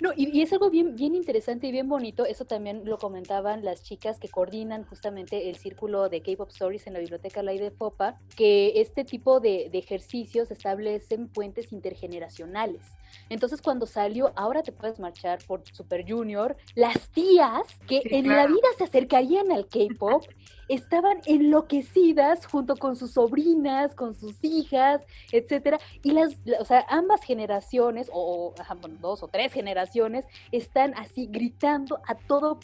No, 0.00 0.12
y, 0.16 0.36
y 0.36 0.42
es 0.42 0.52
algo 0.52 0.70
bien, 0.70 0.96
bien 0.96 1.14
interesante 1.14 1.66
y 1.66 1.72
bien 1.72 1.88
bonito, 1.88 2.26
eso 2.26 2.44
también 2.44 2.84
lo 2.84 2.98
comentaban 2.98 3.64
las 3.64 3.82
chicas 3.82 4.18
que 4.18 4.28
coordinan 4.28 4.84
justamente 4.84 5.48
el 5.48 5.56
círculo 5.56 6.08
de 6.08 6.20
K-Pop 6.20 6.50
Stories 6.50 6.86
en 6.86 6.94
la 6.94 6.98
Biblioteca 6.98 7.42
Lai 7.42 7.58
de 7.58 7.70
Fopa, 7.70 8.18
que 8.36 8.80
este 8.80 9.04
tipo 9.04 9.40
de, 9.40 9.68
de 9.70 9.78
ejercicios 9.78 10.50
establecen 10.50 11.28
puentes 11.28 11.72
intergeneracionales. 11.72 12.82
Entonces 13.28 13.60
cuando 13.62 13.86
salió, 13.86 14.32
ahora 14.36 14.62
te 14.62 14.72
puedes 14.72 14.98
marchar 14.98 15.38
por 15.46 15.62
Super 15.72 16.04
Junior, 16.08 16.56
las 16.74 17.10
tías 17.10 17.62
que 17.86 18.00
Sí, 18.02 18.08
en 18.12 18.28
la 18.28 18.46
vida 18.46 18.66
se 18.78 18.84
acercarían 18.84 19.50
al 19.52 19.66
K-pop 19.68 20.24
estaban 20.68 21.20
enloquecidas 21.26 22.46
junto 22.46 22.76
con 22.76 22.96
sus 22.96 23.12
sobrinas, 23.12 23.94
con 23.94 24.14
sus 24.14 24.42
hijas, 24.42 25.02
etcétera, 25.32 25.78
y 26.02 26.12
las, 26.12 26.38
la- 26.44 26.58
o 26.60 26.64
sea, 26.64 26.84
ambas 26.88 27.22
generaciones 27.22 28.08
o, 28.12 28.54
bueno, 28.80 28.96
dos 29.00 29.22
o 29.22 29.28
tres 29.28 29.52
generaciones 29.52 30.26
están 30.52 30.94
así 30.96 31.26
gritando 31.30 32.00
a 32.06 32.14
todo 32.16 32.58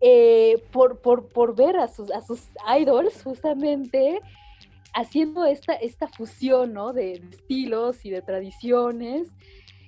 eh, 0.00 0.62
por, 0.72 1.00
por, 1.00 1.28
por 1.28 1.54
ver 1.54 1.76
a 1.76 1.88
sus, 1.88 2.10
a 2.10 2.20
sus 2.22 2.48
idols 2.78 3.22
justamente 3.22 4.20
haciendo 4.94 5.44
esta, 5.44 5.74
esta 5.74 6.08
fusión, 6.08 6.72
¿no? 6.72 6.92
De, 6.92 7.20
estilos 7.30 8.04
y 8.04 8.10
de 8.10 8.22
tradiciones. 8.22 9.28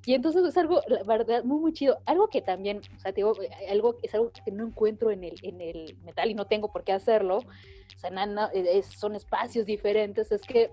Y 0.05 0.15
entonces 0.15 0.45
es 0.45 0.57
algo, 0.57 0.83
verdad, 1.07 1.45
muy, 1.45 1.61
muy 1.61 1.73
chido. 1.73 2.01
Algo 2.07 2.29
que 2.29 2.43
también, 2.43 2.79
o 2.97 2.99
sea, 2.99 3.13
digo, 3.13 3.41
eh, 3.41 3.51
algo, 3.71 3.97
es 4.03 4.15
algo 4.15 4.33
que 4.45 4.51
no 4.51 4.67
encuentro 4.67 5.11
en 5.11 5.25
el, 5.25 5.35
en 5.43 5.61
el 5.61 5.97
metal 6.05 6.31
y 6.31 6.35
no 6.35 6.47
tengo 6.47 6.73
por 6.73 6.83
qué 6.83 6.93
hacerlo. 6.93 7.39
O 7.39 7.99
sea, 7.99 8.11
es- 8.53 8.87
son 8.87 9.15
espacios 9.15 9.65
diferentes. 9.65 10.33
Es 10.33 10.43
que 10.43 10.71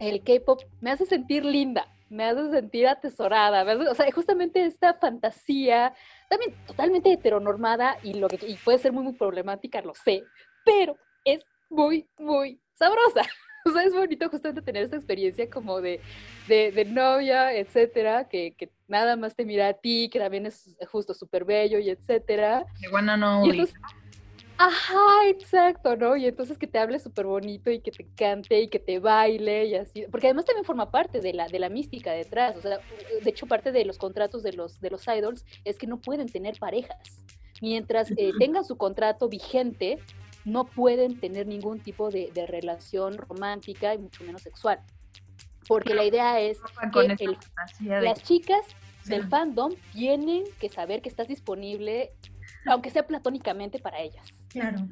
el 0.00 0.22
K-pop 0.24 0.62
me 0.80 0.90
hace 0.90 1.06
sentir 1.06 1.44
linda, 1.44 1.86
me 2.08 2.24
hace 2.24 2.50
sentir 2.50 2.88
atesorada. 2.88 3.60
hace- 3.60 3.88
o 3.88 3.94
sea, 3.94 4.10
justamente 4.10 4.64
esta 4.64 4.94
fantasía, 4.94 5.94
también 6.28 6.52
totalmente 6.66 7.12
heteronormada 7.12 7.98
y, 8.02 8.14
lo 8.14 8.26
que, 8.28 8.38
puede 8.64 8.78
ser 8.78 8.92
muy, 8.92 9.04
muy 9.04 9.12
problemática, 9.12 9.80
lo 9.80 9.94
sé, 9.94 10.28
pero 10.64 10.98
es 11.24 11.44
muy, 11.68 12.08
muy 12.18 12.60
sabrosa. 12.74 13.22
O 13.70 13.70
sea, 13.72 13.82
es 13.84 13.92
bonito 13.94 14.28
justamente 14.28 14.62
tener 14.62 14.84
esta 14.84 14.96
experiencia 14.96 15.50
como 15.50 15.80
de, 15.80 16.00
de, 16.48 16.70
de 16.72 16.84
novia, 16.84 17.52
etcétera, 17.52 18.28
que, 18.28 18.52
que 18.56 18.70
nada 18.88 19.16
más 19.16 19.34
te 19.34 19.44
mira 19.44 19.68
a 19.68 19.72
ti, 19.74 20.08
que 20.10 20.18
también 20.20 20.46
es 20.46 20.76
justo 20.90 21.14
súper 21.14 21.44
bello 21.44 21.78
y 21.78 21.90
etcétera. 21.90 22.64
De 22.80 22.88
only. 23.22 23.50
entonces- 23.58 23.76
Ajá, 24.58 25.28
exacto, 25.28 25.96
¿no? 25.96 26.16
Y 26.16 26.24
entonces 26.26 26.56
que 26.56 26.66
te 26.66 26.78
hable 26.78 26.98
súper 26.98 27.26
bonito 27.26 27.70
y 27.70 27.80
que 27.80 27.90
te 27.90 28.06
cante 28.16 28.58
y 28.62 28.68
que 28.68 28.78
te 28.78 28.98
baile 29.00 29.66
y 29.66 29.74
así, 29.74 30.06
porque 30.10 30.28
además 30.28 30.46
también 30.46 30.64
forma 30.64 30.90
parte 30.90 31.20
de 31.20 31.34
la, 31.34 31.46
de 31.46 31.58
la 31.58 31.68
mística 31.68 32.12
detrás, 32.12 32.56
o 32.56 32.62
sea, 32.62 32.78
de 33.22 33.28
hecho 33.30 33.44
parte 33.46 33.70
de 33.70 33.84
los 33.84 33.98
contratos 33.98 34.42
de 34.42 34.54
los, 34.54 34.80
de 34.80 34.88
los 34.88 35.06
idols 35.08 35.44
es 35.64 35.76
que 35.76 35.86
no 35.86 35.98
pueden 36.00 36.26
tener 36.30 36.58
parejas, 36.58 36.96
mientras 37.60 38.10
eh, 38.16 38.32
tengan 38.38 38.64
su 38.64 38.78
contrato 38.78 39.28
vigente, 39.28 39.98
no 40.46 40.64
pueden 40.64 41.18
tener 41.20 41.46
ningún 41.46 41.80
tipo 41.80 42.10
de, 42.10 42.30
de 42.32 42.46
relación 42.46 43.18
romántica 43.18 43.92
y 43.94 43.98
mucho 43.98 44.24
menos 44.24 44.42
sexual, 44.42 44.80
porque 45.68 45.92
la 45.92 46.04
idea 46.04 46.40
es 46.40 46.58
que 46.92 47.00
el- 47.24 47.36
de 47.80 48.00
las 48.00 48.22
chicas 48.22 48.64
del 49.04 49.28
fandom 49.28 49.72
tienen 49.92 50.44
que 50.60 50.68
saber 50.68 51.02
que 51.02 51.08
estás 51.08 51.28
disponible, 51.28 52.12
aunque 52.64 52.90
sea 52.90 53.06
platónicamente 53.06 53.78
para 53.80 54.00
ellas. 54.00 54.24
Claro. 54.48 54.86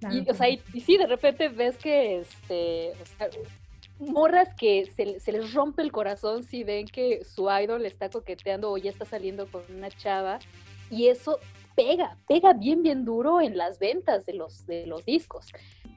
claro, 0.00 0.16
Y, 0.16 0.30
o 0.30 0.34
sea, 0.34 0.48
y, 0.48 0.62
y 0.72 0.80
sí, 0.80 0.96
de 0.96 1.06
repente 1.06 1.48
ves 1.50 1.76
que, 1.76 2.20
este, 2.20 2.92
o 3.00 3.06
sea, 3.06 3.28
morras 3.98 4.48
que 4.54 4.86
se, 4.94 5.20
se 5.20 5.32
les 5.32 5.52
rompe 5.54 5.82
el 5.82 5.92
corazón 5.92 6.42
si 6.42 6.64
ven 6.64 6.86
que 6.86 7.24
su 7.24 7.50
idol 7.50 7.84
está 7.86 8.08
coqueteando 8.10 8.70
o 8.70 8.78
ya 8.78 8.90
está 8.90 9.04
saliendo 9.04 9.46
con 9.46 9.62
una 9.74 9.90
chava, 9.90 10.38
y 10.90 11.08
eso 11.08 11.38
pega, 11.76 12.16
pega 12.26 12.54
bien, 12.54 12.82
bien 12.82 13.04
duro 13.04 13.40
en 13.40 13.56
las 13.56 13.78
ventas 13.78 14.26
de 14.26 14.34
los, 14.34 14.66
de 14.66 14.86
los 14.86 15.04
discos. 15.04 15.46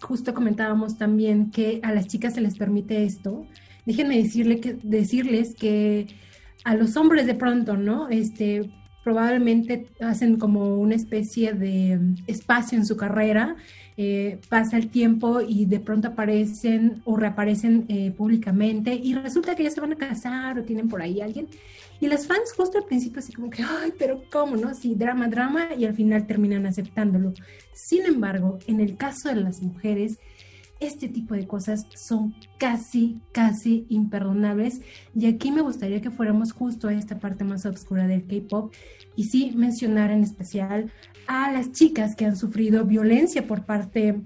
justo 0.01 0.33
comentábamos 0.33 0.97
también 0.97 1.49
que 1.49 1.79
a 1.83 1.91
las 1.91 2.07
chicas 2.07 2.35
se 2.35 2.41
les 2.41 2.57
permite 2.57 3.03
esto. 3.03 3.45
Déjenme 3.85 4.17
decirle 4.17 4.59
que, 4.59 4.73
decirles 4.83 5.55
que 5.55 6.07
a 6.65 6.75
los 6.75 6.95
hombres 6.97 7.25
de 7.25 7.33
pronto, 7.33 7.77
¿no? 7.77 8.09
Este, 8.09 8.69
probablemente 9.09 9.87
hacen 10.01 10.37
como 10.37 10.75
una 10.75 10.93
especie 10.93 11.53
de 11.53 11.99
espacio 12.27 12.77
en 12.77 12.85
su 12.85 12.95
carrera, 12.95 13.55
eh, 13.97 14.37
pasa 14.49 14.77
el 14.77 14.89
tiempo 14.89 15.41
y 15.41 15.65
de 15.65 15.79
pronto 15.79 16.09
aparecen 16.09 17.01
o 17.05 17.17
reaparecen 17.17 17.85
eh, 17.89 18.11
públicamente 18.15 18.93
y 18.93 19.15
resulta 19.15 19.55
que 19.55 19.63
ya 19.63 19.71
se 19.71 19.81
van 19.81 19.93
a 19.93 19.95
casar 19.95 20.59
o 20.59 20.63
tienen 20.63 20.89
por 20.89 21.01
ahí 21.01 21.21
alguien. 21.21 21.47
Y 21.99 22.07
las 22.07 22.27
fans 22.27 22.53
justo 22.55 22.77
al 22.77 22.85
principio 22.85 23.17
así 23.17 23.33
como 23.33 23.49
que, 23.49 23.63
ay, 23.63 23.93
pero 23.97 24.21
¿cómo, 24.31 24.55
no? 24.55 24.75
Sí, 24.75 24.93
drama, 24.93 25.27
drama 25.27 25.69
y 25.75 25.85
al 25.85 25.95
final 25.95 26.27
terminan 26.27 26.67
aceptándolo. 26.67 27.33
Sin 27.73 28.05
embargo, 28.05 28.59
en 28.67 28.79
el 28.79 28.95
caso 28.95 29.29
de 29.29 29.37
las 29.37 29.59
mujeres, 29.63 30.19
este 30.79 31.07
tipo 31.09 31.33
de 31.33 31.45
cosas 31.45 31.87
son 31.95 32.33
casi, 32.57 33.19
casi 33.31 33.85
imperdonables. 33.89 34.81
Y 35.15 35.25
aquí 35.27 35.51
me 35.51 35.61
gustaría 35.61 36.01
que 36.01 36.11
fuéramos 36.11 36.51
justo 36.53 36.87
a 36.87 36.93
esta 36.93 37.19
parte 37.19 37.43
más 37.43 37.65
oscura 37.65 38.07
del 38.07 38.25
K-Pop 38.25 38.73
y 39.15 39.25
sí 39.25 39.51
mencionar 39.55 40.11
en 40.11 40.23
especial 40.23 40.91
a 41.27 41.51
las 41.51 41.71
chicas 41.71 42.15
que 42.15 42.25
han 42.25 42.37
sufrido 42.37 42.85
violencia 42.85 43.45
por 43.45 43.65
parte 43.65 44.21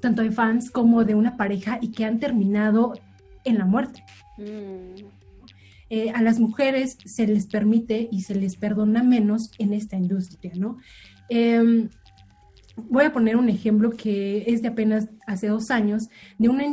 tanto 0.00 0.22
de 0.22 0.32
fans 0.32 0.70
como 0.70 1.04
de 1.04 1.14
una 1.14 1.36
pareja 1.36 1.78
y 1.80 1.92
que 1.92 2.04
han 2.04 2.18
terminado 2.18 2.94
en 3.44 3.58
la 3.58 3.64
muerte. 3.64 4.04
Eh, 5.88 6.10
a 6.10 6.22
las 6.22 6.40
mujeres 6.40 6.98
se 7.04 7.26
les 7.26 7.46
permite 7.46 8.08
y 8.10 8.22
se 8.22 8.34
les 8.34 8.56
perdona 8.56 9.02
menos 9.02 9.52
en 9.58 9.72
esta 9.72 9.96
industria, 9.96 10.52
¿no? 10.56 10.78
Em, 11.28 11.88
voy 12.88 13.04
a 13.04 13.12
poner 13.12 13.36
un 13.36 13.48
ejemplo 13.48 13.90
que 13.90 14.44
es 14.46 14.62
de 14.62 14.68
apenas 14.68 15.08
hace 15.26 15.48
dos 15.48 15.70
años, 15.70 16.08
de 16.38 16.48
una, 16.48 16.64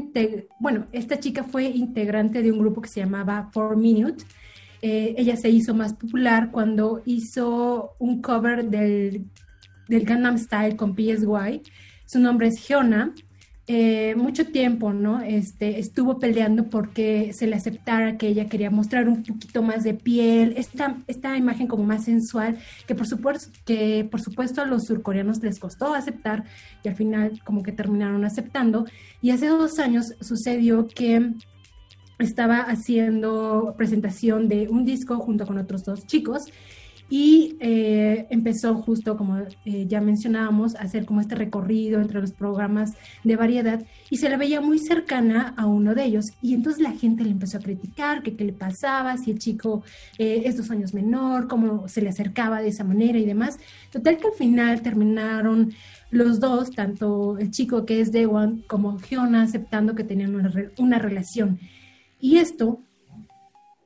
bueno, 0.60 0.88
esta 0.92 1.20
chica 1.20 1.44
fue 1.44 1.66
integrante 1.66 2.42
de 2.42 2.52
un 2.52 2.60
grupo 2.60 2.82
que 2.82 2.90
se 2.90 3.00
llamaba 3.00 3.50
Four 3.52 3.78
Minute. 3.78 4.24
Eh, 4.82 5.16
ella 5.18 5.36
se 5.36 5.50
hizo 5.50 5.74
más 5.74 5.94
popular 5.94 6.52
cuando 6.52 7.02
hizo 7.06 7.96
un 8.00 8.22
cover 8.22 8.70
del, 8.70 9.26
del 9.88 10.06
Gangnam 10.06 10.38
Style 10.38 10.76
con 10.76 10.96
PSY. 10.96 11.62
Su 12.06 12.20
nombre 12.20 12.48
es 12.48 12.68
Hyuna. 12.68 13.14
Eh, 13.72 14.16
mucho 14.16 14.48
tiempo, 14.48 14.94
¿no? 14.94 15.22
Este, 15.22 15.78
estuvo 15.78 16.18
peleando 16.18 16.72
porque 16.72 17.34
se 17.34 17.46
le 17.46 17.56
aceptara 17.56 18.18
que 18.18 18.28
ella 18.28 18.48
quería 18.48 18.72
mostrar 18.72 19.08
un 19.08 19.22
poquito 19.22 19.62
más 19.62 19.84
de 19.84 19.94
piel, 19.94 20.56
esta, 20.58 20.98
esta 21.06 21.38
imagen 21.38 21.68
como 21.68 21.84
más 21.84 22.06
sensual, 22.06 22.58
que 22.88 22.96
por, 22.96 23.06
supuesto, 23.06 23.52
que 23.66 24.08
por 24.10 24.22
supuesto 24.22 24.64
a 24.64 24.66
los 24.66 24.88
surcoreanos 24.88 25.44
les 25.44 25.60
costó 25.60 25.94
aceptar 25.94 26.46
y 26.84 26.90
al 26.90 26.96
final 26.96 27.42
como 27.44 27.62
que 27.62 27.72
terminaron 27.72 28.26
aceptando. 28.26 28.88
Y 29.22 29.30
hace 29.30 29.46
dos 29.46 29.78
años 29.78 30.16
sucedió 30.20 30.88
que 30.88 31.34
estaba 32.18 32.62
haciendo 32.62 33.76
presentación 33.78 34.48
de 34.48 34.68
un 34.68 34.84
disco 34.84 35.20
junto 35.20 35.46
con 35.46 35.60
otros 35.60 35.86
dos 35.86 36.08
chicos 36.08 36.48
y 37.10 37.58
eh, 37.60 38.28
empezó 38.30 38.76
justo 38.76 39.18
como 39.18 39.38
eh, 39.66 39.86
ya 39.88 40.00
mencionábamos 40.00 40.76
a 40.76 40.82
hacer 40.82 41.06
como 41.06 41.22
este 41.22 41.36
recorrido 41.36 42.00
entre 42.00 42.22
los 42.22 42.34
programas 42.34 42.94
de 43.24 43.36
variedad 43.36 43.84
y 44.12 44.18
se 44.18 44.30
la 44.30 44.38
veía 44.38 44.62
muy 44.62 44.78
cercana 44.78 45.54
a 45.58 45.66
uno 45.66 45.96
de 45.96 46.04
ellos. 46.06 46.34
Y 46.42 46.54
entonces 46.54 46.82
la 46.82 46.92
gente 46.92 47.24
le 47.24 47.32
empezó 47.32 47.58
a 47.58 47.62
criticar 47.62 48.22
que 48.22 48.36
qué 48.36 48.46
le 48.46 48.54
pasaba 48.54 49.18
si 49.18 49.32
el 49.32 49.40
chico 49.40 49.84
eh, 50.20 50.44
es 50.46 50.58
dos 50.58 50.70
años 50.70 50.94
menor 50.94 51.48
cómo 51.48 51.88
se 51.88 52.02
le 52.02 52.10
acercaba 52.10 52.62
de 52.62 52.68
esa 52.70 52.84
manera 52.84 53.18
y 53.18 53.26
demás. 53.26 53.60
Total 53.92 54.18
que 54.18 54.28
al 54.28 54.34
final 54.34 54.82
terminaron 54.82 55.74
los 56.12 56.40
dos 56.40 56.72
tanto 56.72 57.38
el 57.38 57.50
chico 57.52 57.86
que 57.86 58.02
es 58.02 58.12
Dewan 58.12 58.64
como 58.68 59.00
Hyuna 59.00 59.44
aceptando 59.44 59.96
que 59.96 60.04
tenían 60.04 60.36
una, 60.36 60.50
re- 60.50 60.72
una 60.78 61.00
relación. 61.00 61.60
Y 62.20 62.38
esto 62.38 62.82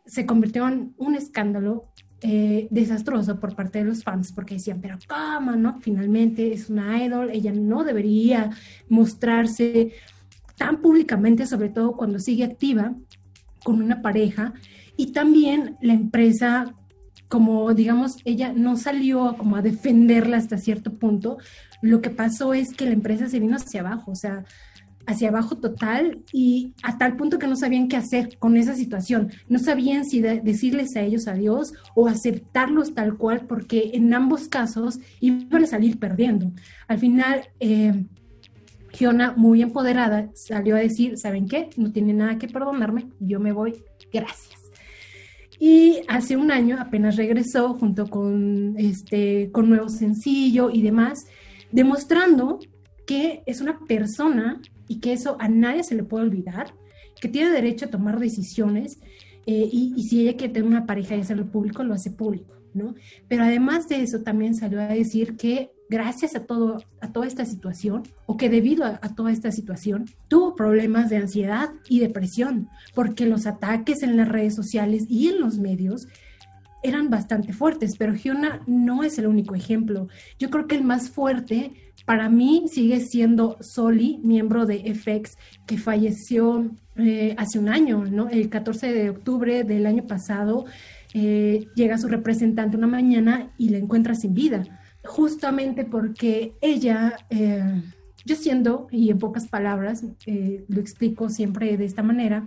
se 0.06 0.26
convirtió 0.26 0.68
en 0.68 0.94
un 0.98 1.16
escándalo 1.16 1.86
eh, 2.26 2.68
desastroso 2.72 3.38
por 3.38 3.54
parte 3.54 3.80
de 3.80 3.86
los 3.86 4.02
fans 4.02 4.32
porque 4.32 4.56
decían, 4.56 4.80
pero 4.82 4.98
¿cómo, 5.08 5.52
no? 5.58 5.82
Finalmente 5.82 6.54
es 6.54 6.70
una 6.70 7.04
idol, 7.04 7.30
ella 7.32 7.52
no 7.52 7.84
debería 7.84 8.50
mostrarse 8.88 9.92
tan 10.58 10.82
públicamente, 10.82 11.46
sobre 11.46 11.68
todo 11.68 11.98
cuando 11.98 12.20
sigue 12.20 12.46
activa 12.46 12.96
con 13.64 13.82
una 13.82 14.02
pareja. 14.02 14.54
Y 14.96 15.08
también 15.08 15.76
la 15.82 15.94
empresa, 15.94 16.74
como 17.28 17.74
digamos, 17.74 18.16
ella 18.24 18.54
no 18.56 18.78
salió 18.78 19.36
como 19.38 19.58
a 19.58 19.62
defenderla 19.62 20.38
hasta 20.38 20.58
cierto 20.58 20.94
punto, 20.94 21.40
lo 21.82 22.02
que 22.02 22.10
pasó 22.10 22.54
es 22.54 22.74
que 22.74 22.86
la 22.86 22.94
empresa 22.94 23.28
se 23.28 23.42
vino 23.42 23.58
hacia 23.58 23.82
abajo, 23.82 24.12
o 24.12 24.16
sea, 24.16 24.46
hacia 25.06 25.30
abajo 25.30 25.58
total 25.58 26.20
y 26.32 26.74
a 26.84 26.98
tal 26.98 27.18
punto 27.18 27.40
que 27.40 27.48
no 27.48 27.56
sabían 27.56 27.88
qué 27.88 27.98
hacer 27.98 28.38
con 28.38 28.56
esa 28.58 28.76
situación. 28.76 29.32
No 29.50 29.60
sabían 29.60 30.06
si 30.06 30.22
de- 30.22 30.40
decirles 30.42 30.96
a 30.96 31.02
ellos 31.02 31.28
adiós 31.28 31.74
o 31.96 32.08
aceptarlos 32.08 32.94
tal 32.94 33.18
cual, 33.18 33.46
porque 33.48 33.92
en 33.94 34.14
ambos 34.14 34.48
casos 34.48 35.00
iban 35.20 35.64
a 35.64 35.68
salir 35.68 36.00
perdiendo. 36.00 36.52
Al 36.88 37.00
final, 37.00 37.50
eh, 37.60 38.06
muy 39.36 39.62
empoderada, 39.62 40.30
salió 40.36 40.76
a 40.76 40.80
decir, 40.80 41.18
¿saben 41.18 41.48
qué? 41.48 41.70
No 41.78 41.92
tiene 41.92 42.14
nada 42.14 42.38
que 42.38 42.48
perdonarme, 42.48 43.08
yo 43.20 43.40
me 43.40 43.52
voy, 43.52 43.74
gracias. 44.12 44.62
Y 45.60 46.02
hace 46.08 46.38
un 46.38 46.52
año 46.52 46.78
apenas 46.80 47.16
regresó 47.16 47.74
junto 47.74 48.08
con 48.08 48.76
este 48.78 49.50
con 49.52 49.70
nuevo 49.70 49.90
sencillo 49.90 50.70
y 50.70 50.82
demás, 50.82 51.26
demostrando 51.72 52.60
que 53.08 53.44
es 53.46 53.62
una 53.62 53.80
persona 53.80 54.62
y 54.88 55.00
que 55.00 55.14
eso 55.14 55.38
a 55.40 55.48
nadie 55.48 55.84
se 55.84 55.96
le 55.96 56.04
puede 56.04 56.26
olvidar, 56.26 56.74
que 57.20 57.28
tiene 57.28 57.52
derecho 57.52 57.86
a 57.86 57.90
tomar 57.90 58.20
decisiones 58.20 59.00
eh, 59.46 59.68
y, 59.72 60.04
si 60.04 60.22
ella 60.22 60.38
quiere 60.38 60.54
tener 60.54 60.70
una 60.70 60.86
pareja 60.86 61.16
y 61.16 61.22
hacerlo 61.22 61.52
público, 61.52 61.84
lo 61.84 61.94
hace 61.94 62.12
público, 62.12 62.56
¿no? 62.74 62.96
Pero 63.28 63.44
además 63.44 63.90
de 63.90 64.02
eso, 64.02 64.22
también 64.22 64.56
salió 64.56 64.80
a 64.82 64.88
decir 64.88 65.36
que 65.36 65.72
gracias 65.90 66.36
a, 66.36 66.46
todo, 66.46 66.78
a 67.02 67.12
toda 67.12 67.28
esta 67.28 67.46
situación, 67.46 68.04
o 68.26 68.38
que 68.38 68.50
debido 68.50 68.86
a, 68.86 69.00
toda 69.16 69.32
esta 69.32 69.52
situación, 69.52 70.06
tuvo 70.28 70.56
problemas 70.56 71.10
de 71.10 71.18
ansiedad 71.18 71.70
y 71.90 72.00
depresión, 72.00 72.70
porque 72.96 73.26
los 73.26 73.46
ataques 73.46 74.02
en 74.02 74.18
las 74.18 74.30
redes 74.30 74.56
sociales 74.56 75.06
y 75.10 75.28
en 75.28 75.40
los 75.40 75.60
medios 75.60 76.08
eran 76.84 77.10
bastante 77.10 77.54
fuertes, 77.54 77.96
pero 77.98 78.14
Giona 78.14 78.62
no 78.68 79.04
es 79.04 79.18
el 79.18 79.28
único 79.28 79.56
ejemplo. 79.56 80.08
Yo 80.38 80.50
creo 80.50 80.68
que 80.68 80.76
el 80.76 80.84
más 80.84 81.10
fuerte 81.10 81.72
para 82.06 82.30
mí 82.30 82.66
sigue 82.68 83.00
siendo 83.00 83.58
Soli, 83.62 84.20
miembro 84.24 84.66
de 84.66 84.94
FX, 84.94 85.38
que 85.66 85.78
falleció 85.78 86.70
eh, 86.98 87.34
hace 87.38 87.60
un 87.60 87.70
año, 87.70 88.06
¿no? 88.06 88.30
El 88.30 88.50
14 88.50 88.94
de 88.94 89.10
octubre 89.10 89.64
del 89.64 89.86
año 89.86 90.06
pasado, 90.06 90.66
eh, 91.14 91.68
llega 91.76 91.98
su 91.98 92.08
representante 92.08 92.78
una 92.78 92.88
mañana 92.88 93.52
y 93.58 93.70
la 93.70 93.78
encuentra 93.78 94.16
sin 94.16 94.34
vida, 94.34 94.64
justamente 95.06 95.86
porque 95.86 96.54
ella, 96.62 97.16
eh, 97.30 97.82
yo 98.26 98.36
siendo, 98.36 98.88
y 98.92 99.10
en 99.10 99.20
pocas 99.20 99.48
palabras, 99.48 100.04
lo 100.68 100.80
explico 100.82 101.30
siempre 101.30 101.78
de 101.78 101.86
esta 101.86 102.04
manera, 102.04 102.46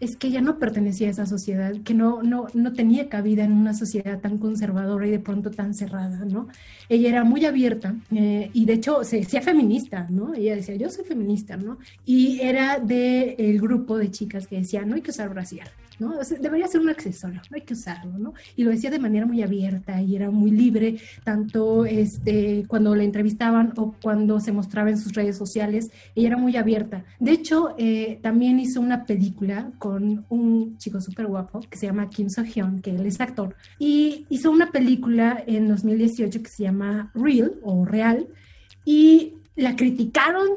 es 0.00 0.16
que 0.16 0.28
ella 0.28 0.40
no 0.40 0.58
pertenecía 0.58 1.08
a 1.08 1.10
esa 1.10 1.26
sociedad, 1.26 1.74
que 1.84 1.92
no, 1.92 2.22
no, 2.22 2.46
no 2.54 2.72
tenía 2.72 3.08
cabida 3.08 3.44
en 3.44 3.52
una 3.52 3.74
sociedad 3.74 4.18
tan 4.18 4.38
conservadora 4.38 5.06
y 5.06 5.10
de 5.10 5.18
pronto 5.18 5.50
tan 5.50 5.74
cerrada, 5.74 6.24
¿no? 6.24 6.48
Ella 6.88 7.10
era 7.10 7.24
muy 7.24 7.44
abierta 7.44 7.94
eh, 8.10 8.50
y 8.54 8.64
de 8.64 8.72
hecho 8.72 9.04
se 9.04 9.18
decía 9.18 9.42
feminista, 9.42 10.06
¿no? 10.08 10.34
Ella 10.34 10.56
decía, 10.56 10.74
yo 10.76 10.88
soy 10.88 11.04
feminista, 11.04 11.56
¿no? 11.58 11.78
Y 12.06 12.40
era 12.40 12.78
del 12.78 13.34
el 13.38 13.60
grupo 13.60 13.98
de 13.98 14.10
chicas 14.10 14.46
que 14.46 14.56
decían, 14.56 14.88
no 14.88 14.94
hay 14.94 15.02
que 15.02 15.10
usar 15.10 15.28
brasier, 15.28 15.68
¿no? 16.00 16.18
O 16.18 16.24
sea, 16.24 16.38
debería 16.38 16.66
ser 16.66 16.80
un 16.80 16.88
accesorio, 16.88 17.40
no 17.50 17.54
hay 17.54 17.62
que 17.62 17.74
usarlo, 17.74 18.18
¿no? 18.18 18.34
Y 18.56 18.64
lo 18.64 18.70
decía 18.70 18.90
de 18.90 18.98
manera 18.98 19.26
muy 19.26 19.42
abierta 19.42 20.00
y 20.02 20.16
era 20.16 20.30
muy 20.30 20.50
libre, 20.50 20.98
tanto 21.24 21.84
este, 21.84 22.64
cuando 22.66 22.94
la 22.94 23.04
entrevistaban 23.04 23.72
o 23.76 23.94
cuando 24.02 24.40
se 24.40 24.52
mostraba 24.52 24.90
en 24.90 24.98
sus 24.98 25.12
redes 25.12 25.36
sociales, 25.36 25.90
ella 26.14 26.28
era 26.28 26.36
muy 26.36 26.56
abierta. 26.56 27.04
De 27.18 27.32
hecho, 27.32 27.74
eh, 27.78 28.18
también 28.22 28.58
hizo 28.58 28.80
una 28.80 29.04
película 29.04 29.70
con 29.78 30.24
un 30.28 30.78
chico 30.78 31.00
súper 31.00 31.26
guapo 31.26 31.60
que 31.68 31.78
se 31.78 31.86
llama 31.86 32.08
Kim 32.08 32.28
So 32.30 32.42
Hyun, 32.42 32.80
que 32.80 32.90
él 32.90 33.06
es 33.06 33.20
actor, 33.20 33.54
y 33.78 34.26
hizo 34.30 34.50
una 34.50 34.70
película 34.72 35.42
en 35.46 35.68
2018 35.68 36.42
que 36.42 36.48
se 36.48 36.64
llama 36.64 37.10
Real 37.14 37.54
o 37.62 37.84
Real, 37.84 38.28
y 38.84 39.34
la 39.56 39.76
criticaron 39.76 40.48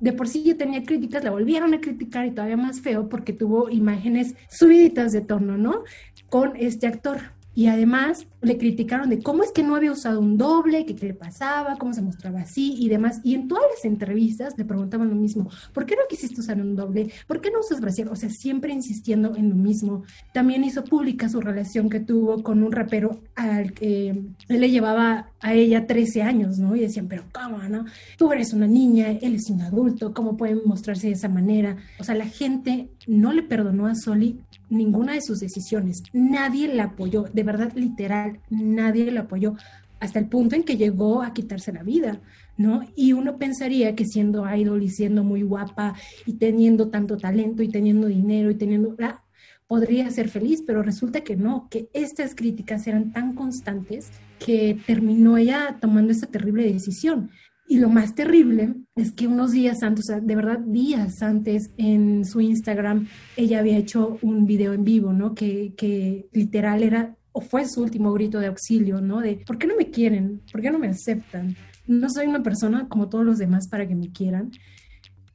de 0.00 0.12
por 0.12 0.28
sí 0.28 0.42
ya 0.42 0.56
tenía 0.56 0.82
críticas, 0.82 1.24
la 1.24 1.30
volvieron 1.30 1.74
a 1.74 1.80
criticar 1.80 2.26
y 2.26 2.30
todavía 2.30 2.56
más 2.56 2.80
feo 2.80 3.08
porque 3.08 3.32
tuvo 3.32 3.70
imágenes 3.70 4.34
subiditas 4.50 5.12
de 5.12 5.20
tono, 5.22 5.56
¿no? 5.56 5.84
Con 6.28 6.56
este 6.56 6.86
actor. 6.86 7.18
Y 7.54 7.68
además 7.68 8.26
le 8.46 8.58
criticaron 8.58 9.10
de 9.10 9.20
cómo 9.20 9.42
es 9.42 9.50
que 9.52 9.62
no 9.62 9.74
había 9.74 9.92
usado 9.92 10.20
un 10.20 10.38
doble, 10.38 10.86
qué 10.86 10.94
le 11.06 11.14
pasaba, 11.14 11.76
cómo 11.76 11.92
se 11.92 12.02
mostraba 12.02 12.40
así 12.40 12.74
y 12.78 12.88
demás. 12.88 13.20
Y 13.24 13.34
en 13.34 13.48
todas 13.48 13.64
las 13.74 13.84
entrevistas 13.84 14.54
le 14.56 14.64
preguntaban 14.64 15.10
lo 15.10 15.16
mismo, 15.16 15.50
¿por 15.72 15.84
qué 15.84 15.96
no 15.96 16.02
quisiste 16.08 16.40
usar 16.40 16.60
un 16.60 16.76
doble? 16.76 17.10
¿Por 17.26 17.40
qué 17.40 17.50
no 17.50 17.60
usas 17.60 17.80
brasier? 17.80 18.08
O 18.08 18.16
sea, 18.16 18.30
siempre 18.30 18.72
insistiendo 18.72 19.34
en 19.36 19.50
lo 19.50 19.56
mismo. 19.56 20.04
También 20.32 20.64
hizo 20.64 20.84
pública 20.84 21.28
su 21.28 21.40
relación 21.40 21.90
que 21.90 22.00
tuvo 22.00 22.42
con 22.42 22.62
un 22.62 22.72
rapero 22.72 23.20
al 23.34 23.72
que 23.72 24.10
él 24.10 24.60
le 24.60 24.70
llevaba 24.70 25.30
a 25.40 25.54
ella 25.54 25.86
13 25.86 26.22
años, 26.22 26.58
¿no? 26.58 26.76
Y 26.76 26.80
decían, 26.80 27.08
pero 27.08 27.24
¿cómo, 27.32 27.58
no? 27.58 27.84
Tú 28.16 28.32
eres 28.32 28.52
una 28.52 28.66
niña, 28.66 29.10
él 29.10 29.34
es 29.34 29.50
un 29.50 29.60
adulto, 29.60 30.14
¿cómo 30.14 30.36
pueden 30.36 30.60
mostrarse 30.64 31.08
de 31.08 31.14
esa 31.14 31.28
manera? 31.28 31.76
O 31.98 32.04
sea, 32.04 32.14
la 32.14 32.26
gente 32.26 32.88
no 33.06 33.32
le 33.32 33.42
perdonó 33.42 33.86
a 33.86 33.94
Soli 33.94 34.40
ninguna 34.68 35.12
de 35.12 35.22
sus 35.22 35.38
decisiones. 35.40 36.02
Nadie 36.12 36.72
la 36.74 36.84
apoyó, 36.84 37.24
de 37.32 37.42
verdad, 37.42 37.72
literal, 37.74 38.35
nadie 38.50 39.10
la 39.10 39.22
apoyó, 39.22 39.54
hasta 40.00 40.18
el 40.18 40.28
punto 40.28 40.56
en 40.56 40.62
que 40.62 40.76
llegó 40.76 41.22
a 41.22 41.32
quitarse 41.32 41.72
la 41.72 41.82
vida, 41.82 42.20
¿no? 42.56 42.82
Y 42.94 43.12
uno 43.12 43.38
pensaría 43.38 43.94
que 43.94 44.04
siendo 44.04 44.44
idol 44.54 44.82
y 44.82 44.90
siendo 44.90 45.24
muy 45.24 45.42
guapa 45.42 45.94
y 46.26 46.34
teniendo 46.34 46.88
tanto 46.88 47.16
talento 47.16 47.62
y 47.62 47.68
teniendo 47.68 48.06
dinero 48.06 48.50
y 48.50 48.54
teniendo... 48.54 48.94
Ah, 49.00 49.22
podría 49.66 50.10
ser 50.10 50.28
feliz, 50.28 50.62
pero 50.66 50.82
resulta 50.82 51.22
que 51.22 51.36
no, 51.36 51.68
que 51.70 51.88
estas 51.92 52.34
críticas 52.34 52.86
eran 52.86 53.12
tan 53.12 53.34
constantes 53.34 54.10
que 54.38 54.78
terminó 54.86 55.36
ella 55.36 55.78
tomando 55.80 56.12
esta 56.12 56.26
terrible 56.26 56.70
decisión. 56.72 57.30
Y 57.68 57.78
lo 57.78 57.88
más 57.88 58.14
terrible 58.14 58.74
es 58.94 59.10
que 59.10 59.26
unos 59.26 59.50
días 59.50 59.82
antes, 59.82 60.06
de 60.06 60.36
verdad 60.36 60.60
días 60.60 61.20
antes 61.20 61.72
en 61.78 62.24
su 62.24 62.40
Instagram, 62.40 63.08
ella 63.36 63.58
había 63.58 63.76
hecho 63.76 64.18
un 64.22 64.46
video 64.46 64.72
en 64.72 64.84
vivo, 64.84 65.12
¿no? 65.12 65.34
Que 65.34 66.28
literal 66.32 66.84
era, 66.84 67.15
o 67.36 67.42
fue 67.42 67.68
su 67.68 67.82
último 67.82 68.14
grito 68.14 68.40
de 68.40 68.46
auxilio, 68.46 69.02
¿no? 69.02 69.20
De, 69.20 69.34
¿por 69.46 69.58
qué 69.58 69.66
no 69.66 69.76
me 69.76 69.90
quieren? 69.90 70.40
¿Por 70.50 70.62
qué 70.62 70.70
no 70.70 70.78
me 70.78 70.88
aceptan? 70.88 71.54
No 71.86 72.08
soy 72.08 72.26
una 72.28 72.42
persona 72.42 72.88
como 72.88 73.10
todos 73.10 73.26
los 73.26 73.36
demás 73.36 73.68
para 73.68 73.86
que 73.86 73.94
me 73.94 74.10
quieran. 74.10 74.52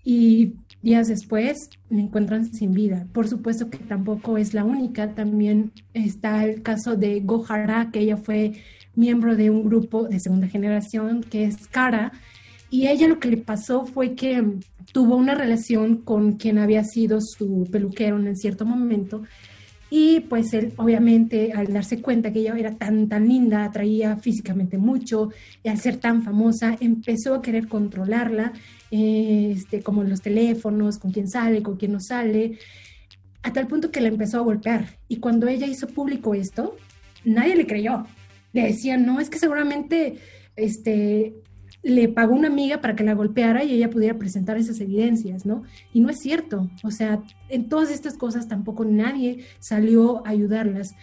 Y 0.04 0.56
días 0.82 1.10
después 1.10 1.70
me 1.92 2.02
encuentran 2.02 2.52
sin 2.52 2.72
vida. 2.72 3.06
Por 3.14 3.28
supuesto 3.28 3.70
que 3.70 3.78
tampoco 3.78 4.40
es 4.40 4.56
la 4.56 4.64
única, 4.64 5.14
también 5.14 5.74
está 5.94 6.44
el 6.44 6.64
caso 6.64 6.96
de 6.96 7.20
Gohara, 7.20 7.92
que 7.92 8.00
ella 8.00 8.18
fue 8.18 8.54
miembro 8.96 9.36
de 9.36 9.52
un 9.52 9.64
grupo 9.64 10.08
de 10.08 10.20
segunda 10.20 10.48
generación 10.48 11.22
que 11.22 11.44
es 11.44 11.68
Cara, 11.68 12.14
y 12.72 12.88
ella 12.88 13.08
lo 13.08 13.20
que 13.20 13.30
le 13.30 13.38
pasó 13.38 13.86
fue 13.86 14.16
que 14.16 14.44
tuvo 14.92 15.18
una 15.18 15.36
relación 15.36 15.98
con 15.98 16.34
quien 16.38 16.58
había 16.58 16.84
sido 16.84 17.20
su 17.22 17.68
peluquero 17.72 18.18
en 18.18 18.36
cierto 18.36 18.66
momento, 18.66 19.22
y 19.92 20.22
pues 20.22 20.54
él 20.54 20.74
obviamente 20.78 21.52
al 21.54 21.72
darse 21.72 22.02
cuenta 22.02 22.34
que 22.34 22.40
ella 22.40 22.56
era 22.58 22.72
tan, 22.72 23.08
tan 23.08 23.28
linda, 23.28 23.66
atraía 23.66 24.18
físicamente 24.18 24.80
mucho, 24.80 25.30
y 25.64 25.70
al 25.70 25.78
ser 25.78 25.98
tan 25.98 26.24
famosa 26.24 26.76
empezó 26.80 27.36
a 27.36 27.42
querer 27.44 27.68
controlarla, 27.68 28.54
este, 28.90 29.84
como 29.84 30.04
los 30.04 30.22
teléfonos, 30.22 30.98
con 30.98 31.12
quién 31.12 31.28
sale, 31.28 31.62
con 31.62 31.78
quién 31.78 31.92
no 31.92 32.00
sale, 32.00 32.58
a 33.44 33.54
tal 33.54 33.68
punto 33.68 33.92
que 33.92 34.02
la 34.02 34.08
empezó 34.08 34.40
a 34.40 34.42
golpear. 34.42 34.98
Y 35.08 35.18
cuando 35.18 35.48
ella 35.48 35.68
hizo 35.68 35.88
público 35.88 36.34
esto, 36.34 36.76
nadie 37.24 37.56
le 37.56 37.68
creyó 37.68 38.06
le 38.54 38.64
decían, 38.64 39.06
no, 39.06 39.20
es 39.20 39.30
que 39.30 39.40
seguramente 39.40 40.18
este, 40.56 41.34
le 41.84 42.08
pagó 42.10 42.36
una 42.36 42.48
amiga 42.48 42.80
para 42.80 42.96
que 42.96 43.04
la 43.04 43.14
golpeara 43.14 43.64
y 43.64 43.74
ella 43.74 43.90
pudiera 43.90 44.18
presentar 44.18 44.58
esas 44.58 44.80
evidencias, 44.80 45.46
¿no? 45.46 45.64
Y 45.94 46.02
no 46.02 46.10
es 46.10 46.20
cierto. 46.20 46.70
O 46.84 46.92
sea, 46.92 47.24
en 47.50 47.70
todas 47.70 47.92
estas 47.92 48.18
cosas 48.18 48.48
tampoco 48.48 48.86
nadie 48.86 49.46
salió 49.60 50.26
a 50.26 50.30
ayudarlas. 50.30 50.96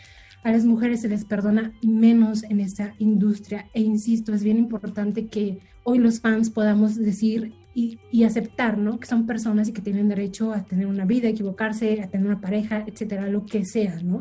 A 0.45 0.53
las 0.53 0.65
mujeres 0.65 1.01
se 1.01 1.09
les 1.09 1.25
perdona 1.25 1.73
menos 1.83 2.45
en 2.45 2.61
esta 2.61 2.95
industria. 2.99 3.69
E 3.75 3.81
insisto, 3.81 4.33
es 4.33 4.45
bien 4.45 4.57
importante 4.57 5.27
que 5.27 5.59
hoy 5.83 5.99
los 5.99 6.21
fans 6.21 6.51
podamos 6.51 6.97
decir 6.97 7.53
y, 7.75 7.99
y, 8.13 8.25
aceptar, 8.25 8.79
¿no? 8.79 8.99
Que 8.99 9.07
son 9.07 9.27
personas 9.27 9.69
y 9.69 9.73
que 9.73 9.83
tienen 9.83 10.09
derecho 10.09 10.53
a 10.53 10.65
tener 10.65 10.87
una 10.87 11.05
vida, 11.05 11.29
a 11.29 11.31
equivocarse, 11.31 12.03
a 12.03 12.09
tener 12.09 12.27
una 12.27 12.41
pareja, 12.41 12.85
etcétera, 12.87 13.29
lo 13.29 13.47
que 13.47 13.65
sea, 13.65 14.01
¿no? 14.03 14.21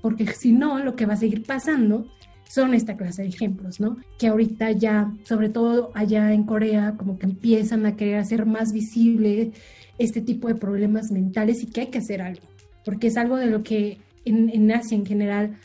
Porque 0.00 0.26
si 0.26 0.52
no, 0.52 0.78
lo 0.78 0.96
que 0.96 1.06
va 1.06 1.14
a 1.14 1.18
seguir 1.18 1.44
pasando 1.44 2.08
son 2.48 2.74
esta 2.74 2.96
clase 2.96 3.22
de 3.22 3.28
ejemplos, 3.28 3.78
¿no? 3.78 3.98
Que 4.18 4.28
ahorita 4.28 4.72
ya, 4.72 5.12
sobre 5.24 5.50
todo 5.50 5.92
allá 5.94 6.32
en 6.32 6.44
Corea, 6.44 6.94
como 6.96 7.18
que 7.18 7.26
empiezan 7.26 7.86
a 7.86 7.96
querer 7.96 8.16
hacer 8.16 8.46
más 8.46 8.72
visible 8.72 9.52
este 9.98 10.22
tipo 10.22 10.48
de 10.48 10.54
problemas 10.54 11.10
mentales 11.10 11.62
y 11.62 11.66
que 11.66 11.82
hay 11.82 11.86
que 11.88 11.98
hacer 11.98 12.22
algo, 12.22 12.46
porque 12.84 13.08
es 13.08 13.16
algo 13.16 13.36
de 13.36 13.46
lo 13.46 13.62
que 13.62 13.98
en, 14.24 14.48
en 14.48 14.72
Asia 14.72 14.96
en 14.96 15.06
general 15.06 15.58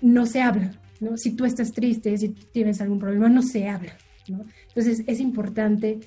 no 0.00 0.26
se 0.26 0.40
habla, 0.40 0.72
¿no? 1.00 1.16
Si 1.16 1.32
tú 1.32 1.44
estás 1.44 1.72
triste, 1.72 2.16
si 2.16 2.28
tienes 2.28 2.80
algún 2.80 2.98
problema, 2.98 3.28
no 3.28 3.42
se 3.42 3.68
habla, 3.68 3.96
¿no? 4.28 4.44
Entonces 4.68 5.02
es 5.06 5.20
importante 5.20 6.00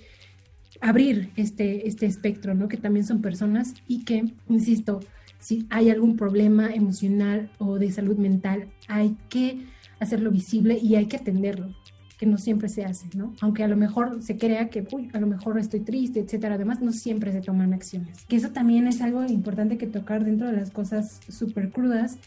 abrir 0.82 1.30
este, 1.36 1.88
este 1.88 2.06
espectro, 2.06 2.54
¿no? 2.56 2.68
Que 2.68 2.78
también 2.78 3.06
son 3.06 3.22
personas 3.22 3.74
y 3.88 4.06
que, 4.06 4.26
insisto, 4.48 5.02
si 5.40 5.66
hay 5.70 5.90
algún 5.90 6.16
problema 6.16 6.74
emocional 6.74 7.52
o 7.58 7.78
de 7.78 7.92
salud 7.92 8.18
mental, 8.18 8.68
hay 8.88 9.16
que 9.30 9.60
hacerlo 10.06 10.32
visible 10.32 10.78
y 10.82 10.96
hay 10.96 11.06
que 11.08 11.18
atenderlo, 11.18 11.74
que 12.18 12.26
no 12.26 12.38
siempre 12.38 12.70
se 12.70 12.86
hace, 12.86 13.08
¿no? 13.16 13.34
Aunque 13.42 13.64
a 13.64 13.68
lo 13.68 13.76
mejor 13.76 14.22
se 14.22 14.38
crea 14.38 14.70
que, 14.70 14.88
uy, 14.92 15.10
a 15.14 15.20
lo 15.20 15.28
mejor 15.28 15.60
estoy 15.60 15.82
triste, 15.82 16.20
etcétera, 16.22 16.56
además 16.56 16.82
no 16.82 16.92
siempre 16.92 17.32
se 17.32 17.42
toman 17.42 17.74
acciones. 17.74 18.26
Que 18.26 18.38
eso 18.38 18.50
también 18.52 18.88
es 18.88 19.02
algo 19.02 19.26
importante 19.26 19.78
que 19.78 19.88
tocar 19.88 20.24
dentro 20.24 20.48
de 20.48 20.54
las 20.58 20.72
cosas 20.72 21.20
súper 21.28 21.72
crudas, 21.72 22.18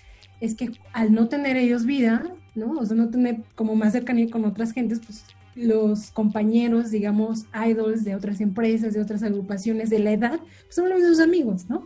es 0.41 0.55
que 0.55 0.71
al 0.93 1.13
no 1.13 1.29
tener 1.29 1.57
ellos 1.57 1.85
vida, 1.85 2.35
¿no? 2.55 2.73
O 2.73 2.87
sea, 2.87 2.97
no 2.97 3.09
tener 3.09 3.43
como 3.55 3.75
más 3.75 3.93
cercanía 3.93 4.31
con 4.31 4.45
otras 4.45 4.73
gentes, 4.73 5.01
pues 5.05 5.25
los 5.55 6.11
compañeros, 6.13 6.91
digamos, 6.91 7.47
idols 7.69 8.05
de 8.05 8.15
otras 8.15 8.41
empresas, 8.41 8.95
de 8.95 9.01
otras 9.01 9.23
agrupaciones 9.23 9.91
de 9.91 9.99
la 9.99 10.13
edad, 10.13 10.39
pues 10.39 10.75
son 10.75 10.89
los 10.89 11.01
sus 11.01 11.21
amigos, 11.21 11.69
¿no? 11.69 11.85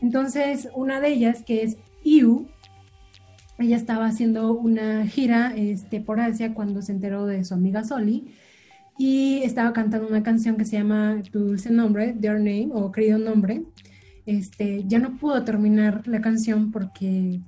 Entonces, 0.00 0.68
una 0.74 1.00
de 1.00 1.08
ellas, 1.08 1.42
que 1.44 1.62
es 1.62 1.76
IU, 2.02 2.46
ella 3.60 3.76
estaba 3.76 4.06
haciendo 4.06 4.52
una 4.52 5.06
gira 5.06 5.52
este, 5.54 6.00
por 6.00 6.20
Asia 6.20 6.54
cuando 6.54 6.82
se 6.82 6.92
enteró 6.92 7.26
de 7.26 7.44
su 7.44 7.54
amiga 7.54 7.84
Soli 7.84 8.34
y 8.98 9.42
estaba 9.44 9.72
cantando 9.72 10.08
una 10.08 10.22
canción 10.22 10.56
que 10.56 10.64
se 10.64 10.76
llama 10.76 11.22
Tu 11.30 11.38
dulce 11.40 11.70
nombre, 11.70 12.14
Dear 12.16 12.38
Name 12.38 12.68
o 12.72 12.90
Querido 12.92 13.18
Nombre. 13.18 13.62
este, 14.26 14.84
ya 14.86 14.98
no 14.98 15.16
pudo 15.16 15.42
terminar 15.44 16.06
la 16.06 16.20
canción 16.20 16.70
porque 16.70 17.40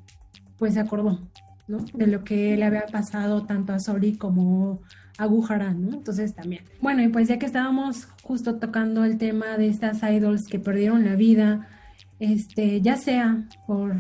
pues 0.59 0.75
se 0.75 0.81
acordó, 0.81 1.21
¿no? 1.69 1.79
De 1.95 2.07
lo 2.07 2.25
que 2.25 2.57
le 2.57 2.65
había 2.65 2.87
pasado 2.87 3.45
tanto 3.45 3.73
a 3.73 3.81
Sori 3.81 4.17
como 4.17 4.81
a 5.19 5.27
Guhara, 5.27 5.75
¿no? 5.75 5.95
Entonces 5.95 6.35
también. 6.35 6.63
Bueno, 6.81 7.03
y 7.03 7.09
pues 7.09 7.29
ya 7.29 7.39
que 7.39 7.47
estábamos 7.47 8.07
justo 8.23 8.57
tocando 8.57 9.05
el 9.05 9.19
tema 9.19 9.59
de 9.59 9.69
estas 9.69 10.03
idols 10.03 10.47
que 10.47 10.59
perdieron 10.59 11.05
la 11.05 11.17
vida, 11.17 11.69
este, 12.19 12.81
ya 12.81 12.97
sea 12.97 13.45
por 13.67 13.97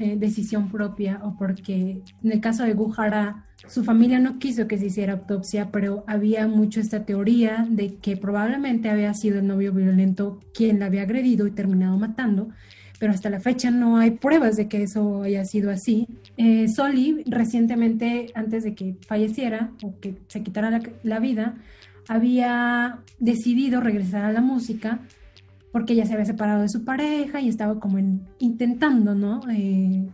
eh, 0.00 0.16
decisión 0.18 0.70
propia 0.70 1.20
o 1.22 1.36
porque 1.36 2.02
en 2.22 2.32
el 2.32 2.40
caso 2.40 2.64
de 2.64 2.74
Guhara 2.74 3.46
su 3.68 3.84
familia 3.84 4.18
no 4.18 4.38
quiso 4.38 4.66
que 4.66 4.78
se 4.78 4.86
hiciera 4.86 5.14
autopsia, 5.14 5.70
pero 5.70 6.04
había 6.06 6.46
mucho 6.48 6.80
esta 6.80 7.04
teoría 7.04 7.66
de 7.68 7.96
que 7.96 8.16
probablemente 8.16 8.90
había 8.90 9.14
sido 9.14 9.38
el 9.38 9.46
novio 9.46 9.72
violento 9.72 10.40
quien 10.52 10.80
la 10.80 10.86
había 10.86 11.02
agredido 11.02 11.46
y 11.46 11.52
terminado 11.52 11.96
matando, 11.96 12.48
pero 12.98 13.12
hasta 13.12 13.30
la 13.30 13.40
fecha 13.40 13.70
no 13.70 13.96
hay 13.96 14.12
pruebas 14.12 14.56
de 14.56 14.68
que 14.68 14.82
eso 14.82 15.22
haya 15.22 15.44
sido 15.44 15.70
así. 15.70 16.06
Eh, 16.36 16.68
Soli 16.68 17.22
recientemente, 17.26 18.32
antes 18.34 18.64
de 18.64 18.74
que 18.74 18.96
falleciera 19.06 19.70
o 19.82 19.98
que 20.00 20.16
se 20.28 20.42
quitara 20.42 20.80
la 21.02 21.18
vida, 21.20 21.54
había 22.08 22.98
decidido 23.18 23.80
regresar 23.80 24.24
a 24.24 24.32
la 24.32 24.40
música 24.40 25.00
porque 25.74 25.94
ella 25.94 26.06
se 26.06 26.12
había 26.12 26.24
separado 26.24 26.62
de 26.62 26.68
su 26.68 26.84
pareja 26.84 27.40
y 27.40 27.48
estaba 27.48 27.80
como 27.80 27.98
en- 27.98 28.22
intentando, 28.38 29.12
¿no? 29.16 29.40
Eh, 29.50 30.06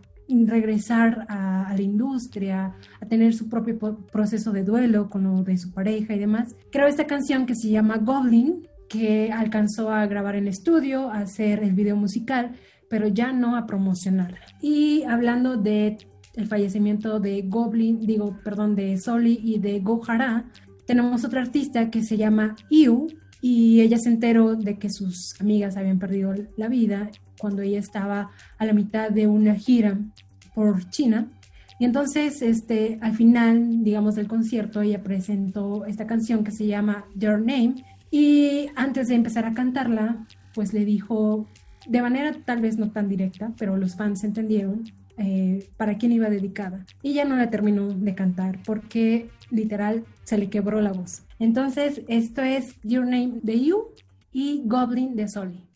regresar 0.47 1.25
a, 1.29 1.67
a 1.67 1.75
la 1.75 1.81
industria, 1.83 2.73
a 2.99 3.05
tener 3.05 3.33
su 3.35 3.47
propio 3.47 3.77
proceso 4.11 4.51
de 4.51 4.63
duelo 4.63 5.07
con 5.07 5.23
lo 5.23 5.43
de 5.43 5.57
su 5.57 5.71
pareja 5.71 6.15
y 6.15 6.19
demás. 6.19 6.55
Creo 6.71 6.87
esta 6.87 7.05
canción 7.05 7.45
que 7.45 7.53
se 7.53 7.69
llama 7.69 7.97
Goblin, 7.97 8.67
que 8.89 9.31
alcanzó 9.31 9.91
a 9.91 10.05
grabar 10.07 10.35
en 10.35 10.47
estudio, 10.47 11.09
a 11.11 11.19
hacer 11.19 11.63
el 11.63 11.73
video 11.73 11.95
musical, 11.95 12.53
pero 12.89 13.07
ya 13.07 13.31
no 13.31 13.55
a 13.55 13.67
promocionarla. 13.67 14.39
Y 14.61 15.03
hablando 15.03 15.57
de 15.57 15.97
el 16.35 16.47
fallecimiento 16.47 17.19
de 17.19 17.43
Goblin, 17.43 17.99
digo, 17.99 18.39
perdón, 18.43 18.75
de 18.75 18.97
Soli 18.97 19.39
y 19.43 19.59
de 19.59 19.79
Gohara, 19.81 20.45
tenemos 20.87 21.23
otra 21.23 21.41
artista 21.41 21.91
que 21.91 22.03
se 22.03 22.17
llama 22.17 22.55
Iu 22.69 23.07
y 23.41 23.81
ella 23.81 23.97
se 23.97 24.09
enteró 24.09 24.55
de 24.55 24.77
que 24.77 24.89
sus 24.89 25.33
amigas 25.41 25.75
habían 25.75 25.99
perdido 25.99 26.33
la 26.57 26.67
vida 26.67 27.09
cuando 27.39 27.63
ella 27.63 27.79
estaba 27.79 28.29
a 28.57 28.65
la 28.65 28.73
mitad 28.73 29.09
de 29.09 29.27
una 29.27 29.55
gira 29.55 29.97
por 30.53 30.87
China. 30.89 31.27
Y 31.79 31.85
entonces, 31.85 32.43
este, 32.43 32.99
al 33.01 33.15
final, 33.15 33.83
digamos, 33.83 34.13
del 34.13 34.27
concierto, 34.27 34.81
ella 34.81 35.01
presentó 35.01 35.85
esta 35.85 36.05
canción 36.05 36.43
que 36.43 36.51
se 36.51 36.67
llama 36.67 37.05
Your 37.15 37.39
Name. 37.39 37.83
Y 38.11 38.67
antes 38.75 39.07
de 39.07 39.15
empezar 39.15 39.45
a 39.45 39.55
cantarla, 39.55 40.27
pues 40.53 40.73
le 40.73 40.85
dijo, 40.85 41.47
de 41.87 42.01
manera 42.03 42.35
tal 42.45 42.61
vez 42.61 42.77
no 42.77 42.91
tan 42.91 43.09
directa, 43.09 43.51
pero 43.57 43.77
los 43.77 43.95
fans 43.95 44.23
entendieron 44.23 44.83
eh, 45.17 45.67
para 45.77 45.97
quién 45.97 46.11
iba 46.11 46.29
dedicada. 46.29 46.85
Y 47.01 47.13
ya 47.13 47.25
no 47.25 47.35
la 47.35 47.49
terminó 47.49 47.87
de 47.87 48.13
cantar 48.13 48.59
porque 48.65 49.29
literal 49.49 50.05
se 50.23 50.37
le 50.37 50.49
quebró 50.49 50.81
la 50.81 50.91
voz. 50.91 51.23
Entonces, 51.41 52.03
esto 52.07 52.43
es 52.43 52.75
Your 52.83 53.03
Name 53.03 53.39
de 53.41 53.59
You 53.59 53.87
y 54.31 54.61
Goblin 54.63 55.15
de 55.15 55.27
Soli. 55.27 55.70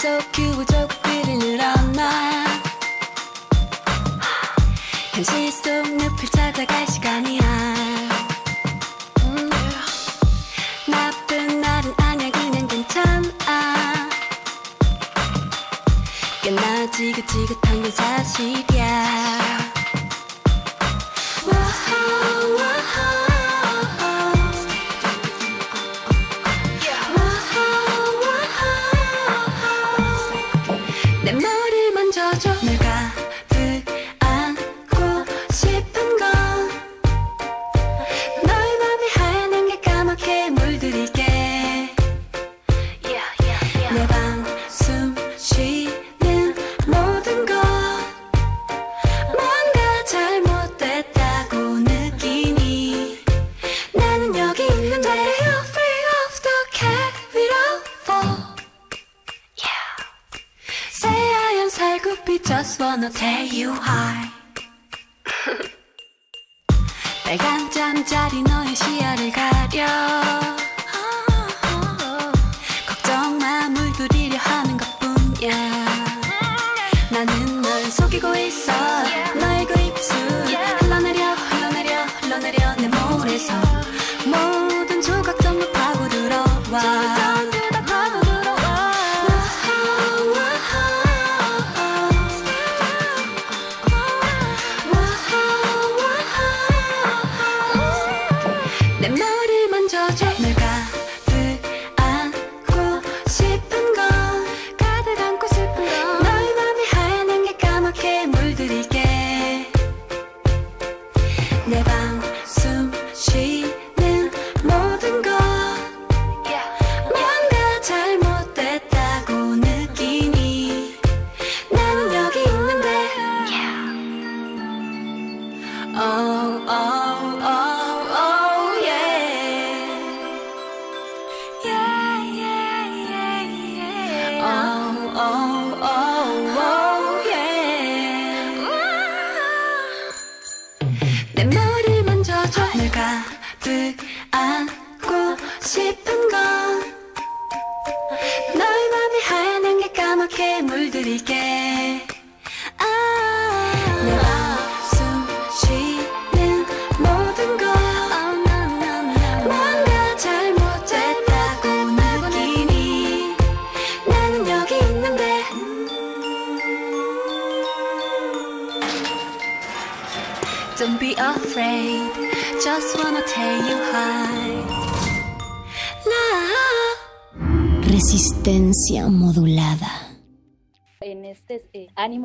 속 0.00 0.32
규보적들이 0.32 1.36
늘어나. 1.36 2.46
현실 5.12 5.52
속 5.52 5.86
늪을 5.94 6.26
찾아갈 6.32 6.86
시간이야. 6.86 7.42
나쁜 10.86 11.60
날은 11.60 11.92
아니야 11.98 12.30
그냥 12.30 12.66
괜찮아. 12.66 14.08
꽤나 16.42 16.90
지긋지긋한 16.92 17.82
게 17.82 17.90
사실이야. 17.90 19.19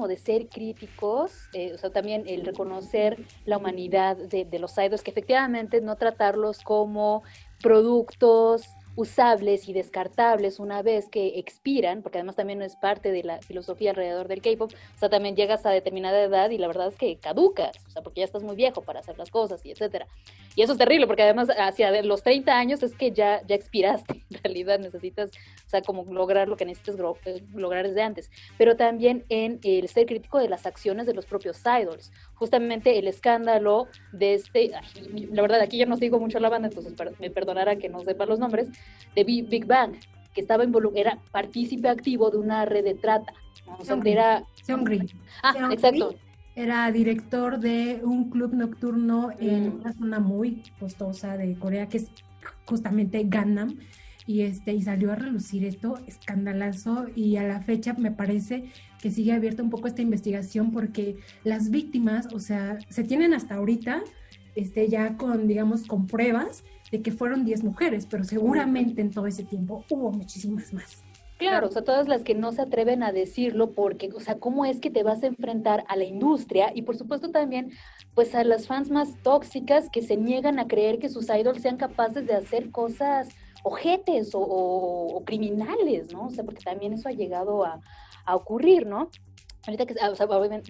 De 0.08 0.18
ser 0.18 0.48
críticos, 0.48 1.32
eh, 1.54 1.74
o 1.74 1.78
sea, 1.78 1.90
también 1.90 2.24
el 2.28 2.46
reconocer 2.46 3.18
la 3.46 3.58
humanidad 3.58 4.18
de, 4.18 4.46
de 4.46 4.60
los 4.60 4.78
idols, 4.78 5.02
que 5.02 5.12
efectivamente 5.12 5.82
no 5.82 5.96
tratarlos 5.96 6.62
como 6.62 7.24
productos 7.62 8.68
usables 8.96 9.68
y 9.68 9.74
descartables 9.74 10.60
una 10.60 10.82
vez 10.82 11.10
que 11.10 11.40
expiran, 11.40 12.02
porque 12.02 12.18
además 12.18 12.36
también 12.36 12.62
es 12.62 12.76
parte 12.76 13.12
de 13.12 13.24
la 13.24 13.42
filosofía 13.42 13.92
alrededor 13.92 14.28
del 14.28 14.42
K-pop, 14.42 14.72
o 14.72 14.98
sea, 15.00 15.10
también 15.10 15.36
llegas 15.36 15.66
a 15.66 15.72
determinada 15.72 16.22
edad 16.22 16.50
y 16.50 16.58
la 16.58 16.68
verdad 16.68 16.88
es 16.88 16.98
que 16.98 17.18
caducas, 17.18 17.76
o 17.88 17.90
sea, 17.90 18.02
porque 18.02 18.22
ya 18.22 18.26
estás 18.26 18.44
muy 18.44 18.56
viejo 18.56 18.82
para 18.82 19.00
hacer 19.00 19.18
las 19.18 19.30
cosas 19.30 19.66
y 19.66 19.72
etcétera. 19.72 20.08
Y 20.56 20.62
eso 20.62 20.72
es 20.72 20.78
terrible, 20.78 21.08
porque 21.08 21.24
además 21.24 21.50
hacia 21.58 22.02
los 22.02 22.24
30 22.24 22.58
años 22.58 22.84
es 22.84 22.96
que 22.96 23.12
ya, 23.12 23.42
ya 23.46 23.56
expiraste, 23.56 24.24
en 24.30 24.44
realidad 24.44 24.80
necesitas, 24.80 25.30
o 25.30 25.70
sea, 25.70 25.82
como 25.82 26.06
lograr 26.14 26.48
lo 26.48 26.56
que 26.56 26.66
necesitas 26.66 26.96
eh, 27.26 27.44
lograr 27.54 27.88
desde 27.88 28.02
antes, 28.02 28.32
pero 28.58 28.78
también 28.78 29.26
en 29.30 29.60
el 29.64 29.88
ser 29.90 30.06
crítico 30.06 30.40
de 30.40 30.48
las 30.48 30.66
acciones 30.66 31.06
de 31.06 31.14
los 31.14 31.26
propios 31.26 31.62
idols, 31.66 32.12
justamente 32.36 32.98
el 33.00 33.08
escándalo 33.08 33.88
de 34.12 34.34
este, 34.36 34.72
ay, 34.76 35.28
la 35.32 35.42
verdad 35.42 35.62
aquí 35.62 35.78
yo 35.78 35.86
no 35.86 35.98
sigo 35.98 36.20
mucho 36.20 36.40
la 36.40 36.50
banda, 36.50 36.68
entonces 36.68 36.94
per- 36.94 37.14
me 37.20 37.30
perdonará 37.30 37.78
que 37.78 37.90
no 37.90 38.02
sepa 38.02 38.26
los 38.26 38.40
nombres, 38.40 38.70
de 39.16 39.24
Big, 39.24 39.66
Bang, 39.66 39.96
que 40.34 40.42
estaba 40.42 40.64
involucrado, 40.64 41.00
era 41.08 41.20
partícipe 41.32 41.88
activo 41.88 42.30
de 42.30 42.38
una 42.38 42.66
red 42.66 42.84
de 42.84 42.96
trata, 42.96 43.34
¿no? 43.66 43.74
o 43.74 43.78
sea, 43.78 43.96
Seungri. 43.96 44.12
era... 44.12 44.44
Ah, 45.44 45.70
exacto. 45.72 46.16
Era 46.58 46.90
director 46.92 47.60
de 47.60 48.00
un 48.04 48.30
club 48.30 48.54
nocturno 48.54 49.32
en 49.40 49.68
Mm. 49.76 49.80
una 49.82 49.94
zona 49.94 50.20
muy 50.20 50.64
costosa 50.80 51.36
de 51.36 51.58
Corea, 51.60 51.88
que 51.90 51.98
es 51.98 52.12
justamente 52.66 53.22
Gangnam. 53.26 53.78
Y, 54.28 54.42
este, 54.42 54.74
y 54.74 54.82
salió 54.82 55.12
a 55.12 55.16
relucir 55.16 55.66
esto, 55.66 56.00
escandalazo, 56.08 57.06
y 57.16 57.38
a 57.38 57.44
la 57.44 57.62
fecha 57.62 57.94
me 57.94 58.12
parece 58.12 58.72
que 59.02 59.12
sigue 59.12 59.34
abierta 59.34 59.62
un 59.62 59.70
poco 59.70 59.88
esta 59.88 60.02
investigación 60.02 60.72
porque 60.72 61.18
las 61.44 61.70
víctimas, 61.70 62.28
o 62.34 62.40
sea, 62.40 62.80
se 62.90 63.04
tienen 63.04 63.34
hasta 63.34 63.56
ahorita 63.56 64.04
este, 64.56 64.88
ya 64.88 65.18
con, 65.18 65.48
digamos, 65.48 65.86
con 65.86 66.08
pruebas 66.08 66.64
de 66.92 67.02
que 67.02 67.12
fueron 67.12 67.46
10 67.46 67.64
mujeres, 67.64 68.08
pero 68.10 68.24
seguramente 68.24 69.02
en 69.02 69.12
todo 69.12 69.28
ese 69.28 69.44
tiempo 69.44 69.84
hubo 69.90 70.12
muchísimas 70.12 70.74
más. 70.74 71.04
Claro, 71.38 71.68
o 71.68 71.70
sea, 71.70 71.84
todas 71.84 72.08
las 72.08 72.24
que 72.24 72.34
no 72.34 72.54
se 72.54 72.62
atreven 72.62 73.04
a 73.04 73.12
decirlo 73.12 73.72
porque, 73.72 74.10
o 74.16 74.22
sea, 74.22 74.40
¿cómo 74.40 74.64
es 74.66 74.80
que 74.80 74.90
te 74.90 75.04
vas 75.04 75.22
a 75.22 75.28
enfrentar 75.28 75.84
a 75.90 75.98
la 75.98 76.06
industria? 76.06 76.72
Y 76.74 76.84
por 76.84 76.96
supuesto 76.96 77.30
también, 77.30 77.72
pues 78.14 78.34
a 78.36 78.46
las 78.46 78.68
fans 78.68 78.90
más 78.90 79.22
tóxicas 79.22 79.90
que 79.90 80.02
se 80.02 80.16
niegan 80.16 80.60
a 80.60 80.68
creer 80.68 80.98
que 80.98 81.10
sus 81.10 81.30
idols 81.30 81.62
sean 81.62 81.76
capaces 81.76 82.26
de 82.26 82.36
hacer 82.36 82.72
cosas 82.72 83.28
ojetes 83.66 84.34
o, 84.36 84.40
o- 84.42 85.18
o 85.18 85.26
criminales, 85.26 86.14
¿no? 86.14 86.28
O 86.28 86.30
sea, 86.30 86.44
porque 86.44 86.64
también 86.64 86.94
eso 86.94 87.10
ha 87.10 87.14
llegado 87.14 87.66
a, 87.66 87.80
a 88.26 88.36
ocurrir, 88.36 88.86
¿no? 88.86 89.10
Ahorita 89.68 89.86
que, 89.86 89.96
ah, 90.02 90.12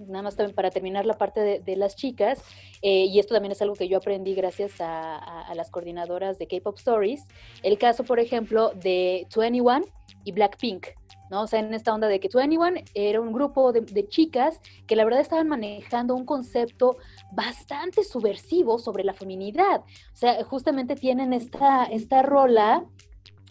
nada 0.06 0.22
más 0.22 0.36
también 0.36 0.54
para 0.54 0.70
terminar 0.70 1.06
la 1.06 1.18
parte 1.18 1.60
de, 1.60 1.76
las 1.76 1.96
chicas, 1.96 2.42
eh, 2.82 3.04
y 3.04 3.18
esto 3.18 3.34
también 3.34 3.52
es 3.52 3.62
algo 3.62 3.74
que 3.74 3.88
yo 3.88 3.98
aprendí 3.98 4.34
gracias 4.34 4.72
a, 4.80 5.52
las 5.54 5.70
coordinadoras 5.70 6.38
de 6.38 6.46
K-Pop 6.46 6.76
Stories, 6.78 7.26
el 7.62 7.78
caso, 7.78 8.04
por 8.04 8.20
ejemplo, 8.20 8.72
de 8.74 9.26
21 9.34 9.82
y 10.24 10.32
Blackpink, 10.32 10.88
¿no? 11.30 11.42
O 11.42 11.46
sea, 11.46 11.60
en 11.60 11.72
esta 11.72 11.94
onda 11.94 12.08
de 12.08 12.20
que 12.20 12.28
21 12.32 12.80
era 12.94 13.20
un 13.20 13.32
grupo 13.32 13.72
de, 13.72 13.80
de 13.80 14.06
chicas 14.08 14.60
que 14.86 14.96
la 14.96 15.04
verdad 15.04 15.20
estaban 15.20 15.48
manejando 15.48 16.14
un 16.14 16.24
concepto 16.24 16.96
bastante 17.32 18.04
subversivo 18.04 18.78
sobre 18.78 19.04
la 19.04 19.14
feminidad. 19.14 19.80
O 19.80 20.16
sea, 20.16 20.42
justamente 20.44 20.94
tienen 20.94 21.32
esta, 21.32 21.84
esta 21.84 22.22
rola, 22.22 22.84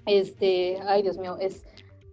este, 0.05 0.79
ay 0.85 1.01
Dios 1.01 1.17
mío, 1.17 1.37
es 1.39 1.63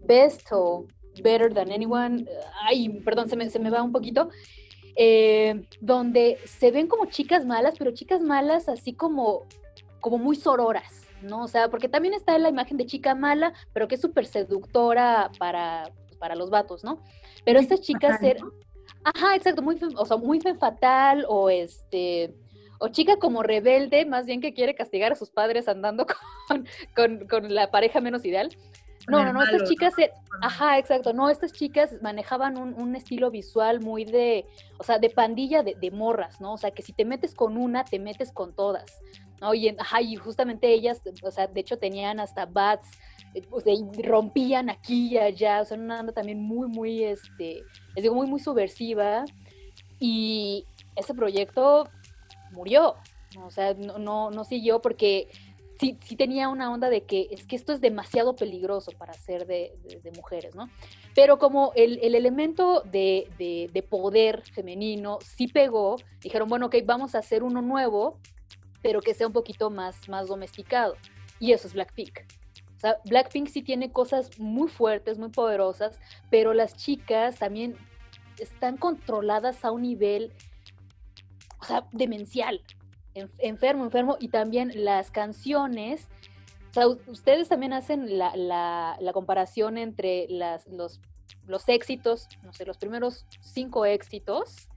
Best 0.04 0.48
o 0.52 0.86
Better 1.20 1.52
Than 1.52 1.72
Anyone, 1.72 2.26
ay, 2.62 2.88
perdón, 3.00 3.28
se 3.28 3.36
me, 3.36 3.50
se 3.50 3.58
me 3.58 3.70
va 3.70 3.82
un 3.82 3.92
poquito, 3.92 4.30
eh, 4.96 5.64
donde 5.80 6.38
se 6.44 6.70
ven 6.70 6.86
como 6.86 7.06
chicas 7.06 7.46
malas, 7.46 7.74
pero 7.78 7.92
chicas 7.92 8.20
malas 8.20 8.68
así 8.68 8.92
como, 8.92 9.46
como 10.00 10.18
muy 10.18 10.36
sororas, 10.36 11.06
¿no? 11.22 11.44
O 11.44 11.48
sea, 11.48 11.70
porque 11.70 11.88
también 11.88 12.14
está 12.14 12.36
la 12.38 12.48
imagen 12.48 12.76
de 12.76 12.86
chica 12.86 13.14
mala, 13.14 13.52
pero 13.72 13.88
que 13.88 13.94
es 13.94 14.00
súper 14.00 14.26
seductora 14.26 15.30
para, 15.38 15.90
para 16.18 16.34
los 16.34 16.50
vatos, 16.50 16.84
¿no? 16.84 17.02
Pero 17.44 17.58
estas 17.58 17.80
chicas 17.80 18.22
eran... 18.22 18.50
Ajá, 19.04 19.34
exacto, 19.34 19.62
muy, 19.62 19.78
o 19.96 20.06
sea, 20.06 20.16
muy 20.16 20.40
femme 20.40 20.58
fatal 20.58 21.24
o 21.28 21.50
este... 21.50 22.34
O 22.78 22.88
chica 22.88 23.16
como 23.16 23.44
rebelde, 23.44 24.04
más 24.06 24.26
bien 24.26 24.40
que 24.40 24.54
quiere 24.54 24.74
castigar 24.74 25.12
a 25.12 25.14
sus 25.14 25.30
padres 25.30 25.68
andando 25.68 26.04
con, 26.48 26.66
con, 26.96 27.28
con 27.28 27.54
la 27.54 27.70
pareja 27.70 28.00
menos 28.00 28.24
ideal. 28.24 28.50
No, 29.08 29.24
no, 29.24 29.32
no, 29.32 29.42
estas 29.42 29.68
chicas, 29.68 29.94
ajá, 30.40 30.78
exacto, 30.78 31.12
no, 31.12 31.28
estas 31.28 31.52
chicas 31.52 32.00
manejaban 32.02 32.56
un, 32.56 32.74
un 32.80 32.94
estilo 32.96 33.30
visual 33.30 33.80
muy 33.80 34.04
de, 34.04 34.46
o 34.78 34.84
sea, 34.84 34.98
de 34.98 35.10
pandilla 35.10 35.62
de, 35.62 35.74
de 35.74 35.90
morras, 35.90 36.40
¿no? 36.40 36.52
O 36.54 36.58
sea, 36.58 36.70
que 36.70 36.82
si 36.82 36.92
te 36.92 37.04
metes 37.04 37.34
con 37.34 37.56
una, 37.56 37.84
te 37.84 37.98
metes 37.98 38.32
con 38.32 38.54
todas, 38.54 38.84
¿no? 39.40 39.54
Y, 39.54 39.68
en- 39.68 39.80
ajá, 39.80 40.00
y 40.02 40.16
justamente 40.16 40.72
ellas, 40.72 41.02
o 41.22 41.30
sea, 41.30 41.46
de 41.46 41.60
hecho 41.60 41.78
tenían 41.78 42.20
hasta 42.20 42.46
bats, 42.46 42.88
o 43.50 43.60
sea, 43.60 43.72
y 43.74 44.02
rompían 44.02 44.70
aquí 44.70 45.08
y 45.12 45.18
allá, 45.18 45.62
o 45.62 45.64
sea, 45.64 45.78
una 45.78 46.00
onda 46.00 46.12
también 46.12 46.40
muy, 46.40 46.68
muy, 46.68 47.02
este, 47.04 47.64
les 47.94 48.02
digo, 48.02 48.14
muy, 48.14 48.26
muy 48.26 48.40
subversiva, 48.40 49.24
y 49.98 50.66
ese 50.96 51.14
proyecto 51.14 51.88
murió, 52.50 52.96
¿no? 53.36 53.46
o 53.46 53.50
sea, 53.50 53.74
no, 53.74 53.98
no, 53.98 54.30
no 54.30 54.44
siguió 54.44 54.82
porque 54.82 55.28
sí, 56.02 56.16
tenía 56.16 56.48
una 56.48 56.70
onda 56.72 56.88
de 56.90 57.02
que 57.04 57.28
es 57.30 57.46
que 57.46 57.56
esto 57.56 57.72
es 57.72 57.80
demasiado 57.80 58.36
peligroso 58.36 58.92
para 58.92 59.12
ser 59.12 59.46
de, 59.46 59.72
mujeres, 60.16 60.54
¿no? 60.54 60.68
Pero 61.14 61.38
como 61.38 61.72
el, 61.74 61.98
el 62.02 62.14
elemento 62.14 62.80
de, 62.82 63.28
de- 63.38 63.70
de 63.72 63.82
poder 63.82 64.42
femenino 64.52 65.18
sí 65.24 65.48
pegó, 65.48 65.96
dijeron, 66.20 66.48
bueno, 66.48 66.66
ok, 66.66 66.76
vamos 66.84 67.14
a 67.14 67.18
hacer 67.18 67.42
uno 67.42 67.62
nuevo, 67.62 68.18
pero 68.82 69.00
que 69.00 69.14
sea 69.14 69.26
un 69.26 69.32
poquito 69.32 69.70
más, 69.70 70.08
más 70.08 70.28
domesticado. 70.28 70.94
Y 71.38 71.52
eso 71.52 71.66
es 71.66 71.74
Blackpink. 71.74 72.18
O 72.76 72.80
sea, 72.80 72.96
Blackpink 73.04 73.48
sí 73.48 73.62
tiene 73.62 73.92
cosas 73.92 74.38
muy 74.38 74.68
fuertes, 74.68 75.18
muy 75.18 75.28
poderosas, 75.30 75.98
pero 76.30 76.52
las 76.54 76.76
chicas 76.76 77.36
también 77.38 77.76
están 78.38 78.76
controladas 78.76 79.64
a 79.64 79.70
un 79.70 79.82
nivel, 79.82 80.32
o 81.60 81.64
sea, 81.64 81.86
demencial, 81.92 82.56
en- 82.56 82.81
enfermo, 83.14 83.84
enfermo, 83.84 84.16
y 84.20 84.28
también 84.28 84.72
las 84.74 85.10
canciones, 85.10 86.08
o 86.70 86.74
sea, 86.74 86.86
ustedes 86.86 87.48
también 87.48 87.72
hacen 87.72 88.18
la, 88.18 88.34
la- 88.36 88.96
la 89.00 89.12
comparación 89.12 89.76
entre 89.78 90.26
las, 90.28 90.66
los, 90.68 91.00
los 91.46 91.68
éxitos, 91.68 92.28
no 92.42 92.52
sé, 92.52 92.64
los 92.64 92.78
primeros 92.78 93.26
cinco 93.40 93.84
éxitos, 93.84 94.68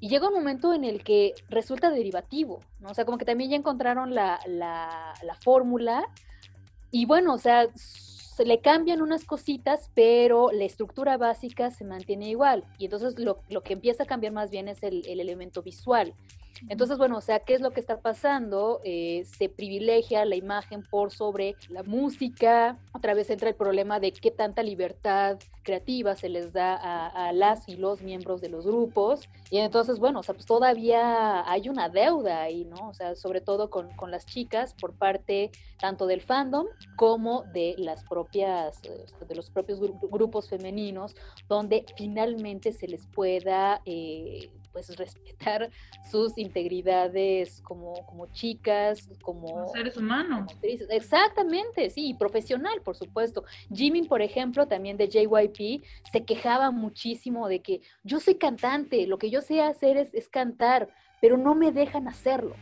y 0.00 0.08
llega 0.08 0.26
un 0.28 0.34
momento 0.34 0.74
en 0.74 0.82
el 0.84 1.04
que 1.04 1.32
resulta 1.48 1.90
derivativo, 1.90 2.58
¿no? 2.80 2.90
O 2.90 2.94
sea, 2.94 3.04
como 3.04 3.18
que 3.18 3.24
también 3.24 3.50
ya 3.50 3.56
encontraron 3.56 4.14
la, 4.14 4.40
la, 4.46 5.14
la 5.22 5.34
fórmula, 5.36 6.02
y 6.90 7.06
bueno, 7.06 7.34
o 7.34 7.38
sea, 7.38 7.68
se 7.74 8.44
le 8.44 8.60
cambian 8.60 9.00
unas 9.00 9.24
cositas, 9.24 9.90
pero 9.94 10.50
la 10.50 10.64
estructura 10.64 11.16
básica 11.18 11.70
se 11.70 11.84
mantiene 11.84 12.30
igual. 12.30 12.64
Y 12.78 12.86
entonces 12.86 13.18
lo, 13.18 13.42
lo 13.48 13.62
que 13.62 13.74
empieza 13.74 14.02
a 14.02 14.06
cambiar 14.06 14.32
más 14.32 14.50
bien 14.50 14.68
es 14.68 14.82
el, 14.82 15.06
el 15.06 15.20
elemento 15.20 15.62
visual. 15.62 16.14
Entonces, 16.68 16.98
bueno, 16.98 17.18
o 17.18 17.20
sea, 17.20 17.40
¿qué 17.40 17.54
es 17.54 17.60
lo 17.60 17.70
que 17.72 17.80
está 17.80 18.00
pasando? 18.00 18.80
Eh, 18.84 19.24
se 19.24 19.48
privilegia 19.48 20.24
la 20.24 20.36
imagen 20.36 20.82
por 20.82 21.10
sobre 21.10 21.56
la 21.68 21.82
música. 21.82 22.78
Otra 22.92 23.14
vez 23.14 23.30
entra 23.30 23.48
el 23.48 23.54
problema 23.54 24.00
de 24.00 24.12
qué 24.12 24.30
tanta 24.30 24.62
libertad 24.62 25.38
creativa 25.62 26.16
se 26.16 26.28
les 26.28 26.52
da 26.52 26.74
a, 26.74 27.32
las 27.32 27.68
y 27.68 27.76
los 27.76 28.02
miembros 28.02 28.40
de 28.40 28.48
los 28.48 28.66
grupos. 28.66 29.20
Y 29.50 29.58
entonces, 29.58 29.98
bueno, 29.98 30.20
o 30.20 30.22
sea, 30.22 30.34
pues 30.34 30.46
todavía 30.46 31.48
hay 31.50 31.68
una 31.68 31.88
deuda 31.88 32.42
ahí, 32.42 32.64
¿no? 32.64 32.88
O 32.88 32.94
sea, 32.94 33.14
sobre 33.14 33.40
todo 33.40 33.70
con, 33.70 33.92
con 33.94 34.10
las 34.10 34.26
chicas 34.26 34.74
por 34.74 34.94
parte 34.96 35.50
tanto 35.78 36.06
del 36.06 36.20
fandom 36.20 36.66
como 36.96 37.44
de 37.52 37.74
las 37.78 38.04
propias, 38.04 38.80
eh, 38.84 39.06
de 39.26 39.34
los 39.34 39.50
propios 39.50 39.80
gru- 39.80 39.98
grupos 40.10 40.48
femeninos, 40.48 41.14
donde 41.48 41.86
finalmente 41.96 42.72
se 42.72 42.88
les 42.88 43.06
pueda 43.06 43.80
eh, 43.84 44.50
pues 44.72 44.96
respetar 44.96 45.70
sus 46.10 46.36
integridades 46.36 47.60
como, 47.62 47.94
como 48.06 48.26
chicas, 48.32 49.08
como 49.22 49.46
Como 49.46 49.68
seres 49.68 49.96
humanos. 49.96 50.52
como. 50.52 50.60
Exactamente, 50.90 51.90
sí, 51.90 52.08
y 52.08 52.14
profesional, 52.14 52.80
por 52.82 52.96
supuesto. 52.96 53.44
Jimin, 53.72 54.06
por 54.06 54.22
ejemplo, 54.22 54.66
también 54.66 54.96
de 54.96 55.08
JYP, 55.08 55.84
se 56.12 56.24
quejaba 56.24 56.70
muchísimo 56.70 57.48
de 57.48 57.60
que 57.60 57.80
yo 58.02 58.20
soy 58.20 58.36
cantante, 58.36 59.06
lo 59.06 59.18
que 59.18 59.30
yo 59.30 59.40
sé 59.40 59.60
hacer 59.60 59.96
es, 59.96 60.12
es 60.14 60.28
cantar, 60.28 60.88
pero 61.20 61.36
no 61.36 61.54
me 61.54 61.72
dejan 61.72 62.08
hacerlo. 62.08 62.54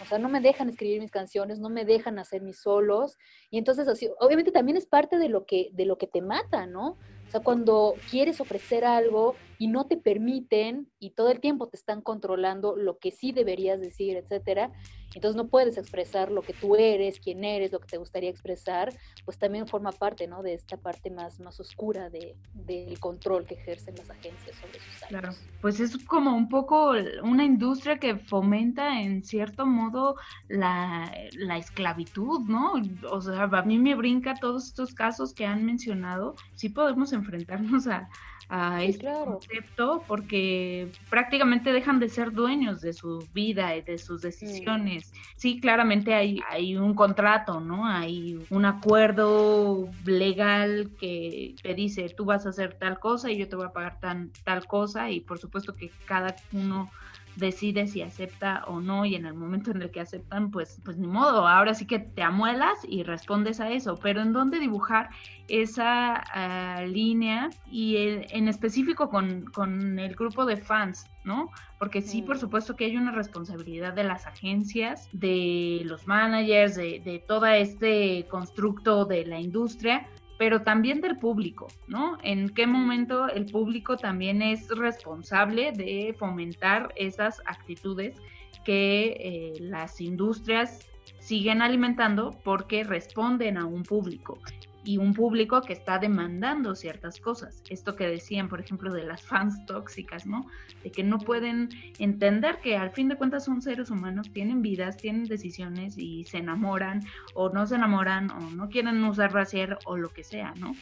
O 0.00 0.06
sea, 0.06 0.18
no 0.18 0.28
me 0.28 0.40
dejan 0.40 0.68
escribir 0.70 1.00
mis 1.00 1.10
canciones, 1.10 1.58
no 1.58 1.68
me 1.68 1.84
dejan 1.84 2.18
hacer 2.18 2.40
mis 2.40 2.58
solos. 2.58 3.18
Y 3.50 3.58
entonces, 3.58 3.86
así, 3.86 4.08
obviamente 4.18 4.50
también 4.50 4.78
es 4.78 4.86
parte 4.86 5.18
de 5.18 5.28
lo 5.28 5.44
que, 5.44 5.68
de 5.72 5.84
lo 5.84 5.98
que 5.98 6.06
te 6.06 6.22
mata, 6.22 6.66
¿no? 6.66 6.96
O 7.26 7.30
sea, 7.30 7.40
cuando 7.40 7.94
quieres 8.10 8.40
ofrecer 8.40 8.84
algo 8.84 9.36
y 9.60 9.68
no 9.68 9.86
te 9.86 9.98
permiten 9.98 10.90
y 10.98 11.10
todo 11.10 11.30
el 11.30 11.38
tiempo 11.38 11.68
te 11.68 11.76
están 11.76 12.00
controlando 12.00 12.76
lo 12.76 12.98
que 12.98 13.10
sí 13.10 13.30
deberías 13.30 13.78
decir, 13.78 14.16
etcétera, 14.16 14.72
entonces 15.14 15.36
no 15.36 15.48
puedes 15.48 15.76
expresar 15.76 16.30
lo 16.30 16.40
que 16.40 16.54
tú 16.54 16.76
eres, 16.76 17.20
quién 17.20 17.44
eres, 17.44 17.70
lo 17.70 17.78
que 17.80 17.88
te 17.88 17.98
gustaría 17.98 18.30
expresar, 18.30 18.90
pues 19.26 19.38
también 19.38 19.66
forma 19.66 19.92
parte, 19.92 20.26
¿no? 20.26 20.42
De 20.42 20.54
esta 20.54 20.78
parte 20.78 21.10
más, 21.10 21.40
más 21.40 21.60
oscura 21.60 22.08
de, 22.08 22.36
del 22.54 22.98
control 23.00 23.44
que 23.44 23.54
ejercen 23.56 23.96
las 23.96 24.08
agencias 24.08 24.56
sobre 24.56 24.80
sus 24.80 25.02
Claro, 25.08 25.28
actos. 25.28 25.44
pues 25.60 25.80
es 25.80 25.98
como 26.06 26.34
un 26.34 26.48
poco 26.48 26.92
una 27.22 27.44
industria 27.44 27.98
que 27.98 28.16
fomenta 28.16 29.02
en 29.02 29.22
cierto 29.24 29.66
modo 29.66 30.16
la, 30.48 31.12
la 31.34 31.58
esclavitud, 31.58 32.40
¿no? 32.48 32.74
O 33.10 33.20
sea, 33.20 33.42
a 33.42 33.62
mí 33.62 33.78
me 33.78 33.94
brinca 33.94 34.34
todos 34.40 34.68
estos 34.68 34.94
casos 34.94 35.34
que 35.34 35.44
han 35.44 35.66
mencionado. 35.66 36.34
Sí 36.54 36.70
podemos 36.70 37.12
enfrentarnos 37.12 37.88
a, 37.88 38.08
a 38.48 38.82
este 38.84 39.06
concepto 39.50 40.04
porque 40.06 40.90
prácticamente 41.08 41.72
dejan 41.72 42.00
de 42.00 42.08
ser 42.08 42.32
dueños 42.32 42.80
de 42.80 42.92
su 42.92 43.28
vida 43.32 43.76
y 43.76 43.82
de 43.82 43.98
sus 43.98 44.20
decisiones. 44.20 45.12
Sí, 45.36 45.60
claramente 45.60 46.14
hay, 46.14 46.76
un 46.76 46.94
contrato, 46.94 47.60
¿no? 47.60 47.86
Hay 47.86 48.36
un 48.48 48.64
acuerdo 48.64 49.92
legal 50.04 50.90
que 50.98 51.54
te 51.62 51.74
dice 51.74 52.12
tú 52.16 52.24
vas 52.24 52.46
a 52.46 52.50
hacer 52.50 52.76
tal 52.78 52.98
cosa 52.98 53.30
y 53.30 53.38
yo 53.38 53.48
te 53.48 53.56
voy 53.56 53.66
a 53.66 53.72
pagar 53.72 53.98
tan, 54.00 54.32
tal 54.44 54.66
cosa 54.66 55.10
y 55.10 55.20
por 55.20 55.38
supuesto 55.38 55.74
que 55.74 55.94
cada 56.04 56.36
uno 56.52 56.90
decide 57.34 57.86
si 57.86 58.02
acepta 58.02 58.64
o 58.66 58.80
no 58.80 59.04
y 59.04 59.14
en 59.14 59.26
el 59.26 59.34
momento 59.34 59.70
en 59.70 59.82
el 59.82 59.90
que 59.90 60.00
aceptan 60.00 60.50
pues 60.50 60.80
pues 60.84 60.96
ni 60.98 61.06
modo 61.06 61.46
ahora 61.46 61.74
sí 61.74 61.86
que 61.86 61.98
te 61.98 62.22
amuelas 62.22 62.78
y 62.88 63.02
respondes 63.02 63.60
a 63.60 63.70
eso. 63.70 63.98
Pero 64.02 64.20
en 64.22 64.32
dónde 64.32 64.58
dibujar 64.58 65.08
esa 65.48 66.14
ah, 66.32 66.82
línea 66.86 67.50
y 67.64 67.96
el- 67.96 68.26
en 68.30 68.48
específico 68.48 69.08
con, 69.08 69.44
con 69.46 69.98
el 69.98 70.14
grupo 70.14 70.44
de 70.46 70.56
fans 70.56 71.06
no 71.22 71.50
porque 71.78 72.00
sí 72.00 72.22
por 72.22 72.38
supuesto 72.38 72.76
que 72.76 72.86
hay 72.86 72.96
una 72.96 73.12
responsabilidad 73.12 73.92
de 73.92 74.04
las 74.04 74.26
agencias 74.26 75.08
de 75.12 75.82
los 75.84 76.06
managers 76.06 76.76
de, 76.76 77.00
de 77.04 77.22
todo 77.26 77.46
este 77.46 78.26
constructo 78.30 79.04
de 79.04 79.26
la 79.26 79.38
industria 79.40 80.06
pero 80.40 80.62
también 80.62 81.02
del 81.02 81.18
público, 81.18 81.68
¿no? 81.86 82.16
En 82.22 82.48
qué 82.48 82.66
momento 82.66 83.28
el 83.28 83.44
público 83.44 83.98
también 83.98 84.40
es 84.40 84.70
responsable 84.70 85.70
de 85.72 86.14
fomentar 86.18 86.94
esas 86.96 87.42
actitudes 87.44 88.16
que 88.64 89.16
eh, 89.20 89.52
las 89.60 90.00
industrias 90.00 90.78
siguen 91.18 91.60
alimentando 91.60 92.30
porque 92.42 92.84
responden 92.84 93.58
a 93.58 93.66
un 93.66 93.82
público 93.82 94.38
y 94.84 94.96
un 94.96 95.14
público 95.14 95.60
que 95.62 95.72
está 95.72 95.98
demandando 95.98 96.74
ciertas 96.74 97.20
cosas. 97.20 97.62
Esto 97.68 97.96
que 97.96 98.06
decían, 98.06 98.48
por 98.48 98.60
ejemplo, 98.60 98.92
de 98.92 99.04
las 99.04 99.22
fans 99.22 99.64
tóxicas, 99.66 100.26
¿no? 100.26 100.46
De 100.82 100.90
que 100.90 101.04
no 101.04 101.18
pueden 101.18 101.68
entender 101.98 102.60
que 102.60 102.76
al 102.76 102.90
fin 102.90 103.08
de 103.08 103.16
cuentas 103.16 103.44
son 103.44 103.60
seres 103.62 103.90
humanos, 103.90 104.30
tienen 104.32 104.62
vidas, 104.62 104.96
tienen 104.96 105.24
decisiones 105.24 105.98
y 105.98 106.24
se 106.24 106.38
enamoran 106.38 107.02
o 107.34 107.50
no 107.50 107.66
se 107.66 107.76
enamoran 107.76 108.30
o 108.30 108.40
no 108.50 108.68
quieren 108.68 109.02
usar 109.04 109.32
brasier 109.32 109.78
o 109.84 109.96
lo 109.96 110.08
que 110.08 110.24
sea, 110.24 110.54
¿no? 110.58 110.74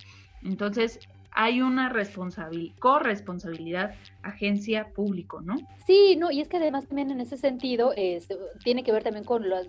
Entonces, 0.43 1.01
hay 1.33 1.61
una 1.61 1.89
responsabil 1.89 2.75
corresponsabilidad 2.79 3.95
agencia 4.23 4.93
público, 4.93 5.41
¿no? 5.41 5.57
Sí, 5.87 6.17
no, 6.17 6.31
y 6.31 6.41
es 6.41 6.49
que 6.49 6.57
además 6.57 6.87
también 6.87 7.11
en 7.11 7.21
ese 7.21 7.37
sentido 7.37 7.93
es, 7.97 8.29
tiene 8.65 8.83
que 8.83 8.93
ver 8.93 9.03
también 9.03 9.25
con 9.25 9.49
los, 9.49 9.69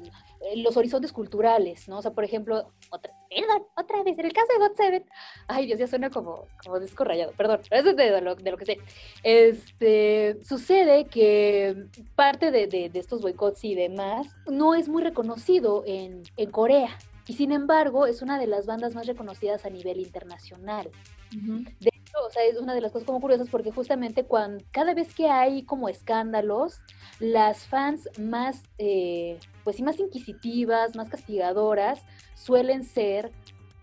los 0.56 0.78
horizontes 0.78 1.12
culturales, 1.12 1.88
¿no? 1.88 2.00
O 2.00 2.02
sea, 2.02 2.12
por 2.12 2.24
ejemplo, 2.24 2.72
otra, 2.90 3.14
perdón, 3.30 3.68
otra 3.76 4.04
vez, 4.04 4.18
en 4.18 4.26
el 4.26 4.34
caso 4.34 4.48
de 4.54 4.60
God 4.60 4.76
Seven, 4.76 5.06
ay 5.48 5.68
Dios, 5.68 5.80
ya 5.80 5.88
suena 5.88 6.10
como, 6.10 6.48
como 6.64 6.80
disco 6.80 7.04
rayado, 7.04 7.32
perdón, 7.34 7.62
pero 7.70 7.82
eso 7.82 7.90
es 7.92 7.96
de 7.96 8.22
lo, 8.22 8.36
de 8.36 8.52
lo 8.52 8.58
que 8.58 8.66
sé. 8.66 8.78
Este, 9.24 10.44
sucede 10.44 11.06
que 11.06 11.86
parte 12.16 12.52
de, 12.52 12.68
de, 12.68 12.90
de 12.90 13.00
estos 13.00 13.22
boicots 13.22 13.64
y 13.64 13.76
demás 13.76 14.28
no 14.48 14.76
es 14.76 14.90
muy 14.90 15.04
reconocido 15.04 15.84
en, 15.86 16.24
en 16.38 16.52
Corea. 16.52 16.98
Y 17.28 17.34
sin 17.34 17.52
embargo, 17.52 18.08
es 18.08 18.24
una 18.24 18.40
de 18.40 18.48
las 18.48 18.66
bandas 18.66 18.96
más 18.96 19.06
reconocidas 19.06 19.64
a 19.64 19.70
nivel 19.70 20.00
internacional. 20.00 20.90
De 21.32 21.92
hecho, 21.94 22.26
o 22.26 22.30
sea, 22.30 22.44
es 22.44 22.58
una 22.58 22.74
de 22.74 22.82
las 22.82 22.92
cosas 22.92 23.06
como 23.06 23.22
curiosas 23.22 23.50
porque 23.50 23.72
justamente 23.72 24.24
cuando, 24.24 24.64
cada 24.72 24.94
vez 24.94 25.14
que 25.14 25.30
hay 25.30 25.64
como 25.64 25.90
escándalos, 25.90 26.82
las 27.20 27.66
fans 27.66 28.10
más, 28.20 28.64
eh, 28.78 29.40
pues 29.64 29.76
sí, 29.76 29.84
más 29.84 30.00
inquisitivas, 30.00 30.96
más 30.96 31.10
castigadoras, 31.10 32.02
suelen 32.36 32.84
ser 32.84 33.32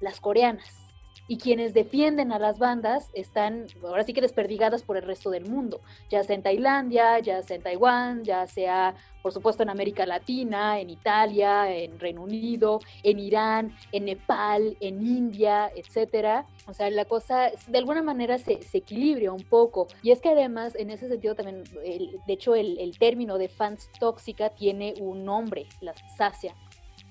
las 0.01 0.21
coreanas. 0.21 0.86
Y 1.29 1.39
quienes 1.39 1.75
defienden 1.75 2.33
a 2.33 2.39
las 2.39 2.59
bandas 2.59 3.11
están, 3.13 3.67
ahora 3.83 4.05
sí 4.05 4.13
que 4.13 4.21
desperdigadas 4.21 4.83
por 4.83 4.97
el 4.97 5.03
resto 5.03 5.31
del 5.31 5.47
mundo, 5.47 5.81
ya 6.09 6.23
sea 6.23 6.37
en 6.37 6.43
Tailandia, 6.43 7.19
ya 7.19 7.43
sea 7.43 7.57
en 7.57 7.63
Taiwán, 7.63 8.23
ya 8.25 8.47
sea, 8.47 8.95
por 9.23 9.33
supuesto, 9.33 9.65
en 9.65 9.71
América 9.71 10.07
Latina, 10.07 10.79
en 10.79 10.89
Italia, 10.89 11.69
en 11.75 11.99
Reino 11.99 12.23
Unido, 12.23 12.79
en 13.03 13.19
Irán, 13.19 13.77
en 13.91 14.05
Nepal, 14.05 14.77
en 14.81 15.05
India, 15.05 15.69
etcétera. 15.75 16.47
O 16.69 16.73
sea, 16.73 16.91
la 16.91 17.05
cosa 17.05 17.51
de 17.67 17.79
alguna 17.79 18.03
manera 18.03 18.39
se, 18.39 18.61
equilibra 18.73 19.33
un 19.33 19.43
poco. 19.43 19.89
Y 20.03 20.13
es 20.13 20.21
que 20.21 20.29
además, 20.29 20.77
en 20.77 20.91
ese 20.91 21.09
sentido 21.09 21.35
también, 21.35 21.65
de 21.65 22.33
hecho, 22.33 22.55
el, 22.55 22.97
término 23.01 23.37
de 23.37 23.49
fans 23.49 23.91
tóxica 23.99 24.51
tiene 24.51 24.95
un 25.01 25.25
nombre, 25.25 25.67
las 25.81 25.97
Sasian, 26.17 26.55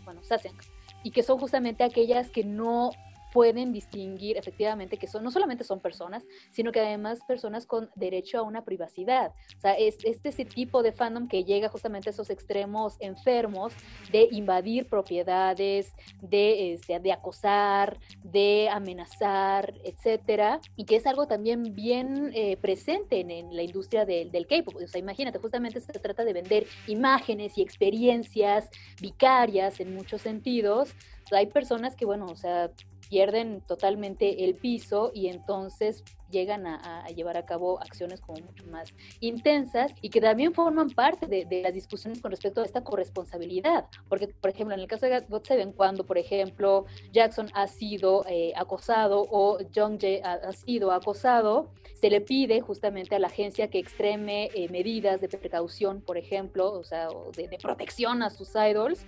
bueno, 0.04 0.24
Sasian, 0.24 0.56
y 1.04 1.12
que 1.12 1.22
son 1.22 1.38
justamente 1.38 1.84
aquellas 1.84 2.30
que 2.30 2.44
no 2.44 2.92
pueden 3.36 3.74
distinguir 3.74 4.38
efectivamente 4.38 4.95
que 4.95 5.07
son 5.07 5.22
no 5.22 5.30
solamente 5.30 5.66
son 5.66 5.82
personas, 5.82 6.24
sino 6.52 6.72
que 6.72 6.80
además 6.80 7.20
personas 7.28 7.66
con 7.66 7.90
derecho 7.94 8.40
a 8.40 8.44
una 8.44 8.64
privacidad. 8.64 9.34
O 9.57 9.60
sea, 9.60 9.74
es 9.74 9.98
este 10.06 10.30
ese 10.30 10.45
tipo 10.45 10.82
de 10.84 10.94
fandom 10.94 11.28
que 11.28 11.44
llega 11.44 11.68
justamente 11.68 12.07
a 12.07 12.12
esos 12.12 12.30
extremos 12.30 12.95
enfermos 13.02 13.74
de 14.10 14.30
invadir 14.32 14.88
propiedades, 14.88 15.91
de, 16.22 16.72
este, 16.72 16.98
de 17.02 17.12
acosar, 17.12 17.99
de 18.24 18.70
amenazar, 18.72 19.74
etcétera, 19.84 20.62
y 20.78 20.86
que 20.86 20.95
es 20.95 21.06
algo 21.06 21.28
también 21.28 21.76
bien 21.76 22.32
eh, 22.34 22.56
presente 22.56 23.20
en, 23.20 23.32
en, 23.32 23.53
la 23.53 23.64
industria 23.64 24.06
del, 24.06 24.32
del 24.32 24.48
K-pop. 24.48 24.76
O 24.82 24.88
sea, 24.88 24.99
imagínate, 24.99 25.40
justamente 25.40 25.82
se 25.82 25.91
trata 25.91 26.24
de 26.24 26.32
vender 26.32 26.68
imágenes 26.88 27.57
y 27.57 27.62
experiencias 27.62 28.70
vicarias 29.02 29.82
en 29.82 29.94
muchos 29.94 30.22
sentidos. 30.22 30.95
Hay 31.32 31.48
personas 31.48 31.95
que, 31.95 32.06
bueno, 32.06 32.28
o 32.28 32.36
sea, 32.36 32.72
pierden 33.10 33.61
totalmente 33.61 34.45
el 34.45 34.56
piso 34.56 35.11
y 35.14 35.27
entonces 35.27 36.03
llegan 36.30 36.68
a, 36.68 37.07
llevar 37.10 37.38
a 37.38 37.45
cabo 37.45 37.80
acciones 37.80 38.19
como 38.19 38.40
mucho 38.40 38.65
más 38.65 38.94
intensas 39.19 39.94
y 40.02 40.10
que 40.10 40.19
también 40.19 40.53
forman 40.53 40.90
parte 40.90 41.27
de, 41.27 41.61
las 41.61 41.73
discusiones 41.73 42.22
con 42.22 42.32
respecto 42.32 42.61
a 42.61 42.65
esta 42.65 42.84
corresponsabilidad. 42.84 43.86
Porque, 44.10 44.27
por 44.27 44.49
ejemplo, 44.49 44.73
en 44.76 44.82
el 44.82 44.88
caso 44.88 45.06
de 45.06 45.19
God 45.30 45.44
Seven, 45.44 45.72
cuando, 45.72 46.06
por 46.06 46.18
ejemplo, 46.18 46.86
Jackson 47.11 47.49
ha 47.53 47.68
sido 47.68 48.26
eh, 48.27 48.53
acosado 48.56 49.26
o 49.30 49.60
Jungjae 49.73 50.22
ha, 50.23 50.34
ha, 50.34 50.52
sido 50.52 50.91
acosado, 50.91 51.69
se 51.94 52.10
le 52.10 52.22
pide 52.22 52.60
justamente 52.61 53.15
a 53.15 53.19
la 53.19 53.27
agencia 53.27 53.69
que 53.69 53.80
extreme 53.80 54.49
eh, 54.53 54.68
medidas 54.69 55.22
de 55.22 55.30
precaución, 55.30 56.02
por 56.02 56.18
ejemplo, 56.18 56.72
o 56.72 56.84
sea, 56.84 57.07
de, 57.36 57.48
de 57.48 57.57
protección 57.57 58.23
a 58.23 58.30
sus 58.30 58.49
idols, 58.56 59.06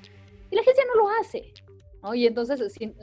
y 0.50 0.56
la 0.56 0.62
agencia 0.62 0.84
no 0.88 1.02
lo 1.02 1.10
hace. 1.20 1.54
Y 2.16 2.28
entonces, 2.28 2.74
si, 2.74 2.94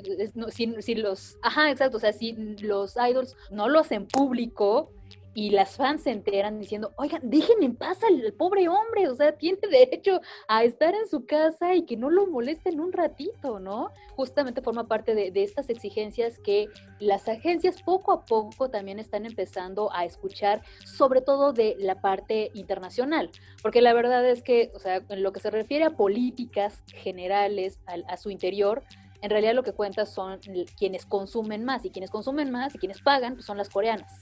si, 0.50 0.82
si, 0.82 0.94
los, 0.94 1.38
ajá, 1.42 1.70
exacto, 1.70 1.96
o 1.96 2.00
sea, 2.00 2.12
si 2.12 2.32
los 2.60 2.94
idols 2.96 3.36
no 3.50 3.68
lo 3.68 3.80
hacen 3.80 4.06
público 4.06 4.90
y 5.34 5.50
las 5.50 5.76
fans 5.76 6.04
se 6.04 6.12
enteran 6.12 6.60
diciendo, 6.60 6.92
oigan, 6.96 7.20
dejen 7.24 7.62
en 7.62 7.74
paz 7.74 7.98
al 8.04 8.32
pobre 8.34 8.68
hombre, 8.68 9.08
o 9.08 9.14
sea, 9.16 9.36
tiene 9.36 9.58
derecho 9.68 10.20
a 10.46 10.62
estar 10.62 10.94
en 10.94 11.08
su 11.08 11.26
casa 11.26 11.74
y 11.74 11.84
que 11.84 11.96
no 11.96 12.08
lo 12.08 12.28
molesten 12.28 12.80
un 12.80 12.92
ratito, 12.92 13.58
¿no? 13.58 13.90
Justamente 14.14 14.62
forma 14.62 14.86
parte 14.86 15.14
de, 15.14 15.32
estas 15.42 15.68
exigencias 15.68 16.38
que 16.38 16.68
las 17.00 17.28
agencias 17.28 17.82
poco 17.82 18.12
a 18.12 18.24
poco 18.24 18.70
también 18.70 18.98
están 18.98 19.26
empezando 19.26 19.92
a 19.92 20.04
escuchar, 20.04 20.62
sobre 20.84 21.20
todo 21.20 21.52
de 21.52 21.76
la 21.78 22.00
parte 22.00 22.50
internacional, 22.54 23.30
porque 23.60 23.82
la 23.82 23.92
verdad 23.92 24.24
es 24.26 24.42
que, 24.42 24.70
o 24.74 24.78
sea, 24.78 25.02
en 25.08 25.22
lo 25.22 25.32
que 25.32 25.40
se 25.40 25.50
refiere 25.50 25.84
a 25.84 25.90
políticas 25.90 26.84
generales 26.86 27.80
a, 27.86 27.94
a 28.12 28.16
su 28.16 28.30
interior, 28.30 28.84
en 29.20 29.30
realidad 29.30 29.54
lo 29.54 29.64
que 29.64 29.72
cuenta 29.72 30.06
son 30.06 30.38
quienes 30.78 31.06
consumen 31.06 31.64
más, 31.64 31.84
y 31.84 31.90
quienes 31.90 32.10
consumen 32.10 32.50
más 32.50 32.74
y 32.74 32.78
quienes 32.78 33.02
pagan 33.02 33.34
pues 33.34 33.46
son 33.46 33.58
las 33.58 33.68
coreanas 33.68 34.20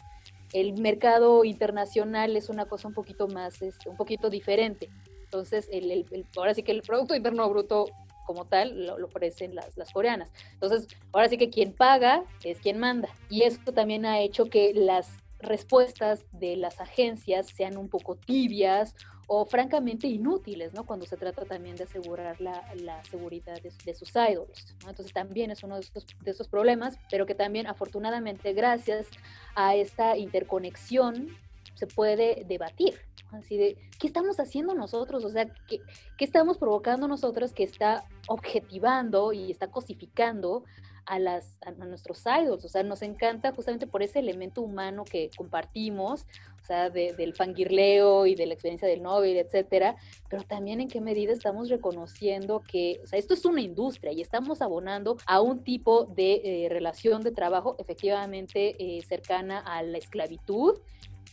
el 0.52 0.80
mercado 0.80 1.44
internacional 1.44 2.36
es 2.36 2.48
una 2.48 2.66
cosa 2.66 2.88
un 2.88 2.94
poquito 2.94 3.28
más, 3.28 3.62
es, 3.62 3.78
un 3.86 3.96
poquito 3.96 4.30
diferente. 4.30 4.90
Entonces, 5.24 5.68
el, 5.72 5.90
el, 5.90 6.06
el, 6.10 6.26
ahora 6.36 6.54
sí 6.54 6.62
que 6.62 6.72
el 6.72 6.82
Producto 6.82 7.14
Interno 7.14 7.48
Bruto 7.48 7.86
como 8.26 8.44
tal 8.46 8.86
lo, 8.86 8.98
lo 8.98 9.06
ofrecen 9.06 9.54
las, 9.54 9.76
las, 9.76 9.92
coreanas. 9.92 10.30
Entonces, 10.52 10.86
ahora 11.12 11.28
sí 11.28 11.38
que 11.38 11.50
quien 11.50 11.72
paga 11.72 12.24
es 12.44 12.58
quien 12.60 12.78
manda. 12.78 13.08
Y 13.28 13.42
esto 13.42 13.72
también 13.72 14.06
ha 14.06 14.20
hecho 14.20 14.46
que 14.46 14.72
las 14.74 15.08
respuestas 15.40 16.24
de 16.32 16.56
las 16.56 16.80
agencias 16.80 17.46
sean 17.48 17.76
un 17.76 17.88
poco 17.88 18.14
tibias 18.14 18.94
o 19.26 19.44
francamente 19.46 20.06
inútiles, 20.06 20.72
¿no? 20.72 20.84
Cuando 20.84 21.06
se 21.06 21.16
trata 21.16 21.44
también 21.44 21.76
de 21.76 21.84
asegurar 21.84 22.40
la, 22.40 22.62
la 22.76 23.02
seguridad 23.04 23.60
de, 23.62 23.72
de, 23.84 23.94
sus 23.94 24.10
idols, 24.10 24.76
¿no? 24.82 24.90
Entonces 24.90 25.12
también 25.12 25.50
es 25.50 25.62
uno 25.62 25.76
de 25.76 25.80
esos, 25.82 26.06
de 26.20 26.30
esos 26.30 26.48
problemas, 26.48 26.98
pero 27.10 27.24
que 27.24 27.34
también 27.34 27.66
afortunadamente 27.66 28.52
gracias 28.52 29.08
a 29.54 29.74
esta 29.74 30.16
interconexión 30.16 31.28
se 31.74 31.86
puede 31.86 32.44
debatir, 32.46 32.94
así 33.32 33.56
de, 33.56 33.76
¿qué 33.98 34.06
estamos 34.06 34.38
haciendo 34.38 34.74
nosotros? 34.74 35.24
O 35.24 35.30
sea, 35.30 35.46
¿qué, 35.66 35.80
qué 36.16 36.24
estamos 36.24 36.58
provocando 36.58 37.08
nosotros 37.08 37.52
que 37.52 37.64
está 37.64 38.04
objetivando 38.28 39.32
y 39.32 39.50
está 39.50 39.68
cosificando 39.68 40.64
a, 41.06 41.18
las, 41.18 41.56
a 41.64 41.70
nuestros 41.72 42.22
idols? 42.26 42.64
O 42.64 42.68
sea, 42.68 42.82
nos 42.82 43.02
encanta 43.02 43.52
justamente 43.52 43.86
por 43.86 44.02
ese 44.02 44.18
elemento 44.18 44.62
humano 44.62 45.04
que 45.04 45.30
compartimos, 45.36 46.26
o 46.62 46.64
sea, 46.64 46.90
de, 46.90 47.12
del 47.14 47.34
fangirleo 47.34 48.26
y 48.26 48.34
de 48.34 48.46
la 48.46 48.54
experiencia 48.54 48.86
del 48.86 49.02
Nobel, 49.02 49.36
etcétera, 49.36 49.96
pero 50.28 50.42
también 50.44 50.80
en 50.80 50.88
qué 50.88 51.00
medida 51.00 51.32
estamos 51.32 51.68
reconociendo 51.68 52.60
que, 52.60 53.00
o 53.02 53.06
sea, 53.06 53.18
esto 53.18 53.34
es 53.34 53.44
una 53.44 53.60
industria 53.60 54.12
y 54.12 54.20
estamos 54.20 54.62
abonando 54.62 55.16
a 55.26 55.40
un 55.40 55.64
tipo 55.64 56.04
de 56.04 56.40
eh, 56.44 56.68
relación 56.68 57.22
de 57.22 57.32
trabajo 57.32 57.76
efectivamente 57.78 58.76
eh, 58.78 59.02
cercana 59.02 59.58
a 59.58 59.82
la 59.82 59.98
esclavitud 59.98 60.78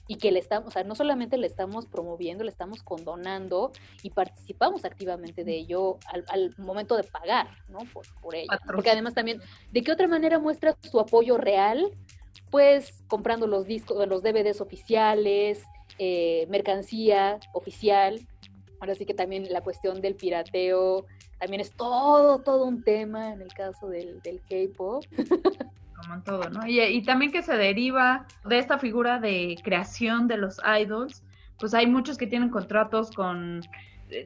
y 0.09 0.15
que 0.15 0.31
le 0.31 0.39
estamos, 0.39 0.69
o 0.69 0.71
sea, 0.71 0.83
no 0.83 0.95
solamente 0.95 1.37
le 1.37 1.45
estamos 1.45 1.85
promoviendo, 1.85 2.43
le 2.43 2.49
estamos 2.49 2.81
condonando 2.81 3.71
y 4.01 4.09
participamos 4.09 4.83
activamente 4.83 5.43
de 5.43 5.55
ello 5.55 5.99
al, 6.11 6.25
al 6.29 6.55
momento 6.57 6.97
de 6.97 7.03
pagar, 7.03 7.47
¿no? 7.67 7.77
Por, 7.93 8.07
por 8.19 8.33
ello. 8.33 8.49
Porque 8.65 8.89
además 8.89 9.13
también, 9.13 9.39
¿de 9.71 9.83
qué 9.83 9.91
otra 9.91 10.07
manera 10.07 10.39
muestra 10.39 10.75
su 10.81 10.99
apoyo 10.99 11.37
real? 11.37 11.91
Pues 12.49 13.03
comprando 13.07 13.45
los 13.45 13.67
discos, 13.67 14.07
los 14.07 14.23
DVDs 14.23 14.61
oficiales, 14.61 15.63
eh, 15.99 16.47
mercancía 16.49 17.39
oficial. 17.53 18.19
Ahora 18.79 18.95
sí 18.95 19.05
que 19.05 19.13
también 19.13 19.53
la 19.53 19.61
cuestión 19.61 20.01
del 20.01 20.15
pirateo 20.15 21.05
también 21.39 21.61
es 21.61 21.71
todo, 21.71 22.39
todo 22.39 22.65
un 22.65 22.83
tema 22.83 23.31
en 23.31 23.43
el 23.43 23.53
caso 23.53 23.87
del, 23.87 24.21
del 24.23 24.41
K-pop. 24.41 25.05
como 26.01 26.15
en 26.15 26.23
todo, 26.23 26.49
¿no? 26.49 26.65
Y, 26.65 26.81
y, 26.81 27.01
también 27.03 27.31
que 27.31 27.41
se 27.41 27.55
deriva 27.55 28.25
de 28.45 28.59
esta 28.59 28.77
figura 28.77 29.19
de 29.19 29.57
creación 29.63 30.27
de 30.27 30.37
los 30.37 30.59
idols, 30.79 31.23
pues 31.59 31.73
hay 31.73 31.87
muchos 31.87 32.17
que 32.17 32.27
tienen 32.27 32.49
contratos 32.49 33.11
con 33.11 33.61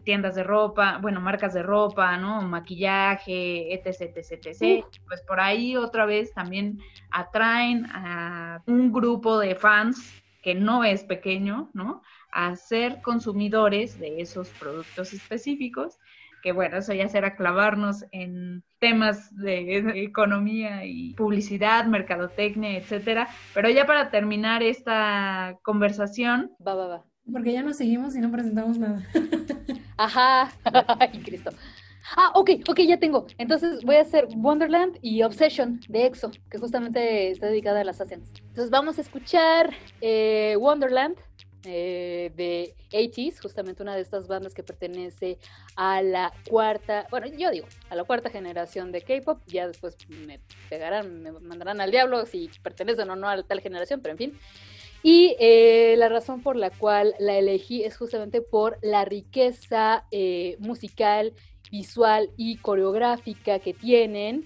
tiendas 0.03 0.35
de 0.35 0.43
ropa, 0.43 0.97
bueno, 1.01 1.19
marcas 1.19 1.53
de 1.53 1.63
ropa, 1.63 2.17
¿no? 2.17 2.41
Maquillaje, 2.41 3.73
etc, 3.73 4.15
etc, 4.15 4.45
etc. 4.45 4.85
Pues 5.07 5.21
por 5.21 5.39
ahí 5.39 5.75
otra 5.75 6.05
vez 6.05 6.33
también 6.33 6.79
atraen 7.11 7.85
a 7.87 8.61
un 8.65 8.91
grupo 8.91 9.39
de 9.39 9.55
fans 9.55 10.23
que 10.41 10.55
no 10.55 10.83
es 10.83 11.03
pequeño, 11.03 11.69
¿no? 11.73 12.01
A 12.31 12.55
ser 12.55 13.01
consumidores 13.01 13.99
de 13.99 14.21
esos 14.21 14.49
productos 14.49 15.13
específicos 15.13 15.99
que 16.43 16.51
bueno, 16.51 16.77
eso 16.77 16.93
ya 16.93 17.07
será 17.07 17.35
clavarnos 17.35 18.05
en 18.11 18.63
temas 18.79 19.33
de, 19.37 20.03
economía 20.03 20.85
y 20.85 21.13
publicidad, 21.13 21.85
mercadotecnia, 21.85 22.77
etcétera. 22.77 23.29
Pero 23.53 23.69
ya 23.69 23.85
para 23.85 24.11
terminar 24.11 24.61
esta 24.61 25.57
conversación. 25.63 26.51
Va, 26.65 26.75
va, 26.75 26.87
va. 26.87 27.03
Porque 27.31 27.53
ya 27.53 27.63
nos 27.63 27.77
seguimos 27.77 28.15
y 28.17 28.19
no 28.19 28.29
presentamos 28.29 28.77
nada. 28.77 29.01
Ajá. 29.97 30.51
Ay, 30.99 31.21
Cristo. 31.23 31.51
Ah, 32.17 32.31
ok, 32.35 32.49
ok, 32.67 32.79
ya 32.81 32.99
tengo. 32.99 33.25
Entonces 33.37 33.81
voy 33.85 33.95
a 33.95 34.01
hacer 34.01 34.27
Wonderland 34.35 34.97
y 35.01 35.23
Obsession 35.23 35.79
de 35.87 36.05
EXO, 36.07 36.31
que 36.51 36.57
justamente 36.57 37.31
está 37.31 37.47
dedicada 37.47 37.79
a 37.79 37.83
las 37.85 38.01
Asians. 38.01 38.29
Entonces 38.41 38.69
vamos 38.69 38.97
a 38.97 39.01
escuchar 39.01 39.73
eh, 40.01 40.57
Wonderland 40.59 41.15
eh, 41.65 42.31
de 42.35 42.73
80s, 42.91 43.39
justamente 43.39 43.83
una 43.83 43.95
de 43.95 44.01
estas 44.01 44.27
bandas 44.27 44.53
que 44.53 44.63
pertenece 44.63 45.37
a 45.75 46.01
la 46.01 46.33
cuarta, 46.49 47.07
bueno, 47.09 47.27
yo 47.27 47.51
digo, 47.51 47.67
a 47.89 47.95
la 47.95 48.03
cuarta 48.03 48.29
generación 48.29 48.91
de 48.91 49.01
K-pop. 49.01 49.39
Ya 49.47 49.67
después 49.67 49.97
me 50.09 50.39
pegarán, 50.69 51.21
me 51.21 51.31
mandarán 51.31 51.81
al 51.81 51.91
diablo 51.91 52.25
si 52.25 52.49
pertenecen 52.61 53.09
o 53.09 53.15
no 53.15 53.29
a 53.29 53.41
tal 53.43 53.61
generación, 53.61 54.01
pero 54.01 54.13
en 54.13 54.17
fin. 54.17 54.39
Y 55.03 55.35
eh, 55.39 55.95
la 55.97 56.07
razón 56.07 56.41
por 56.41 56.55
la 56.55 56.69
cual 56.69 57.13
la 57.19 57.37
elegí 57.37 57.83
es 57.83 57.97
justamente 57.97 58.41
por 58.41 58.77
la 58.81 59.03
riqueza 59.03 60.05
eh, 60.11 60.55
musical, 60.59 61.33
visual 61.71 62.29
y 62.37 62.57
coreográfica 62.57 63.59
que 63.59 63.73
tienen, 63.73 64.45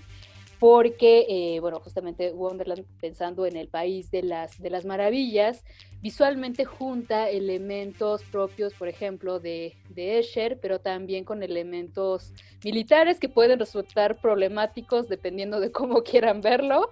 porque, 0.59 1.25
eh, 1.29 1.59
bueno, 1.59 1.79
justamente 1.79 2.31
Wonderland, 2.31 2.85
pensando 2.99 3.45
en 3.45 3.55
el 3.57 3.67
país 3.67 4.09
de 4.09 4.23
las, 4.23 4.59
de 4.59 4.69
las 4.69 4.85
maravillas, 4.85 5.63
visualmente 6.01 6.65
junta 6.65 7.29
elementos 7.29 8.23
propios, 8.23 8.73
por 8.73 8.87
ejemplo, 8.87 9.39
de, 9.39 9.75
Escher, 9.95 10.59
pero 10.59 10.79
también 10.79 11.23
con 11.23 11.43
elementos 11.43 12.33
militares 12.63 13.19
que 13.19 13.29
pueden 13.29 13.59
resultar 13.59 14.19
problemáticos 14.19 15.07
dependiendo 15.07 15.59
de 15.59 15.71
cómo 15.71 16.03
quieran 16.03 16.41
verlo. 16.41 16.89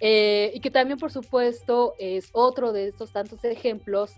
Eh, 0.00 0.52
y 0.54 0.60
que 0.60 0.70
también, 0.70 0.98
por 0.98 1.12
supuesto, 1.12 1.94
es 1.98 2.30
otro 2.32 2.72
de 2.72 2.88
estos 2.88 3.12
tantos 3.12 3.44
ejemplos 3.44 4.14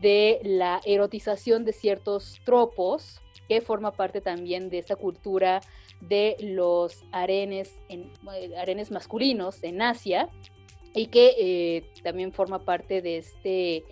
de 0.00 0.40
la 0.42 0.80
erotización 0.84 1.64
de 1.64 1.72
ciertos 1.72 2.40
tropos, 2.44 3.20
que 3.48 3.60
forma 3.60 3.92
parte 3.92 4.20
también 4.20 4.70
de 4.70 4.78
esta 4.78 4.96
cultura 4.96 5.60
de 6.00 6.36
los 6.40 7.04
arenes, 7.12 7.80
en, 7.88 8.12
eh, 8.34 8.56
arenes 8.56 8.90
masculinos 8.90 9.62
en 9.62 9.82
Asia, 9.82 10.28
y 10.94 11.06
que 11.06 11.34
eh, 11.38 11.90
también 12.02 12.32
forma 12.32 12.60
parte 12.60 13.02
de 13.02 13.18
este 13.18 13.84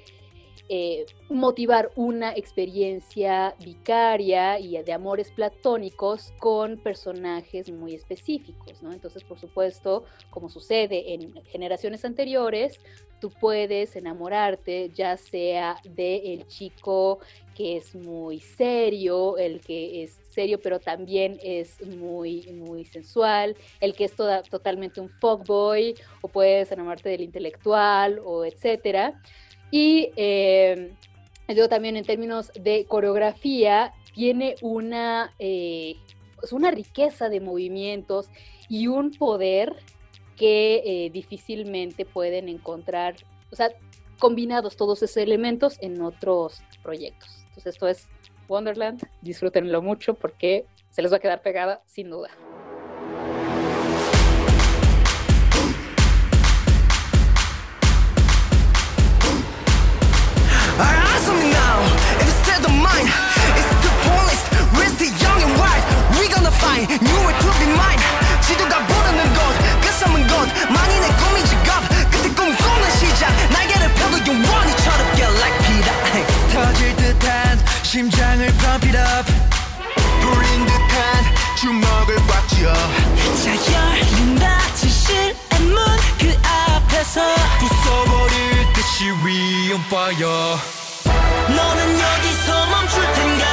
eh, 0.69 1.07
motivar 1.29 1.91
una 1.95 2.33
experiencia 2.35 3.55
vicaria 3.61 4.59
y 4.59 4.83
de 4.83 4.93
amores 4.93 5.31
platónicos 5.31 6.33
con 6.39 6.77
personajes 6.79 7.71
muy 7.71 7.95
específicos, 7.95 8.83
¿no? 8.83 8.93
Entonces, 8.93 9.23
por 9.25 9.39
supuesto, 9.39 10.05
como 10.31 10.49
sucede 10.49 11.15
en 11.15 11.43
generaciones 11.45 12.05
anteriores, 12.05 12.81
tú 13.21 13.31
puedes 13.31 13.97
enamorarte 13.97 14.91
ya 14.95 15.17
sea 15.17 15.77
del 15.85 16.27
el 16.27 16.47
chico 16.49 17.21
que 17.55 17.79
es 17.79 17.95
muy 17.95 18.41
serio, 18.41 19.39
el 19.39 19.61
que 19.61 20.03
es 20.03 20.19
serio 20.31 20.61
pero 20.61 20.79
también 20.79 21.39
es 21.43 21.81
muy, 21.87 22.47
muy 22.53 22.85
sensual, 22.85 23.57
el 23.81 23.95
que 23.95 24.05
es 24.05 24.15
toda, 24.15 24.43
totalmente 24.43 25.01
un 25.01 25.09
fuckboy, 25.09 25.95
o 26.21 26.29
puedes 26.29 26.71
enamorarte 26.71 27.09
del 27.09 27.23
intelectual, 27.23 28.21
o 28.23 28.45
etcétera. 28.45 29.21
Y 29.71 30.11
eh, 30.17 30.93
luego 31.49 31.69
también 31.69 31.97
en 31.97 32.05
términos 32.05 32.53
de 32.55 32.85
coreografía, 32.87 33.93
tiene 34.17 34.57
una, 34.63 35.35
eh, 35.39 35.97
pues 36.37 36.53
una 36.53 36.71
riqueza 36.71 37.29
de 37.29 37.41
movimientos 37.41 38.31
y 38.69 38.87
un 38.87 39.11
poder 39.11 39.77
que 40.37 40.83
eh, 40.85 41.11
difícilmente 41.11 42.07
pueden 42.07 42.49
encontrar, 42.49 43.17
o 43.53 43.57
sea, 43.57 43.71
combinados 44.19 44.77
todos 44.77 45.03
esos 45.03 45.19
elementos 45.19 45.77
en 45.83 46.01
otros 46.01 46.63
proyectos. 46.83 47.29
Entonces 47.49 47.67
esto 47.67 47.89
es 47.89 48.09
Wonderland, 48.49 49.03
disfrútenlo 49.21 49.83
mucho 49.83 50.15
porque 50.15 50.65
se 50.91 51.03
les 51.03 51.13
va 51.13 51.19
a 51.19 51.21
quedar 51.21 51.43
pegada 51.43 51.83
sin 51.87 52.09
duda. 52.09 52.31
We 66.77 66.85
gonna 66.85 66.99
find 66.99 67.09
new 67.09 67.21
way 67.25 67.33
to 67.41 67.49
be 67.59 67.67
mine. 67.73 68.01
지도가 68.43 68.87
부르는 68.87 69.33
곳, 69.33 69.41
그 69.81 69.91
섬은 69.93 70.29
곳 70.29 70.47
많이 70.69 71.01
내 71.01 71.09
꿈이 71.17 71.43
직업 71.47 71.89
끝에 72.11 72.29
꿈꾸는 72.35 72.91
시작 72.99 73.33
날개를 73.51 73.95
펴고 73.95 74.19
영원히 74.27 74.77
철없게 74.77 75.23
like 75.23 75.59
Peter. 75.65 75.97
터질 76.53 76.97
듯한 76.97 77.65
심장을 77.83 78.47
pump 78.59 78.87
it 78.89 78.99
up. 78.99 79.33
불린 80.21 80.67
듯한 80.67 81.35
주먹을 81.57 82.17
꽉 82.27 82.47
쥐어. 82.49 82.75
자 82.75 83.57
열린다 83.73 84.61
진실의 84.75 85.35
문그 85.59 86.39
앞에서 86.45 87.23
부숴버릴 87.59 88.73
듯이 88.75 89.11
we 89.25 89.73
on 89.73 89.81
fire. 89.87 90.59
너는 91.49 92.01
여기서 92.01 92.67
멈출 92.67 93.03
텐가? 93.15 93.45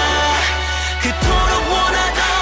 그토록 1.02 1.72
원하던 1.72 2.33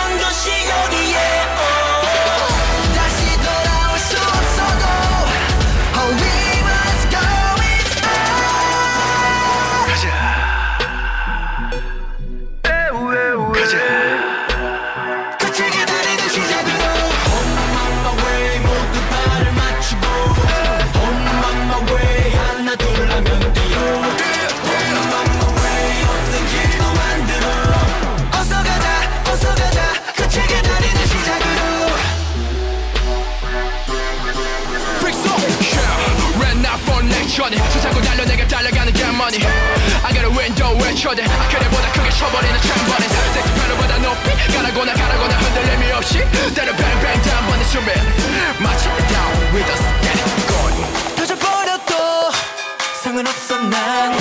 next 37.07 37.35
journey. 37.35 37.59
수상고 37.71 38.01
달려 38.01 38.25
내가 38.25 38.47
달려가는 38.47 38.93
get 38.93 39.09
money. 39.09 39.41
I 40.05 40.13
got 40.13 40.25
a 40.25 40.31
window 40.31 40.77
외쳐대. 40.83 41.25
아크레보다 41.25 41.93
크게 41.93 42.11
쳐버리는 42.11 42.61
창번에. 42.61 43.20
높이 44.12 44.54
가라고나 44.54 44.94
가라고나 44.94 45.38
흔들림이 45.38 45.92
없이. 45.94 46.18
때려 46.54 46.76
bang 46.76 47.00
bang 47.02 47.30
단번에 47.30 47.64
숨을 47.64 47.94
마치 48.60 48.84
down 49.08 49.54
with 49.54 49.72
us. 49.72 49.84
Get 50.02 50.20
it 50.20 50.48
going. 50.52 51.16
터져버려도 51.16 52.32
상관없어 53.02 53.58
난 53.58 54.18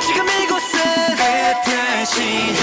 지금 0.00 0.26
이곳은 0.42 0.80
그때 1.16 2.04
시작 2.06 2.62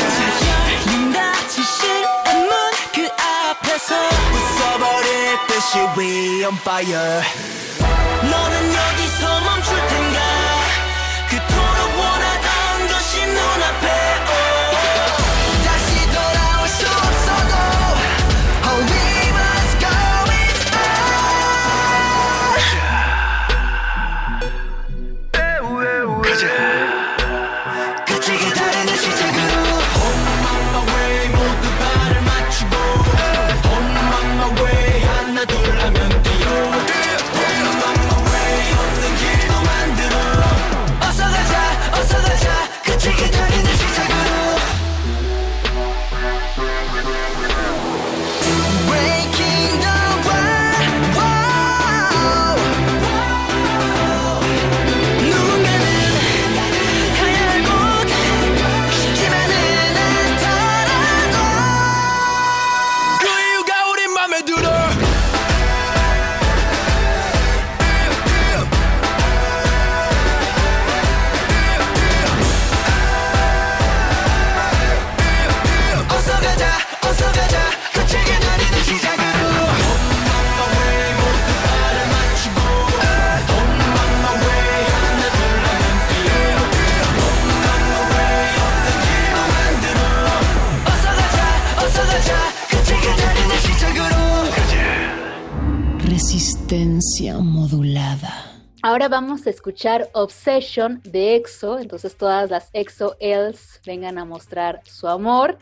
열린다 0.49 1.47
진실의 1.47 2.05
문그 2.33 3.09
앞에서 3.13 3.95
부숴버릴 4.31 5.47
듯이 5.47 5.77
we 5.97 6.45
on 6.45 6.55
fire 6.55 7.21
Modulada. 96.76 98.52
Ahora 98.81 99.07
vamos 99.07 99.47
a 99.47 99.49
escuchar 99.49 100.10
Obsession 100.11 100.99
de 101.06 101.38
EXO, 101.38 101.80
entonces 101.80 102.18
todas 102.18 102.49
las 102.49 102.69
EXO 102.73 103.15
Els 103.22 103.80
vengan 103.85 104.18
a 104.18 104.26
mostrar 104.26 104.81
su 104.84 105.07
amor, 105.07 105.57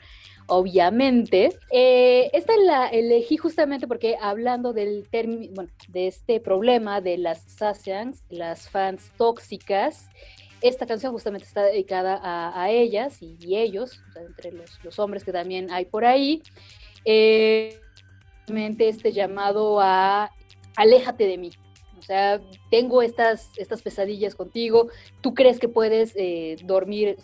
obviamente. 0.47 1.55
Eh, 1.71 2.31
esta 2.33 2.53
la 2.65 2.87
elegí 2.87 3.37
justamente 3.37 3.87
porque 3.87 4.17
hablando 4.19 4.73
del 4.73 5.07
término, 5.07 5.53
bueno, 5.53 5.69
de 5.87 6.07
este 6.07 6.39
problema 6.39 6.99
de 6.99 7.19
las 7.19 7.43
Sassians, 7.43 8.23
las 8.29 8.67
fans 8.67 9.11
tóxicas, 9.15 10.09
esta 10.61 10.87
canción 10.87 11.13
justamente 11.13 11.45
está 11.45 11.61
dedicada 11.61 12.21
a, 12.23 12.71
ellas 12.71 13.21
y, 13.21 13.55
ellos, 13.55 14.01
entre 14.15 14.51
los, 14.51 14.97
hombres 14.97 15.23
que 15.23 15.31
también 15.31 15.71
hay 15.71 15.85
por 15.85 16.05
ahí. 16.05 16.41
Eh, 17.05 17.79
este 18.47 19.13
llamado 19.13 19.79
a 19.79 20.31
aléjate 20.75 21.25
de 21.27 21.37
mí. 21.37 21.51
O 22.03 22.05
sea, 22.05 22.41
tengo 22.69 23.01
estas, 23.01 23.49
estas 23.55 23.81
pesadillas 23.81 24.35
contigo, 24.35 24.89
tú 25.21 25.33
crees 25.33 25.57
que 25.57 25.69
puedes 25.69 26.11
eh, 26.17 26.57
dormir 26.65 27.15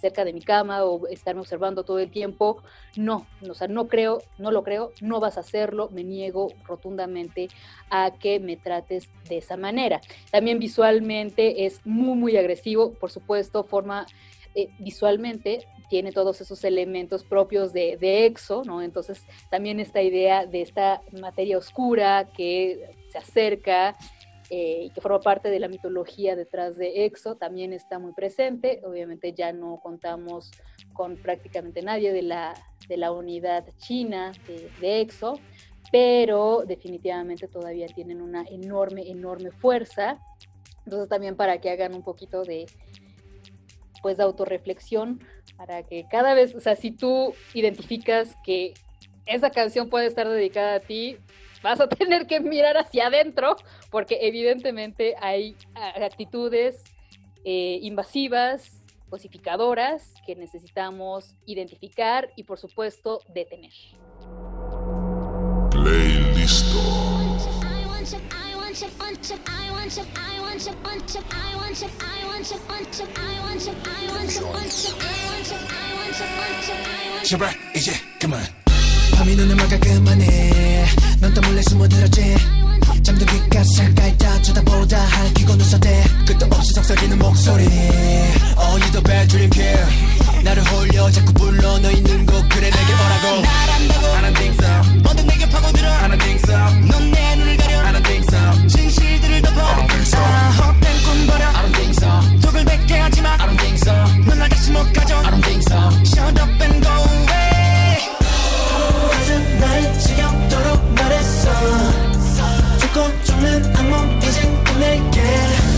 cerca 0.00 0.24
de 0.24 0.32
mi 0.32 0.40
cama 0.40 0.82
o 0.82 1.06
estarme 1.06 1.40
observando 1.40 1.84
todo 1.84 2.00
el 2.00 2.10
tiempo. 2.10 2.60
No, 2.96 3.28
o 3.48 3.54
sea, 3.54 3.68
no 3.68 3.86
creo, 3.86 4.18
no 4.38 4.50
lo 4.50 4.64
creo, 4.64 4.90
no 5.00 5.20
vas 5.20 5.36
a 5.36 5.40
hacerlo, 5.40 5.88
me 5.92 6.02
niego 6.02 6.48
rotundamente 6.64 7.46
a 7.90 8.10
que 8.18 8.40
me 8.40 8.56
trates 8.56 9.08
de 9.28 9.38
esa 9.38 9.56
manera. 9.56 10.00
También 10.32 10.58
visualmente 10.58 11.64
es 11.64 11.80
muy, 11.86 12.18
muy 12.18 12.36
agresivo, 12.36 12.92
por 12.94 13.12
supuesto, 13.12 13.62
forma 13.62 14.04
eh, 14.56 14.68
visualmente 14.80 15.68
tiene 15.88 16.12
todos 16.12 16.40
esos 16.40 16.64
elementos 16.64 17.24
propios 17.24 17.72
de, 17.72 17.96
de 17.96 18.26
EXO, 18.26 18.62
¿no? 18.64 18.82
Entonces 18.82 19.22
también 19.50 19.80
esta 19.80 20.02
idea 20.02 20.46
de 20.46 20.62
esta 20.62 21.02
materia 21.20 21.58
oscura 21.58 22.28
que 22.36 22.90
se 23.08 23.18
acerca 23.18 23.96
eh, 24.50 24.84
y 24.84 24.90
que 24.90 25.00
forma 25.00 25.20
parte 25.20 25.48
de 25.48 25.58
la 25.58 25.68
mitología 25.68 26.36
detrás 26.36 26.76
de 26.76 27.06
EXO, 27.06 27.36
también 27.36 27.72
está 27.72 27.98
muy 27.98 28.12
presente. 28.12 28.80
Obviamente 28.84 29.32
ya 29.32 29.52
no 29.52 29.80
contamos 29.82 30.50
con 30.92 31.16
prácticamente 31.16 31.82
nadie 31.82 32.12
de 32.12 32.22
la, 32.22 32.54
de 32.88 32.96
la 32.96 33.10
unidad 33.10 33.64
china 33.78 34.32
de, 34.46 34.70
de 34.80 35.00
EXO, 35.00 35.40
pero 35.90 36.64
definitivamente 36.66 37.48
todavía 37.48 37.86
tienen 37.86 38.20
una 38.20 38.44
enorme, 38.50 39.08
enorme 39.10 39.50
fuerza. 39.50 40.18
Entonces 40.84 41.08
también 41.08 41.36
para 41.36 41.58
que 41.58 41.70
hagan 41.70 41.94
un 41.94 42.02
poquito 42.02 42.42
de, 42.42 42.66
pues, 44.04 44.18
de 44.18 44.22
autorreflexión, 44.22 45.26
para 45.56 45.82
que 45.82 46.04
cada 46.10 46.34
vez, 46.34 46.54
o 46.54 46.60
sea, 46.60 46.76
si 46.76 46.90
tú 46.90 47.32
identificas 47.54 48.36
que 48.44 48.74
esa 49.24 49.48
canción 49.48 49.88
puede 49.88 50.04
estar 50.04 50.28
dedicada 50.28 50.74
a 50.74 50.80
ti, 50.80 51.16
vas 51.62 51.80
a 51.80 51.88
tener 51.88 52.26
que 52.26 52.38
mirar 52.38 52.76
hacia 52.76 53.06
adentro, 53.06 53.56
porque 53.90 54.18
evidentemente 54.20 55.14
hay 55.22 55.56
actitudes 55.74 56.84
eh, 57.46 57.78
invasivas, 57.80 58.84
cosificadoras, 59.08 60.12
que 60.26 60.36
necesitamos 60.36 61.34
identificar 61.46 62.28
y, 62.36 62.42
por 62.44 62.58
supuesto, 62.58 63.20
detener. 63.32 63.72
제발 77.24 77.54
이제 77.76 77.92
그만 78.20 78.44
밤이 79.14 79.36
눈을 79.36 79.54
막아 79.54 79.78
그만해 79.78 80.86
넌또 81.20 81.40
몰래 81.42 81.62
숨어들었지 81.62 82.36
잠든 83.04 83.26
귓가에 83.26 83.62
가까이 83.76 84.18
다 84.18 84.42
쳐다보다 84.42 84.98
할퀴고 84.98 85.54
눈썹대 85.54 86.04
끝도 86.26 86.46
없이 86.46 86.72
속삭이는 86.74 87.18
목소리 87.18 87.64
Oh 88.58 88.80
you 88.80 88.90
the 88.90 89.02
bad 89.04 89.28
dream 89.28 89.50
kid 89.50 90.42
나를 90.42 90.64
홀려 90.64 91.10
자꾸 91.12 91.32
불러 91.34 91.78
너 91.78 91.90
있는 91.92 92.26
곳 92.26 92.48
그래 92.48 92.70
내게 92.70 92.92
오라고 92.92 93.40
날 93.40 93.70
안다고 93.70 94.06
I 94.06 94.22
don't 94.22 94.36
think 94.36 94.64
so 94.64 95.00
뭐든 95.02 95.26
내게 95.26 95.48
파고들어 95.48 95.88
I 95.92 96.08
don't 96.08 96.18
think 96.18 96.42
so 96.42 96.56
넌 96.90 97.10
내 97.12 97.36
눈을 97.36 97.56
가려 97.56 97.73
don't 99.76 99.88
think 99.88 100.06
so 100.06 100.18
헛된 100.18 100.86
꿈 101.04 101.26
버려 101.26 101.44
I 101.48 101.62
don't 101.62 101.74
think 101.74 101.94
so 101.96 102.40
독을 102.42 102.64
뱉게 102.64 102.98
하지 102.98 103.22
마 103.22 103.32
I 103.32 103.38
don't 103.38 103.58
think 103.58 103.76
so 103.76 103.92
넌날 104.26 104.48
다시 104.48 104.70
못 104.72 104.92
가져 104.92 105.16
I 105.18 105.30
don't 105.30 105.42
think 105.44 105.62
so 105.62 105.78
Shut 106.04 106.40
up 106.40 106.62
and 106.62 106.80
go 106.82 106.92
away 106.92 107.54
가슴 109.12 109.58
날 109.60 109.98
지겹도록 110.00 110.94
말했어 110.94 111.50
죽고 112.78 113.24
죽는 113.24 113.76
악몽 113.76 114.20
이젠 114.22 114.64
끝낼게 114.64 115.20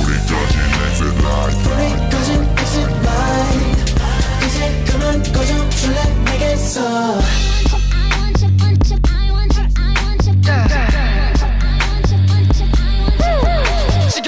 우리까지 0.05 0.59
exit 0.87 1.19
light. 1.23 1.69
우리까진 1.69 2.43
exit 2.59 2.93
line 3.07 3.65
이제 4.47 4.85
그만 4.87 5.23
꺼져 5.33 5.69
줄래 5.71 5.99
내게서 6.25 6.81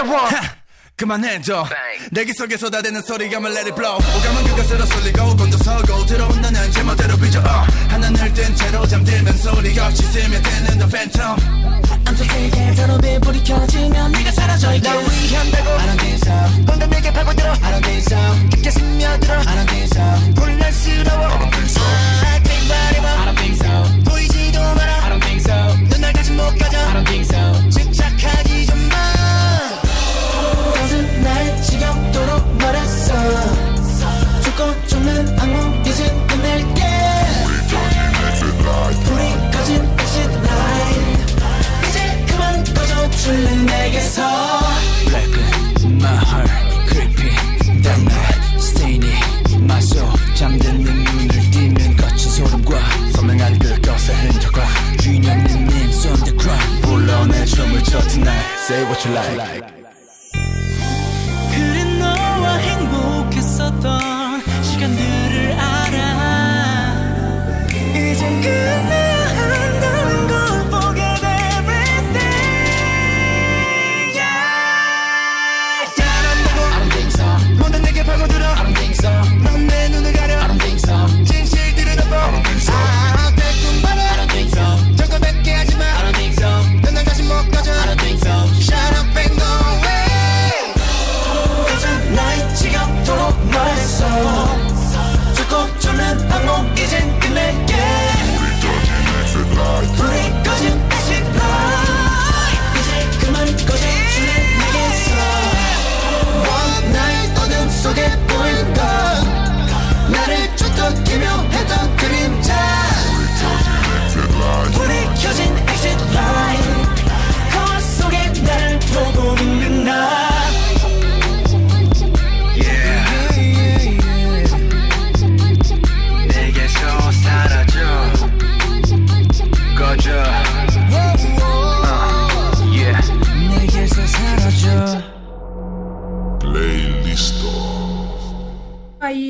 지겨워 0.08 0.28
그만해줘 0.96 1.66
내기 2.10 2.32
속에 2.32 2.56
쏟아대는 2.56 3.02
소리가 3.02 3.38
말 3.38 3.52
let 3.52 3.70
it 3.70 3.74
blow 3.76 3.94
오감은 3.94 4.44
그것으로 4.44 4.84
쏠리고 4.86 5.36
곤두서고 5.36 6.06
들어온 6.06 6.40
나는 6.40 6.72
제멋대로 6.72 7.16
빚어 7.16 7.40
어. 7.40 7.66
하나를 7.88 8.32
뜬 8.34 8.56
채로 8.56 8.86
잠들면 8.86 9.36
소리 9.36 9.78
없이 9.78 10.02
스며드는 10.02 10.78
the 10.78 10.88
phantom 10.88 11.36
I'm 12.04 12.14
so 12.14 12.24
sick 12.24 12.74
더럽이 12.74 13.20
불이 13.20 13.44
켜지면 13.44 14.12
네가 14.12 14.32
사라져 14.32 14.74
있게 14.74 14.88
날 14.88 14.98
위한다고 14.98 15.70
I 15.70 15.86
don't 15.86 15.98
think 16.00 16.14
so 16.16 16.64
방금 16.66 16.90
내게 16.90 17.12
파고들어 17.12 17.50
I 17.52 17.58
don't 17.58 17.82
think 17.84 17.98
so 17.98 18.48
깊게 18.50 18.70
스며들어 18.70 19.34
I 19.34 19.44
don't 19.44 19.68
think 19.68 19.84
so 19.84 20.02
혼란스러워 20.40 21.26
I 21.26 21.38
don't 21.38 21.50
think 21.52 21.68
so 21.68 21.82
I 21.84 22.42
think 22.42 22.64
about 22.66 22.96
it 22.96 23.06
I 23.06 23.24
don't 23.24 23.36
think 23.38 23.54
so 23.54 24.10
보이지도 24.10 24.58
마라 24.74 25.04
I 25.04 25.10
don't 25.10 25.22
think 25.22 25.40
so 25.46 25.54
넌날 25.90 26.12
다시 26.12 26.32
못 26.32 26.42
가져 26.58 26.78
I 26.78 26.94
don't 26.94 27.06
think 27.06 27.22
so 27.22 27.67
say 58.68 58.84
what 58.84 59.02
you 59.02 59.12
like 59.12 59.77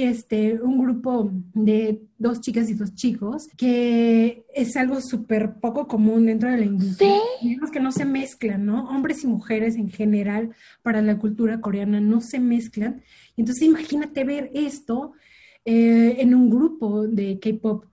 este, 0.08 0.60
un 0.60 0.78
grupo 0.78 1.30
de 1.54 2.02
dos 2.18 2.40
chicas 2.40 2.68
y 2.70 2.74
dos 2.74 2.94
chicos, 2.94 3.48
que 3.56 4.44
es 4.54 4.76
algo 4.76 5.00
súper 5.00 5.54
poco 5.60 5.86
común 5.86 6.26
dentro 6.26 6.50
de 6.50 6.58
la 6.58 6.64
industria. 6.64 7.12
Digamos 7.42 7.70
que 7.70 7.80
no 7.80 7.92
se 7.92 8.04
mezclan, 8.04 8.66
¿no? 8.66 8.88
Hombres 8.88 9.24
y 9.24 9.26
mujeres 9.26 9.76
en 9.76 9.88
general 9.88 10.50
para 10.82 11.02
la 11.02 11.18
cultura 11.18 11.60
coreana 11.60 12.00
no 12.00 12.20
se 12.20 12.40
mezclan. 12.40 13.02
Entonces 13.36 13.62
imagínate 13.62 14.24
ver 14.24 14.50
esto 14.54 15.12
eh, 15.64 16.16
en 16.18 16.34
un 16.34 16.50
grupo 16.50 17.06
de 17.06 17.38
K-Pop. 17.38 17.84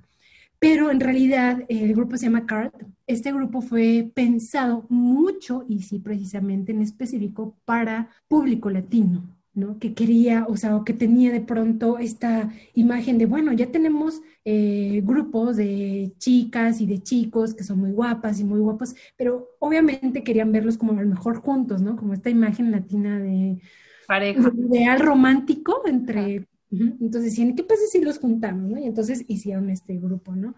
Pero 0.60 0.90
en 0.90 1.00
realidad 1.00 1.64
el 1.68 1.94
grupo 1.94 2.18
se 2.18 2.26
llama 2.26 2.46
CART. 2.46 2.74
Este 3.06 3.32
grupo 3.32 3.62
fue 3.62 4.10
pensado 4.16 4.86
mucho 4.90 5.64
y 5.68 5.84
sí 5.84 6.00
precisamente 6.00 6.72
en 6.72 6.82
específico 6.82 7.56
para 7.66 8.10
público 8.28 8.70
latino. 8.70 9.35
¿No? 9.56 9.80
Que 9.80 9.94
quería, 9.94 10.46
o 10.48 10.58
sea, 10.58 10.76
o 10.76 10.84
que 10.84 10.94
tenía 10.94 11.32
de 11.32 11.42
pronto 11.42 11.98
esta 11.98 12.52
imagen 12.74 13.18
de, 13.18 13.26
bueno, 13.26 13.54
ya 13.54 13.72
tenemos 13.72 14.22
eh, 14.44 15.02
grupos 15.04 15.56
de 15.56 16.14
chicas 16.18 16.82
y 16.82 16.86
de 16.86 17.00
chicos 17.00 17.54
que 17.54 17.64
son 17.64 17.80
muy 17.80 17.92
guapas 17.92 18.40
y 18.40 18.44
muy 18.44 18.60
guapos, 18.60 18.96
pero 19.18 19.48
obviamente 19.60 20.24
querían 20.24 20.52
verlos 20.52 20.78
como 20.78 20.92
a 20.92 21.02
lo 21.02 21.10
mejor 21.10 21.38
juntos, 21.38 21.82
¿no? 21.82 21.96
Como 21.96 22.14
esta 22.14 22.30
imagen 22.30 22.72
latina 22.72 23.18
de 23.18 23.62
pareja. 24.08 24.52
Ideal 24.70 25.00
romántico 25.00 25.82
entre... 25.86 26.48
Entonces 26.70 27.24
decían, 27.24 27.56
¿qué 27.56 27.64
pasa 27.64 27.84
si 27.90 28.02
los 28.02 28.20
juntamos, 28.20 28.70
no? 28.70 28.78
Y 28.78 28.86
entonces 28.86 29.24
hicieron 29.30 29.70
este 29.70 29.98
grupo, 29.98 30.36
¿no? 30.36 30.56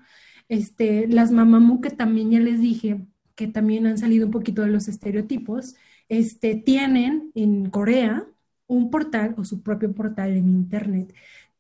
Este, 0.50 1.08
las 1.08 1.32
Mamamoo, 1.32 1.82
que 1.82 1.92
también 1.92 2.32
ya 2.32 2.40
les 2.40 2.60
dije, 2.60 3.06
que 3.36 3.48
también 3.48 3.86
han 3.86 4.00
salido 4.00 4.26
un 4.26 4.32
poquito 4.32 4.64
de 4.64 4.70
los 4.70 4.88
estereotipos, 4.88 5.76
este, 6.10 6.56
tienen 6.56 7.32
en 7.36 7.70
Corea, 7.70 8.26
un 8.68 8.90
portal 8.90 9.36
o 9.38 9.44
su 9.46 9.62
propio 9.62 9.94
portal 9.94 10.32
en 10.32 10.48
Internet 10.50 11.14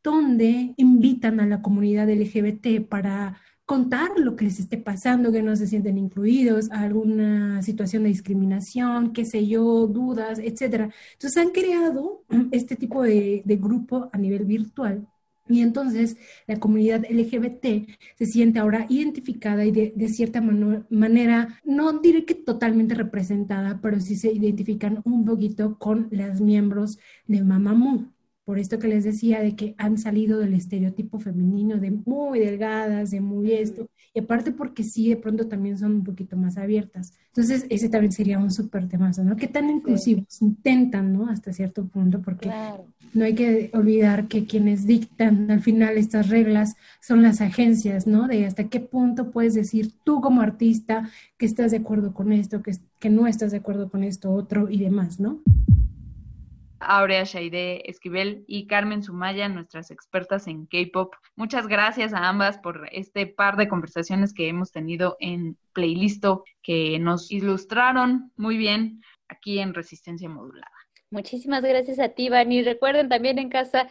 donde 0.03 0.73
invitan 0.77 1.39
a 1.39 1.45
la 1.45 1.61
comunidad 1.61 2.09
LGBT 2.09 2.87
para 2.87 3.41
contar 3.65 4.11
lo 4.17 4.37
que 4.37 4.45
les 4.45 4.59
esté 4.59 4.77
pasando, 4.77 5.31
que 5.31 5.43
no 5.43 5.55
se 5.57 5.67
sienten 5.67 5.97
incluidos, 5.97 6.71
alguna 6.71 7.61
situación 7.61 8.03
de 8.03 8.09
discriminación, 8.09 9.11
qué 9.11 9.25
sé 9.25 9.45
yo, 9.47 9.87
dudas, 9.87 10.39
etcétera. 10.39 10.89
Entonces 11.13 11.37
han 11.37 11.49
creado 11.51 12.23
este 12.51 12.77
tipo 12.77 13.03
de, 13.03 13.41
de 13.43 13.55
grupo 13.57 14.09
a 14.13 14.17
nivel 14.17 14.45
virtual 14.45 15.05
y 15.49 15.61
entonces 15.61 16.17
la 16.47 16.59
comunidad 16.59 17.05
LGBT 17.09 17.87
se 18.15 18.25
siente 18.25 18.59
ahora 18.59 18.85
identificada 18.89 19.65
y 19.65 19.71
de, 19.71 19.93
de 19.95 20.09
cierta 20.09 20.41
manera, 20.41 21.59
no 21.63 21.99
diré 21.99 22.25
que 22.25 22.35
totalmente 22.35 22.95
representada, 22.95 23.79
pero 23.81 23.99
sí 23.99 24.15
se 24.15 24.31
identifican 24.31 25.01
un 25.05 25.25
poquito 25.25 25.77
con 25.77 26.07
las 26.11 26.41
miembros 26.41 26.99
de 27.25 27.43
Mamamoo 27.43 28.07
por 28.47 28.59
esto 28.59 28.79
que 28.79 28.87
les 28.87 29.03
decía 29.03 29.41
de 29.41 29.57
que 29.57 29.75
han 29.77 29.97
salido 29.97 30.39
del 30.39 30.53
estereotipo 30.53 31.19
femenino 31.19 31.75
de 31.79 31.91
muy 31.91 32.39
delgadas, 32.39 33.11
de 33.11 33.19
muy 33.19 33.51
esto, 33.51 33.89
y 34.13 34.19
aparte 34.19 34.53
porque 34.53 34.85
sí, 34.85 35.09
de 35.09 35.17
pronto 35.17 35.49
también 35.49 35.77
son 35.77 35.95
un 35.95 36.03
poquito 36.05 36.37
más 36.37 36.57
abiertas. 36.57 37.11
Entonces, 37.25 37.65
ese 37.69 37.89
también 37.89 38.13
sería 38.13 38.39
un 38.39 38.49
súper 38.49 38.87
temazo, 38.87 39.21
¿no? 39.25 39.35
Que 39.35 39.49
tan 39.49 39.69
inclusivos 39.69 40.41
intentan, 40.41 41.11
¿no? 41.11 41.27
Hasta 41.27 41.51
cierto 41.51 41.89
punto, 41.89 42.21
porque 42.21 42.49
no 43.13 43.25
hay 43.25 43.35
que 43.35 43.69
olvidar 43.73 44.27
que 44.27 44.45
quienes 44.45 44.85
dictan 44.85 45.49
al 45.51 45.61
final 45.61 45.97
estas 45.97 46.29
reglas 46.29 46.75
son 47.01 47.21
las 47.21 47.41
agencias, 47.41 48.07
¿no? 48.07 48.27
De 48.27 48.45
hasta 48.45 48.69
qué 48.69 48.79
punto 48.79 49.31
puedes 49.31 49.53
decir 49.53 49.91
tú 50.03 50.21
como 50.21 50.41
artista 50.41 51.09
que 51.37 51.45
estás 51.45 51.71
de 51.71 51.77
acuerdo 51.77 52.13
con 52.13 52.31
esto, 52.31 52.61
que, 52.61 52.71
que 52.99 53.09
no 53.09 53.27
estás 53.27 53.51
de 53.51 53.57
acuerdo 53.57 53.89
con 53.89 54.03
esto 54.03 54.31
otro 54.31 54.69
y 54.69 54.79
demás, 54.79 55.19
¿no? 55.19 55.41
Aurea 56.79 57.23
Shaide 57.23 57.89
Esquivel 57.89 58.43
y 58.47 58.67
Carmen 58.67 59.03
Sumaya, 59.03 59.49
nuestras 59.49 59.91
expertas 59.91 60.47
en 60.47 60.67
K-pop. 60.67 61.15
Muchas 61.35 61.67
gracias 61.67 62.13
a 62.13 62.27
ambas 62.27 62.59
por 62.59 62.87
este 62.91 63.25
par 63.25 63.57
de 63.57 63.67
conversaciones 63.67 64.33
que 64.33 64.47
hemos 64.47 64.71
tenido 64.71 65.17
en 65.19 65.57
Playlisto 65.73 66.43
que 66.61 66.99
nos 66.99 67.31
ilustraron 67.31 68.31
muy 68.37 68.57
bien 68.57 69.01
aquí 69.27 69.59
en 69.59 69.73
Resistencia 69.73 70.29
Modulada. 70.29 70.76
Muchísimas 71.09 71.63
gracias 71.63 71.99
a 71.99 72.09
ti, 72.09 72.29
Vani. 72.29 72.63
Recuerden 72.63 73.07
también 73.09 73.39
en 73.39 73.49
casa, 73.49 73.89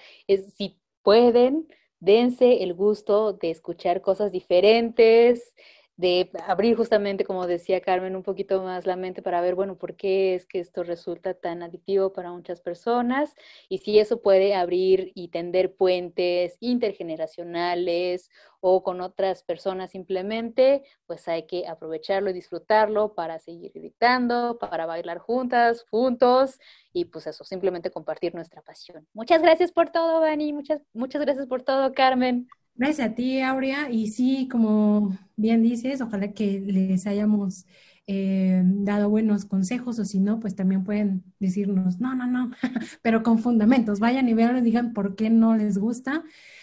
si 0.56 0.78
pueden, 1.02 1.66
dense 1.98 2.62
el 2.62 2.74
gusto 2.74 3.32
de 3.32 3.50
escuchar 3.50 4.02
cosas 4.02 4.32
diferentes, 4.32 5.54
de 5.96 6.30
abrir 6.46 6.76
justamente, 6.76 7.24
como 7.24 7.46
decía 7.46 7.80
Carmen, 7.80 8.16
un 8.16 8.22
poquito 8.22 8.62
más 8.62 8.84
la 8.86 8.96
mente 8.96 9.22
para 9.22 9.40
ver, 9.40 9.54
bueno, 9.54 9.76
por 9.78 9.96
qué 9.96 10.34
es 10.34 10.44
que 10.44 10.60
esto 10.60 10.82
resulta 10.82 11.32
tan 11.34 11.62
adictivo 11.62 12.12
para 12.12 12.30
muchas 12.32 12.60
personas 12.60 13.34
y 13.68 13.78
si 13.78 13.98
eso 13.98 14.20
puede 14.20 14.54
abrir 14.54 15.12
y 15.14 15.28
tender 15.28 15.74
puentes 15.74 16.58
intergeneracionales 16.60 18.30
o 18.60 18.82
con 18.82 19.00
otras 19.00 19.42
personas 19.42 19.90
simplemente, 19.90 20.84
pues 21.06 21.28
hay 21.28 21.46
que 21.46 21.66
aprovecharlo 21.66 22.28
y 22.30 22.34
disfrutarlo 22.34 23.14
para 23.14 23.38
seguir 23.38 23.72
dictando, 23.74 24.58
para 24.58 24.84
bailar 24.84 25.18
juntas, 25.18 25.86
juntos 25.90 26.58
y 26.92 27.06
pues 27.06 27.26
eso, 27.26 27.44
simplemente 27.44 27.90
compartir 27.90 28.34
nuestra 28.34 28.60
pasión. 28.60 29.06
Muchas 29.14 29.40
gracias 29.40 29.72
por 29.72 29.90
todo, 29.90 30.20
Vani, 30.20 30.52
muchas, 30.52 30.82
muchas 30.92 31.22
gracias 31.22 31.46
por 31.46 31.62
todo, 31.62 31.92
Carmen. 31.94 32.48
Gracias 32.76 33.10
a 33.10 33.14
ti, 33.14 33.40
Aurea. 33.40 33.90
Y 33.90 34.08
sí, 34.08 34.48
como 34.50 35.16
bien 35.36 35.62
dices, 35.62 36.00
ojalá 36.00 36.32
que 36.32 36.60
les 36.60 37.06
hayamos 37.06 37.66
eh, 38.06 38.62
dado 38.64 39.08
buenos 39.08 39.44
consejos 39.46 39.98
o 39.98 40.04
si 40.04 40.20
no, 40.20 40.40
pues 40.40 40.54
también 40.54 40.84
pueden 40.84 41.24
decirnos, 41.40 41.98
no, 42.00 42.14
no, 42.14 42.26
no, 42.26 42.50
pero 43.02 43.22
con 43.22 43.38
fundamentos. 43.38 43.98
Vayan 44.00 44.28
y 44.28 44.34
vean 44.34 44.58
y 44.58 44.60
digan 44.60 44.92
por 44.92 45.16
qué 45.16 45.30
no 45.30 45.56
les 45.56 45.78
gusta. 45.78 46.22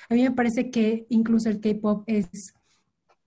A 0.10 0.14
mí 0.14 0.22
me 0.24 0.32
parece 0.32 0.70
que 0.70 1.06
incluso 1.10 1.50
el 1.50 1.60
K-Pop 1.60 2.04
es 2.08 2.54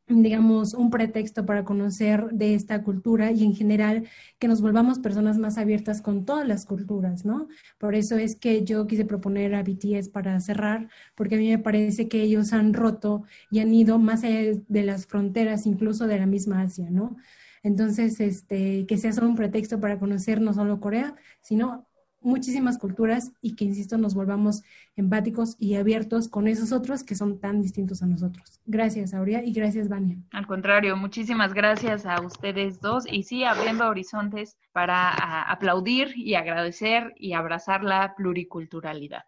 digamos, 0.09 0.75
un 0.75 0.91
pretexto 0.91 1.45
para 1.47 1.65
conocer 1.65 2.29
de 2.31 2.55
esta 2.55 2.83
cultura 2.83 3.33
y 3.33 3.45
en 3.45 3.55
general 3.55 4.05
que 4.39 4.47
nos 4.47 4.61
volvamos 4.61 5.01
personas 5.01 5.37
más 5.39 5.59
abiertas 5.59 6.01
con 6.01 6.25
todas 6.25 6.47
las 6.47 6.65
culturas, 6.65 7.25
¿no? 7.25 7.49
Por 7.79 7.95
eso 7.95 8.17
es 8.17 8.37
que 8.37 8.65
yo 8.65 8.87
quise 8.87 9.05
proponer 9.05 9.55
a 9.55 9.63
BTS 9.63 10.09
para 10.11 10.39
cerrar, 10.41 10.89
porque 11.17 11.35
a 11.35 11.39
mí 11.39 11.49
me 11.51 11.59
parece 11.59 12.09
que 12.09 12.23
ellos 12.23 12.53
han 12.53 12.73
roto 12.73 13.25
y 13.51 13.59
han 13.59 13.75
ido 13.75 13.99
más 13.99 14.23
allá 14.23 14.61
de 14.69 14.83
las 14.85 15.07
fronteras, 15.07 15.67
incluso 15.67 16.07
de 16.07 16.19
la 16.19 16.27
misma 16.27 16.63
Asia, 16.63 16.89
¿no? 16.91 17.17
Entonces, 17.65 18.21
este, 18.21 18.87
que 18.87 18.99
sea 18.99 19.13
solo 19.13 19.29
un 19.29 19.35
pretexto 19.35 19.81
para 19.81 19.99
conocer 19.99 20.41
no 20.41 20.55
solo 20.55 20.79
Corea, 20.79 21.17
sino 21.41 21.89
muchísimas 22.27 22.77
culturas 22.77 23.33
y 23.41 23.55
que, 23.55 23.65
insisto, 23.65 23.97
nos 23.97 24.15
volvamos 24.15 24.63
empáticos 24.97 25.57
y 25.59 25.77
abiertos 25.77 26.29
con 26.29 26.49
esos 26.49 26.73
otros 26.73 27.05
que 27.05 27.15
son 27.15 27.39
tan 27.39 27.63
distintos 27.63 28.03
a 28.03 28.07
nosotros. 28.07 28.61
Gracias, 28.67 29.15
Aurea, 29.15 29.45
y 29.45 29.53
gracias, 29.53 29.89
Vania. 29.89 30.19
Al 30.33 30.47
contrario, 30.47 30.97
muchísimas 30.97 31.55
gracias 31.55 32.05
a 32.05 32.21
ustedes 32.21 32.81
dos 32.81 33.05
y 33.11 33.23
sí, 33.23 33.45
abriendo 33.45 33.89
horizontes 33.89 34.57
para 34.73 35.43
aplaudir 35.43 36.13
y 36.17 36.35
agradecer 36.35 37.15
y 37.17 37.33
abrazar 37.33 37.83
la 37.83 38.15
pluriculturalidad. 38.17 39.25